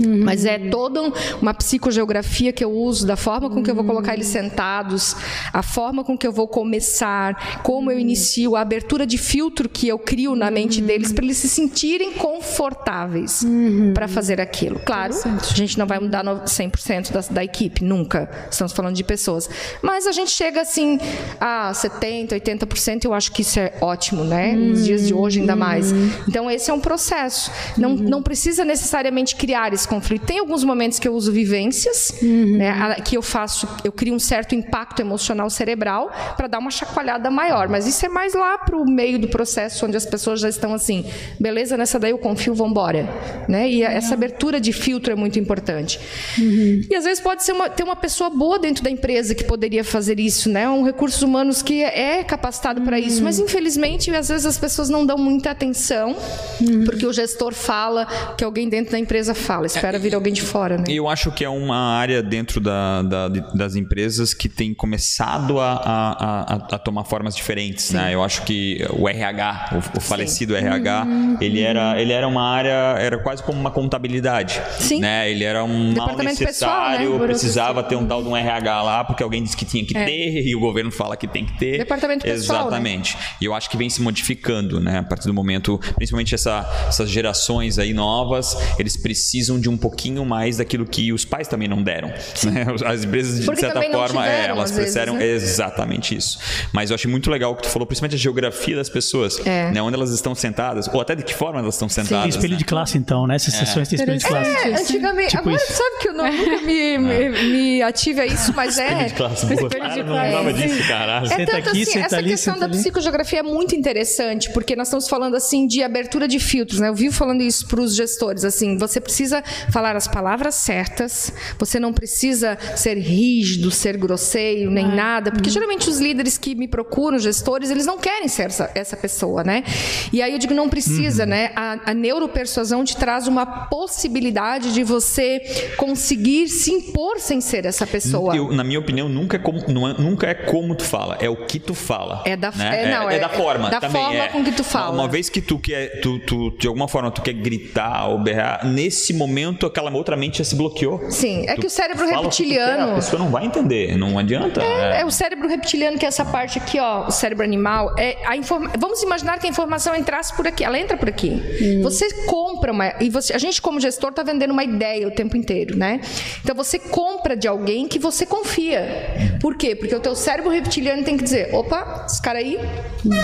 Uhum. 0.00 0.24
Mas 0.24 0.44
é 0.44 0.58
toda 0.58 1.12
uma 1.40 1.52
psicogeografia 1.52 2.52
que 2.52 2.64
eu 2.64 2.72
uso, 2.72 3.06
da 3.06 3.14
forma 3.14 3.50
com 3.50 3.62
que 3.62 3.70
eu 3.70 3.74
vou 3.74 3.84
colocar 3.84 4.14
eles 4.14 4.26
sentados, 4.26 5.14
a 5.52 5.62
forma 5.62 6.02
com 6.02 6.16
que 6.16 6.26
eu 6.26 6.32
vou 6.32 6.48
começar, 6.48 7.60
como 7.62 7.90
eu 7.90 7.98
inicio, 7.98 8.56
a 8.56 8.62
abertura 8.62 9.06
de 9.06 9.18
filtro 9.32 9.66
que 9.66 9.88
eu 9.88 9.98
crio 9.98 10.36
na 10.36 10.50
mente 10.50 10.82
uhum. 10.82 10.86
deles 10.86 11.10
para 11.10 11.24
eles 11.24 11.38
se 11.38 11.48
sentirem 11.48 12.12
confortáveis 12.12 13.40
uhum. 13.40 13.94
para 13.94 14.06
fazer 14.06 14.38
aquilo. 14.42 14.78
Claro, 14.80 15.14
a 15.24 15.54
gente 15.54 15.78
não 15.78 15.86
vai 15.86 15.98
mudar 15.98 16.22
100% 16.22 17.10
da, 17.10 17.20
da 17.20 17.42
equipe, 17.42 17.82
nunca. 17.82 18.30
Estamos 18.50 18.74
falando 18.74 18.94
de 18.94 19.02
pessoas. 19.02 19.48
Mas 19.80 20.06
a 20.06 20.12
gente 20.12 20.30
chega 20.30 20.60
assim 20.60 20.98
a 21.40 21.72
70, 21.72 22.38
80%, 22.38 23.06
eu 23.06 23.14
acho 23.14 23.32
que 23.32 23.40
isso 23.40 23.58
é 23.58 23.72
ótimo, 23.80 24.22
né? 24.22 24.52
Nos 24.52 24.84
dias 24.84 25.06
de 25.06 25.14
hoje 25.14 25.40
ainda 25.40 25.56
mais. 25.56 25.92
Então 26.28 26.50
esse 26.50 26.70
é 26.70 26.74
um 26.74 26.80
processo. 26.80 27.50
Não, 27.78 27.96
não 27.96 28.22
precisa 28.22 28.66
necessariamente 28.66 29.34
criar 29.34 29.72
esse 29.72 29.88
conflito. 29.88 30.26
Tem 30.26 30.40
alguns 30.40 30.62
momentos 30.62 30.98
que 30.98 31.08
eu 31.08 31.14
uso 31.14 31.32
vivências, 31.32 32.14
né, 32.20 32.96
que 33.02 33.16
eu 33.16 33.22
faço, 33.22 33.66
eu 33.82 33.92
crio 33.92 34.14
um 34.14 34.18
certo 34.18 34.54
impacto 34.54 35.00
emocional 35.00 35.48
cerebral 35.48 36.12
para 36.36 36.48
dar 36.48 36.58
uma 36.58 36.70
chacoalhada 36.70 37.30
maior. 37.30 37.66
Mas 37.70 37.86
isso 37.86 38.04
é 38.04 38.10
mais 38.10 38.34
lá 38.34 38.58
para 38.58 38.76
o 38.76 38.84
meio 38.84 39.21
do 39.22 39.28
processo, 39.28 39.86
onde 39.86 39.96
as 39.96 40.04
pessoas 40.04 40.40
já 40.40 40.48
estão 40.48 40.74
assim, 40.74 41.04
beleza, 41.40 41.76
nessa 41.76 41.98
daí 41.98 42.10
eu 42.10 42.18
confio, 42.18 42.54
vamos 42.54 42.72
embora. 42.72 43.08
Né? 43.48 43.70
E 43.70 43.82
essa 43.82 44.14
abertura 44.14 44.60
de 44.60 44.72
filtro 44.72 45.12
é 45.12 45.16
muito 45.16 45.38
importante. 45.38 45.98
Uhum. 46.38 46.82
E 46.90 46.94
às 46.94 47.04
vezes 47.04 47.20
pode 47.20 47.42
ser 47.42 47.52
uma, 47.52 47.70
ter 47.70 47.82
uma 47.82 47.96
pessoa 47.96 48.28
boa 48.28 48.58
dentro 48.58 48.82
da 48.82 48.90
empresa 48.90 49.34
que 49.34 49.44
poderia 49.44 49.84
fazer 49.84 50.20
isso, 50.20 50.50
né? 50.50 50.68
Um 50.68 50.84
recursos 50.84 51.22
humanos 51.22 51.62
que 51.62 51.82
é 51.82 52.22
capacitado 52.22 52.80
para 52.82 52.96
uhum. 52.96 53.02
isso, 53.02 53.22
mas 53.22 53.38
infelizmente 53.38 54.10
às 54.10 54.28
vezes 54.28 54.46
as 54.46 54.58
pessoas 54.58 54.88
não 54.88 55.06
dão 55.06 55.16
muita 55.16 55.50
atenção, 55.50 56.16
uhum. 56.60 56.84
porque 56.84 57.06
o 57.06 57.12
gestor 57.12 57.52
fala 57.54 58.06
que 58.36 58.44
alguém 58.44 58.68
dentro 58.68 58.92
da 58.92 58.98
empresa 58.98 59.34
fala, 59.34 59.66
espera 59.66 59.98
vir 59.98 60.14
alguém 60.14 60.32
de 60.32 60.42
fora. 60.42 60.78
Né? 60.78 60.84
Eu 60.88 61.08
acho 61.08 61.30
que 61.32 61.44
é 61.44 61.48
uma 61.48 61.96
área 61.96 62.22
dentro 62.22 62.60
da, 62.60 63.02
da, 63.02 63.28
das 63.28 63.76
empresas 63.76 64.34
que 64.34 64.48
tem 64.48 64.74
começado 64.74 65.60
a, 65.60 65.72
a, 65.72 66.54
a, 66.54 66.54
a 66.54 66.78
tomar 66.78 67.04
formas 67.04 67.34
diferentes. 67.34 67.90
Né? 67.90 68.14
Eu 68.14 68.22
acho 68.22 68.42
que 68.42 68.84
o 68.90 69.08
RH, 69.12 69.70
o, 69.72 69.98
o 69.98 70.00
falecido 70.00 70.54
Sim. 70.54 70.64
RH, 70.64 71.04
uhum. 71.04 71.36
ele, 71.40 71.60
era, 71.60 72.00
ele 72.00 72.12
era 72.12 72.26
uma 72.26 72.42
área, 72.42 72.96
era 72.98 73.18
quase 73.18 73.42
como 73.42 73.58
uma 73.58 73.70
contabilidade. 73.70 74.60
Sim. 74.78 75.00
Né? 75.00 75.30
Ele 75.30 75.44
era 75.44 75.64
um 75.64 75.92
mal 75.94 76.16
necessário, 76.16 76.46
pessoal, 76.46 77.18
né? 77.18 77.26
precisava 77.26 77.82
ter 77.82 77.96
um 77.96 78.06
tal 78.06 78.22
de 78.22 78.28
um 78.28 78.36
RH 78.36 78.82
lá, 78.82 79.04
porque 79.04 79.22
alguém 79.22 79.42
disse 79.42 79.56
que 79.56 79.64
tinha 79.64 79.84
que 79.84 79.96
é. 79.96 80.04
ter 80.04 80.46
e 80.46 80.54
o 80.54 80.60
governo 80.60 80.90
fala 80.90 81.16
que 81.16 81.26
tem 81.26 81.44
que 81.44 81.58
ter. 81.58 81.78
Departamento 81.78 82.24
pessoal. 82.24 82.58
Né? 82.58 82.66
Exatamente. 82.66 83.16
Né? 83.16 83.22
E 83.40 83.44
eu 83.44 83.54
acho 83.54 83.68
que 83.70 83.76
vem 83.76 83.90
se 83.90 84.00
modificando, 84.00 84.80
né? 84.80 84.98
A 84.98 85.02
partir 85.02 85.26
do 85.26 85.34
momento, 85.34 85.78
principalmente 85.96 86.34
essa, 86.34 86.68
essas 86.88 87.10
gerações 87.10 87.78
aí 87.78 87.92
novas, 87.92 88.56
eles 88.78 88.96
precisam 88.96 89.60
de 89.60 89.68
um 89.68 89.76
pouquinho 89.76 90.24
mais 90.24 90.56
daquilo 90.56 90.86
que 90.86 91.12
os 91.12 91.24
pais 91.24 91.48
também 91.48 91.68
não 91.68 91.82
deram. 91.82 92.08
Né? 92.08 92.66
As 92.86 93.04
empresas, 93.04 93.40
de 93.40 93.46
Porque 93.46 93.60
certa 93.60 93.82
forma, 93.90 94.28
é, 94.28 94.46
elas 94.46 94.70
precisaram 94.70 95.14
né? 95.14 95.26
exatamente 95.26 96.16
isso. 96.16 96.38
Mas 96.72 96.90
eu 96.90 96.94
achei 96.94 97.10
muito 97.10 97.30
legal 97.30 97.52
o 97.52 97.56
que 97.56 97.62
tu 97.62 97.68
falou, 97.68 97.86
principalmente 97.86 98.16
a 98.16 98.18
geografia 98.18 98.76
das 98.76 98.88
pessoas, 98.88 99.01
é. 99.44 99.70
né? 99.70 99.82
Onde 99.82 99.96
elas 99.96 100.10
estão 100.10 100.34
sentadas, 100.34 100.88
ou 100.88 101.00
até 101.00 101.14
de 101.14 101.22
que 101.22 101.34
forma 101.34 101.60
elas 101.60 101.74
estão 101.74 101.88
sentadas. 101.88 102.22
Tem 102.22 102.28
espelho 102.30 102.52
né? 102.52 102.58
de 102.58 102.64
classe, 102.64 102.98
então, 102.98 103.26
né? 103.26 103.36
Essas 103.36 103.54
é. 103.54 103.58
sessões 103.58 103.88
têm 103.88 103.98
espelho 103.98 104.18
de 104.18 104.24
classe. 104.24 104.50
É, 104.50 104.80
antigamente. 104.80 105.30
Tipo 105.30 105.48
agora, 105.48 105.56
isso. 105.56 105.72
sabe 105.72 105.98
que 106.00 106.08
eu 106.08 106.12
não, 106.12 106.32
nunca 106.32 106.60
me, 106.62 106.98
me, 106.98 107.28
me 107.28 107.82
ative 107.82 108.20
a 108.20 108.26
isso, 108.26 108.52
mas 108.54 108.78
é. 108.78 108.86
Espelho 108.86 109.08
de 109.08 109.14
classe. 109.14 109.42
Espelho 109.44 109.68
de 109.68 109.76
classe. 109.76 110.02
Não 110.02 110.14
lembrava 110.14 110.52
disso, 110.52 110.88
caralho. 110.88 111.32
É 111.32 111.46
tanto 111.46 111.56
aqui, 111.56 111.82
assim, 111.82 111.98
essa 111.98 112.16
ali, 112.16 112.30
questão 112.30 112.58
da 112.58 112.66
ali. 112.66 112.76
psicogeografia 112.76 113.40
é 113.40 113.42
muito 113.42 113.74
interessante, 113.74 114.50
porque 114.50 114.76
nós 114.76 114.88
estamos 114.88 115.08
falando 115.08 115.34
assim 115.34 115.66
de 115.66 115.82
abertura 115.82 116.28
de 116.28 116.38
filtros, 116.38 116.80
né? 116.80 116.88
Eu 116.88 116.94
vivo 116.94 117.14
falando 117.14 117.42
isso 117.42 117.66
para 117.66 117.80
os 117.80 117.94
gestores, 117.94 118.44
assim, 118.44 118.76
você 118.76 119.00
precisa 119.00 119.42
falar 119.70 119.96
as 119.96 120.08
palavras 120.08 120.54
certas, 120.54 121.32
você 121.58 121.78
não 121.78 121.92
precisa 121.92 122.58
ser 122.76 122.98
rígido, 122.98 123.70
ser 123.70 123.96
grosseiro, 123.96 124.70
nem 124.70 124.86
ah, 124.86 124.94
nada, 124.94 125.30
porque 125.30 125.48
hum. 125.48 125.52
geralmente 125.52 125.88
os 125.88 125.98
líderes 125.98 126.38
que 126.38 126.54
me 126.54 126.68
procuram, 126.68 127.18
gestores, 127.18 127.70
eles 127.70 127.86
não 127.86 127.98
querem 127.98 128.28
ser 128.28 128.46
essa, 128.46 128.70
essa 128.74 128.91
pessoa, 128.96 129.42
né? 129.42 129.64
E 130.12 130.22
aí 130.22 130.32
eu 130.32 130.38
digo, 130.38 130.54
não 130.54 130.68
precisa, 130.68 131.24
uhum. 131.24 131.28
né? 131.30 131.52
A, 131.54 131.78
a 131.86 131.94
neuropersuasão 131.94 132.84
te 132.84 132.96
traz 132.96 133.26
uma 133.26 133.46
possibilidade 133.46 134.72
de 134.72 134.82
você 134.84 135.40
conseguir 135.76 136.48
se 136.48 136.72
impor 136.72 137.18
sem 137.18 137.40
ser 137.40 137.64
essa 137.64 137.86
pessoa. 137.86 138.34
Eu, 138.36 138.52
na 138.52 138.64
minha 138.64 138.78
opinião, 138.78 139.08
nunca 139.08 139.36
é 139.36 139.40
como, 139.40 139.58
é, 139.58 140.00
nunca 140.00 140.26
é 140.26 140.34
como 140.34 140.74
tu 140.74 140.84
fala, 140.84 141.16
é 141.20 141.28
o 141.28 141.46
que 141.46 141.58
tu 141.58 141.74
fala. 141.74 142.22
É 142.24 142.36
da, 142.36 142.50
né? 142.52 142.82
é, 142.82 142.90
não, 142.90 143.10
é, 143.10 143.16
é, 143.16 143.18
da 143.18 143.28
forma. 143.28 143.70
Da 143.70 143.80
também, 143.80 144.02
forma 144.02 144.18
é. 144.18 144.28
com 144.28 144.44
que 144.44 144.52
tu 144.52 144.64
fala. 144.64 144.90
Uma, 144.90 145.02
uma 145.02 145.08
vez 145.08 145.28
que 145.28 145.40
tu 145.40 145.58
quer, 145.58 146.00
tu, 146.00 146.18
tu, 146.20 146.50
de 146.58 146.66
alguma 146.66 146.88
forma, 146.88 147.10
tu 147.10 147.22
quer 147.22 147.34
gritar 147.34 148.08
ou 148.08 148.18
berrar, 148.18 148.66
nesse 148.66 149.12
momento 149.12 149.66
aquela 149.66 149.90
outra 149.92 150.16
mente 150.16 150.38
já 150.38 150.44
se 150.44 150.54
bloqueou. 150.54 151.10
Sim, 151.10 151.46
é 151.48 151.54
tu 151.54 151.60
que 151.62 151.66
o 151.66 151.70
cérebro 151.70 152.06
reptiliano. 152.06 152.86
Quer, 152.86 152.92
a 152.92 152.94
pessoa 152.94 153.22
não 153.22 153.30
vai 153.30 153.46
entender, 153.46 153.96
não 153.96 154.18
adianta. 154.18 154.62
É, 154.62 155.00
é, 155.00 155.04
o 155.04 155.10
cérebro 155.10 155.48
reptiliano, 155.48 155.98
que 155.98 156.04
é 156.04 156.08
essa 156.08 156.24
parte 156.24 156.58
aqui, 156.58 156.78
ó, 156.78 157.06
o 157.06 157.10
cérebro 157.10 157.44
animal. 157.44 157.94
É 157.98 158.16
a 158.26 158.36
informa... 158.36 158.70
Vamos 158.78 159.02
imaginar 159.02 159.38
que 159.38 159.46
a 159.46 159.50
informação 159.50 159.94
entrasse 159.94 160.34
por 160.34 160.46
aqui, 160.46 160.64
ela 160.64 160.78
entra 160.78 160.96
por 160.96 161.08
aqui. 161.08 161.42
Hum. 161.60 161.82
Você 161.82 162.10
compra 162.24 162.72
uma. 162.72 162.94
E 163.00 163.10
você, 163.10 163.32
a 163.32 163.38
gente, 163.38 163.60
como 163.60 163.80
gestor, 163.80 164.10
está 164.10 164.22
vendendo 164.22 164.50
uma 164.50 164.64
ideia 164.64 165.06
o 165.06 165.10
tempo 165.10 165.36
inteiro, 165.36 165.76
né? 165.76 166.00
Então 166.42 166.54
você 166.54 166.78
compra 166.78 167.36
de 167.36 167.48
alguém 167.48 167.88
que 167.88 167.98
você 167.98 168.24
confia. 168.26 169.38
Por 169.40 169.56
quê? 169.56 169.74
Porque 169.74 169.94
o 169.94 170.00
teu 170.00 170.14
cérebro 170.14 170.50
reptiliano 170.50 171.02
tem 171.04 171.16
que 171.16 171.24
dizer: 171.24 171.54
opa, 171.54 172.06
esse 172.08 172.20
cara 172.20 172.38
aí, 172.38 172.58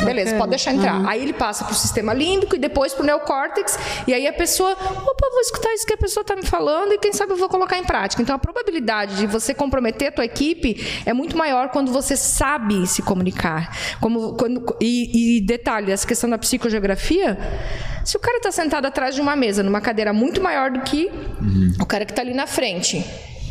beleza, 0.05 0.37
pode 0.37 0.51
deixar 0.51 0.75
entrar. 0.75 1.01
Uhum. 1.01 1.09
Aí 1.09 1.23
ele 1.23 1.33
passa 1.33 1.65
para 1.65 1.73
o 1.73 1.77
sistema 1.77 2.13
límbico 2.13 2.57
e 2.57 2.59
depois 2.59 2.93
para 2.93 3.03
o 3.03 3.07
neocórtex. 3.07 3.79
E 4.07 4.15
aí 4.15 4.27
a 4.27 4.33
pessoa, 4.33 4.73
opa, 4.73 5.31
vou 5.31 5.41
escutar 5.41 5.73
isso 5.75 5.87
que 5.87 5.95
a 5.95 5.99
pessoa 5.99 6.23
está 6.23 6.35
me 6.35 6.45
falando 6.45 6.93
e 6.93 6.99
quem 6.99 7.13
sabe 7.13 7.33
eu 7.33 7.37
vou 7.37 7.49
colocar 7.49 7.79
em 7.79 7.85
prática. 7.85 8.23
Então 8.23 8.35
a 8.35 8.39
probabilidade 8.39 9.17
de 9.17 9.27
você 9.27 9.55
comprometer 9.55 10.09
a 10.09 10.13
tua 10.13 10.25
equipe 10.25 11.03
é 11.05 11.13
muito 11.13 11.37
maior 11.37 11.69
quando 11.69 11.93
você 11.93 12.17
sabe 12.17 12.87
se 12.87 13.03
comunicar. 13.03 13.77
Como, 14.01 14.35
quando, 14.35 14.77
e, 14.81 15.38
e 15.38 15.38
detalhe, 15.41 15.93
essa 15.93 16.07
questão 16.07 16.29
da 16.29 16.39
psicogeografia, 16.39 17.39
se 18.05 18.17
o 18.17 18.21
cara 18.21 18.39
está 18.39 18.51
sentado 18.51 18.87
atrás 18.87 19.15
de 19.15 19.21
uma 19.21 19.37
mesa, 19.37 19.63
numa 19.63 19.81
cadeira 19.81 20.13
muito 20.13 20.41
maior 20.43 20.71
do 20.71 20.81
que 20.81 21.07
uhum. 21.41 21.75
o 21.81 21.87
cara 21.87 22.05
que 22.05 22.13
está 22.13 22.23
ali 22.23 22.35
na 22.35 22.47
frente, 22.47 23.05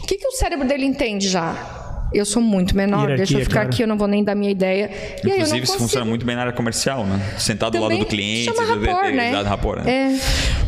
o 0.03 0.07
que, 0.07 0.17
que 0.17 0.27
o 0.27 0.31
cérebro 0.31 0.67
dele 0.67 0.85
entende 0.85 1.27
já? 1.27 1.86
Eu 2.13 2.25
sou 2.25 2.41
muito 2.41 2.75
menor, 2.75 3.01
Hierarquia, 3.01 3.17
deixa 3.17 3.37
eu 3.37 3.41
ficar 3.41 3.53
claro. 3.53 3.69
aqui, 3.69 3.83
eu 3.83 3.87
não 3.87 3.97
vou 3.97 4.07
nem 4.07 4.23
dar 4.23 4.35
minha 4.35 4.51
ideia. 4.51 4.89
Inclusive, 5.23 5.63
isso 5.63 5.77
funciona 5.77 6.05
muito 6.05 6.25
bem 6.25 6.35
na 6.35 6.41
área 6.41 6.53
comercial, 6.53 7.05
né? 7.05 7.35
Sentado 7.37 7.73
Também 7.73 7.87
do 7.87 7.93
lado 7.93 8.05
do 8.05 8.09
cliente, 8.09 8.45
chama 8.45 8.65
rapport, 8.65 9.13
né? 9.13 9.41
rapport, 9.41 9.83
né? 9.83 9.91
É. 9.91 10.19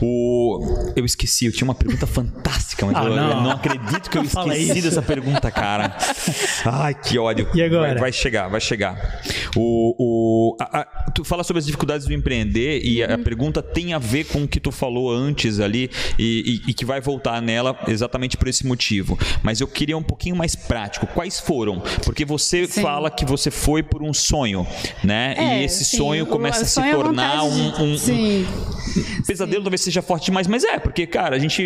O... 0.02 0.94
Eu 0.96 1.06
esqueci, 1.06 1.46
eu 1.46 1.52
tinha 1.52 1.66
uma 1.66 1.76
pergunta 1.76 2.06
fantástica, 2.08 2.86
mas 2.86 2.96
ah, 2.96 3.04
eu, 3.04 3.16
não. 3.16 3.30
eu, 3.30 3.42
não. 3.42 3.52
acredito 3.52 4.10
que 4.10 4.18
eu 4.18 4.24
esqueci 4.24 4.82
dessa 4.82 5.02
pergunta, 5.02 5.50
cara. 5.52 5.96
Ai, 6.66 6.94
que 6.94 7.18
ódio. 7.18 7.48
E 7.54 7.62
agora? 7.62 7.90
Vai, 7.94 8.00
vai 8.00 8.12
chegar, 8.12 8.48
vai 8.48 8.62
chegar. 8.62 9.22
O, 9.56 9.96
o, 9.98 10.58
a, 10.60 10.80
a, 10.80 11.12
tu 11.12 11.24
fala 11.24 11.44
sobre 11.44 11.60
as 11.60 11.66
dificuldades 11.66 12.06
do 12.06 12.14
empreender 12.14 12.82
e 12.84 13.04
a, 13.04 13.14
a, 13.14 13.18
uhum. 13.18 13.24
pergunta 13.24 13.62
tem 13.62 13.94
a 13.94 14.00
ver 14.00 14.26
com 14.26 14.44
o 14.44 14.48
que 14.48 14.60
tu 14.60 14.72
falou 14.72 15.12
antes 15.12 15.60
ali 15.60 15.90
e, 16.18 16.62
e, 16.66 16.72
e 16.72 16.74
que 16.74 16.86
vai 16.86 17.02
voltar 17.02 17.42
nela 17.42 17.78
exatamente 17.88 18.38
por 18.38 18.48
esse 18.48 18.66
motivo. 18.66 19.18
Mas 19.42 19.62
eu 19.62 19.68
queria 19.68 19.98
um 19.98 20.04
pouquinho 20.04 20.36
mais 20.36 20.56
prático. 20.56 21.08
Quais 21.08 21.29
quais 21.30 21.40
foram? 21.40 21.80
Porque 22.04 22.26
você 22.26 22.66
sim. 22.66 22.82
fala 22.82 23.12
que 23.12 23.24
você 23.24 23.52
foi 23.52 23.84
por 23.84 24.02
um 24.02 24.14
sonho, 24.14 24.66
né? 25.04 25.36
É, 25.38 25.62
e 25.62 25.64
esse 25.64 25.86
sim. 25.86 25.98
sonho 25.98 26.26
começa 26.26 26.62
o, 26.62 26.64
a 26.64 26.66
se 26.66 26.82
é 26.82 26.92
tornar 26.92 27.44
um, 27.44 27.84
um, 27.84 27.94
um 27.94 29.24
pesadelo, 29.26 29.62
talvez 29.64 29.82
seja 29.82 30.02
forte 30.02 30.26
demais, 30.26 30.48
mas 30.48 30.64
é, 30.64 30.80
porque, 30.80 31.06
cara, 31.06 31.36
a 31.36 31.40
gente. 31.40 31.62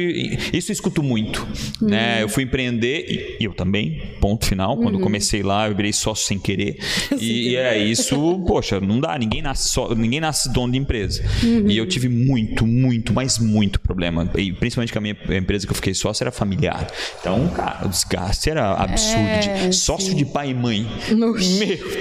Isso 0.51 0.71
eu 0.71 0.73
escuto 0.73 1.01
muito. 1.01 1.47
Uhum. 1.81 1.89
Né? 1.89 2.21
Eu 2.21 2.29
fui 2.29 2.43
empreender, 2.43 3.37
e 3.39 3.43
eu 3.45 3.53
também, 3.53 4.01
ponto 4.19 4.45
final. 4.45 4.75
Quando 4.75 4.95
uhum. 4.95 5.01
comecei 5.01 5.41
lá, 5.41 5.69
eu 5.69 5.75
virei 5.75 5.93
sócio 5.93 6.25
sem 6.25 6.37
querer. 6.37 6.77
e, 7.17 7.51
e 7.51 7.55
é 7.55 7.77
isso, 7.77 8.43
poxa, 8.45 8.79
não 8.79 8.99
dá, 8.99 9.17
ninguém 9.17 9.41
nasce 9.41 9.69
só, 9.69 9.93
ninguém 9.95 10.19
nasce 10.19 10.51
dono 10.51 10.73
de 10.73 10.79
empresa. 10.79 11.23
Uhum. 11.43 11.69
E 11.69 11.77
eu 11.77 11.87
tive 11.87 12.09
muito, 12.09 12.67
muito, 12.67 13.13
mas 13.13 13.39
muito 13.39 13.79
problema. 13.79 14.29
E 14.35 14.51
principalmente 14.51 14.91
que 14.91 14.97
a 14.97 15.01
minha 15.01 15.17
empresa 15.37 15.65
que 15.65 15.71
eu 15.71 15.75
fiquei 15.75 15.93
sócio 15.93 16.23
era 16.23 16.31
familiar. 16.31 16.87
Então, 17.19 17.47
cara, 17.49 17.85
o 17.85 17.89
desgaste 17.89 18.49
era 18.49 18.73
absurdo. 18.73 19.19
É, 19.19 19.39
é, 19.53 19.71
sócio 19.71 20.11
sim. 20.11 20.15
de 20.15 20.25
pai 20.25 20.49
e 20.49 20.53
mãe. 20.53 20.87
Meu 21.09 21.33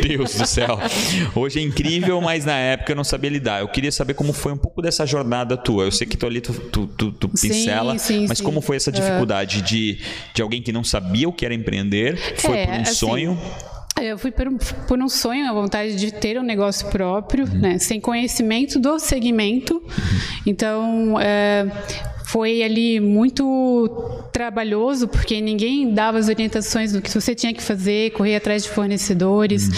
Deus 0.03 0.35
do 0.35 0.47
céu. 0.47 0.79
Hoje 1.35 1.61
é 1.61 1.63
incrível, 1.63 2.21
mas 2.21 2.45
na 2.45 2.57
época 2.57 2.93
eu 2.93 2.97
não 2.97 3.05
sabia 3.05 3.31
lidar. 3.31 3.61
Eu 3.61 3.69
queria 3.69 3.93
saber 3.93 4.15
como 4.15 4.33
foi 4.33 4.53
um 4.53 4.57
pouco 4.57 4.81
dessa 4.83 5.07
jornada 5.07 5.57
tua. 5.57 5.85
Eu 5.85 5.93
sei 5.93 6.07
que 6.07 6.17
tu 6.17 6.27
ali 6.27 6.41
tu, 6.41 6.53
tu, 6.53 6.87
tu, 6.87 7.13
tu 7.13 7.29
pincela, 7.29 7.99
sim, 7.99 8.21
sim, 8.21 8.27
mas 8.29 8.41
como 8.41 8.61
foi 8.61 8.77
essa 8.77 8.91
dificuldade 8.91 9.59
uh... 9.59 9.63
de, 9.63 9.99
de 10.35 10.43
alguém 10.43 10.63
que 10.63 10.73
não 10.73 10.85
sabia 10.85 11.29
o 11.29 11.33
que 11.33 11.45
era 11.45 11.55
empreender, 11.55 12.17
foi 12.37 12.59
é, 12.59 12.67
por 12.67 12.75
um 12.75 12.81
assim, 12.83 12.95
sonho? 12.95 13.39
Eu 14.01 14.19
fui 14.19 14.33
por, 14.33 14.47
por, 14.89 14.99
um 14.99 15.09
sonho, 15.09 15.49
a 15.49 15.53
vontade 15.53 15.95
de 15.95 16.11
ter 16.11 16.39
um 16.39 16.43
negócio 16.43 16.89
próprio, 16.89 17.45
uhum. 17.45 17.59
né? 17.59 17.79
Sem 17.79 18.01
conhecimento 18.01 18.79
do 18.79 18.99
segmento. 18.99 19.75
Uhum. 19.75 20.43
Então, 20.47 21.21
é, 21.21 21.67
foi 22.33 22.63
ali 22.63 22.99
muito 22.99 24.25
trabalhoso, 24.33 25.07
porque 25.07 25.39
ninguém 25.39 25.93
dava 25.93 26.17
as 26.17 26.29
orientações 26.29 26.91
do 26.91 27.03
que 27.03 27.11
você 27.11 27.35
tinha 27.35 27.53
que 27.53 27.63
fazer, 27.63 28.13
correr 28.13 28.37
atrás 28.37 28.63
de 28.63 28.71
fornecedores, 28.71 29.69
uhum. 29.69 29.75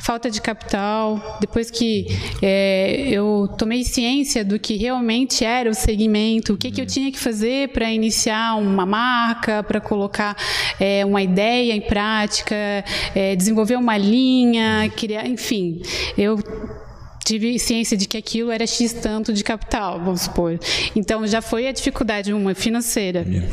falta 0.00 0.30
de 0.30 0.40
capital. 0.40 1.38
Depois 1.38 1.70
que 1.70 2.06
é, 2.40 3.08
eu 3.10 3.46
tomei 3.58 3.84
ciência 3.84 4.42
do 4.42 4.58
que 4.58 4.78
realmente 4.78 5.44
era 5.44 5.68
o 5.68 5.74
segmento, 5.74 6.54
o 6.54 6.56
que, 6.56 6.70
que 6.70 6.80
eu 6.80 6.86
tinha 6.86 7.12
que 7.12 7.18
fazer 7.18 7.68
para 7.74 7.92
iniciar 7.92 8.56
uma 8.56 8.86
marca, 8.86 9.62
para 9.62 9.78
colocar 9.78 10.34
é, 10.80 11.04
uma 11.04 11.20
ideia 11.20 11.74
em 11.74 11.82
prática, 11.82 12.56
é, 13.14 13.36
desenvolver 13.36 13.76
uma 13.76 13.98
linha, 13.98 14.90
criar, 14.96 15.26
enfim, 15.26 15.82
eu 16.16 16.38
tive 17.28 17.58
ciência 17.58 17.96
de 17.96 18.08
que 18.08 18.16
aquilo 18.16 18.50
era 18.50 18.66
X 18.66 18.94
tanto 18.94 19.32
de 19.34 19.44
capital, 19.44 20.00
vamos 20.02 20.22
supor. 20.22 20.58
Então 20.96 21.26
já 21.26 21.42
foi 21.42 21.68
a 21.68 21.72
dificuldade, 21.72 22.32
uma 22.32 22.54
financeira. 22.54 23.26
Yeah. 23.28 23.46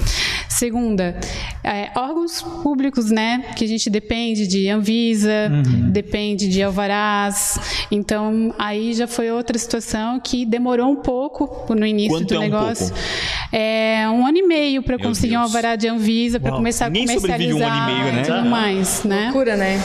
Segunda, 0.47 1.19
é, 1.61 1.91
órgãos 1.95 2.41
públicos, 2.41 3.11
né? 3.11 3.43
Que 3.57 3.65
a 3.65 3.67
gente 3.67 3.89
depende 3.89 4.47
de 4.47 4.69
Anvisa, 4.69 5.51
uhum. 5.51 5.91
depende 5.91 6.47
de 6.47 6.63
Alvarás. 6.63 7.59
Então 7.91 8.55
aí 8.57 8.93
já 8.93 9.07
foi 9.07 9.29
outra 9.29 9.57
situação 9.57 10.19
que 10.21 10.45
demorou 10.45 10.89
um 10.89 10.95
pouco 10.95 11.73
no 11.75 11.85
início 11.85 12.17
Quanto 12.17 12.33
do 12.33 12.35
é 12.35 12.39
negócio. 12.39 12.85
Um 12.85 12.89
pouco? 12.89 13.03
É 13.51 14.09
um 14.09 14.25
ano 14.25 14.37
e 14.37 14.47
meio 14.47 14.83
para 14.83 14.97
conseguir 14.97 15.31
Deus. 15.31 15.41
um 15.41 15.43
alvará 15.43 15.75
de 15.75 15.89
Anvisa, 15.89 16.39
para 16.39 16.51
começar 16.53 16.85
a 16.85 16.89
comercializar 16.89 17.69
um 17.69 17.73
ano 17.73 17.91
e 17.91 17.93
meio, 17.93 18.15
né? 18.15 18.21
e 18.21 18.25
tudo 18.25 18.49
mais, 18.49 19.03
né? 19.03 19.23
Loucura, 19.25 19.57
né? 19.57 19.81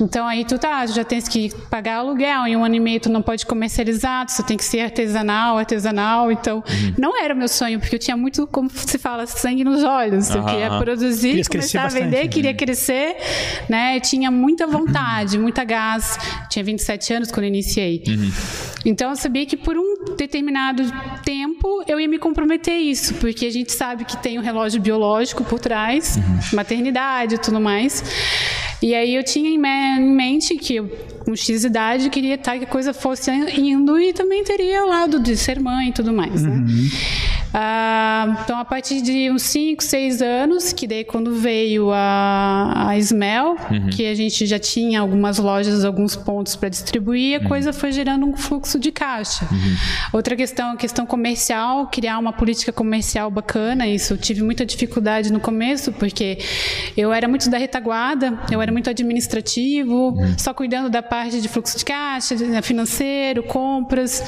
Então 0.00 0.26
aí 0.26 0.44
tu 0.44 0.58
tá, 0.58 0.84
tu 0.86 0.92
já 0.92 1.04
tens 1.04 1.28
que 1.28 1.50
pagar 1.70 1.96
aluguel, 1.96 2.46
em 2.46 2.56
um 2.56 2.64
ano 2.64 2.74
e 2.74 2.80
meio 2.80 3.00
tu 3.00 3.08
não 3.08 3.22
pode 3.22 3.46
comercializar, 3.46 4.26
tu 4.26 4.32
só 4.32 4.42
tem 4.42 4.56
que 4.56 4.64
ser 4.64 4.80
artesanal, 4.80 5.58
artesanal. 5.58 6.32
Então, 6.32 6.56
uhum. 6.56 6.94
não 6.98 7.20
era 7.20 7.34
o 7.34 7.36
meu 7.36 7.48
sonho, 7.48 7.78
porque 7.78 7.94
eu 7.94 7.98
tinha 7.98 8.16
muito, 8.16 8.46
como 8.46 8.70
se 8.70 8.98
fala, 8.98 9.26
sangue 9.26 9.64
nos 9.64 9.82
olhos. 9.82 10.30
Uhum. 10.30 10.36
Eu 10.36 10.44
queria 10.44 10.78
produzir, 10.78 11.28
queria 11.28 11.44
começar 11.44 11.84
a 11.84 11.88
vender, 11.88 12.10
bastante, 12.10 12.28
queria 12.28 12.52
né? 12.52 12.56
crescer, 12.56 13.16
né? 13.68 13.96
Eu 13.96 14.00
tinha 14.00 14.30
muita 14.30 14.66
vontade, 14.66 15.38
muita 15.38 15.64
gás. 15.64 16.18
Tinha 16.48 16.64
27 16.64 17.14
anos 17.14 17.30
quando 17.30 17.44
eu 17.44 17.48
iniciei. 17.48 18.02
Uhum. 18.06 18.32
Então 18.84 19.10
eu 19.10 19.16
sabia 19.16 19.46
que 19.46 19.56
por 19.56 19.76
um 19.76 20.14
determinado 20.16 20.82
tempo 21.24 21.82
eu 21.88 21.98
ia 21.98 22.08
me 22.08 22.18
comprometer 22.18 22.74
isso, 22.74 23.14
porque 23.14 23.46
a 23.46 23.50
gente 23.50 23.72
sabe 23.72 24.04
que 24.04 24.16
tem 24.16 24.38
um 24.38 24.42
relógio 24.42 24.80
biológico 24.80 25.42
por 25.42 25.58
trás, 25.58 26.16
uhum. 26.16 26.56
maternidade 26.56 27.36
e 27.36 27.38
tudo 27.38 27.60
mais. 27.60 28.02
E 28.82 28.94
aí 28.94 29.14
eu 29.14 29.24
tinha 29.24 29.50
em 29.50 29.58
mente 29.58 30.56
que 30.56 30.80
com 31.24 31.34
X 31.34 31.64
idade, 31.64 32.10
queria 32.10 32.34
estar 32.34 32.58
que 32.58 32.64
a 32.64 32.66
coisa 32.66 32.92
fosse 32.92 33.30
indo 33.30 33.98
e 33.98 34.12
também 34.12 34.44
teria 34.44 34.84
o 34.84 34.88
lado 34.88 35.18
de 35.18 35.36
ser 35.36 35.58
mãe 35.58 35.88
e 35.88 35.92
tudo 35.92 36.12
mais, 36.12 36.42
né? 36.42 36.50
Uhum. 36.50 36.88
Ah, 37.56 38.40
então, 38.42 38.58
a 38.58 38.64
partir 38.64 39.00
de 39.00 39.30
uns 39.30 39.42
5, 39.42 39.80
6 39.82 40.20
anos, 40.20 40.72
que 40.72 40.88
daí 40.88 41.04
quando 41.04 41.36
veio 41.36 41.92
a, 41.92 42.88
a 42.88 42.98
Smell, 42.98 43.56
uhum. 43.70 43.90
que 43.90 44.06
a 44.06 44.14
gente 44.14 44.44
já 44.44 44.58
tinha 44.58 45.00
algumas 45.00 45.38
lojas, 45.38 45.84
alguns 45.84 46.16
pontos 46.16 46.56
para 46.56 46.68
distribuir, 46.68 47.38
a 47.38 47.42
uhum. 47.42 47.48
coisa 47.48 47.72
foi 47.72 47.92
gerando 47.92 48.26
um 48.26 48.36
fluxo 48.36 48.76
de 48.76 48.90
caixa. 48.90 49.46
Uhum. 49.50 49.76
Outra 50.12 50.34
questão, 50.34 50.72
a 50.72 50.76
questão 50.76 51.06
comercial, 51.06 51.86
criar 51.86 52.18
uma 52.18 52.32
política 52.32 52.72
comercial 52.72 53.30
bacana, 53.30 53.86
isso 53.86 54.14
eu 54.14 54.18
tive 54.18 54.42
muita 54.42 54.66
dificuldade 54.66 55.32
no 55.32 55.38
começo, 55.38 55.92
porque 55.92 56.38
eu 56.96 57.12
era 57.12 57.28
muito 57.28 57.48
da 57.48 57.56
retaguarda, 57.56 58.36
eu 58.50 58.60
era 58.64 58.72
muito 58.72 58.90
administrativo, 58.90 60.10
uhum. 60.10 60.38
só 60.38 60.52
cuidando 60.52 60.90
da 60.90 61.02
parte 61.02 61.40
de 61.40 61.48
fluxo 61.48 61.78
de 61.78 61.84
caixa, 61.84 62.34
financeiro, 62.62 63.42
compras. 63.42 64.22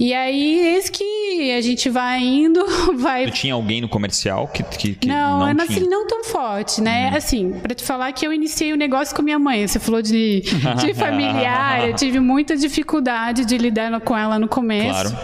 E 0.00 0.14
aí, 0.14 0.74
eis 0.74 0.88
que 0.88 1.52
a 1.52 1.60
gente 1.60 1.90
vai 1.90 2.20
indo, 2.20 2.64
vai. 2.96 3.26
Tu 3.26 3.32
tinha 3.32 3.54
alguém 3.54 3.80
no 3.80 3.88
comercial 3.88 4.48
que, 4.48 4.62
que, 4.62 4.94
que 4.94 5.08
não, 5.08 5.52
não, 5.52 5.64
assim, 5.64 5.88
não 5.88 6.06
tão 6.06 6.24
forte, 6.24 6.80
né? 6.80 7.10
Uhum. 7.10 7.16
Assim, 7.16 7.52
para 7.52 7.74
te 7.74 7.82
falar 7.82 8.12
que 8.12 8.26
eu 8.26 8.32
iniciei 8.32 8.72
o 8.72 8.76
negócio 8.76 9.14
com 9.14 9.22
minha 9.22 9.38
mãe. 9.38 9.66
Você 9.66 9.78
falou 9.78 10.00
de, 10.00 10.42
de 10.80 10.94
familiar, 10.94 11.88
eu 11.88 11.94
tive 11.94 12.20
muita 12.20 12.56
dificuldade 12.56 13.44
de 13.44 13.58
lidar 13.58 14.00
com 14.00 14.16
ela 14.16 14.38
no 14.38 14.48
começo. 14.48 15.14
Claro. 15.14 15.16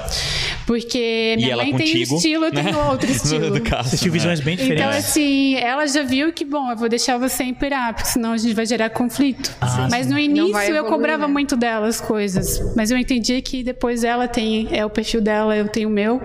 Porque 0.67 1.35
minha 1.37 1.57
mãe 1.57 1.73
contigo, 1.73 1.93
tem 1.93 2.01
um 2.01 2.17
estilo, 2.17 2.45
eu 2.47 2.53
tenho 2.53 2.73
né? 2.73 2.91
outro 2.91 3.11
estilo. 3.11 3.61
caso, 3.61 3.91
Você 3.91 3.99
tinha 3.99 4.11
visões 4.11 4.41
bem 4.41 4.55
então, 4.55 4.67
diferentes. 4.67 4.89
Então, 4.89 4.99
assim, 4.99 5.57
ela 5.57 5.87
já 5.87 6.03
viu 6.03 6.33
que, 6.33 6.45
bom, 6.45 6.71
eu 6.71 6.77
vou 6.77 6.89
deixar 6.89 7.19
você 7.19 7.45
imperar, 7.45 7.95
porque 7.95 8.09
senão 8.09 8.33
a 8.33 8.37
gente 8.37 8.55
vai 8.55 8.65
gerar 8.65 8.91
conflito. 8.91 9.55
Ah, 9.61 9.89
Mas 9.91 10.07
no 10.07 10.19
início 10.19 10.57
evoluir, 10.57 10.77
eu 10.77 10.85
cobrava 10.87 11.27
né? 11.27 11.33
muito 11.33 11.57
dela 11.57 11.87
as 11.87 12.01
coisas. 12.01 12.75
Mas 12.75 12.91
eu 12.91 12.97
entendi 12.97 13.41
que 13.43 13.63
depois 13.63 14.05
ela 14.05 14.27
tem, 14.27 14.64
é 14.71 14.85
o 14.85 14.91
perfil 14.91 15.21
dela, 15.21 15.57
eu 15.57 15.69
tenho 15.69 15.89
o 15.89 15.93
meu. 15.93 16.23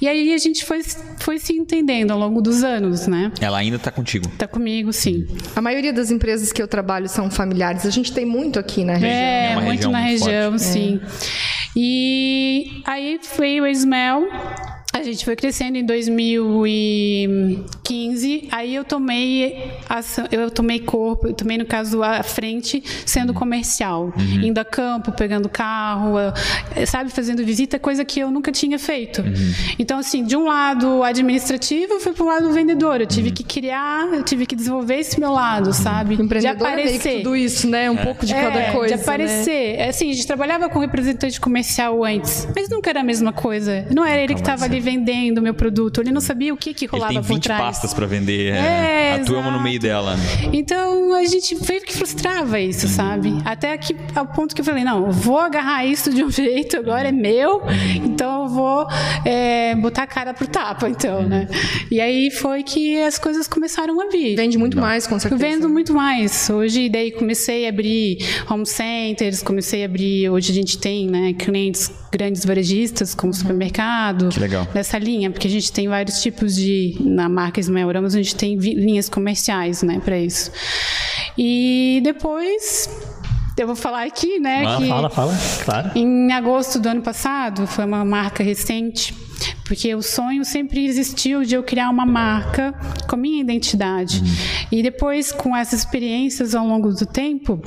E 0.00 0.08
aí 0.08 0.32
a 0.32 0.38
gente 0.38 0.64
foi, 0.64 0.82
foi 1.18 1.38
se 1.38 1.52
entendendo 1.52 2.10
ao 2.10 2.18
longo 2.18 2.40
dos 2.40 2.62
anos, 2.62 3.06
né? 3.06 3.32
Ela 3.40 3.58
ainda 3.58 3.76
está 3.76 3.90
contigo? 3.90 4.26
Está 4.26 4.46
comigo, 4.46 4.92
sim. 4.92 5.26
A 5.54 5.60
maioria 5.60 5.92
das 5.92 6.10
empresas 6.10 6.52
que 6.52 6.62
eu 6.62 6.68
trabalho 6.68 7.08
são 7.08 7.30
familiares. 7.30 7.86
A 7.86 7.90
gente 7.90 8.12
tem 8.12 8.24
muito 8.24 8.58
aqui 8.58 8.84
na 8.84 8.94
região. 8.94 9.10
É, 9.10 9.52
é 9.52 9.54
muito 9.56 9.68
região 9.68 9.92
na 9.92 10.00
muito 10.00 10.10
região, 10.24 10.50
forte. 10.52 10.64
sim. 10.64 11.00
É. 11.02 11.50
E 11.76 12.82
aí 12.84 13.20
veio 13.38 13.64
o 13.64 13.66
Ismael 13.66 14.28
a 14.92 15.04
gente 15.04 15.24
foi 15.24 15.36
crescendo 15.36 15.78
em 15.78 15.84
2015, 15.84 18.48
aí 18.50 18.74
eu 18.74 18.84
tomei 18.84 19.70
ação, 19.88 20.26
eu 20.32 20.50
tomei 20.50 20.80
corpo, 20.80 21.28
eu 21.28 21.32
tomei 21.32 21.56
no 21.56 21.64
caso 21.64 22.02
a 22.02 22.24
frente 22.24 22.82
sendo 23.06 23.32
comercial, 23.32 24.12
uhum. 24.16 24.40
indo 24.42 24.58
a 24.58 24.64
campo, 24.64 25.12
pegando 25.12 25.48
carro, 25.48 26.14
sabe, 26.86 27.10
fazendo 27.10 27.44
visita, 27.44 27.78
coisa 27.78 28.04
que 28.04 28.18
eu 28.18 28.32
nunca 28.32 28.50
tinha 28.50 28.80
feito. 28.80 29.22
Uhum. 29.22 29.54
Então 29.78 29.96
assim, 29.98 30.24
de 30.24 30.36
um 30.36 30.42
lado 30.44 31.04
administrativo, 31.04 31.92
eu 31.94 32.00
fui 32.00 32.12
para 32.12 32.24
o 32.24 32.26
lado 32.26 32.52
vendedor, 32.52 33.00
eu 33.00 33.06
tive 33.06 33.28
uhum. 33.28 33.34
que 33.34 33.44
criar, 33.44 34.08
eu 34.12 34.24
tive 34.24 34.44
que 34.44 34.56
desenvolver 34.56 34.96
esse 34.96 35.20
meu 35.20 35.30
lado, 35.30 35.72
sabe? 35.72 36.16
de 36.16 36.46
é 36.46 36.50
aparecer. 36.50 37.08
É 37.08 37.18
tudo 37.18 37.36
isso, 37.36 37.68
né? 37.68 37.88
Um 37.88 37.98
é. 37.98 38.04
pouco 38.04 38.26
de 38.26 38.34
cada 38.34 38.58
é, 38.58 38.72
coisa. 38.72 38.96
De 38.96 39.00
aparecer. 39.00 39.78
Né? 39.78 39.88
Assim, 39.88 40.10
a 40.10 40.14
gente 40.14 40.26
trabalhava 40.26 40.68
com 40.68 40.80
representante 40.80 41.40
comercial 41.40 42.04
antes, 42.04 42.48
mas 42.54 42.68
nunca 42.68 42.90
era 42.90 43.00
a 43.00 43.04
mesma 43.04 43.32
coisa. 43.32 43.86
Não 43.94 44.04
era 44.04 44.20
ele 44.20 44.34
que 44.34 44.40
estava 44.40 44.64
ali 44.64 44.79
vendendo 44.80 45.40
meu 45.42 45.54
produto. 45.54 46.00
Ele 46.00 46.10
não 46.10 46.20
sabia 46.20 46.52
o 46.52 46.56
que, 46.56 46.74
que 46.74 46.86
rolava 46.86 47.12
ele 47.12 47.20
tem 47.20 47.28
20 47.28 47.36
por 47.36 47.44
trás. 47.44 47.60
pastas 47.60 47.94
para 47.94 48.06
vender. 48.06 48.52
É, 48.52 49.10
é 49.10 49.14
atuamos 49.14 49.52
no 49.52 49.60
meio 49.60 49.78
dela. 49.78 50.16
Então 50.52 51.14
a 51.14 51.24
gente 51.24 51.54
veio 51.54 51.82
que 51.82 51.92
frustrava 51.92 52.58
isso, 52.58 52.86
uhum. 52.86 52.92
sabe? 52.92 53.38
Até 53.44 53.72
aqui 53.72 53.96
ao 54.14 54.26
ponto 54.26 54.54
que 54.54 54.60
eu 54.60 54.64
falei, 54.64 54.84
não, 54.84 55.06
eu 55.06 55.12
vou 55.12 55.38
agarrar 55.38 55.84
isso 55.84 56.12
de 56.12 56.24
um 56.24 56.30
jeito, 56.30 56.76
agora 56.76 57.08
é 57.08 57.12
meu, 57.12 57.62
então 58.04 58.44
eu 58.44 58.48
vou 58.48 58.86
é, 59.24 59.74
botar 59.76 60.04
a 60.04 60.06
cara 60.06 60.34
pro 60.34 60.46
tapa, 60.46 60.88
então, 60.88 61.22
né? 61.22 61.48
E 61.90 62.00
aí 62.00 62.30
foi 62.30 62.62
que 62.62 63.00
as 63.02 63.18
coisas 63.18 63.46
começaram 63.46 64.00
a 64.00 64.08
vir. 64.08 64.36
Vende 64.36 64.58
muito 64.58 64.76
não. 64.76 64.82
mais, 64.82 65.06
com 65.06 65.18
certeza. 65.18 65.40
Vendo 65.40 65.68
muito 65.68 65.92
mais. 65.92 66.48
Hoje, 66.50 66.88
daí 66.88 67.10
comecei 67.10 67.66
a 67.66 67.68
abrir 67.68 68.18
home 68.48 68.66
centers, 68.66 69.42
comecei 69.42 69.82
a 69.82 69.86
abrir, 69.86 70.28
hoje 70.30 70.52
a 70.52 70.54
gente 70.54 70.78
tem, 70.78 71.06
né, 71.06 71.34
clientes 71.34 71.90
grandes 72.12 72.44
varejistas, 72.44 73.14
como 73.14 73.32
supermercado. 73.32 74.28
Nessa 74.74 74.98
linha, 74.98 75.30
porque 75.30 75.48
a 75.48 75.50
gente 75.50 75.72
tem 75.72 75.88
vários 75.88 76.22
tipos 76.22 76.54
de. 76.54 76.96
Na 77.00 77.28
marca 77.28 77.58
Ismael 77.58 77.90
Ramos, 77.92 78.14
a 78.14 78.18
gente 78.18 78.36
tem 78.36 78.56
linhas 78.56 79.08
comerciais, 79.08 79.82
né, 79.82 80.00
para 80.04 80.18
isso. 80.18 80.50
E 81.36 82.00
depois 82.04 82.88
eu 83.56 83.66
vou 83.66 83.76
falar 83.76 84.04
aqui, 84.04 84.38
né? 84.38 84.64
Ah, 84.66 84.76
que 84.76 84.88
fala, 84.88 85.10
fala, 85.10 85.34
claro. 85.64 85.90
Em 85.94 86.32
agosto 86.32 86.78
do 86.78 86.88
ano 86.88 87.02
passado, 87.02 87.66
foi 87.66 87.84
uma 87.84 88.04
marca 88.04 88.42
recente, 88.42 89.14
porque 89.64 89.94
o 89.94 90.02
sonho 90.02 90.44
sempre 90.44 90.86
existiu 90.86 91.44
de 91.44 91.54
eu 91.54 91.62
criar 91.62 91.90
uma 91.90 92.06
marca 92.06 92.72
com 93.06 93.16
a 93.16 93.18
minha 93.18 93.40
identidade. 93.40 94.20
Uhum. 94.20 94.26
E 94.72 94.82
depois, 94.82 95.30
com 95.30 95.54
essas 95.54 95.80
experiências 95.80 96.54
ao 96.54 96.66
longo 96.66 96.92
do 96.92 97.04
tempo, 97.04 97.62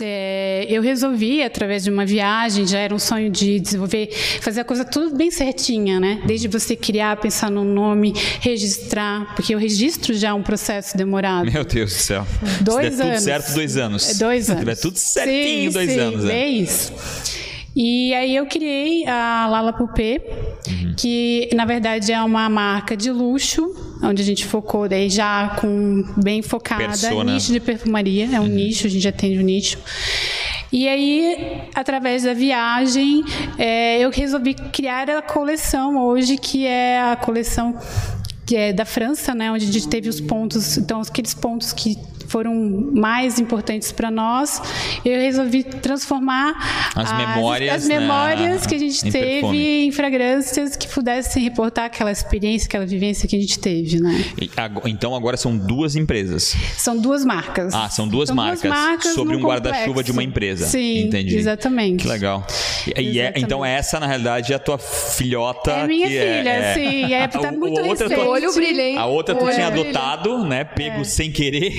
é, 0.00 0.66
eu 0.68 0.80
resolvi, 0.80 1.42
através 1.42 1.84
de 1.84 1.90
uma 1.90 2.06
viagem, 2.06 2.66
já 2.66 2.78
era 2.78 2.94
um 2.94 2.98
sonho 2.98 3.30
de 3.30 3.58
desenvolver, 3.58 4.10
fazer 4.40 4.60
a 4.60 4.64
coisa 4.64 4.84
tudo 4.84 5.16
bem 5.16 5.30
certinha, 5.30 5.98
né? 5.98 6.22
Desde 6.24 6.48
você 6.48 6.76
criar, 6.76 7.16
pensar 7.16 7.50
no 7.50 7.64
nome, 7.64 8.14
registrar, 8.40 9.34
porque 9.34 9.54
o 9.54 9.58
registro 9.58 10.14
já 10.14 10.28
é 10.28 10.32
um 10.32 10.42
processo 10.42 10.96
demorado. 10.96 11.50
Meu 11.50 11.64
Deus 11.64 11.92
do 11.92 11.98
céu. 11.98 12.26
Dois 12.60 12.94
Se 12.94 13.02
anos. 13.02 13.14
tudo 13.14 13.24
certo, 13.24 13.54
dois 13.54 13.76
anos. 13.76 14.10
É 14.10 14.14
dois 14.14 14.50
anos. 14.50 14.60
Se 14.60 14.66
tiver 14.66 14.76
tudo 14.76 14.96
certinho, 14.96 15.70
sim, 15.70 15.74
dois 15.74 15.90
sim, 15.90 15.98
anos. 15.98 16.24
É, 16.26 16.32
é 16.32 16.48
isso. 16.48 16.92
E 17.74 18.12
aí 18.14 18.34
eu 18.34 18.46
criei 18.46 19.06
a 19.06 19.46
Lala 19.48 19.72
Poupée, 19.72 20.20
uhum. 20.66 20.94
que 20.96 21.48
na 21.54 21.64
verdade 21.64 22.12
é 22.12 22.20
uma 22.22 22.48
marca 22.48 22.96
de 22.96 23.10
luxo, 23.10 23.72
onde 24.02 24.22
a 24.22 24.24
gente 24.24 24.44
focou 24.44 24.88
daí 24.88 25.08
já 25.08 25.56
com 25.60 26.04
bem 26.16 26.42
focada 26.42 26.84
Persona. 26.84 27.32
nicho 27.32 27.52
de 27.52 27.60
perfumaria, 27.60 28.28
é 28.32 28.40
um 28.40 28.44
uhum. 28.44 28.48
nicho, 28.48 28.86
a 28.86 28.90
gente 28.90 29.06
atende 29.06 29.38
o 29.38 29.40
um 29.40 29.44
nicho. 29.44 29.78
E 30.70 30.86
aí, 30.86 31.62
através 31.74 32.24
da 32.24 32.34
viagem, 32.34 33.24
é, 33.58 33.98
eu 33.98 34.10
resolvi 34.10 34.54
criar 34.54 35.08
a 35.08 35.22
coleção 35.22 35.96
hoje, 35.96 36.36
que 36.36 36.66
é 36.66 37.00
a 37.00 37.16
coleção 37.16 37.74
que 38.44 38.56
é 38.56 38.72
da 38.72 38.84
França, 38.84 39.34
né, 39.34 39.50
onde 39.52 39.68
a 39.68 39.72
gente 39.72 39.88
teve 39.88 40.08
os 40.08 40.22
pontos, 40.22 40.78
então 40.78 41.02
aqueles 41.02 41.34
pontos 41.34 41.72
que 41.72 41.98
foram 42.28 42.54
mais 42.92 43.38
importantes 43.40 43.90
para 43.90 44.10
nós, 44.10 44.62
eu 45.04 45.18
resolvi 45.18 45.64
transformar 45.64 46.90
as, 46.94 47.10
as 47.10 47.18
memórias, 47.18 47.74
as 47.74 47.88
memórias 47.88 48.62
né? 48.62 48.68
que 48.68 48.74
a 48.74 48.78
gente 48.78 49.08
em 49.08 49.10
teve 49.10 49.26
perfume. 49.40 49.86
em 49.86 49.92
fragrâncias 49.92 50.76
que 50.76 50.86
pudessem 50.86 51.42
reportar 51.42 51.86
aquela 51.86 52.12
experiência, 52.12 52.66
aquela 52.66 52.86
vivência 52.86 53.26
que 53.26 53.34
a 53.34 53.40
gente 53.40 53.58
teve, 53.58 54.00
né? 54.00 54.24
E, 54.40 54.50
então 54.90 55.14
agora 55.14 55.36
são 55.36 55.56
duas 55.56 55.96
empresas. 55.96 56.54
São 56.76 56.98
duas 56.98 57.24
marcas. 57.24 57.74
Ah, 57.74 57.88
são 57.88 58.06
duas, 58.06 58.28
são 58.28 58.36
marcas, 58.36 58.62
duas 58.62 58.72
marcas, 58.72 59.14
sobre 59.14 59.34
um 59.34 59.40
guarda-chuva 59.40 60.04
de 60.04 60.12
uma 60.12 60.22
empresa. 60.22 60.66
Sim, 60.66 61.04
Entendi. 61.04 61.36
exatamente. 61.36 62.02
Que 62.02 62.08
legal. 62.08 62.46
E, 62.96 63.18
é, 63.20 63.32
então 63.36 63.64
essa 63.64 63.98
na 63.98 64.06
realidade 64.06 64.52
é 64.52 64.56
a 64.56 64.58
tua 64.58 64.78
filhota. 64.78 65.70
É 65.70 65.86
minha 65.86 66.06
é, 66.06 66.10
filha, 66.10 66.50
é, 66.50 66.74
sim. 66.74 67.14
É, 67.14 67.26
tá 67.28 67.52
muito 67.52 67.80
a 67.80 67.84
outra 67.84 68.10
tua, 68.10 68.28
olho 68.28 68.52
brilha, 68.52 68.82
hein? 68.82 68.98
A 68.98 69.06
outra 69.06 69.34
tu 69.34 69.50
tinha 69.50 69.68
adotado, 69.68 70.44
né? 70.44 70.64
Pego 70.64 71.00
é. 71.00 71.04
sem 71.04 71.32
querer 71.32 71.78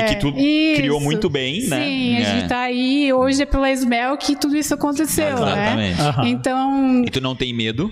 e 0.00 0.04
que 0.08 0.16
tu 0.16 0.28
isso. 0.36 0.76
criou 0.76 1.00
muito 1.00 1.28
bem, 1.28 1.60
sim, 1.60 1.68
né? 1.68 1.84
Sim, 1.84 2.16
a 2.16 2.24
gente 2.24 2.48
tá 2.48 2.60
aí 2.60 3.12
hoje 3.12 3.42
é 3.42 3.46
pela 3.46 3.70
Smell 3.70 4.16
que 4.16 4.36
tudo 4.36 4.56
isso 4.56 4.74
aconteceu, 4.74 5.34
Exatamente. 5.34 6.00
né? 6.00 6.14
Uhum. 6.16 6.26
Então. 6.26 7.04
E 7.04 7.10
tu 7.10 7.20
não 7.20 7.34
tem 7.34 7.52
medo? 7.52 7.90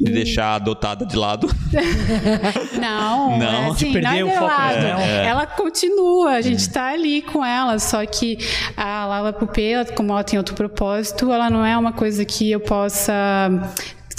de 0.00 0.12
deixar 0.12 0.54
adotada 0.54 1.04
de 1.04 1.14
lado. 1.14 1.46
Não, 2.80 3.38
não. 3.38 3.72
Assim, 3.72 3.86
de 3.86 3.92
perder 3.92 4.08
não 4.08 4.16
é 4.16 4.24
o 4.24 4.30
foco. 4.30 4.44
Lado. 4.44 4.76
É. 4.76 5.26
Ela 5.26 5.46
continua, 5.46 6.30
a 6.30 6.40
gente 6.40 6.60
está 6.60 6.92
ali 6.92 7.20
com 7.20 7.44
ela, 7.44 7.78
só 7.78 8.04
que 8.06 8.38
a 8.76 9.04
Lala 9.04 9.32
Pupê, 9.32 9.84
como 9.94 10.12
ela 10.12 10.24
tem 10.24 10.38
outro 10.38 10.54
propósito, 10.54 11.30
ela 11.30 11.50
não 11.50 11.64
é 11.64 11.76
uma 11.76 11.92
coisa 11.92 12.24
que 12.24 12.50
eu 12.50 12.60
possa 12.60 13.12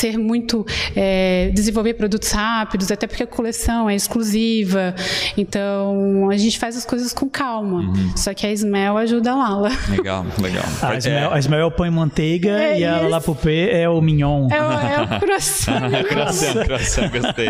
ser 0.02 0.18
muito 0.18 0.66
é, 0.95 1.52
desenvolver 1.54 1.93
produtos 1.93 2.32
rápidos, 2.32 2.91
até 2.91 3.06
porque 3.06 3.22
a 3.22 3.28
coleção 3.28 3.88
é 3.88 3.95
exclusiva. 3.95 4.95
Então 5.38 6.30
a 6.32 6.38
gente 6.38 6.58
faz 6.58 6.76
as 6.76 6.86
coisas 6.86 7.14
com 7.14 7.30
calma. 7.30 7.82
Uhum. 7.82 8.18
Só 8.18 8.34
que 8.34 8.47
a 8.47 8.52
Smell 8.52 8.97
ajuda 8.97 9.32
a 9.32 9.36
Lala. 9.36 9.70
Legal, 9.89 10.26
legal. 10.41 10.64
A 10.82 10.97
Smell, 10.97 11.32
é. 11.32 11.34
a 11.34 11.39
Smell 11.39 11.72
põe 11.72 11.89
manteiga 11.91 12.52
é 12.52 12.80
e 12.80 12.86
a 12.86 13.02
La 13.02 13.22
Poupée 13.22 13.70
é 13.70 13.88
o 13.88 14.02
mignon. 14.02 14.47
É 14.52 14.60
o, 14.60 14.72
é 14.72 15.02
o 15.04 15.20
croissant. 15.22 15.82
croissant, 16.10 16.66
croissant, 16.66 17.10
gostei. 17.12 17.49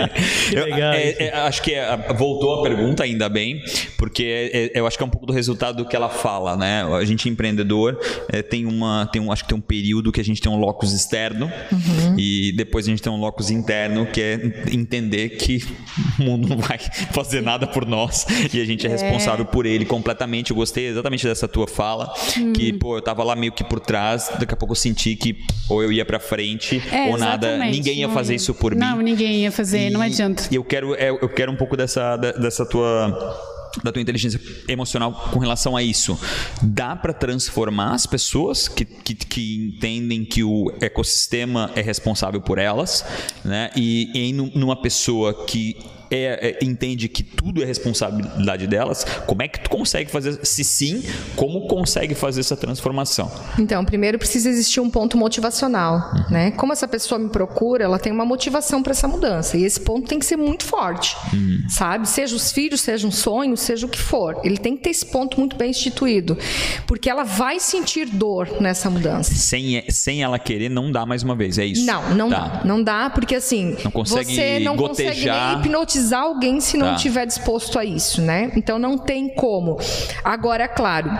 Eu, 0.51 0.65
legal, 0.65 0.93
é, 0.93 1.27
é, 1.27 1.37
acho 1.39 1.61
que 1.61 1.73
é, 1.73 2.13
voltou 2.13 2.59
a 2.59 2.63
pergunta, 2.63 3.03
ainda 3.03 3.29
bem, 3.29 3.61
porque 3.97 4.71
eu 4.73 4.85
acho 4.85 4.97
que 4.97 5.03
é 5.03 5.05
um 5.05 5.09
pouco 5.09 5.25
do 5.25 5.33
resultado 5.33 5.77
do 5.77 5.85
que 5.87 5.95
ela 5.95 6.09
fala, 6.09 6.57
né? 6.57 6.83
A 6.83 7.05
gente 7.05 7.29
empreendedor 7.29 7.97
tem 8.49 8.65
uma, 8.65 9.07
tem 9.11 9.21
um, 9.21 9.31
acho 9.31 9.43
que 9.43 9.49
tem 9.49 9.57
um 9.57 9.61
período 9.61 10.11
que 10.11 10.19
a 10.19 10.23
gente 10.23 10.41
tem 10.41 10.51
um 10.51 10.57
locus 10.57 10.91
externo 10.91 11.51
uhum. 11.71 12.15
e 12.17 12.40
e 12.41 12.51
depois 12.51 12.87
a 12.87 12.89
gente 12.89 13.03
tem 13.03 13.11
um 13.11 13.19
locus 13.19 13.51
interno 13.51 14.07
que 14.07 14.19
é 14.19 14.39
entender 14.71 15.29
que 15.29 15.63
o 16.19 16.23
mundo 16.23 16.47
não 16.47 16.57
vai 16.57 16.79
fazer 17.11 17.39
nada 17.41 17.67
por 17.67 17.85
nós 17.85 18.25
e 18.51 18.59
a 18.59 18.65
gente 18.65 18.87
é, 18.87 18.89
é 18.89 18.93
responsável 18.93 19.45
por 19.45 19.67
ele 19.67 19.85
completamente. 19.85 20.49
Eu 20.49 20.55
gostei 20.55 20.87
exatamente 20.87 21.27
dessa 21.27 21.47
tua 21.47 21.67
fala, 21.67 22.11
hum. 22.37 22.51
que 22.51 22.73
pô, 22.73 22.97
eu 22.97 23.01
tava 23.01 23.23
lá 23.23 23.35
meio 23.35 23.51
que 23.51 23.63
por 23.63 23.79
trás, 23.79 24.31
daqui 24.39 24.55
a 24.55 24.57
pouco 24.57 24.71
eu 24.71 24.75
senti 24.75 25.15
que 25.15 25.37
ou 25.69 25.83
eu 25.83 25.91
ia 25.91 26.03
para 26.03 26.19
frente 26.19 26.81
é, 26.91 27.09
ou 27.09 27.17
nada, 27.17 27.57
ninguém 27.57 27.99
ia 27.99 28.09
fazer 28.09 28.33
isso 28.33 28.55
por 28.55 28.73
não, 28.75 28.91
mim. 28.91 28.95
Não, 28.95 29.01
ninguém 29.03 29.41
ia 29.43 29.51
fazer, 29.51 29.87
e, 29.87 29.89
não 29.91 30.01
adianta. 30.01 30.47
E 30.49 30.55
eu 30.55 30.63
quero 30.63 30.95
é, 30.95 31.09
eu 31.09 31.29
quero 31.29 31.51
um 31.51 31.55
pouco 31.55 31.77
dessa 31.77 32.17
dessa 32.17 32.65
tua 32.65 33.50
da 33.83 33.91
tua 33.91 34.01
inteligência 34.01 34.39
emocional 34.67 35.29
com 35.31 35.39
relação 35.39 35.75
a 35.75 35.83
isso. 35.83 36.19
Dá 36.61 36.95
para 36.95 37.13
transformar 37.13 37.93
as 37.93 38.05
pessoas 38.05 38.67
que, 38.67 38.85
que, 38.85 39.15
que, 39.15 39.55
entendem 39.55 40.25
que 40.25 40.43
o 40.43 40.73
ecossistema 40.81 41.71
é 41.75 41.81
responsável 41.81 42.41
por 42.41 42.57
elas, 42.57 43.05
né? 43.43 43.69
E 43.75 44.09
em 44.13 44.33
numa 44.33 44.81
pessoa 44.81 45.45
que 45.45 45.77
é, 46.11 46.57
é, 46.59 46.59
entende 46.61 47.07
que 47.07 47.23
tudo 47.23 47.63
é 47.63 47.65
responsabilidade 47.65 48.67
delas, 48.67 49.05
como 49.25 49.41
é 49.41 49.47
que 49.47 49.61
tu 49.61 49.69
consegue 49.69 50.11
fazer, 50.11 50.45
se 50.45 50.63
sim, 50.63 51.03
como 51.37 51.67
consegue 51.67 52.13
fazer 52.13 52.41
essa 52.41 52.57
transformação? 52.57 53.31
Então, 53.57 53.85
primeiro 53.85 54.19
precisa 54.19 54.49
existir 54.49 54.81
um 54.81 54.89
ponto 54.89 55.17
motivacional, 55.17 56.11
uhum. 56.13 56.23
né? 56.29 56.51
Como 56.51 56.73
essa 56.73 56.87
pessoa 56.87 57.17
me 57.17 57.29
procura, 57.29 57.85
ela 57.85 57.97
tem 57.97 58.11
uma 58.11 58.25
motivação 58.25 58.83
para 58.83 58.91
essa 58.91 59.07
mudança 59.07 59.57
e 59.57 59.63
esse 59.63 59.79
ponto 59.79 60.07
tem 60.07 60.19
que 60.19 60.25
ser 60.25 60.35
muito 60.35 60.65
forte, 60.65 61.15
uhum. 61.33 61.63
sabe? 61.69 62.09
Seja 62.09 62.35
os 62.35 62.51
filhos, 62.51 62.81
seja 62.81 63.07
um 63.07 63.11
sonho, 63.11 63.55
seja 63.55 63.85
o 63.85 63.89
que 63.89 63.99
for, 63.99 64.39
ele 64.43 64.57
tem 64.57 64.75
que 64.75 64.83
ter 64.83 64.89
esse 64.89 65.05
ponto 65.05 65.39
muito 65.39 65.55
bem 65.55 65.69
instituído, 65.69 66.37
porque 66.85 67.09
ela 67.09 67.23
vai 67.23 67.59
sentir 67.59 68.05
dor 68.05 68.49
nessa 68.59 68.89
mudança. 68.89 69.33
Sem, 69.33 69.81
sem 69.89 70.23
ela 70.23 70.37
querer, 70.37 70.69
não 70.69 70.91
dá 70.91 71.05
mais 71.05 71.23
uma 71.23 71.35
vez, 71.35 71.57
é 71.57 71.65
isso? 71.65 71.85
Não, 71.85 72.13
não 72.15 72.29
tá. 72.29 72.39
dá, 72.39 72.61
não 72.65 72.83
dá, 72.83 73.09
porque 73.09 73.35
assim, 73.35 73.77
não 73.83 73.91
consegue 73.91 74.35
você 74.35 74.59
não 74.59 74.75
gotejar... 74.75 75.15
consegue 75.15 75.29
nem 75.29 75.59
hipnotizar 75.59 76.00
monetizar 76.01 76.21
alguém 76.21 76.59
se 76.59 76.77
não 76.77 76.95
estiver 76.95 77.21
tá. 77.21 77.25
disposto 77.25 77.77
a 77.77 77.85
isso, 77.85 78.21
né? 78.21 78.51
Então 78.55 78.79
não 78.79 78.97
tem 78.97 79.29
como. 79.29 79.77
Agora, 80.23 80.63
é 80.63 80.67
claro, 80.67 81.11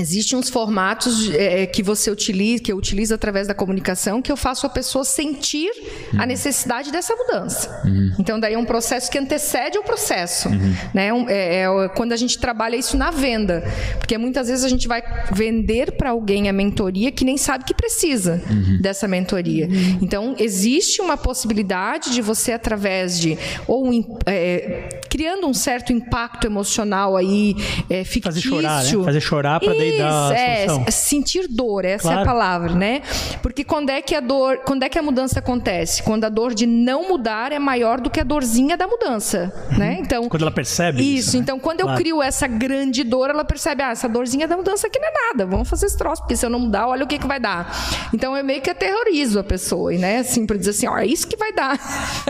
Existem 0.00 0.38
uns 0.38 0.48
formatos 0.48 1.30
é, 1.34 1.66
que 1.66 1.82
você 1.82 2.10
utiliza, 2.10 2.62
que 2.62 2.72
eu 2.72 2.78
utilizo 2.78 3.14
através 3.14 3.46
da 3.46 3.52
comunicação, 3.52 4.22
que 4.22 4.32
eu 4.32 4.38
faço 4.38 4.64
a 4.64 4.68
pessoa 4.68 5.04
sentir 5.04 5.70
uhum. 6.14 6.22
a 6.22 6.24
necessidade 6.24 6.90
dessa 6.90 7.14
mudança. 7.14 7.82
Uhum. 7.84 8.14
Então, 8.18 8.40
daí 8.40 8.54
é 8.54 8.58
um 8.58 8.64
processo 8.64 9.10
que 9.10 9.18
antecede 9.18 9.76
o 9.76 9.82
processo. 9.82 10.48
Uhum. 10.48 10.74
Né? 10.94 11.10
É, 11.28 11.64
é, 11.64 11.88
quando 11.94 12.12
a 12.12 12.16
gente 12.16 12.38
trabalha 12.38 12.74
isso 12.74 12.96
na 12.96 13.10
venda. 13.10 13.62
Porque 13.98 14.16
muitas 14.16 14.48
vezes 14.48 14.64
a 14.64 14.68
gente 14.68 14.88
vai 14.88 15.02
vender 15.30 15.92
para 15.92 16.10
alguém 16.10 16.48
a 16.48 16.54
mentoria 16.54 17.12
que 17.12 17.24
nem 17.24 17.36
sabe 17.36 17.64
que 17.64 17.74
precisa 17.74 18.42
uhum. 18.48 18.78
dessa 18.80 19.06
mentoria. 19.06 19.66
Uhum. 19.66 19.98
Então, 20.00 20.34
existe 20.38 21.02
uma 21.02 21.18
possibilidade 21.18 22.12
de 22.12 22.22
você, 22.22 22.52
através 22.52 23.20
de. 23.20 23.36
ou 23.66 23.90
é, 24.24 25.00
criando 25.10 25.46
um 25.46 25.52
certo 25.52 25.92
impacto 25.92 26.46
emocional 26.46 27.14
aí, 27.14 27.54
é, 27.90 28.04
fictício. 28.04 28.22
Fazer 28.22 28.40
chorar, 28.40 28.84
né? 28.84 29.04
Fazer 29.04 29.20
chorar 29.20 29.60
para 29.60 29.81
daí 29.90 29.98
dar 29.98 30.32
é, 30.36 30.90
sentir 30.90 31.46
dor, 31.48 31.84
essa 31.84 32.02
claro. 32.02 32.18
é 32.18 32.22
a 32.22 32.24
palavra, 32.24 32.74
né? 32.74 33.02
Porque 33.42 33.64
quando 33.64 33.90
é 33.90 34.00
que 34.00 34.14
a 34.14 34.20
dor, 34.20 34.58
quando 34.58 34.82
é 34.82 34.88
que 34.88 34.98
a 34.98 35.02
mudança 35.02 35.38
acontece? 35.38 36.02
Quando 36.02 36.24
a 36.24 36.28
dor 36.28 36.54
de 36.54 36.66
não 36.66 37.08
mudar 37.08 37.52
é 37.52 37.58
maior 37.58 38.00
do 38.00 38.10
que 38.10 38.20
a 38.20 38.24
dorzinha 38.24 38.76
da 38.76 38.86
mudança, 38.86 39.52
uhum. 39.70 39.78
né? 39.78 39.96
Então, 40.00 40.28
quando 40.28 40.42
ela 40.42 40.50
percebe 40.50 41.02
isso. 41.02 41.28
isso 41.28 41.36
né? 41.36 41.42
Então, 41.42 41.58
quando 41.58 41.80
claro. 41.80 41.92
eu 41.92 42.02
crio 42.02 42.22
essa 42.22 42.46
grande 42.46 43.04
dor, 43.04 43.30
ela 43.30 43.44
percebe, 43.44 43.82
ah, 43.82 43.90
essa 43.90 44.08
dorzinha 44.08 44.46
da 44.46 44.56
mudança 44.56 44.86
aqui 44.86 44.98
não 44.98 45.08
é 45.08 45.12
nada. 45.28 45.46
Vamos 45.46 45.68
fazer 45.68 45.86
esse 45.86 45.96
troço, 45.96 46.22
porque 46.22 46.36
se 46.36 46.44
eu 46.44 46.50
não 46.50 46.58
mudar, 46.58 46.86
olha 46.88 47.04
o 47.04 47.06
que 47.06 47.18
que 47.18 47.26
vai 47.26 47.40
dar. 47.40 47.74
Então, 48.12 48.36
eu 48.36 48.44
meio 48.44 48.60
que 48.60 48.70
aterrorizo 48.70 49.38
a 49.38 49.44
pessoa, 49.44 49.92
né? 49.92 50.18
Assim, 50.18 50.46
para 50.46 50.56
dizer 50.56 50.70
assim, 50.70 50.86
ó, 50.86 50.98
é 50.98 51.06
isso 51.06 51.26
que 51.26 51.36
vai 51.36 51.52
dar. 51.52 51.78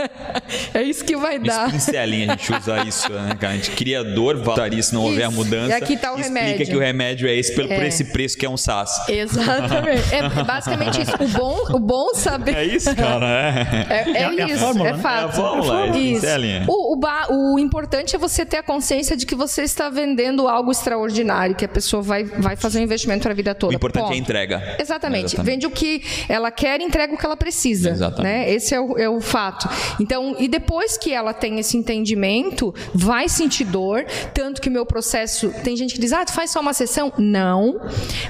é 0.73 0.83
isso 0.83 1.03
que 1.03 1.15
vai 1.15 1.39
dar. 1.39 1.71
Pincelinha, 1.71 2.33
a 2.33 2.35
gente 2.35 2.53
usa 2.53 2.83
isso, 2.83 3.11
né, 3.11 3.35
cara? 3.39 3.53
A 3.53 3.55
gente 3.55 3.71
cria 3.71 4.03
dor, 4.03 4.37
voltaria 4.37 4.81
se 4.81 4.93
não 4.93 5.01
isso. 5.01 5.09
houver 5.11 5.23
a 5.23 5.31
mudança. 5.31 5.69
E 5.69 5.73
aqui 5.73 5.97
tá 5.97 6.11
o 6.11 6.19
explica 6.19 6.39
remédio. 6.41 6.65
que 6.65 6.75
o 6.75 6.79
remédio 6.79 7.27
é 7.27 7.35
esse, 7.43 7.55
pelo, 7.55 7.71
é. 7.71 7.75
por 7.75 7.85
esse 7.85 8.05
preço 8.05 8.37
que 8.37 8.45
é 8.45 8.49
um 8.49 8.57
SAS. 8.57 9.07
Exatamente. 9.07 10.13
É 10.13 10.43
basicamente 10.43 11.01
isso. 11.01 11.13
O 11.19 11.27
bom, 11.27 11.75
o 11.75 11.79
bom 11.79 12.13
saber. 12.13 12.55
É 12.55 12.65
isso, 12.65 12.95
cara. 12.95 13.25
É, 13.25 13.85
é, 13.89 14.11
é, 14.11 14.23
é 14.23 14.45
isso. 14.45 14.59
Fórmula, 14.59 14.89
é 14.89 14.97
fato. 14.97 15.21
É 15.21 15.25
a 15.25 15.31
fórmula, 15.31 15.87
é 15.87 15.97
isso. 15.97 16.25
O, 16.67 16.95
o, 16.95 17.53
o, 17.53 17.59
importante 17.59 18.15
é 18.15 18.19
você 18.19 18.45
ter 18.45 18.57
a 18.57 18.63
consciência 18.63 19.15
de 19.15 19.25
que 19.25 19.35
você 19.35 19.63
está 19.63 19.89
vendendo 19.89 20.47
algo 20.47 20.71
extraordinário, 20.71 21.55
que 21.55 21.65
a 21.65 21.69
pessoa 21.69 22.01
vai, 22.01 22.23
vai 22.23 22.55
fazer 22.55 22.79
um 22.79 22.83
investimento 22.83 23.23
para 23.23 23.31
a 23.31 23.35
vida 23.35 23.55
toda. 23.55 23.73
O 23.73 23.75
importante 23.75 24.03
Ponto. 24.03 24.13
é 24.13 24.15
a 24.15 24.19
entrega. 24.19 24.75
Exatamente. 24.79 25.33
Exatamente. 25.33 25.41
Vende 25.41 25.67
o 25.67 25.71
que 25.71 26.03
ela 26.27 26.51
quer 26.51 26.79
e 26.81 26.83
entrega 26.83 27.13
o 27.13 27.17
que 27.17 27.25
ela 27.25 27.37
precisa. 27.37 27.89
Exatamente. 27.89 28.23
Né? 28.23 28.51
Esse 28.51 28.73
é 28.73 28.79
o, 28.79 28.97
é 28.97 29.09
o 29.09 29.19
fato. 29.21 29.67
Então, 29.99 30.35
e 30.39 30.47
depois 30.47 30.97
que 30.97 31.11
ela 31.11 31.33
tem 31.33 31.59
esse 31.59 31.77
entendimento, 31.77 32.73
vai 32.93 33.27
sentir 33.29 33.65
dor. 33.65 34.05
Tanto 34.33 34.61
que 34.61 34.69
o 34.69 34.71
meu 34.71 34.85
processo. 34.85 35.53
Tem 35.63 35.75
gente 35.75 35.93
que 35.95 35.99
diz, 35.99 36.13
ah, 36.13 36.25
tu 36.25 36.33
faz 36.33 36.51
só 36.51 36.59
uma 36.59 36.73
sessão? 36.73 37.11
Não. 37.33 37.81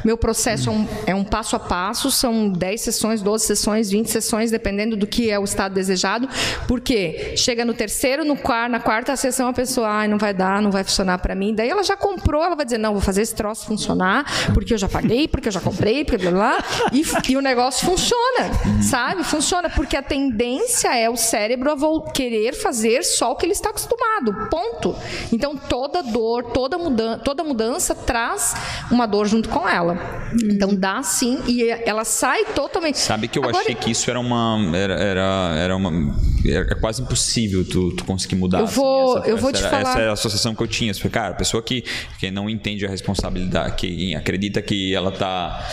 Meu 0.05 0.17
processo 0.17 0.69
é 0.69 0.71
um, 0.71 0.87
é 1.07 1.13
um 1.13 1.25
passo 1.25 1.57
a 1.57 1.59
passo, 1.59 2.09
são 2.09 2.47
10 2.47 2.79
sessões, 2.79 3.21
12 3.21 3.45
sessões, 3.45 3.91
20 3.91 4.07
sessões, 4.07 4.49
dependendo 4.49 4.95
do 4.95 5.05
que 5.05 5.29
é 5.29 5.37
o 5.37 5.43
estado 5.43 5.73
desejado. 5.73 6.29
Porque 6.69 7.33
chega 7.35 7.65
no 7.65 7.73
terceiro, 7.73 8.23
no 8.23 8.37
quarto, 8.37 8.71
na 8.71 8.79
quarta 8.79 9.13
sessão, 9.17 9.49
a 9.49 9.53
pessoa, 9.53 9.89
ai, 9.89 10.07
não 10.07 10.17
vai 10.17 10.33
dar, 10.33 10.61
não 10.61 10.71
vai 10.71 10.85
funcionar 10.85 11.17
para 11.17 11.35
mim. 11.35 11.53
Daí 11.53 11.69
ela 11.69 11.83
já 11.83 11.97
comprou, 11.97 12.41
ela 12.41 12.55
vai 12.55 12.63
dizer, 12.63 12.77
não, 12.77 12.93
vou 12.93 13.01
fazer 13.01 13.23
esse 13.23 13.35
troço 13.35 13.65
funcionar, 13.65 14.25
porque 14.53 14.73
eu 14.73 14.77
já 14.77 14.87
paguei, 14.87 15.27
porque 15.27 15.49
eu 15.49 15.51
já 15.51 15.59
comprei, 15.59 16.05
porque 16.05 16.17
blá 16.29 16.31
blá. 16.31 16.63
E, 16.93 17.03
e 17.31 17.35
o 17.35 17.41
negócio 17.41 17.85
funciona, 17.85 18.51
sabe? 18.81 19.25
Funciona, 19.25 19.69
porque 19.69 19.97
a 19.97 20.01
tendência 20.01 20.97
é 20.97 21.09
o 21.09 21.17
cérebro 21.17 21.71
a 21.71 22.11
querer 22.11 22.53
fazer 22.53 23.03
só 23.03 23.33
o 23.33 23.35
que 23.35 23.45
ele 23.45 23.51
está 23.51 23.69
acostumado. 23.69 24.47
Ponto. 24.49 24.95
Então 25.29 25.57
toda 25.57 26.01
dor, 26.01 26.45
toda 26.53 26.77
mudança, 26.77 27.19
toda 27.19 27.43
mudança 27.43 27.93
traz 27.93 28.53
uma 28.93 29.05
dor 29.05 29.27
junto 29.27 29.49
com 29.49 29.67
ela. 29.67 29.97
Então 30.43 30.75
dá 30.75 31.01
sim 31.03 31.39
e 31.47 31.69
ela 31.69 32.05
sai 32.05 32.45
totalmente. 32.45 32.97
Sabe 32.97 33.27
que 33.27 33.37
eu 33.37 33.43
Agora, 33.43 33.59
achei 33.59 33.75
que 33.75 33.91
isso 33.91 34.09
era 34.09 34.19
uma 34.19 34.59
era 34.75 34.93
era, 34.93 35.55
era 35.57 35.75
uma 35.75 36.15
é 36.45 36.75
quase 36.75 37.01
impossível 37.01 37.63
tu, 37.63 37.91
tu 37.91 38.03
conseguir 38.05 38.35
mudar. 38.35 38.59
Eu 38.59 38.67
vou 38.67 39.17
assim, 39.17 39.19
essa, 39.19 39.29
eu 39.29 39.37
vou 39.37 39.51
te 39.51 39.59
era, 39.59 39.69
falar. 39.69 39.89
Essa 39.91 39.99
é 39.99 40.09
a 40.09 40.13
associação 40.13 40.55
que 40.55 40.63
eu 40.63 40.67
tinha. 40.67 40.93
Cara, 41.11 41.29
a 41.29 41.35
pessoa 41.35 41.61
que, 41.61 41.83
que 42.19 42.31
não 42.31 42.49
entende 42.49 42.85
a 42.85 42.89
responsabilidade, 42.89 43.75
que 43.75 44.15
acredita 44.15 44.61
que 44.61 44.93
ela 44.93 45.11
tá 45.11 45.65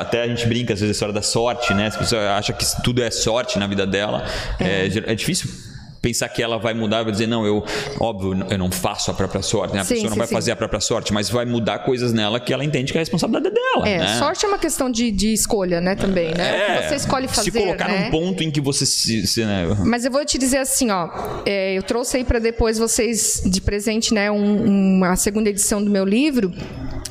até 0.00 0.22
a 0.22 0.28
gente 0.28 0.46
brinca 0.46 0.74
às 0.74 0.80
vezes 0.80 0.90
a 0.90 0.96
história 0.96 1.14
da 1.14 1.22
sorte, 1.22 1.74
né? 1.74 1.88
As 1.88 1.96
pessoas 1.96 2.22
acham 2.22 2.56
que 2.56 2.64
tudo 2.82 3.02
é 3.02 3.10
sorte 3.10 3.58
na 3.58 3.66
vida 3.66 3.86
dela. 3.86 4.24
É, 4.58 4.86
é, 4.86 5.12
é 5.12 5.14
difícil 5.14 5.68
pensar 6.00 6.28
que 6.28 6.42
ela 6.42 6.58
vai 6.58 6.74
mudar, 6.74 7.02
vai 7.02 7.12
dizer, 7.12 7.26
não, 7.26 7.46
eu, 7.46 7.64
óbvio, 8.00 8.46
eu 8.50 8.58
não 8.58 8.70
faço 8.70 9.10
a 9.10 9.14
própria 9.14 9.42
sorte, 9.42 9.74
né? 9.74 9.80
A 9.80 9.84
sim, 9.84 9.94
pessoa 9.94 10.10
não 10.10 10.14
sim, 10.14 10.18
vai 10.18 10.26
sim. 10.28 10.34
fazer 10.34 10.52
a 10.52 10.56
própria 10.56 10.80
sorte, 10.80 11.12
mas 11.12 11.28
vai 11.28 11.44
mudar 11.44 11.80
coisas 11.80 12.12
nela 12.12 12.40
que 12.40 12.52
ela 12.52 12.64
entende 12.64 12.92
que 12.92 12.98
é 12.98 13.00
a 13.00 13.02
responsabilidade 13.02 13.54
dela. 13.54 13.88
É, 13.88 13.98
né? 13.98 14.18
sorte 14.18 14.44
é 14.44 14.48
uma 14.48 14.58
questão 14.58 14.90
de, 14.90 15.10
de 15.10 15.32
escolha, 15.32 15.80
né, 15.80 15.94
também, 15.94 16.34
né? 16.34 16.78
É, 16.78 16.88
você 16.88 16.96
escolhe 16.96 17.28
fazer. 17.28 17.50
Se 17.50 17.58
colocar 17.58 17.88
né? 17.88 18.04
num 18.04 18.10
ponto 18.10 18.42
em 18.42 18.50
que 18.50 18.60
você 18.60 18.86
se. 18.86 19.26
se 19.26 19.44
né? 19.44 19.66
Mas 19.84 20.04
eu 20.04 20.10
vou 20.10 20.24
te 20.24 20.38
dizer 20.38 20.58
assim, 20.58 20.90
ó, 20.90 21.08
é, 21.44 21.74
eu 21.74 21.82
trouxe 21.82 22.18
aí 22.18 22.24
para 22.24 22.38
depois 22.38 22.78
vocês 22.78 23.42
de 23.44 23.60
presente, 23.60 24.14
né, 24.14 24.30
um, 24.30 24.96
uma 24.96 25.16
segunda 25.16 25.48
edição 25.48 25.82
do 25.82 25.90
meu 25.90 26.04
livro. 26.04 26.52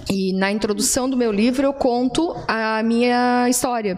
E 0.09 0.31
na 0.33 0.51
introdução 0.51 1.09
do 1.09 1.17
meu 1.17 1.31
livro 1.31 1.65
eu 1.65 1.73
conto 1.73 2.33
a 2.47 2.81
minha 2.81 3.47
história, 3.49 3.97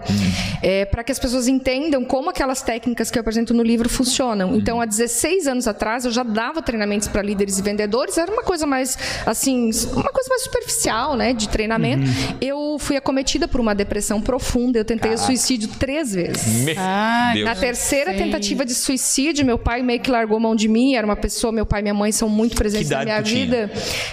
é, 0.61 0.83
para 0.85 1.03
que 1.03 1.11
as 1.11 1.19
pessoas 1.19 1.47
entendam 1.47 2.03
como 2.03 2.31
aquelas 2.31 2.63
técnicas 2.63 3.11
que 3.11 3.17
eu 3.17 3.21
apresento 3.21 3.53
no 3.53 3.61
livro 3.61 3.87
funcionam. 3.87 4.55
Então, 4.55 4.78
há 4.81 4.85
16 4.85 5.47
anos 5.47 5.67
atrás 5.67 6.05
eu 6.05 6.11
já 6.11 6.23
dava 6.23 6.61
treinamentos 6.61 7.07
para 7.07 7.21
líderes 7.21 7.59
e 7.59 7.61
vendedores, 7.61 8.17
era 8.17 8.31
uma 8.31 8.43
coisa 8.43 8.65
mais 8.65 8.97
assim, 9.25 9.69
uma 9.93 10.11
coisa 10.11 10.29
mais 10.29 10.43
superficial, 10.43 11.15
né, 11.15 11.33
de 11.33 11.49
treinamento. 11.49 12.03
Uhum. 12.03 12.37
Eu 12.41 12.77
fui 12.79 12.95
acometida 12.95 13.47
por 13.47 13.59
uma 13.59 13.75
depressão 13.75 14.21
profunda, 14.21 14.79
eu 14.79 14.85
tentei 14.85 15.11
Caraca. 15.11 15.25
suicídio 15.25 15.69
três 15.79 16.13
vezes. 16.13 16.77
Ah, 16.77 17.33
na 17.43 17.55
terceira 17.55 18.13
tentativa 18.13 18.65
de 18.65 18.73
suicídio, 18.73 19.45
meu 19.45 19.57
pai 19.57 19.81
meio 19.81 19.99
que 19.99 20.09
largou 20.09 20.39
mão 20.39 20.55
de 20.55 20.67
mim, 20.67 20.95
era 20.95 21.05
uma 21.05 21.15
pessoa, 21.15 21.51
meu 21.51 21.65
pai 21.65 21.81
e 21.81 21.83
minha 21.83 21.93
mãe 21.93 22.11
são 22.11 22.29
muito 22.29 22.55
presentes 22.55 22.89
na 22.89 23.03
minha 23.03 23.21
vida. 23.21 23.71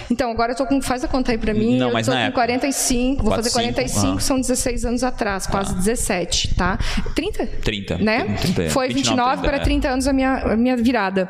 Então, 0.09 0.31
agora 0.31 0.53
eu 0.53 0.55
tô 0.55 0.65
com, 0.65 0.81
faz 0.81 1.03
a 1.03 1.07
conta 1.07 1.31
aí 1.31 1.37
para 1.37 1.53
mim. 1.53 1.77
Não, 1.77 1.87
eu 1.87 1.93
mas 1.93 2.05
tô 2.05 2.11
com 2.11 2.17
época. 2.17 2.33
45, 2.33 3.23
vou 3.23 3.35
fazer 3.35 3.51
45, 3.51 4.17
ah. 4.17 4.19
são 4.19 4.39
16 4.39 4.85
anos 4.85 5.03
atrás, 5.03 5.47
quase 5.47 5.73
ah. 5.73 5.77
17, 5.77 6.55
tá? 6.55 6.77
30? 7.15 7.47
30. 7.63 7.97
Né? 7.97 8.37
30, 8.41 8.63
é. 8.63 8.69
Foi 8.69 8.89
29 8.89 9.41
para 9.41 9.59
30 9.59 9.89
anos 9.89 10.07
a 10.07 10.13
minha, 10.13 10.35
a 10.37 10.56
minha 10.57 10.75
virada. 10.75 11.29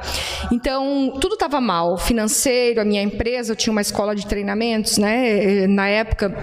Então, 0.52 1.18
tudo 1.20 1.34
estava 1.34 1.60
mal. 1.62 1.98
Financeiro, 1.98 2.82
a 2.82 2.86
minha 2.86 3.02
empresa, 3.02 3.52
eu 3.52 3.56
tinha 3.56 3.72
uma 3.72 3.82
escola 3.82 4.16
de 4.16 4.26
treinamentos, 4.26 4.98
né? 4.98 5.68
Na 5.68 5.88
época, 5.88 6.34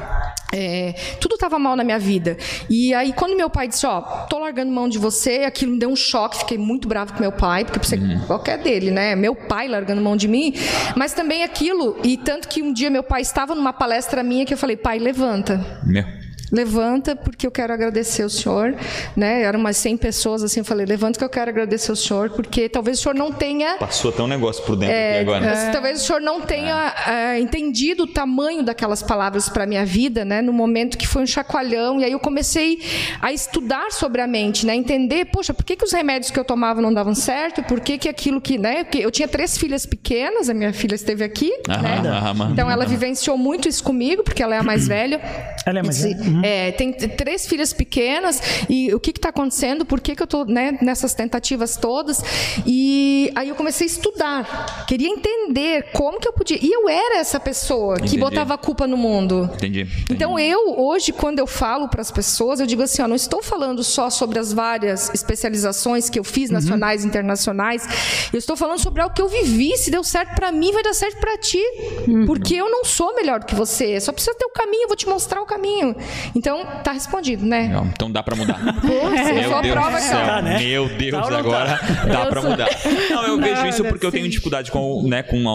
é, 0.52 0.94
tudo 1.20 1.34
estava 1.34 1.58
mal 1.58 1.76
na 1.76 1.82
minha 1.82 1.98
vida. 1.98 2.36
E 2.70 2.94
aí, 2.94 3.12
quando 3.12 3.36
meu 3.36 3.50
pai 3.50 3.66
disse, 3.66 3.86
ó, 3.86 3.98
oh, 3.98 4.26
tô 4.28 4.38
largando 4.38 4.70
mão 4.70 4.88
de 4.88 4.98
você, 4.98 5.44
aquilo 5.44 5.72
me 5.72 5.78
deu 5.78 5.88
um 5.88 5.96
choque, 5.96 6.38
fiquei 6.38 6.58
muito 6.58 6.86
bravo 6.86 7.12
com 7.12 7.20
meu 7.20 7.32
pai, 7.32 7.64
porque 7.64 7.80
pensei, 7.80 7.98
uhum. 7.98 8.20
qualquer 8.26 8.58
dele, 8.58 8.90
né? 8.90 9.16
Meu 9.16 9.34
pai 9.34 9.66
largando 9.68 10.00
mão 10.00 10.16
de 10.16 10.28
mim. 10.28 10.54
Mas 10.96 11.12
também 11.12 11.42
aquilo, 11.42 11.98
e 12.04 12.16
tanto 12.16 12.48
que 12.48 12.62
um 12.62 12.72
dia 12.72 12.90
meu 12.90 13.02
pai 13.02 13.22
estava 13.22 13.54
numa 13.54 13.72
palestra 13.72 14.22
minha 14.22 14.44
que 14.44 14.54
eu 14.54 14.58
falei, 14.58 14.76
pai, 14.76 14.98
levanta. 14.98 15.82
Meu 15.84 16.23
levanta 16.54 17.16
porque 17.16 17.46
eu 17.46 17.50
quero 17.50 17.72
agradecer 17.72 18.24
o 18.24 18.30
senhor, 18.30 18.74
né? 19.16 19.42
Eram 19.42 19.58
umas 19.58 19.76
100 19.76 19.96
pessoas 19.96 20.42
assim, 20.42 20.60
eu 20.60 20.64
falei, 20.64 20.86
levanta 20.86 21.18
que 21.18 21.24
eu 21.24 21.28
quero 21.28 21.50
agradecer 21.50 21.90
o 21.90 21.96
senhor, 21.96 22.30
porque 22.30 22.68
talvez 22.68 22.98
o 22.98 23.02
senhor 23.02 23.14
não 23.14 23.32
tenha 23.32 23.76
passou 23.78 24.10
até 24.10 24.22
um 24.22 24.26
negócio 24.26 24.64
por 24.64 24.76
dentro 24.76 24.94
é, 24.94 25.20
agora. 25.20 25.44
É, 25.46 25.70
talvez 25.70 26.00
o 26.00 26.04
senhor 26.04 26.20
não 26.20 26.40
tenha 26.40 26.94
é. 27.06 27.40
entendido 27.40 28.04
o 28.04 28.06
tamanho 28.06 28.62
daquelas 28.62 29.02
palavras 29.02 29.48
para 29.48 29.66
minha 29.66 29.84
vida, 29.84 30.24
né? 30.24 30.40
No 30.40 30.52
momento 30.52 30.96
que 30.96 31.06
foi 31.06 31.22
um 31.22 31.26
chacoalhão 31.26 32.00
e 32.00 32.04
aí 32.04 32.12
eu 32.12 32.20
comecei 32.20 32.80
a 33.20 33.32
estudar 33.32 33.90
sobre 33.90 34.20
a 34.20 34.26
mente, 34.26 34.64
né? 34.64 34.74
Entender, 34.74 35.26
poxa, 35.26 35.52
por 35.52 35.64
que, 35.64 35.76
que 35.76 35.84
os 35.84 35.92
remédios 35.92 36.30
que 36.30 36.38
eu 36.38 36.44
tomava 36.44 36.80
não 36.80 36.94
davam 36.94 37.14
certo? 37.14 37.62
Por 37.64 37.80
que, 37.80 37.98
que 37.98 38.08
aquilo 38.08 38.40
que, 38.40 38.58
né? 38.58 38.84
Porque 38.84 38.98
eu 38.98 39.10
tinha 39.10 39.26
três 39.26 39.58
filhas 39.58 39.84
pequenas, 39.84 40.48
a 40.48 40.54
minha 40.54 40.72
filha 40.72 40.94
esteve 40.94 41.24
aqui, 41.24 41.52
ah, 41.68 41.82
né? 41.82 42.02
Ah, 42.06 42.34
então 42.52 42.70
ela 42.70 42.84
vivenciou 42.84 43.36
muito 43.36 43.68
isso 43.68 43.82
comigo, 43.82 44.22
porque 44.22 44.42
ela 44.42 44.54
é 44.54 44.58
a 44.58 44.62
mais 44.62 44.86
velha. 44.88 45.20
Ela 45.66 45.80
é 45.80 45.82
mais 45.82 46.02
velha. 46.02 46.16
Uhum. 46.20 46.43
É, 46.44 46.72
tem 46.72 46.92
três 46.92 47.46
filhas 47.46 47.72
pequenas 47.72 48.40
e 48.68 48.92
o 48.94 49.00
que 49.00 49.10
está 49.10 49.30
acontecendo? 49.30 49.84
Por 49.86 50.00
que, 50.00 50.14
que 50.14 50.22
eu 50.22 50.26
estou 50.26 50.44
né, 50.44 50.78
nessas 50.82 51.14
tentativas 51.14 51.76
todas? 51.76 52.22
E 52.66 53.32
aí 53.34 53.48
eu 53.48 53.54
comecei 53.54 53.86
a 53.86 53.90
estudar, 53.90 54.84
queria 54.86 55.08
entender 55.08 55.90
como 55.92 56.20
que 56.20 56.28
eu 56.28 56.32
podia. 56.32 56.58
E 56.60 56.70
eu 56.70 56.88
era 56.88 57.16
essa 57.18 57.40
pessoa 57.40 57.96
que 57.96 58.02
Entendi. 58.02 58.18
botava 58.18 58.54
a 58.54 58.58
culpa 58.58 58.86
no 58.86 58.96
mundo. 58.96 59.50
Entendi. 59.54 59.80
Entendi. 59.80 60.04
Então 60.10 60.38
eu 60.38 60.78
hoje 60.78 61.12
quando 61.12 61.38
eu 61.38 61.46
falo 61.46 61.88
para 61.88 62.02
as 62.02 62.10
pessoas 62.10 62.60
eu 62.60 62.66
digo 62.66 62.82
assim, 62.82 63.00
ó, 63.00 63.08
não 63.08 63.16
estou 63.16 63.42
falando 63.42 63.82
só 63.82 64.10
sobre 64.10 64.38
as 64.38 64.52
várias 64.52 65.10
especializações 65.14 66.10
que 66.10 66.18
eu 66.18 66.24
fiz 66.24 66.50
uhum. 66.50 66.56
nacionais, 66.56 67.04
e 67.04 67.06
internacionais. 67.06 68.28
Eu 68.32 68.38
estou 68.38 68.56
falando 68.56 68.78
sobre 68.78 69.00
algo 69.00 69.14
que 69.14 69.22
eu 69.22 69.28
vivi. 69.28 69.76
Se 69.78 69.90
deu 69.90 70.04
certo 70.04 70.34
para 70.34 70.52
mim, 70.52 70.72
vai 70.72 70.82
dar 70.82 70.94
certo 70.94 71.18
para 71.18 71.38
ti, 71.38 71.62
uhum. 72.06 72.26
porque 72.26 72.54
eu 72.54 72.70
não 72.70 72.84
sou 72.84 73.14
melhor 73.14 73.40
do 73.40 73.46
que 73.46 73.54
você. 73.54 73.98
Só 74.00 74.12
precisa 74.12 74.34
ter 74.36 74.44
o 74.44 74.50
caminho. 74.50 74.82
Eu 74.82 74.88
vou 74.88 74.96
te 74.96 75.08
mostrar 75.08 75.40
o 75.40 75.46
caminho. 75.46 75.96
Então 76.34 76.66
tá 76.82 76.92
respondido, 76.92 77.46
né? 77.46 77.68
Não, 77.68 77.86
então 77.86 78.10
dá 78.10 78.22
para 78.22 78.34
mudar. 78.34 78.58
Meu 78.82 79.62
Deus 79.62 79.72
prova 79.72 79.98
do 79.98 80.02
céu. 80.02 80.42
Né? 80.42 80.58
Meu 80.58 80.88
Deus, 80.88 81.28
tá 81.28 81.38
agora 81.38 81.78
tá. 81.78 82.04
dá 82.04 82.26
para 82.26 82.42
mudar. 82.42 82.68
Não, 83.10 83.22
eu 83.22 83.36
não, 83.36 83.44
vejo 83.44 83.66
isso 83.66 83.84
porque 83.84 84.04
eu 84.04 84.10
tenho 84.10 84.28
dificuldade 84.28 84.70
com, 84.70 85.02
né, 85.06 85.22
com 85.22 85.48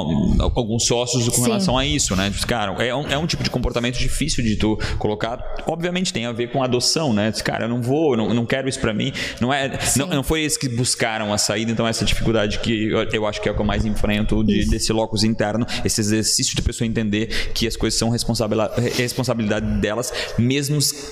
alguns 0.55 0.85
sócios 0.85 1.27
com 1.27 1.35
Sim. 1.35 1.43
relação 1.43 1.77
a 1.77 1.85
isso, 1.85 2.15
né? 2.15 2.31
Cara, 2.47 2.71
é 2.83 2.95
um, 2.95 3.07
é 3.07 3.17
um 3.17 3.25
tipo 3.25 3.43
de 3.43 3.49
comportamento 3.49 3.97
difícil 3.97 4.43
de 4.43 4.55
tu 4.55 4.77
colocar. 4.97 5.43
Obviamente 5.67 6.13
tem 6.13 6.25
a 6.25 6.31
ver 6.31 6.51
com 6.51 6.63
adoção, 6.63 7.13
né? 7.13 7.31
Cara, 7.43 7.65
eu 7.65 7.69
não 7.69 7.81
vou, 7.81 8.15
não, 8.15 8.33
não 8.33 8.45
quero 8.45 8.69
isso 8.69 8.79
para 8.79 8.93
mim. 8.93 9.11
Não 9.41 9.53
é, 9.53 9.77
não, 9.97 10.07
não, 10.07 10.23
foi 10.23 10.41
eles 10.41 10.57
que 10.57 10.69
buscaram 10.69 11.33
a 11.33 11.37
saída, 11.37 11.71
então 11.71 11.87
essa 11.87 12.05
dificuldade 12.05 12.59
que 12.59 12.89
eu, 12.89 13.03
eu 13.11 13.27
acho 13.27 13.41
que 13.41 13.49
é 13.49 13.51
o 13.51 13.55
que 13.55 13.61
eu 13.61 13.65
mais 13.65 13.85
enfrento 13.85 14.43
de, 14.43 14.65
desse 14.65 14.93
locus 14.93 15.23
interno, 15.23 15.65
esse 15.83 15.99
exercício 15.99 16.55
de 16.55 16.61
pessoa 16.61 16.87
entender 16.87 17.51
que 17.53 17.67
as 17.67 17.75
coisas 17.75 17.97
são 17.99 18.09
responsabilidade 18.09 19.65
delas, 19.79 20.13
mesmo 20.37 20.58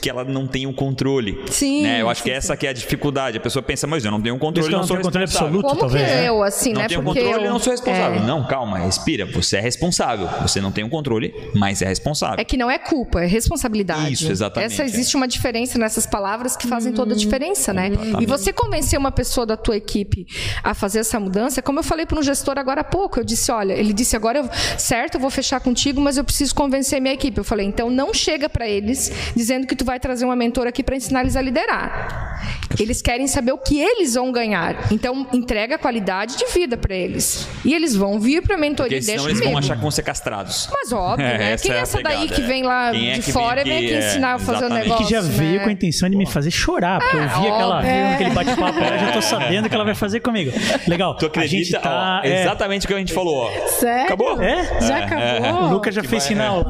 que 0.01 0.09
ela 0.09 0.23
não 0.23 0.47
tenha 0.47 0.67
o 0.67 0.73
controle. 0.73 1.43
Sim. 1.49 1.83
Né? 1.83 2.01
Eu 2.01 2.09
acho 2.09 2.21
sim, 2.21 2.29
que 2.29 2.31
essa 2.31 2.57
que 2.57 2.67
é 2.67 2.69
a 2.69 2.73
dificuldade. 2.73 3.37
A 3.37 3.41
pessoa 3.41 3.63
pensa, 3.63 3.87
mas 3.87 4.03
eu 4.03 4.11
não 4.11 4.21
tenho 4.21 4.35
um 4.35 4.39
controle, 4.39 4.71
não, 4.71 4.79
não 4.79 4.87
sou 4.87 4.97
controle 4.97 5.25
absoluto, 5.25 5.67
Como 5.67 5.79
talvez. 5.79 6.05
Que 6.05 6.15
né? 6.15 6.27
eu, 6.27 6.43
assim, 6.43 6.73
não 6.73 6.81
né? 6.81 6.87
tenho 6.87 7.03
Porque 7.03 7.21
controle, 7.21 7.45
eu 7.45 7.51
não 7.51 7.59
sou 7.59 7.71
responsável. 7.71 8.21
É. 8.21 8.25
Não, 8.25 8.45
calma, 8.45 8.79
respira. 8.79 9.25
Você 9.25 9.57
é 9.57 9.61
responsável. 9.61 10.27
Você 10.41 10.59
não 10.59 10.71
tem 10.71 10.83
o 10.83 10.87
um 10.87 10.89
controle, 10.89 11.33
mas 11.55 11.81
é 11.81 11.87
responsável. 11.87 12.39
É 12.39 12.43
que 12.43 12.57
não 12.57 12.69
é 12.69 12.77
culpa, 12.77 13.23
é 13.23 13.27
responsabilidade. 13.27 14.13
Isso, 14.13 14.31
exatamente. 14.31 14.73
Essa 14.73 14.83
existe 14.83 15.15
é. 15.15 15.17
uma 15.17 15.27
diferença 15.27 15.77
nessas 15.77 16.05
palavras 16.05 16.55
que 16.55 16.67
fazem 16.67 16.93
toda 16.93 17.13
a 17.13 17.15
hum, 17.15 17.17
diferença, 17.17 17.73
né? 17.73 17.91
E 18.19 18.25
você 18.25 18.51
convencer 18.51 18.97
uma 18.97 19.11
pessoa 19.11 19.45
da 19.45 19.55
tua 19.55 19.77
equipe 19.77 20.25
a 20.63 20.73
fazer 20.73 20.99
essa 20.99 21.19
mudança, 21.19 21.61
como 21.61 21.79
eu 21.79 21.83
falei 21.83 22.05
para 22.05 22.19
um 22.19 22.23
gestor 22.23 22.57
agora 22.57 22.81
há 22.81 22.83
pouco, 22.83 23.19
eu 23.19 23.23
disse, 23.23 23.51
olha, 23.51 23.73
ele 23.73 23.93
disse 23.93 24.15
agora, 24.15 24.39
eu, 24.39 24.49
certo, 24.77 25.15
eu 25.15 25.19
vou 25.19 25.29
fechar 25.29 25.59
contigo, 25.59 26.01
mas 26.01 26.17
eu 26.17 26.23
preciso 26.23 26.53
convencer 26.55 27.01
minha 27.01 27.13
equipe. 27.13 27.37
Eu 27.37 27.43
falei, 27.43 27.65
então 27.65 27.89
não 27.89 28.13
chega 28.13 28.49
para 28.49 28.67
eles 28.67 29.11
dizendo 29.37 29.67
que 29.67 29.75
tu 29.75 29.85
vai 29.85 29.99
trazer 29.99 30.25
uma 30.25 30.35
mentora 30.35 30.69
aqui 30.69 30.81
para 30.81 30.95
ensinar 30.95 31.21
eles 31.21 31.35
a 31.35 31.41
liderar. 31.41 32.67
Eles 32.79 33.01
querem 33.01 33.27
saber 33.27 33.51
o 33.51 33.57
que 33.57 33.79
eles 33.79 34.15
vão 34.15 34.31
ganhar. 34.31 34.87
Então, 34.91 35.27
entrega 35.31 35.77
qualidade 35.77 36.37
de 36.37 36.45
vida 36.47 36.75
para 36.75 36.95
eles. 36.95 37.47
E 37.63 37.73
eles 37.73 37.95
vão 37.95 38.19
vir 38.19 38.41
para 38.41 38.55
a 38.55 38.57
mentoria. 38.57 38.97
Porque 38.97 39.11
senão 39.11 39.25
eles 39.25 39.39
comigo. 39.39 39.51
vão 39.51 39.59
achar 39.59 39.75
que 39.75 39.81
vão 39.81 39.91
ser 39.91 40.03
castrados. 40.03 40.69
Mas 40.71 40.91
óbvio, 40.91 41.25
é, 41.25 41.37
né? 41.53 41.57
Quem 41.57 41.71
é 41.71 41.77
essa 41.77 42.01
daí 42.01 42.27
que 42.27 42.41
vem 42.41 42.63
lá 42.63 42.95
é 42.95 43.13
de 43.13 43.31
fora 43.31 43.61
e 43.61 43.63
vem 43.63 43.77
aqui 43.77 43.93
é, 43.93 44.09
ensinar 44.09 44.33
a 44.33 44.39
fazer 44.39 44.65
o 44.65 44.67
um 44.67 44.73
negócio? 44.73 45.03
E 45.03 45.05
que 45.05 45.11
já 45.11 45.21
veio 45.21 45.57
né? 45.57 45.63
com 45.63 45.69
a 45.69 45.71
intenção 45.71 46.09
de 46.09 46.15
me 46.15 46.25
fazer 46.25 46.51
chorar. 46.51 46.99
Porque 46.99 47.17
eu 47.17 47.21
vi 47.21 47.47
aquela, 47.47 47.87
é. 47.87 48.13
aquele 48.13 48.29
bate-papo, 48.31 48.79
eu 48.79 48.99
já 48.99 49.11
tô 49.11 49.21
sabendo 49.21 49.69
que 49.69 49.75
ela 49.75 49.85
vai 49.85 49.95
fazer 49.95 50.19
comigo. 50.19 50.51
Legal. 50.87 51.15
Tu 51.15 51.25
acredita? 51.27 51.79
Tá, 51.79 52.21
ó, 52.23 52.27
exatamente 52.27 52.85
o 52.85 52.87
que 52.87 52.93
a 52.93 52.97
gente 52.97 53.13
falou. 53.13 53.35
Ó. 53.35 53.67
Sério? 53.67 54.05
Acabou? 54.05 54.41
É? 54.41 54.81
Já 54.81 54.97
acabou? 54.97 55.63
O 55.63 55.73
Lucas 55.73 55.93
já 55.93 56.01
que 56.01 56.07
fez 56.07 56.23
vai, 56.23 56.33
sinal. 56.33 56.65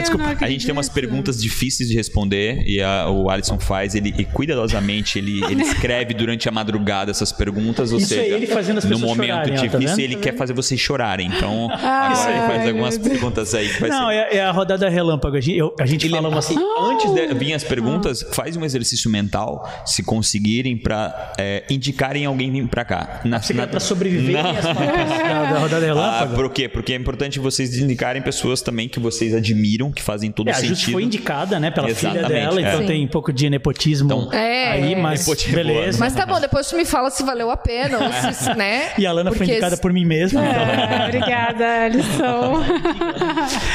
Desculpa. 0.00 0.36
A 0.40 0.48
gente 0.48 0.66
tem 0.66 0.72
umas 0.72 0.88
perguntas 0.88 1.40
difíceis 1.40 1.88
de 1.88 1.93
responder 1.96 2.62
e 2.66 2.80
a, 2.82 3.08
o 3.08 3.28
Alisson 3.30 3.58
faz, 3.58 3.94
ele 3.94 4.14
e 4.16 4.24
cuidadosamente 4.24 5.18
ele, 5.18 5.42
ele 5.44 5.62
escreve 5.64 6.14
durante 6.14 6.48
a 6.48 6.52
madrugada 6.52 7.10
essas 7.10 7.32
perguntas, 7.32 7.92
ou 7.92 7.98
Isso 7.98 8.08
seja, 8.08 8.22
é 8.22 8.30
ele 8.30 8.46
fazendo 8.46 8.78
as 8.78 8.84
no 8.84 8.98
momento 8.98 9.26
chorarem, 9.26 9.54
difícil 9.54 9.96
tá 9.96 10.02
ele 10.02 10.16
quer 10.16 10.36
fazer 10.36 10.52
vocês 10.52 10.80
chorarem. 10.80 11.28
Então, 11.34 11.68
ah, 11.70 12.08
agora 12.10 12.30
ele 12.30 12.46
faz 12.46 12.68
algumas 12.68 12.98
perguntas 12.98 13.54
aí. 13.54 13.70
Não, 13.88 14.10
é, 14.10 14.36
é, 14.36 14.40
a 14.42 14.50
rodada 14.50 14.88
relâmpago. 14.88 15.36
A 15.36 15.40
gente, 15.40 15.58
eu, 15.58 15.74
a 15.78 15.86
gente 15.86 16.06
ele, 16.06 16.14
fala 16.14 16.38
assim, 16.38 16.56
antes 16.80 17.12
de 17.12 17.34
vir 17.34 17.54
as 17.54 17.64
perguntas, 17.64 18.24
faz 18.32 18.56
um 18.56 18.64
exercício 18.64 19.10
mental, 19.10 19.68
se 19.84 20.02
conseguirem, 20.02 20.76
para 20.76 21.32
é, 21.38 21.64
indicarem 21.70 22.24
alguém 22.24 22.66
para 22.66 22.84
cá. 22.84 23.20
Na, 23.24 23.40
Você 23.40 23.52
na, 23.52 23.66
para 23.66 23.80
sobreviver 23.80 24.42
na... 24.42 24.52
da, 24.52 25.52
da 25.52 25.58
rodada 25.58 25.84
relâmpago? 25.84 26.32
Ah, 26.32 26.36
por 26.36 26.50
quê? 26.50 26.68
Porque 26.68 26.92
é 26.92 26.96
importante 26.96 27.38
vocês 27.38 27.76
indicarem 27.78 28.22
pessoas 28.22 28.62
também 28.62 28.88
que 28.88 29.00
vocês 29.00 29.34
admiram, 29.34 29.90
que 29.90 30.02
fazem 30.02 30.30
todo 30.30 30.48
é, 30.48 30.54
sentido. 30.54 30.72
A 30.72 30.74
gente 30.74 30.92
foi 30.92 31.02
indicada, 31.02 31.58
né, 31.58 31.70
pela 31.86 31.98
Exatamente, 31.98 32.26
filha 32.26 32.28
dela, 32.28 32.60
então 32.60 32.80
é. 32.82 32.86
tem 32.86 33.04
um 33.04 33.08
pouco 33.08 33.32
de 33.32 33.50
nepotismo 33.50 34.06
então, 34.06 34.32
é, 34.32 34.72
aí, 34.72 34.96
mas 34.96 35.26
beleza. 35.44 35.98
Mas 35.98 36.14
tá 36.14 36.26
bom, 36.26 36.40
depois 36.40 36.68
tu 36.68 36.76
me 36.76 36.84
fala 36.84 37.10
se 37.10 37.22
valeu 37.22 37.50
a 37.50 37.56
pena, 37.56 37.98
ou 37.98 38.32
se, 38.32 38.52
né? 38.56 38.92
E 38.98 39.06
a 39.06 39.12
Lana 39.12 39.30
Porque 39.30 39.44
foi 39.44 39.52
indicada 39.52 39.76
por 39.76 39.92
mim 39.92 40.04
mesma. 40.04 40.44
É, 40.44 41.06
obrigada, 41.06 41.84
Alisson. 41.84 42.64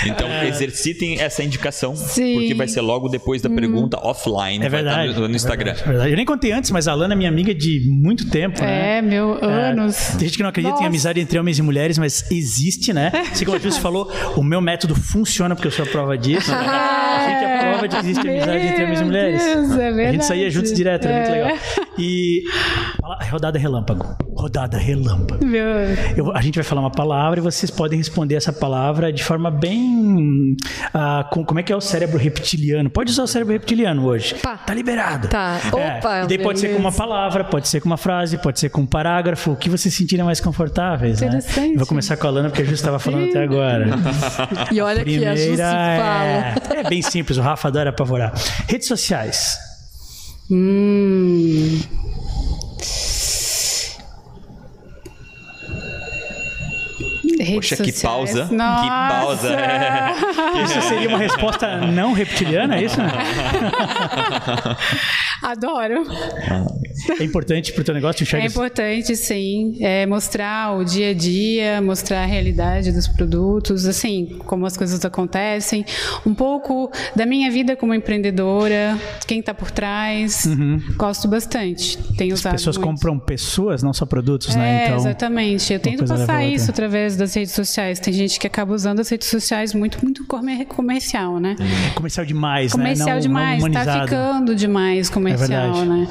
Então, 0.05 0.27
exercitem 0.43 1.19
essa 1.19 1.43
indicação, 1.43 1.95
Sim. 1.95 2.39
porque 2.39 2.53
vai 2.53 2.67
ser 2.67 2.81
logo 2.81 3.09
depois 3.09 3.41
da 3.41 3.49
pergunta 3.49 3.97
hum. 3.97 4.07
offline. 4.07 4.65
É 4.65 4.69
verdade. 4.69 5.13
No, 5.13 5.27
no 5.27 5.35
Instagram. 5.35 5.71
É 5.71 5.73
verdade, 5.73 5.83
é 5.83 5.91
verdade. 5.91 6.11
Eu 6.11 6.15
nem 6.15 6.25
contei 6.25 6.51
antes, 6.51 6.71
mas 6.71 6.87
a 6.87 6.93
Lana 6.93 7.13
é 7.13 7.17
minha 7.17 7.29
amiga 7.29 7.53
de 7.53 7.81
muito 7.89 8.29
tempo, 8.29 8.61
né? 8.61 8.97
É, 8.97 9.01
meu, 9.01 9.37
anos. 9.43 10.15
Tem 10.17 10.27
gente 10.27 10.37
que 10.37 10.43
não 10.43 10.49
acredita 10.49 10.73
Nossa. 10.73 10.83
em 10.83 10.87
amizade 10.87 11.19
entre 11.19 11.37
homens 11.37 11.59
e 11.59 11.61
mulheres, 11.61 11.97
mas 11.97 12.29
existe, 12.31 12.93
né? 12.93 13.11
Assim 13.31 13.45
como 13.45 13.57
a 13.57 13.59
Júlia 13.59 13.79
falou, 13.79 14.11
o 14.35 14.43
meu 14.43 14.61
método 14.61 14.95
funciona 14.95 15.55
porque 15.55 15.67
eu 15.67 15.71
sou 15.71 15.85
a 15.85 15.87
prova 15.87 16.17
disso. 16.17 16.51
a 16.51 17.27
gente 17.29 17.43
é 17.43 17.55
a 17.55 17.69
prova 17.69 17.87
de 17.87 17.98
existe 17.99 18.27
amizade 18.27 18.67
entre 18.67 18.83
homens 18.83 19.01
e 19.01 19.03
mulheres. 19.05 19.43
Deus, 19.43 19.71
é 19.71 19.77
verdade. 19.77 20.01
A 20.01 20.11
gente 20.11 20.25
saía 20.25 20.49
juntos 20.49 20.73
direto, 20.73 21.07
é. 21.07 21.15
muito 21.15 21.31
legal. 21.31 21.57
E 21.97 22.43
Rodada 23.31 23.57
relâmpago. 23.57 24.15
Rodada 24.35 24.77
relâmpago. 24.77 25.43
Eu, 26.15 26.31
a 26.35 26.41
gente 26.41 26.55
vai 26.55 26.63
falar 26.63 26.81
uma 26.81 26.91
palavra 26.91 27.39
e 27.39 27.41
vocês 27.41 27.71
podem 27.71 27.97
responder 27.97 28.35
essa 28.35 28.53
palavra 28.53 29.11
de 29.11 29.23
forma 29.23 29.49
bem. 29.49 30.55
Uh, 30.93 31.29
com, 31.31 31.43
como 31.43 31.59
é 31.59 31.63
que 31.63 31.73
é 31.73 31.75
o 31.75 31.81
cérebro 31.81 32.17
reptiliano? 32.17 32.89
Pode 32.89 33.11
usar 33.11 33.23
o 33.23 33.27
cérebro 33.27 33.53
reptiliano 33.53 34.05
hoje. 34.05 34.35
Pá. 34.35 34.57
Tá 34.57 34.73
liberado. 34.73 35.27
Tá. 35.27 35.59
É. 35.75 35.97
Opa, 35.97 36.23
e 36.23 36.27
daí 36.27 36.37
pode 36.37 36.59
ser 36.59 36.73
com 36.73 36.79
uma 36.79 36.91
palavra, 36.91 37.43
pode 37.43 37.67
ser 37.67 37.81
com 37.81 37.87
uma 37.87 37.97
frase, 37.97 38.37
pode 38.37 38.59
ser 38.59 38.69
com 38.69 38.81
um 38.81 38.85
parágrafo, 38.85 39.51
o 39.51 39.55
que 39.55 39.69
vocês 39.69 39.93
sentirem 39.93 40.23
mais 40.23 40.39
confortáveis. 40.39 41.21
Né? 41.21 41.27
Interessante. 41.27 41.71
Né? 41.71 41.77
Vou 41.77 41.87
começar 41.87 42.15
com 42.15 42.27
a 42.27 42.29
Lana, 42.29 42.49
porque 42.49 42.61
a 42.61 42.65
Ju 42.65 42.73
estava 42.73 42.99
falando 42.99 43.29
até 43.29 43.43
agora. 43.43 43.87
E 44.71 44.81
olha 44.81 45.01
Primeira, 45.01 45.33
que 45.33 45.41
a 45.41 45.51
Ju 45.51 45.57
fala. 45.57 46.77
É, 46.77 46.79
é 46.79 46.89
bem 46.89 47.01
simples, 47.01 47.37
o 47.37 47.41
Rafa 47.41 47.67
adora 47.67 47.89
apavorar. 47.89 48.33
Redes 48.67 48.87
sociais. 48.87 49.57
Hum. 50.51 51.79
Poxa, 57.55 57.75
sociais. 57.75 57.95
que 57.95 58.01
pausa. 58.01 58.47
Nossa. 58.51 58.83
Que 58.83 58.89
pausa. 58.89 59.53
É. 59.53 60.13
Isso 60.63 60.81
seria 60.83 61.09
uma 61.09 61.17
resposta 61.17 61.77
não 61.77 62.13
reptiliana, 62.13 62.77
é 62.77 62.83
isso? 62.83 62.97
Adoro. 65.41 66.05
É 67.19 67.23
importante 67.23 67.71
para 67.71 67.81
o 67.81 67.83
teu 67.83 67.93
negócio 67.93 68.23
enxergar? 68.23 68.45
É 68.45 68.47
importante, 68.47 69.15
sim. 69.15 69.77
É 69.79 70.05
mostrar 70.05 70.77
o 70.77 70.83
dia 70.83 71.09
a 71.09 71.13
dia, 71.13 71.81
mostrar 71.81 72.23
a 72.23 72.25
realidade 72.25 72.91
dos 72.91 73.07
produtos, 73.07 73.85
assim, 73.85 74.37
como 74.45 74.65
as 74.65 74.75
coisas 74.75 75.03
acontecem. 75.03 75.85
Um 76.25 76.33
pouco 76.33 76.91
da 77.15 77.25
minha 77.25 77.49
vida 77.49 77.75
como 77.75 77.93
empreendedora, 77.93 78.97
quem 79.25 79.39
está 79.39 79.53
por 79.53 79.71
trás. 79.71 80.45
Uhum. 80.45 80.81
Gosto 80.97 81.27
bastante. 81.27 81.97
Tenho 82.17 82.33
As 82.33 82.41
usado 82.41 82.53
pessoas 82.53 82.77
muito. 82.77 82.89
compram 82.89 83.19
pessoas, 83.19 83.81
não 83.81 83.93
só 83.93 84.05
produtos, 84.05 84.55
é, 84.55 84.59
né? 84.59 84.85
Então, 84.85 84.97
exatamente. 84.97 85.71
Eu 85.73 85.79
tento 85.79 86.05
passar 86.05 86.43
isso 86.43 86.69
através 86.69 87.15
das 87.15 87.33
redes 87.33 87.53
sociais. 87.53 87.99
Tem 87.99 88.13
gente 88.13 88.39
que 88.39 88.47
acaba 88.47 88.73
usando 88.73 88.99
as 88.99 89.09
redes 89.09 89.27
sociais 89.27 89.73
muito, 89.73 90.03
muito 90.03 90.25
comercial, 90.25 91.39
né? 91.39 91.55
Comercial 91.95 92.25
demais, 92.25 92.71
comercial 92.71 93.07
né? 93.07 93.13
Não, 93.13 93.19
demais. 93.21 93.63
Não 93.63 93.71
tá 93.71 94.01
ficando 94.01 94.55
demais 94.55 95.09
comercial, 95.09 95.28
é 95.31 95.85
né? 95.85 96.07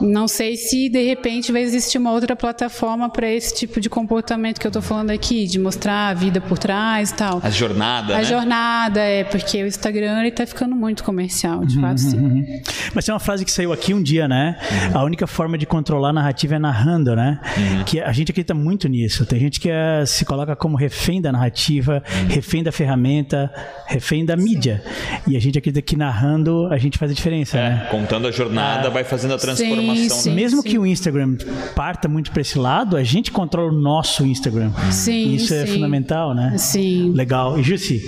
Não 0.00 0.28
sei 0.28 0.56
se 0.56 0.88
de 0.88 1.02
repente 1.02 1.50
vai 1.50 1.62
existir 1.62 1.98
uma 1.98 2.12
outra 2.12 2.36
plataforma 2.36 3.10
para 3.10 3.28
esse 3.28 3.54
tipo 3.54 3.80
de 3.80 3.90
comportamento 3.90 4.60
que 4.60 4.66
eu 4.66 4.70
estou 4.70 4.82
falando 4.82 5.10
aqui, 5.10 5.46
de 5.46 5.58
mostrar 5.58 6.08
a 6.08 6.14
vida 6.14 6.40
por 6.40 6.58
trás 6.58 7.10
e 7.10 7.14
tal. 7.14 7.40
A 7.42 7.50
jornada. 7.50 8.14
A 8.14 8.18
né? 8.18 8.24
jornada, 8.24 9.00
é, 9.00 9.24
porque 9.24 9.62
o 9.62 9.66
Instagram 9.66 10.20
ele 10.20 10.30
tá 10.30 10.46
ficando 10.46 10.74
muito 10.74 11.02
comercial, 11.02 11.64
de 11.64 11.76
uhum, 11.76 11.82
fato, 11.82 12.00
sim. 12.00 12.18
Uhum. 12.18 12.62
Mas 12.94 13.04
tem 13.04 13.12
uma 13.12 13.20
frase 13.20 13.44
que 13.44 13.50
saiu 13.50 13.72
aqui 13.72 13.92
um 13.92 14.02
dia, 14.02 14.28
né? 14.28 14.56
Uhum. 14.92 14.98
A 14.98 15.04
única 15.04 15.26
forma 15.26 15.58
de 15.58 15.66
controlar 15.66 16.10
a 16.10 16.12
narrativa 16.12 16.56
é 16.56 16.58
narrando, 16.58 17.14
né? 17.16 17.40
Uhum. 17.56 17.84
Que 17.84 18.00
a 18.00 18.12
gente 18.12 18.30
acredita 18.30 18.54
muito 18.54 18.88
nisso. 18.88 19.26
Tem 19.26 19.38
gente 19.38 19.60
que 19.60 19.70
é, 19.70 20.04
se 20.06 20.24
coloca 20.24 20.54
como 20.54 20.76
refém 20.76 21.20
da 21.20 21.32
narrativa, 21.32 22.02
uhum. 22.08 22.28
refém 22.28 22.62
da 22.62 22.72
ferramenta, 22.72 23.52
refém 23.86 24.24
da 24.24 24.36
mídia. 24.36 24.82
E 25.26 25.36
a 25.36 25.40
gente 25.40 25.58
acredita 25.58 25.82
que 25.82 25.96
narrando 25.96 26.66
a 26.70 26.78
gente 26.78 26.98
faz 26.98 27.10
a 27.10 27.14
diferença, 27.14 27.58
é, 27.58 27.70
né? 27.70 27.88
Contando 27.90 28.28
a 28.28 28.30
jornada, 28.38 28.88
ah, 28.88 28.90
vai 28.90 29.04
fazendo 29.04 29.34
a 29.34 29.38
transformação. 29.38 29.94
Sim, 29.94 30.08
sim, 30.08 30.34
Mesmo 30.34 30.62
que 30.62 30.78
o 30.78 30.86
Instagram 30.86 31.36
parta 31.74 32.08
muito 32.08 32.30
para 32.30 32.40
esse 32.40 32.58
lado, 32.58 32.96
a 32.96 33.02
gente 33.02 33.30
controla 33.32 33.70
o 33.70 33.74
nosso 33.74 34.24
Instagram. 34.24 34.72
Sim, 34.90 35.34
Isso 35.34 35.52
é 35.52 35.66
fundamental, 35.66 36.34
né? 36.34 36.56
Sim. 36.56 37.12
Legal. 37.14 37.58
E 37.58 37.62
Jussi, 37.62 38.02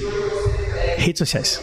redes 0.96 1.18
sociais. 1.18 1.60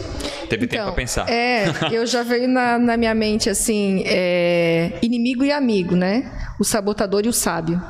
Teve 0.48 0.64
então, 0.64 0.78
tempo 0.78 0.84
para 0.84 0.92
pensar. 0.92 1.28
É, 1.28 1.66
eu 1.92 2.06
já 2.06 2.22
veio 2.22 2.48
na, 2.48 2.78
na 2.78 2.96
minha 2.96 3.14
mente 3.14 3.50
assim, 3.50 4.02
é, 4.06 4.92
inimigo 5.02 5.44
e 5.44 5.52
amigo, 5.52 5.94
né? 5.94 6.30
O 6.58 6.64
sabotador 6.64 7.24
e 7.24 7.28
o 7.28 7.32
sábio. 7.32 7.80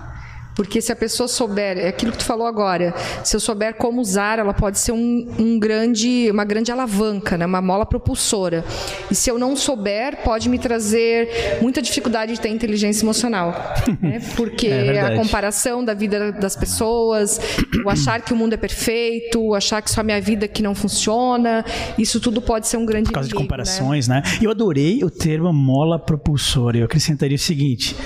Porque 0.58 0.80
se 0.80 0.90
a 0.90 0.96
pessoa 0.96 1.28
souber, 1.28 1.78
é 1.78 1.86
aquilo 1.86 2.10
que 2.10 2.18
tu 2.18 2.24
falou 2.24 2.44
agora, 2.44 2.92
se 3.22 3.36
eu 3.36 3.38
souber 3.38 3.74
como 3.74 4.00
usar, 4.00 4.40
ela 4.40 4.52
pode 4.52 4.80
ser 4.80 4.90
um, 4.90 5.24
um 5.38 5.56
grande, 5.56 6.28
uma 6.32 6.44
grande 6.44 6.72
alavanca, 6.72 7.38
né? 7.38 7.46
uma 7.46 7.62
mola 7.62 7.86
propulsora. 7.86 8.64
E 9.08 9.14
se 9.14 9.30
eu 9.30 9.38
não 9.38 9.54
souber, 9.54 10.16
pode 10.24 10.48
me 10.48 10.58
trazer 10.58 11.60
muita 11.62 11.80
dificuldade 11.80 12.32
de 12.32 12.40
ter 12.40 12.48
inteligência 12.48 13.04
emocional. 13.04 13.54
Né? 14.00 14.20
Porque 14.36 14.68
é 14.68 15.00
a 15.00 15.16
comparação 15.16 15.84
da 15.84 15.92
vida 15.92 16.30
das 16.30 16.54
pessoas, 16.54 17.40
o 17.84 17.90
achar 17.90 18.20
que 18.20 18.32
o 18.32 18.36
mundo 18.36 18.52
é 18.52 18.56
perfeito, 18.56 19.40
o 19.40 19.54
achar 19.54 19.82
que 19.82 19.90
só 19.90 20.00
a 20.02 20.04
minha 20.04 20.20
vida 20.20 20.46
que 20.46 20.62
não 20.62 20.74
funciona, 20.74 21.64
isso 21.98 22.20
tudo 22.20 22.40
pode 22.40 22.68
ser 22.68 22.76
um 22.76 22.86
grande 22.86 23.06
Por 23.06 23.14
causa 23.14 23.28
inimigo, 23.28 23.42
de 23.42 23.48
comparações, 23.48 24.06
né? 24.06 24.22
né? 24.24 24.38
Eu 24.40 24.50
adorei 24.50 25.02
o 25.02 25.10
termo 25.10 25.52
mola 25.52 25.98
propulsora. 25.98 26.78
Eu 26.78 26.84
acrescentaria 26.84 27.34
o 27.34 27.40
seguinte: 27.40 27.96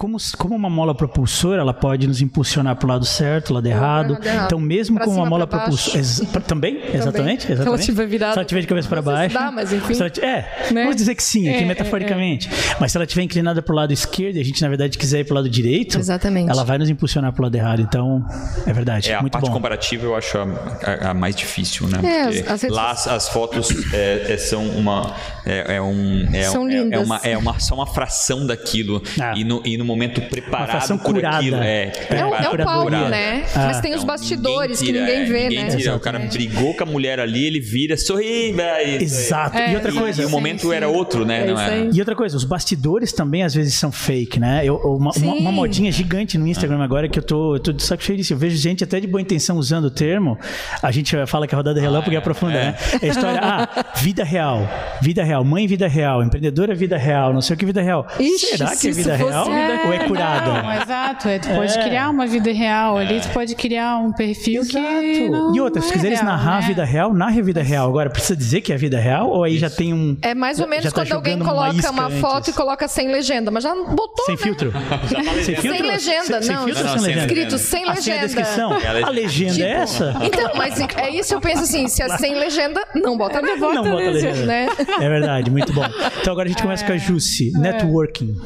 como, 0.00 0.16
como 0.38 0.56
uma 0.56 0.70
mola 0.70 0.94
propulsora, 0.94 1.60
ela 1.60 1.74
pode 1.74 2.06
nos 2.06 2.22
impulsionar 2.22 2.74
para 2.74 2.86
o 2.86 2.88
lado 2.88 3.04
certo, 3.04 3.52
lado 3.52 3.66
errado. 3.66 4.14
Lado 4.14 4.26
errado. 4.26 4.46
Então, 4.46 4.58
mesmo 4.58 4.96
pra 4.96 5.04
com 5.04 5.10
uma 5.10 5.26
mola 5.26 5.46
propulsora. 5.46 6.02
Também? 6.46 6.76
Também? 6.76 6.94
Exatamente? 6.94 7.52
exatamente. 7.52 7.56
Se 7.58 7.68
ela 7.68 7.76
estiver 7.76 8.06
virada. 8.06 8.32
Se 8.32 8.38
ela 8.38 8.44
estiver 8.44 8.60
de 8.62 8.66
cabeça 8.66 8.88
para 8.88 9.02
baixo. 9.02 9.34
Dá, 9.34 9.52
mas 9.52 9.74
enfim. 9.74 9.92
Ela, 9.92 10.10
é, 10.26 10.72
né? 10.72 10.82
vamos 10.84 10.96
dizer 10.96 11.14
que 11.14 11.22
sim, 11.22 11.50
aqui 11.50 11.64
é, 11.64 11.66
metaforicamente. 11.66 12.48
É, 12.48 12.72
é. 12.72 12.76
Mas 12.80 12.92
se 12.92 12.96
ela 12.96 13.04
estiver 13.04 13.24
inclinada 13.24 13.60
para 13.60 13.72
o 13.74 13.76
lado 13.76 13.92
esquerdo 13.92 14.36
e 14.36 14.40
a 14.40 14.44
gente, 14.44 14.62
na 14.62 14.68
verdade, 14.68 14.96
quiser 14.96 15.20
ir 15.20 15.24
para 15.24 15.32
o 15.32 15.36
lado 15.36 15.50
direito, 15.50 15.98
exatamente. 15.98 16.48
ela 16.48 16.64
vai 16.64 16.78
nos 16.78 16.88
impulsionar 16.88 17.34
para 17.34 17.42
o 17.42 17.44
lado 17.44 17.54
errado. 17.54 17.82
Então, 17.82 18.24
é 18.66 18.72
verdade. 18.72 19.12
É, 19.12 19.20
muito 19.20 19.34
a 19.34 19.38
parte 19.38 19.48
bom. 19.48 19.52
comparativa 19.52 20.06
eu 20.06 20.16
acho 20.16 20.38
a, 20.38 20.46
a, 20.82 21.10
a 21.10 21.14
mais 21.14 21.36
difícil, 21.36 21.86
né? 21.88 21.98
É, 22.02 22.24
Porque 22.24 22.50
as, 22.50 22.64
as 22.64 22.70
lá 22.70 22.90
as, 22.92 23.06
as 23.06 23.28
fotos 23.28 23.68
é, 23.92 24.34
são 24.38 24.66
uma. 24.66 25.14
É, 25.44 25.78
um, 25.78 26.26
são 26.50 26.66
lindas. 26.66 26.98
É, 26.98 27.04
uma, 27.04 27.16
é 27.22 27.36
uma, 27.36 27.60
só 27.60 27.74
uma 27.74 27.86
fração 27.86 28.46
daquilo. 28.46 29.02
Ah. 29.20 29.34
E, 29.36 29.44
no, 29.44 29.60
e 29.62 29.76
no 29.76 29.89
momento 29.90 30.20
preparado 30.22 30.98
por 30.98 31.14
curada. 31.14 31.36
aquilo. 31.38 31.56
É, 31.58 31.92
é, 32.10 32.24
um, 32.24 32.34
é 32.34 32.48
um 32.48 32.56
palco, 32.56 32.82
curada. 32.84 33.08
né? 33.08 33.44
Ah. 33.54 33.66
Mas 33.66 33.80
tem 33.80 33.94
os 33.94 34.04
bastidores 34.04 34.80
ninguém 34.80 34.94
tira, 34.94 35.06
que 35.06 35.12
ninguém 35.12 35.32
vê, 35.32 35.38
é, 35.38 35.48
ninguém 35.48 35.64
né? 35.64 35.76
Tira. 35.76 35.96
O 35.96 36.00
cara 36.00 36.18
brigou 36.18 36.74
com 36.74 36.82
a 36.82 36.86
mulher 36.86 37.20
ali, 37.20 37.46
ele 37.46 37.60
vira, 37.60 37.96
sorri, 37.96 38.52
velho. 38.52 39.02
Exato. 39.02 39.56
É, 39.56 39.72
e 39.72 39.74
outra 39.74 39.92
coisa. 39.92 40.22
E 40.22 40.24
o 40.24 40.28
sim, 40.28 40.32
momento 40.32 40.68
sim. 40.68 40.74
era 40.74 40.88
outro, 40.88 41.24
né? 41.24 41.42
É 41.42 41.46
não 41.46 41.60
era? 41.60 41.90
E 41.92 41.98
outra 41.98 42.14
coisa, 42.14 42.36
os 42.36 42.44
bastidores 42.44 43.12
também 43.12 43.42
às 43.42 43.54
vezes 43.54 43.74
são 43.74 43.90
fake, 43.92 44.38
né? 44.38 44.62
Eu, 44.64 44.76
uma, 44.76 45.10
uma, 45.16 45.34
uma, 45.34 45.52
modinha 45.52 45.90
gigante 45.90 46.38
no 46.38 46.46
Instagram 46.46 46.82
agora 46.82 47.08
que 47.08 47.18
eu 47.18 47.22
tô, 47.22 47.56
eu 47.56 47.60
tô 47.60 47.72
de 47.72 47.82
saco 47.82 48.02
cheio 48.02 48.18
disso. 48.18 48.32
Eu 48.32 48.38
vejo 48.38 48.56
gente 48.56 48.84
até 48.84 49.00
de 49.00 49.06
boa 49.06 49.20
intenção 49.20 49.56
usando 49.56 49.86
o 49.86 49.90
termo. 49.90 50.38
A 50.82 50.90
gente 50.90 51.14
fala 51.26 51.46
que 51.46 51.54
a 51.54 51.58
rodada 51.58 51.80
relâmpago 51.80 52.12
ah, 52.12 52.14
é, 52.14 52.18
aprofunda, 52.18 52.54
é. 52.54 52.64
né? 52.64 52.74
É 53.02 53.06
a 53.06 53.08
história, 53.08 53.40
ah, 53.42 53.84
vida 53.96 54.24
real, 54.24 54.68
vida 55.00 55.24
real, 55.24 55.44
mãe 55.44 55.66
vida 55.66 55.88
real, 55.88 56.22
empreendedora 56.22 56.74
vida 56.74 56.96
real, 56.96 57.32
não 57.32 57.40
sei 57.40 57.54
o 57.54 57.58
que 57.58 57.66
vida 57.66 57.82
real. 57.82 58.06
Ixi, 58.18 58.56
Será 58.56 58.76
que 58.76 58.88
é 58.88 58.92
vida 58.92 59.16
real 59.16 59.44
fosse- 59.44 59.50
É, 59.82 59.86
ou 59.86 59.92
é 59.92 59.98
curada? 60.06 60.62
Não, 60.62 60.72
exato. 60.82 61.28
É, 61.28 61.38
tu 61.38 61.48
pode 61.48 61.78
É. 61.78 61.82
criar 61.82 62.10
uma 62.10 62.26
vida 62.26 62.52
real 62.52 62.96
ali, 62.98 63.20
tu 63.20 63.28
pode 63.30 63.54
criar 63.54 63.96
um 63.98 64.12
perfil 64.12 64.62
que. 64.66 65.28
Não, 65.28 65.54
e 65.54 65.60
outra, 65.60 65.80
não 65.80 65.86
se 65.88 65.92
é 65.94 65.96
quiseres 65.96 66.20
real, 66.20 66.30
narrar 66.32 66.56
a 66.56 66.60
né? 66.60 66.66
vida 66.66 66.84
real, 66.84 67.14
narre 67.14 67.40
a 67.40 67.42
vida 67.42 67.62
real. 67.62 67.88
Agora, 67.88 68.10
precisa 68.10 68.36
dizer 68.36 68.60
que 68.60 68.72
é 68.72 68.74
a 68.74 68.78
vida 68.78 68.98
real 68.98 69.28
ou 69.30 69.44
aí 69.44 69.58
já 69.58 69.70
tem 69.70 69.92
um. 69.92 70.16
É 70.22 70.34
mais 70.34 70.60
ou 70.60 70.66
menos 70.68 70.84
tá 70.92 71.00
quando 71.02 71.12
alguém 71.12 71.36
uma 71.36 71.44
coloca 71.44 71.90
uma 71.90 72.06
antes. 72.06 72.20
foto 72.20 72.50
e 72.50 72.52
coloca 72.52 72.88
sem 72.88 73.08
legenda, 73.10 73.50
mas 73.50 73.64
já 73.64 73.74
botou, 73.74 74.24
Sem 74.26 74.36
né? 74.36 74.42
filtro? 74.42 74.72
sem 75.44 75.56
filtro? 75.56 75.78
Sem 75.80 75.90
legenda, 75.90 76.42
sem, 76.42 76.54
não, 76.56 76.64
Sem 76.64 76.74
filtro 76.74 76.84
não, 76.84 76.92
ou 76.92 76.98
sem 76.98 77.04
sem 77.06 77.14
legenda? 77.14 77.32
Escrito 77.32 77.58
sem 77.58 77.80
Ah, 77.88 77.94
sem 77.96 78.12
a 78.12 78.16
legenda. 78.16 78.20
descrição? 78.26 78.72
A 79.06 79.10
legenda 79.10 79.52
Tipo, 79.54 79.64
é 79.66 79.70
essa? 79.70 80.14
Então, 80.22 80.50
mas 80.56 80.80
é 80.80 81.10
isso 81.10 81.34
eu 81.34 81.40
penso 81.40 81.62
assim, 81.62 81.88
se 81.88 82.02
é 82.02 82.08
sem 82.18 82.34
legenda, 82.34 82.80
não 82.94 83.16
bota 83.16 83.40
legenda, 83.40 83.72
Não 83.72 83.82
bota 83.84 83.96
legenda. 84.10 84.46
né? 84.46 84.66
É 85.00 85.08
verdade, 85.08 85.50
muito 85.50 85.72
bom. 85.72 85.84
Então 86.20 86.32
agora 86.32 86.46
a 86.46 86.48
gente 86.50 86.62
começa 86.62 86.84
com 86.84 86.92
a 86.92 86.96
Jussi. 86.96 87.50
Networking. 87.52 88.36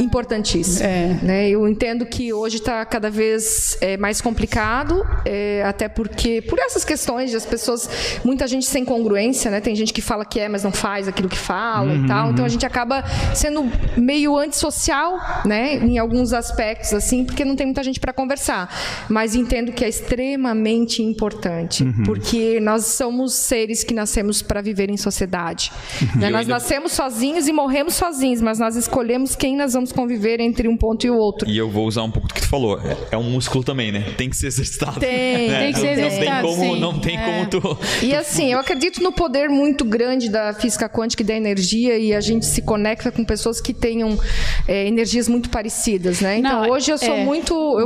Importantíssimo. 0.00 0.57
É. 0.80 1.18
Né? 1.22 1.48
Eu 1.50 1.68
entendo 1.68 2.04
que 2.06 2.32
hoje 2.32 2.56
está 2.56 2.84
cada 2.84 3.10
vez 3.10 3.76
é, 3.80 3.96
mais 3.96 4.20
complicado, 4.20 5.04
é, 5.24 5.62
até 5.64 5.88
porque 5.88 6.42
por 6.42 6.58
essas 6.58 6.84
questões 6.84 7.30
de 7.30 7.36
as 7.36 7.46
pessoas, 7.46 7.88
muita 8.24 8.46
gente 8.46 8.66
sem 8.66 8.84
congruência, 8.84 9.50
né? 9.50 9.60
Tem 9.60 9.74
gente 9.74 9.92
que 9.92 10.00
fala 10.02 10.24
que 10.24 10.40
é, 10.40 10.48
mas 10.48 10.64
não 10.64 10.72
faz 10.72 11.06
aquilo 11.08 11.28
que 11.28 11.38
fala 11.38 11.94
e 11.94 12.06
tal. 12.06 12.30
Então 12.30 12.44
a 12.44 12.48
gente 12.48 12.64
acaba 12.66 13.04
sendo 13.34 13.70
meio 13.96 14.36
antissocial, 14.36 15.18
né? 15.44 15.74
Em 15.74 15.98
alguns 15.98 16.32
aspectos, 16.32 16.92
assim, 16.92 17.24
porque 17.24 17.44
não 17.44 17.54
tem 17.56 17.66
muita 17.66 17.82
gente 17.82 18.00
para 18.00 18.12
conversar. 18.12 18.68
Mas 19.08 19.34
entendo 19.34 19.72
que 19.72 19.84
é 19.84 19.88
extremamente 19.88 21.02
importante, 21.02 21.84
porque 22.04 22.58
nós 22.60 22.86
somos 22.86 23.34
seres 23.34 23.82
que 23.84 23.94
nascemos 23.94 24.42
para 24.42 24.60
viver 24.60 24.90
em 24.90 24.96
sociedade. 24.96 25.72
né? 26.16 26.28
Eu 26.28 26.30
Nós 26.32 26.40
ainda- 26.42 26.54
nascemos 26.54 26.92
sozinhos 26.92 27.48
e 27.48 27.52
morremos 27.52 27.94
sozinhos, 27.94 28.40
mas 28.40 28.58
nós 28.58 28.76
escolhemos 28.76 29.34
quem 29.36 29.56
nós 29.56 29.72
vamos 29.74 29.92
conviver 29.92 30.37
entre 30.40 30.68
um 30.68 30.76
ponto 30.76 31.06
e 31.06 31.10
o 31.10 31.16
outro. 31.16 31.48
E 31.48 31.56
eu 31.56 31.68
vou 31.70 31.86
usar 31.86 32.02
um 32.02 32.10
pouco 32.10 32.28
do 32.28 32.34
que 32.34 32.40
tu 32.40 32.48
falou. 32.48 32.78
É- 32.80 32.96
É 33.12 33.16
um 33.16 33.22
músculo 33.30 33.64
também, 33.64 33.90
né? 33.92 34.04
Tem 34.16 34.28
que 34.30 34.36
ser 34.36 34.46
exercitado. 34.48 35.00
Tem, 35.00 35.48
né? 35.48 35.58
tem 35.64 35.72
que 35.72 35.78
ser 35.80 35.86
Não- 35.88 35.88
Não 35.88 35.96
tem 35.96 36.06
exercitado, 36.06 36.48
como, 36.48 36.62
sim. 36.74 36.80
não 36.80 36.98
tem 36.98 37.16
É. 37.16 37.24
como 37.24 37.46
tu. 37.46 37.78
E 38.02 38.14
assim, 38.14 38.46
eu 38.52 38.58
acredito 38.58 39.02
no 39.02 39.12
poder 39.12 39.48
muito 39.48 39.84
grande 39.84 40.28
da 40.28 40.52
física 40.52 40.88
quântica 40.88 41.22
e 41.22 41.26
da 41.26 41.34
energia 41.34 41.96
e 41.98 42.14
a 42.14 42.20
gente 42.20 42.44
se 42.46 42.62
conecta 42.62 43.10
com 43.10 43.24
pessoas 43.24 43.60
que 43.60 43.72
tenham 43.72 44.18
é, 44.66 44.86
energias 44.86 45.28
muito 45.28 45.48
parecidas, 45.50 46.20
né? 46.20 46.38
Então 46.38 46.62
Não, 46.62 46.70
hoje 46.70 46.90
eu 46.90 46.98
sou 46.98 47.14
é, 47.14 47.24
muito, 47.24 47.76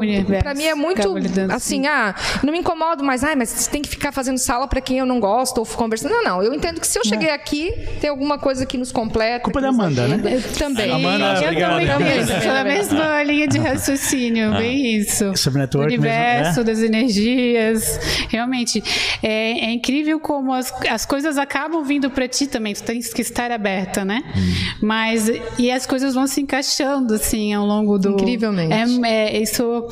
para 0.41 0.55
mim 0.55 0.65
é 0.65 0.75
muito 0.75 1.09
assim, 1.55 1.87
ah, 1.87 2.15
não 2.43 2.53
me 2.53 2.59
incomodo, 2.59 3.05
mas 3.05 3.23
ai, 3.25 3.35
mas 3.37 3.49
você 3.51 3.71
tem 3.71 3.83
que 3.83 3.89
ficar 3.89 4.13
fazendo 4.13 4.39
sala 4.39 4.67
para 4.67 4.81
quem 4.81 4.99
eu 4.99 5.07
não 5.07 5.21
gosto 5.21 5.59
ou 5.59 5.67
conversando. 5.67 6.13
Não, 6.13 6.23
não, 6.25 6.43
eu 6.43 6.53
entendo 6.55 6.81
que 6.81 6.87
se 6.87 6.99
eu 6.99 7.05
cheguei 7.05 7.31
aqui 7.31 7.73
tem 8.01 8.11
alguma 8.11 8.39
coisa 8.39 8.67
que 8.67 8.77
nos 8.77 8.91
completa. 8.93 9.41
Culpa 9.45 9.61
da 9.61 9.69
Amanda, 9.69 10.07
né? 10.09 10.21
Eu 10.35 10.43
também. 10.59 10.91
Amanda, 10.91 11.35
eu 11.41 11.43
obrigado. 11.45 11.87
também. 11.87 12.42
Pela 12.43 12.65
mesma 12.65 13.23
linha 13.23 13.47
de 13.47 13.59
raciocínio, 13.59 14.53
ah. 14.53 14.59
bem 14.59 14.97
isso. 14.97 15.37
Sobre 15.37 15.61
network 15.61 15.91
o 15.91 15.99
universo, 15.99 16.61
mesmo, 16.61 16.61
é? 16.61 16.65
das 16.65 16.79
energias. 16.81 18.01
Realmente, 18.29 18.83
é, 19.23 19.67
é 19.67 19.71
incrível 19.73 20.19
como 20.21 20.53
as, 20.53 20.73
as 20.89 21.07
coisas 21.07 21.39
acabam 21.39 21.83
vindo 21.85 22.11
para 22.11 22.29
ti 22.29 22.47
também. 22.47 22.75
Tu 22.75 22.83
tens 22.83 23.13
que 23.13 23.23
estar 23.23 23.51
aberta, 23.51 24.05
né? 24.05 24.23
Hum. 24.37 24.77
Mas, 24.83 25.31
e 25.59 25.71
as 25.71 25.87
coisas 25.87 26.15
vão 26.15 26.27
se 26.27 26.41
encaixando, 26.41 27.15
assim, 27.15 27.53
ao 27.53 27.67
longo 27.67 27.99
do... 27.99 28.11
Incrivelmente. 28.11 28.73
É, 29.05 29.37
é 29.37 29.43
isso 29.43 29.87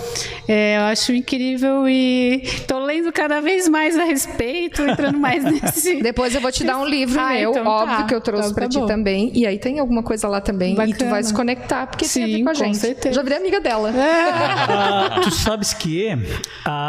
é, 0.48 0.78
eu 0.78 0.82
acho 0.82 1.12
incrível 1.12 1.88
e 1.88 2.42
tô 2.66 2.78
lendo 2.78 3.12
cada 3.12 3.40
vez 3.40 3.68
mais 3.68 3.98
a 3.98 4.05
respeito, 4.05 4.82
entrando 4.82 5.18
mais 5.18 5.44
nesse... 5.44 6.03
Depois 6.03 6.34
eu 6.34 6.40
vou 6.40 6.51
te 6.51 6.64
dar 6.64 6.78
um 6.78 6.84
livro 6.84 7.20
ah, 7.20 7.30
meu, 7.30 7.51
então 7.51 7.64
tá. 7.64 7.70
óbvio 7.70 7.96
tá. 7.98 8.05
que 8.05 8.14
eu 8.14 8.20
trouxe 8.20 8.51
então, 8.51 8.55
para 8.55 8.64
tá 8.64 8.70
ti 8.70 8.78
bom. 8.78 8.86
também. 8.86 9.30
E 9.34 9.46
aí 9.46 9.59
tem 9.59 9.78
alguma 9.78 10.03
coisa 10.03 10.28
lá 10.28 10.40
também. 10.40 10.74
Bacana. 10.74 10.94
E 10.94 10.98
tu 10.98 11.07
vai 11.07 11.22
se 11.22 11.32
conectar, 11.32 11.86
porque 11.86 12.05
Sim, 12.05 12.24
tem 12.24 12.39
com 12.45 12.51
a 12.51 12.55
gente. 12.55 12.78
Certeza. 12.78 13.14
Já 13.14 13.22
virei 13.22 13.38
amiga 13.38 13.61
dela. 13.61 13.91
É. 13.91 15.20
tu 15.20 15.30
sabes 15.30 15.72
que 15.72 16.09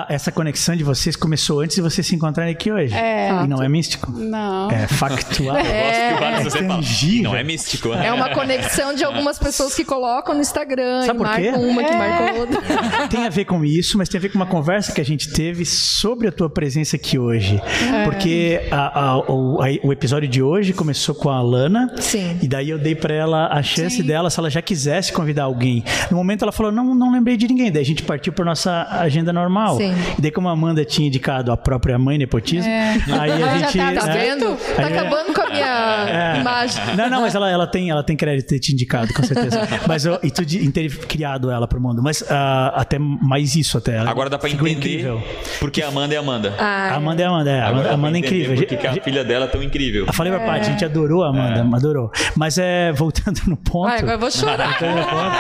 essa 0.10 0.32
conexão 0.32 0.76
de 0.76 0.84
vocês 0.84 1.16
começou 1.16 1.62
antes 1.62 1.76
de 1.76 1.82
vocês 1.82 2.06
se 2.06 2.16
encontrarem 2.16 2.54
aqui 2.54 2.72
hoje. 2.72 2.94
É. 2.94 3.30
E 3.44 3.48
não 3.48 3.62
é 3.62 3.70
místico? 3.70 4.12
Não. 4.12 4.70
É 4.70 4.88
factual. 4.88 5.58
É, 5.72 6.14
é, 6.14 6.44
você 6.44 6.60
fala. 6.66 6.82
Não 7.24 7.36
é 7.36 7.44
místico. 7.44 7.94
É 7.94 8.12
uma 8.12 8.30
conexão 8.30 8.94
de 8.94 9.04
algumas 9.04 9.38
pessoas 9.40 9.74
que 9.74 9.86
colocam 9.86 10.34
no 10.34 10.42
Instagram 10.42 11.06
Sabe 11.06 11.20
e 11.20 11.24
marcam 11.24 11.62
uma, 11.62 11.84
que 11.84 11.94
é. 11.94 12.34
outra. 12.40 12.62
Tem 13.10 13.26
a 13.26 13.30
ver 13.30 13.46
com 13.46 13.64
isso, 13.64 13.98
mas 13.98 14.10
tem 14.10 14.18
a 14.18 14.22
ver 14.22 14.30
com 14.30 14.36
uma 14.36 14.46
conversa 14.46 14.92
que 14.92 15.02
a 15.02 15.06
gente 15.06 15.32
teve 15.32 15.66
sobre 15.66 16.28
a 16.28 16.32
tua 16.32 16.50
presença 16.50 16.96
aqui 16.96 17.18
hoje. 17.18 17.62
É. 17.94 18.04
Porque 18.06 18.62
a, 18.72 19.00
a, 19.00 19.18
o, 19.20 19.62
a, 19.62 19.68
o, 19.84 19.92
episódio 19.92 20.28
de 20.28 20.42
hoje 20.42 20.74
começou 20.74 21.16
com 21.16 21.30
a 21.30 21.42
Lana. 21.42 21.94
Sim. 22.00 22.38
E 22.42 22.48
daí 22.48 22.70
eu 22.70 22.80
dei 22.80 22.96
para 22.96 23.14
ela 23.14 23.48
a 23.48 23.62
chance 23.62 23.98
Sim. 23.98 24.04
dela, 24.04 24.30
se 24.30 24.40
ela 24.40 24.50
já 24.50 24.62
quisesse 24.62 25.12
convidar 25.12 25.41
alguém. 25.42 25.84
No 26.10 26.18
momento 26.18 26.44
ela 26.44 26.52
falou: 26.52 26.72
não, 26.72 26.94
não 26.96 27.12
lembrei 27.12 27.38
de 27.38 27.48
ninguém. 27.48 27.72
Daí 27.72 27.82
a 27.82 27.86
gente 27.86 28.04
partiu 28.04 28.34
para 28.34 28.46
nossa 28.46 28.88
agenda 28.90 29.34
normal. 29.34 29.78
Sim. 29.78 29.94
E 30.18 30.22
daí, 30.22 30.32
como 30.32 30.48
a 30.48 30.52
Amanda 30.52 30.84
tinha 30.86 31.08
indicado 31.08 31.52
a 31.52 31.58
própria 31.58 31.98
mãe 31.98 32.18
nepotismo, 32.18 32.70
é. 32.70 32.98
aí 33.20 33.44
a 33.44 33.58
gente. 33.58 33.78
Já 33.82 33.94
tá, 33.94 34.08
tá 34.08 34.14
vendo? 34.14 34.58
Tá 34.76 34.88
acabando 34.88 35.34
com 35.34 35.42
a 35.42 35.50
minha 35.50 36.36
é. 36.36 36.40
imagem. 36.40 36.96
Não, 36.96 37.10
não, 37.10 37.22
mas 37.22 37.36
ela, 37.36 37.50
ela, 37.50 37.68
tem, 37.68 37.90
ela 37.90 38.04
tem 38.04 38.16
crédito 38.16 38.48
ter 38.48 38.60
te 38.60 38.74
indicado, 38.74 39.14
com 39.14 39.24
certeza. 39.24 39.68
mas 39.88 40.06
eu, 40.06 40.20
e 40.22 40.30
tu 40.30 40.46
de, 40.46 40.70
ter 40.72 40.90
criado 41.06 41.50
ela 41.50 41.68
pro 41.68 41.80
mundo. 41.80 42.02
Mas 42.04 42.22
uh, 42.22 42.26
até 42.74 43.00
mais 43.00 43.56
isso 43.56 43.78
até. 43.78 44.00
Agora 44.00 44.30
dá 44.30 44.38
pra 44.38 44.50
entender 44.50 44.72
incrível. 44.72 45.22
porque 45.60 45.82
a 45.82 45.88
Amanda 45.88 46.14
é 46.14 46.18
Amanda. 46.18 46.54
Ah, 46.60 46.96
Amanda 46.96 47.22
é 47.22 47.26
Amanda, 47.26 47.50
é. 47.50 47.62
Amanda, 47.62 47.92
Amanda 47.92 48.18
é 48.18 48.20
incrível. 48.20 48.56
Porque 48.56 48.88
a, 48.88 48.92
a 48.92 48.94
filha 48.96 49.24
dela 49.24 49.46
é 49.46 49.48
tão 49.48 49.64
incrível. 49.64 50.06
Eu 50.06 50.14
falei 50.14 50.32
pra 50.32 50.42
Paty, 50.46 50.60
a 50.60 50.64
gente 50.64 50.86
adorou 50.86 51.24
a 51.24 51.30
Amanda, 51.30 51.60
é. 51.60 51.76
adorou. 51.76 52.12
Mas 52.36 52.58
é, 52.58 52.92
voltando 52.92 53.42
no 53.48 53.58
ponto. 53.58 53.88
Ai, 53.88 54.00
agora 54.00 54.14
eu 54.14 54.20
vou 54.20 54.32
chorar. 54.32 54.70
Voltando 54.70 54.96
no 54.98 55.06
ponto. 55.06 55.31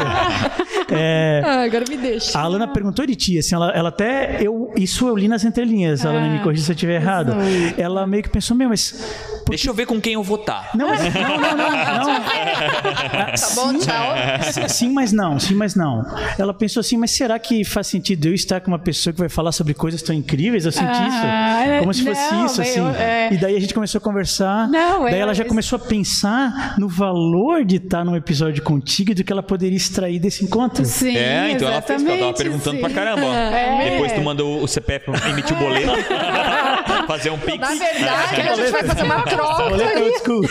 É, 0.91 1.41
ah, 1.45 1.61
agora 1.63 1.85
me 1.87 1.97
deixa. 1.97 2.37
A 2.37 2.41
Alana 2.41 2.67
perguntou 2.67 3.05
de 3.05 3.15
ti, 3.15 3.37
assim, 3.37 3.55
ela, 3.55 3.71
ela 3.71 3.89
até. 3.89 4.41
Eu, 4.41 4.71
isso 4.75 5.07
eu 5.07 5.15
li 5.15 5.27
nas 5.27 5.43
entrelinhas, 5.43 6.05
a 6.05 6.09
Alana 6.09 6.29
me 6.29 6.39
ah, 6.39 6.43
corrija 6.43 6.63
se 6.63 6.71
eu 6.71 6.75
estiver 6.75 6.95
errado. 6.95 7.33
Ela 7.77 8.05
meio 8.07 8.23
que 8.23 8.29
pensou, 8.29 8.55
meu, 8.55 8.69
mas. 8.69 9.40
Porque... 9.51 9.57
Deixa 9.57 9.69
eu 9.69 9.73
ver 9.73 9.85
com 9.85 9.99
quem 9.99 10.13
eu 10.13 10.23
votar. 10.23 10.69
Não, 10.73 10.87
mas, 10.87 11.13
não, 11.13 11.21
não, 11.21 11.57
não, 11.57 11.57
não. 11.57 12.21
tá 13.35 13.49
bom, 13.55 13.77
tchau. 13.77 14.69
Sim, 14.69 14.91
mas 14.91 15.11
não, 15.11 15.37
sim, 15.39 15.55
mas 15.55 15.75
não. 15.75 16.05
Ela 16.39 16.53
pensou 16.53 16.79
assim, 16.79 16.95
mas 16.95 17.11
será 17.11 17.37
que 17.37 17.65
faz 17.65 17.87
sentido 17.87 18.27
eu 18.27 18.33
estar 18.33 18.61
com 18.61 18.69
uma 18.69 18.79
pessoa 18.79 19.13
que 19.13 19.19
vai 19.19 19.27
falar 19.27 19.51
sobre 19.51 19.73
coisas 19.73 20.01
tão 20.01 20.15
incríveis? 20.15 20.65
Eu 20.65 20.71
senti 20.71 20.87
ah, 20.87 21.65
isso. 21.67 21.79
Como 21.81 21.93
se 21.93 22.03
fosse 22.03 22.31
não, 22.31 22.45
isso, 22.45 22.61
assim. 22.61 22.79
Eu, 22.79 22.87
é... 22.89 23.33
E 23.33 23.37
daí 23.37 23.57
a 23.57 23.59
gente 23.59 23.73
começou 23.73 23.99
a 23.99 24.01
conversar. 24.01 24.69
Não, 24.69 25.03
daí 25.03 25.19
ela 25.19 25.33
já 25.33 25.43
começou 25.43 25.75
a 25.75 25.79
pensar 25.79 26.75
no 26.77 26.87
valor 26.87 27.65
de 27.65 27.75
estar 27.75 28.05
num 28.05 28.15
episódio 28.15 28.63
contigo 28.63 29.11
e 29.11 29.13
do 29.13 29.23
que 29.23 29.31
ela 29.33 29.43
poderia 29.43 29.75
extrair 29.75 30.19
desse 30.19 30.45
encontro. 30.45 30.85
Sim, 30.85 31.17
é, 31.17 31.51
então 31.51 31.67
ela 31.67 31.81
fez, 31.81 32.03
ela 32.05 32.17
tava 32.17 32.33
perguntando 32.33 32.77
sim. 32.77 32.81
pra 32.81 32.89
caramba. 32.89 33.25
É. 33.25 33.91
Depois 33.91 34.13
tu 34.13 34.21
mandou 34.21 34.63
o 34.63 34.67
CPF 34.67 35.11
pra 35.11 35.29
emitir 35.29 35.55
o 35.55 35.59
boleto. 35.59 35.91
fazer 37.07 37.29
um 37.29 37.37
pix. 37.37 37.57
Na 37.57 37.69
verdade, 37.69 38.41
a 38.41 38.55
gente 38.55 38.71
vai 38.71 38.83
fazer 38.83 39.03
uma 39.03 39.21
troca. 39.23 39.40
Boleto 39.69 39.97
é 39.97 40.01
old 40.01 40.17
school. 40.19 40.41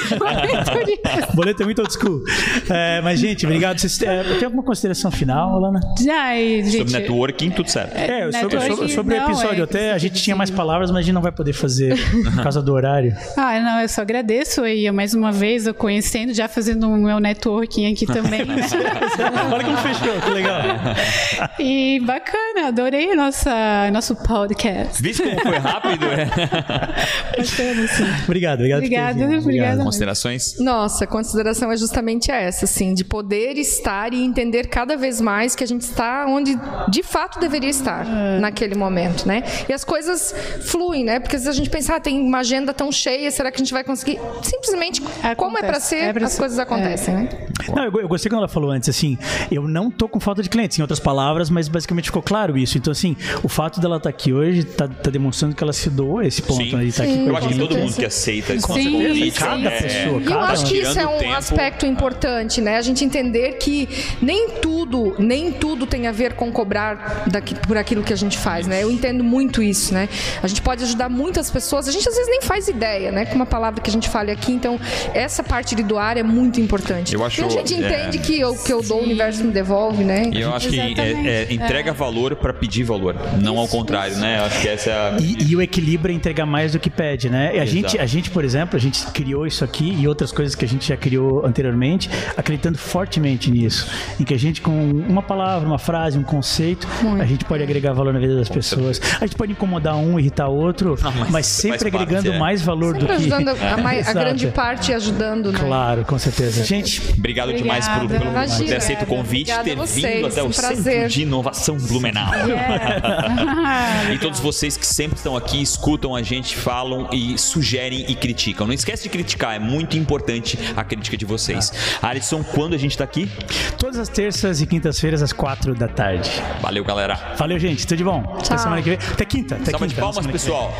boleto 1.34 1.62
é 1.62 1.64
muito 1.64 1.78
old 1.80 1.92
school. 1.92 2.22
É, 2.68 3.00
mas, 3.00 3.20
gente, 3.20 3.46
obrigado. 3.46 3.78
Vocês, 3.78 4.00
é, 4.02 4.22
tem 4.22 4.44
alguma 4.44 4.62
consideração 4.62 5.10
final, 5.10 5.56
Alana? 5.56 5.80
Já, 6.02 6.34
gente... 6.34 6.78
Sobre 6.78 6.92
networking, 6.92 7.50
tudo 7.50 7.70
certo. 7.70 7.96
É, 7.96 8.30
sobre, 8.32 8.60
sobre, 8.60 8.88
sobre 8.88 9.16
não, 9.16 9.26
o 9.26 9.30
episódio. 9.30 9.60
É, 9.60 9.64
até 9.64 9.92
a 9.92 9.98
gente 9.98 10.22
tinha 10.22 10.36
mais 10.36 10.50
palavras, 10.50 10.90
mas 10.90 10.98
a 10.98 11.02
gente 11.02 11.14
não 11.14 11.22
vai 11.22 11.32
poder 11.32 11.52
fazer 11.52 11.96
por 12.34 12.36
causa 12.42 12.62
do 12.62 12.72
horário. 12.72 13.14
Ah, 13.36 13.60
não, 13.60 13.80
eu 13.80 13.88
só 13.88 14.02
agradeço 14.02 14.62
aí 14.62 14.90
mais 14.90 15.14
uma 15.14 15.32
vez, 15.32 15.66
eu 15.66 15.74
conhecendo, 15.74 16.32
já 16.34 16.48
fazendo 16.48 16.88
o 16.88 16.96
meu 16.96 17.20
networking 17.20 17.92
aqui 17.92 18.06
também. 18.06 18.42
Olha 19.52 19.64
como 19.64 19.76
fechou, 19.78 20.20
que 20.20 20.30
legal. 20.30 20.60
E 21.58 22.00
bacana, 22.00 22.68
adorei 22.68 23.14
nossa, 23.14 23.90
nosso 23.92 24.16
podcast. 24.16 25.02
Visto 25.02 25.22
como 25.22 25.40
foi 25.40 25.58
rápido? 25.58 26.06
É. 26.06 26.24
Bacana, 26.26 27.88
sim. 27.88 28.04
Obrigado, 28.24 28.60
obrigado. 28.60 28.69
Obrigada, 28.76 29.38
obrigada. 29.38 29.82
Considerações? 29.82 30.58
Nossa, 30.58 31.04
a 31.04 31.06
consideração 31.06 31.70
é 31.70 31.76
justamente 31.76 32.30
essa, 32.30 32.64
assim, 32.64 32.94
de 32.94 33.04
poder 33.04 33.56
estar 33.56 34.12
e 34.12 34.22
entender 34.22 34.68
cada 34.68 34.96
vez 34.96 35.20
mais 35.20 35.54
que 35.54 35.64
a 35.64 35.66
gente 35.66 35.82
está 35.82 36.26
onde 36.26 36.58
de 36.88 37.02
fato 37.02 37.38
deveria 37.38 37.70
estar 37.70 38.06
é. 38.06 38.38
naquele 38.40 38.74
momento, 38.74 39.26
né? 39.26 39.42
E 39.68 39.72
as 39.72 39.84
coisas 39.84 40.34
fluem, 40.62 41.04
né? 41.04 41.20
Porque 41.20 41.36
às 41.36 41.42
vezes 41.42 41.56
a 41.56 41.58
gente 41.58 41.70
pensa, 41.70 41.96
ah, 41.96 42.00
tem 42.00 42.20
uma 42.20 42.38
agenda 42.38 42.72
tão 42.72 42.90
cheia, 42.90 43.30
será 43.30 43.50
que 43.50 43.56
a 43.56 43.64
gente 43.64 43.72
vai 43.72 43.84
conseguir? 43.84 44.18
Simplesmente, 44.42 45.02
Acontece. 45.02 45.36
como 45.36 45.58
é 45.58 45.62
para 45.62 45.80
ser, 45.80 45.96
é 45.96 46.12
pra 46.12 46.26
as 46.26 46.32
ser. 46.32 46.38
coisas 46.38 46.58
acontecem, 46.58 47.14
é. 47.14 47.16
né? 47.18 47.28
Não, 47.74 47.84
eu, 47.84 48.00
eu 48.00 48.08
gostei 48.08 48.30
quando 48.30 48.38
ela 48.38 48.48
falou 48.48 48.70
antes, 48.70 48.88
assim, 48.88 49.18
eu 49.50 49.66
não 49.66 49.90
tô 49.90 50.08
com 50.08 50.18
falta 50.18 50.42
de 50.42 50.48
clientes, 50.48 50.78
em 50.78 50.82
outras 50.82 51.00
palavras, 51.00 51.50
mas 51.50 51.68
basicamente 51.68 52.06
ficou 52.06 52.22
claro 52.22 52.56
isso. 52.56 52.78
Então, 52.78 52.90
assim, 52.90 53.16
o 53.42 53.48
fato 53.48 53.80
dela 53.80 53.96
estar 53.96 54.10
tá 54.10 54.16
aqui 54.16 54.32
hoje 54.32 54.64
tá, 54.64 54.88
tá, 54.88 55.10
demonstrando 55.10 55.54
que 55.54 55.62
ela 55.62 55.72
se 55.72 55.90
doou 55.90 56.22
esse 56.22 56.42
ponto. 56.42 56.62
Sim. 56.62 56.76
Né, 56.76 56.90
tá 56.90 57.04
aqui 57.04 57.26
eu 57.26 57.36
acho 57.36 57.48
que 57.48 57.58
todo 57.58 57.76
mundo 57.76 57.94
que 57.94 58.04
aceita 58.04 58.54
esse 58.60 58.90
convite. 58.90 59.38
Cada 59.38 59.68
é, 59.68 59.82
pessoa, 59.82 60.20
cada 60.20 60.34
Eu 60.34 60.40
acho 60.40 60.64
que 60.66 60.78
isso 60.78 60.98
é 60.98 61.06
um 61.06 61.18
tempo. 61.18 61.32
aspecto 61.32 61.86
importante, 61.86 62.60
né? 62.60 62.76
A 62.76 62.82
gente 62.82 63.04
entender 63.04 63.52
que 63.54 63.88
nem 64.20 64.50
tudo, 64.50 65.14
nem 65.18 65.52
tudo 65.52 65.86
tem 65.86 66.06
a 66.06 66.12
ver 66.12 66.34
com 66.34 66.50
cobrar 66.52 67.24
daqui, 67.26 67.54
por 67.54 67.76
aquilo 67.76 68.02
que 68.02 68.12
a 68.12 68.16
gente 68.16 68.38
faz, 68.38 68.66
né? 68.66 68.82
Eu 68.82 68.90
entendo 68.90 69.24
muito 69.24 69.62
isso, 69.62 69.92
né? 69.94 70.08
A 70.42 70.46
gente 70.46 70.62
pode 70.62 70.82
ajudar 70.84 71.08
muitas 71.08 71.50
pessoas, 71.50 71.88
a 71.88 71.92
gente 71.92 72.08
às 72.08 72.14
vezes 72.14 72.30
nem 72.30 72.42
faz 72.42 72.68
ideia, 72.68 73.10
né? 73.12 73.24
Com 73.26 73.34
uma 73.34 73.46
palavra 73.46 73.80
que 73.80 73.90
a 73.90 73.92
gente 73.92 74.08
fale 74.08 74.30
aqui, 74.30 74.52
então 74.52 74.78
essa 75.14 75.42
parte 75.42 75.74
de 75.74 75.82
doar 75.82 76.16
é 76.16 76.22
muito 76.22 76.60
importante. 76.60 77.14
Eu 77.14 77.24
acho, 77.24 77.40
e 77.40 77.44
a 77.44 77.48
gente 77.48 77.74
entende 77.74 78.18
é, 78.18 78.20
que 78.20 78.44
o 78.44 78.54
que 78.56 78.72
eu 78.72 78.82
dou, 78.82 79.00
o 79.00 79.02
universo 79.02 79.44
me 79.44 79.52
devolve, 79.52 80.04
né? 80.04 80.30
E 80.32 80.40
eu 80.40 80.54
acho 80.54 80.68
que 80.68 80.80
é, 80.80 81.46
é, 81.48 81.52
entrega 81.52 81.92
valor 81.92 82.36
para 82.36 82.52
pedir 82.52 82.84
valor, 82.84 83.14
não 83.40 83.54
isso, 83.54 83.62
ao 83.62 83.68
contrário, 83.68 84.12
isso. 84.12 84.20
né? 84.20 84.38
Eu 84.38 84.44
acho 84.44 84.60
que 84.60 84.68
essa 84.68 84.90
é 84.90 84.94
a... 84.94 85.16
e, 85.20 85.50
e, 85.50 85.56
o 85.56 85.62
equilíbrio 85.62 86.12
é 86.12 86.16
entregar 86.16 86.46
mais 86.46 86.72
do 86.72 86.78
que 86.78 86.90
pede, 86.90 87.28
né? 87.28 87.52
E 87.54 87.60
a 87.60 87.64
gente, 87.64 87.98
a 87.98 88.06
gente, 88.06 88.30
por 88.30 88.44
exemplo, 88.44 88.49
a 88.54 88.78
gente 88.78 89.06
criou 89.06 89.46
isso 89.46 89.64
aqui 89.64 89.94
e 89.98 90.06
outras 90.06 90.32
coisas 90.32 90.54
que 90.54 90.64
a 90.64 90.68
gente 90.68 90.88
já 90.88 90.96
criou 90.96 91.44
anteriormente, 91.44 92.10
acreditando 92.36 92.78
fortemente 92.78 93.50
nisso, 93.50 93.88
em 94.18 94.24
que 94.24 94.34
a 94.34 94.38
gente 94.38 94.60
com 94.60 94.72
uma 94.72 95.22
palavra, 95.22 95.66
uma 95.66 95.78
frase, 95.78 96.18
um 96.18 96.22
conceito, 96.22 96.86
muito. 97.02 97.22
a 97.22 97.26
gente 97.26 97.44
pode 97.44 97.62
agregar 97.62 97.92
valor 97.92 98.12
na 98.12 98.20
vida 98.20 98.36
das 98.36 98.48
pessoas. 98.48 99.00
A 99.20 99.26
gente 99.26 99.36
pode 99.36 99.52
incomodar 99.52 99.96
um, 99.96 100.18
irritar 100.18 100.48
outro, 100.48 100.96
não, 101.02 101.12
mas, 101.12 101.30
mas, 101.30 101.46
sempre 101.46 101.88
agregando 101.88 102.24
parte, 102.24 102.36
é. 102.36 102.38
mais 102.38 102.62
valor 102.62 102.94
sempre 102.94 103.00
do 103.00 103.06
que 103.06 103.12
ajudando 103.12 103.48
a, 103.48 103.76
mais, 103.82 104.08
a 104.08 104.12
grande 104.12 104.46
parte 104.48 104.92
ajudando, 104.92 105.52
né? 105.52 105.58
Claro, 105.58 106.04
com 106.04 106.18
certeza. 106.18 106.64
Gente, 106.64 107.00
obrigado 107.16 107.50
Obrigada. 107.50 107.80
demais 107.80 107.88
por, 107.88 108.08
pelo, 108.08 108.32
por 108.32 108.66
ter 108.66 108.76
aceito 108.76 109.02
o 109.02 109.06
convite, 109.06 109.52
ter 109.62 109.76
vindo 109.76 110.26
até 110.26 110.42
o 110.42 110.52
Centro 110.52 111.08
de 111.08 111.22
Inovação 111.22 111.76
Blumenau. 111.76 112.30
Yeah. 112.50 114.12
e 114.14 114.18
todos 114.18 114.40
vocês 114.40 114.76
que 114.76 114.86
sempre 114.86 115.16
estão 115.16 115.36
aqui, 115.36 115.62
escutam 115.62 116.16
a 116.16 116.22
gente, 116.22 116.56
falam 116.56 117.08
e 117.12 117.38
sugerem 117.38 118.04
e 118.08 118.14
criticam. 118.14 118.39
Não 118.66 118.72
esquece 118.72 119.04
de 119.04 119.08
criticar, 119.08 119.54
é 119.54 119.58
muito 119.58 119.96
importante 119.96 120.58
a 120.76 120.82
crítica 120.84 121.16
de 121.16 121.24
vocês. 121.24 121.72
Ah. 122.02 122.08
Alisson, 122.08 122.42
quando 122.42 122.74
a 122.74 122.78
gente 122.78 122.92
está 122.92 123.04
aqui? 123.04 123.30
Todas 123.78 123.98
as 123.98 124.08
terças 124.08 124.60
e 124.60 124.66
quintas-feiras, 124.66 125.22
às 125.22 125.32
quatro 125.32 125.74
da 125.74 125.88
tarde. 125.88 126.30
Valeu, 126.60 126.84
galera. 126.84 127.34
Valeu, 127.36 127.58
gente. 127.58 127.86
Tudo 127.86 127.98
de 127.98 128.04
bom. 128.04 128.22
Tchau. 128.22 128.54
Até 128.54 128.58
semana 128.58 128.82
que 128.82 128.90
vem. 128.90 128.98
Até 129.12 129.24
quinta. 129.24 129.56
Até 129.56 129.70
Salva 129.70 129.86
quinta. 129.86 129.94
de 129.94 130.00
palmas, 130.00 130.26
pessoal. 130.26 130.74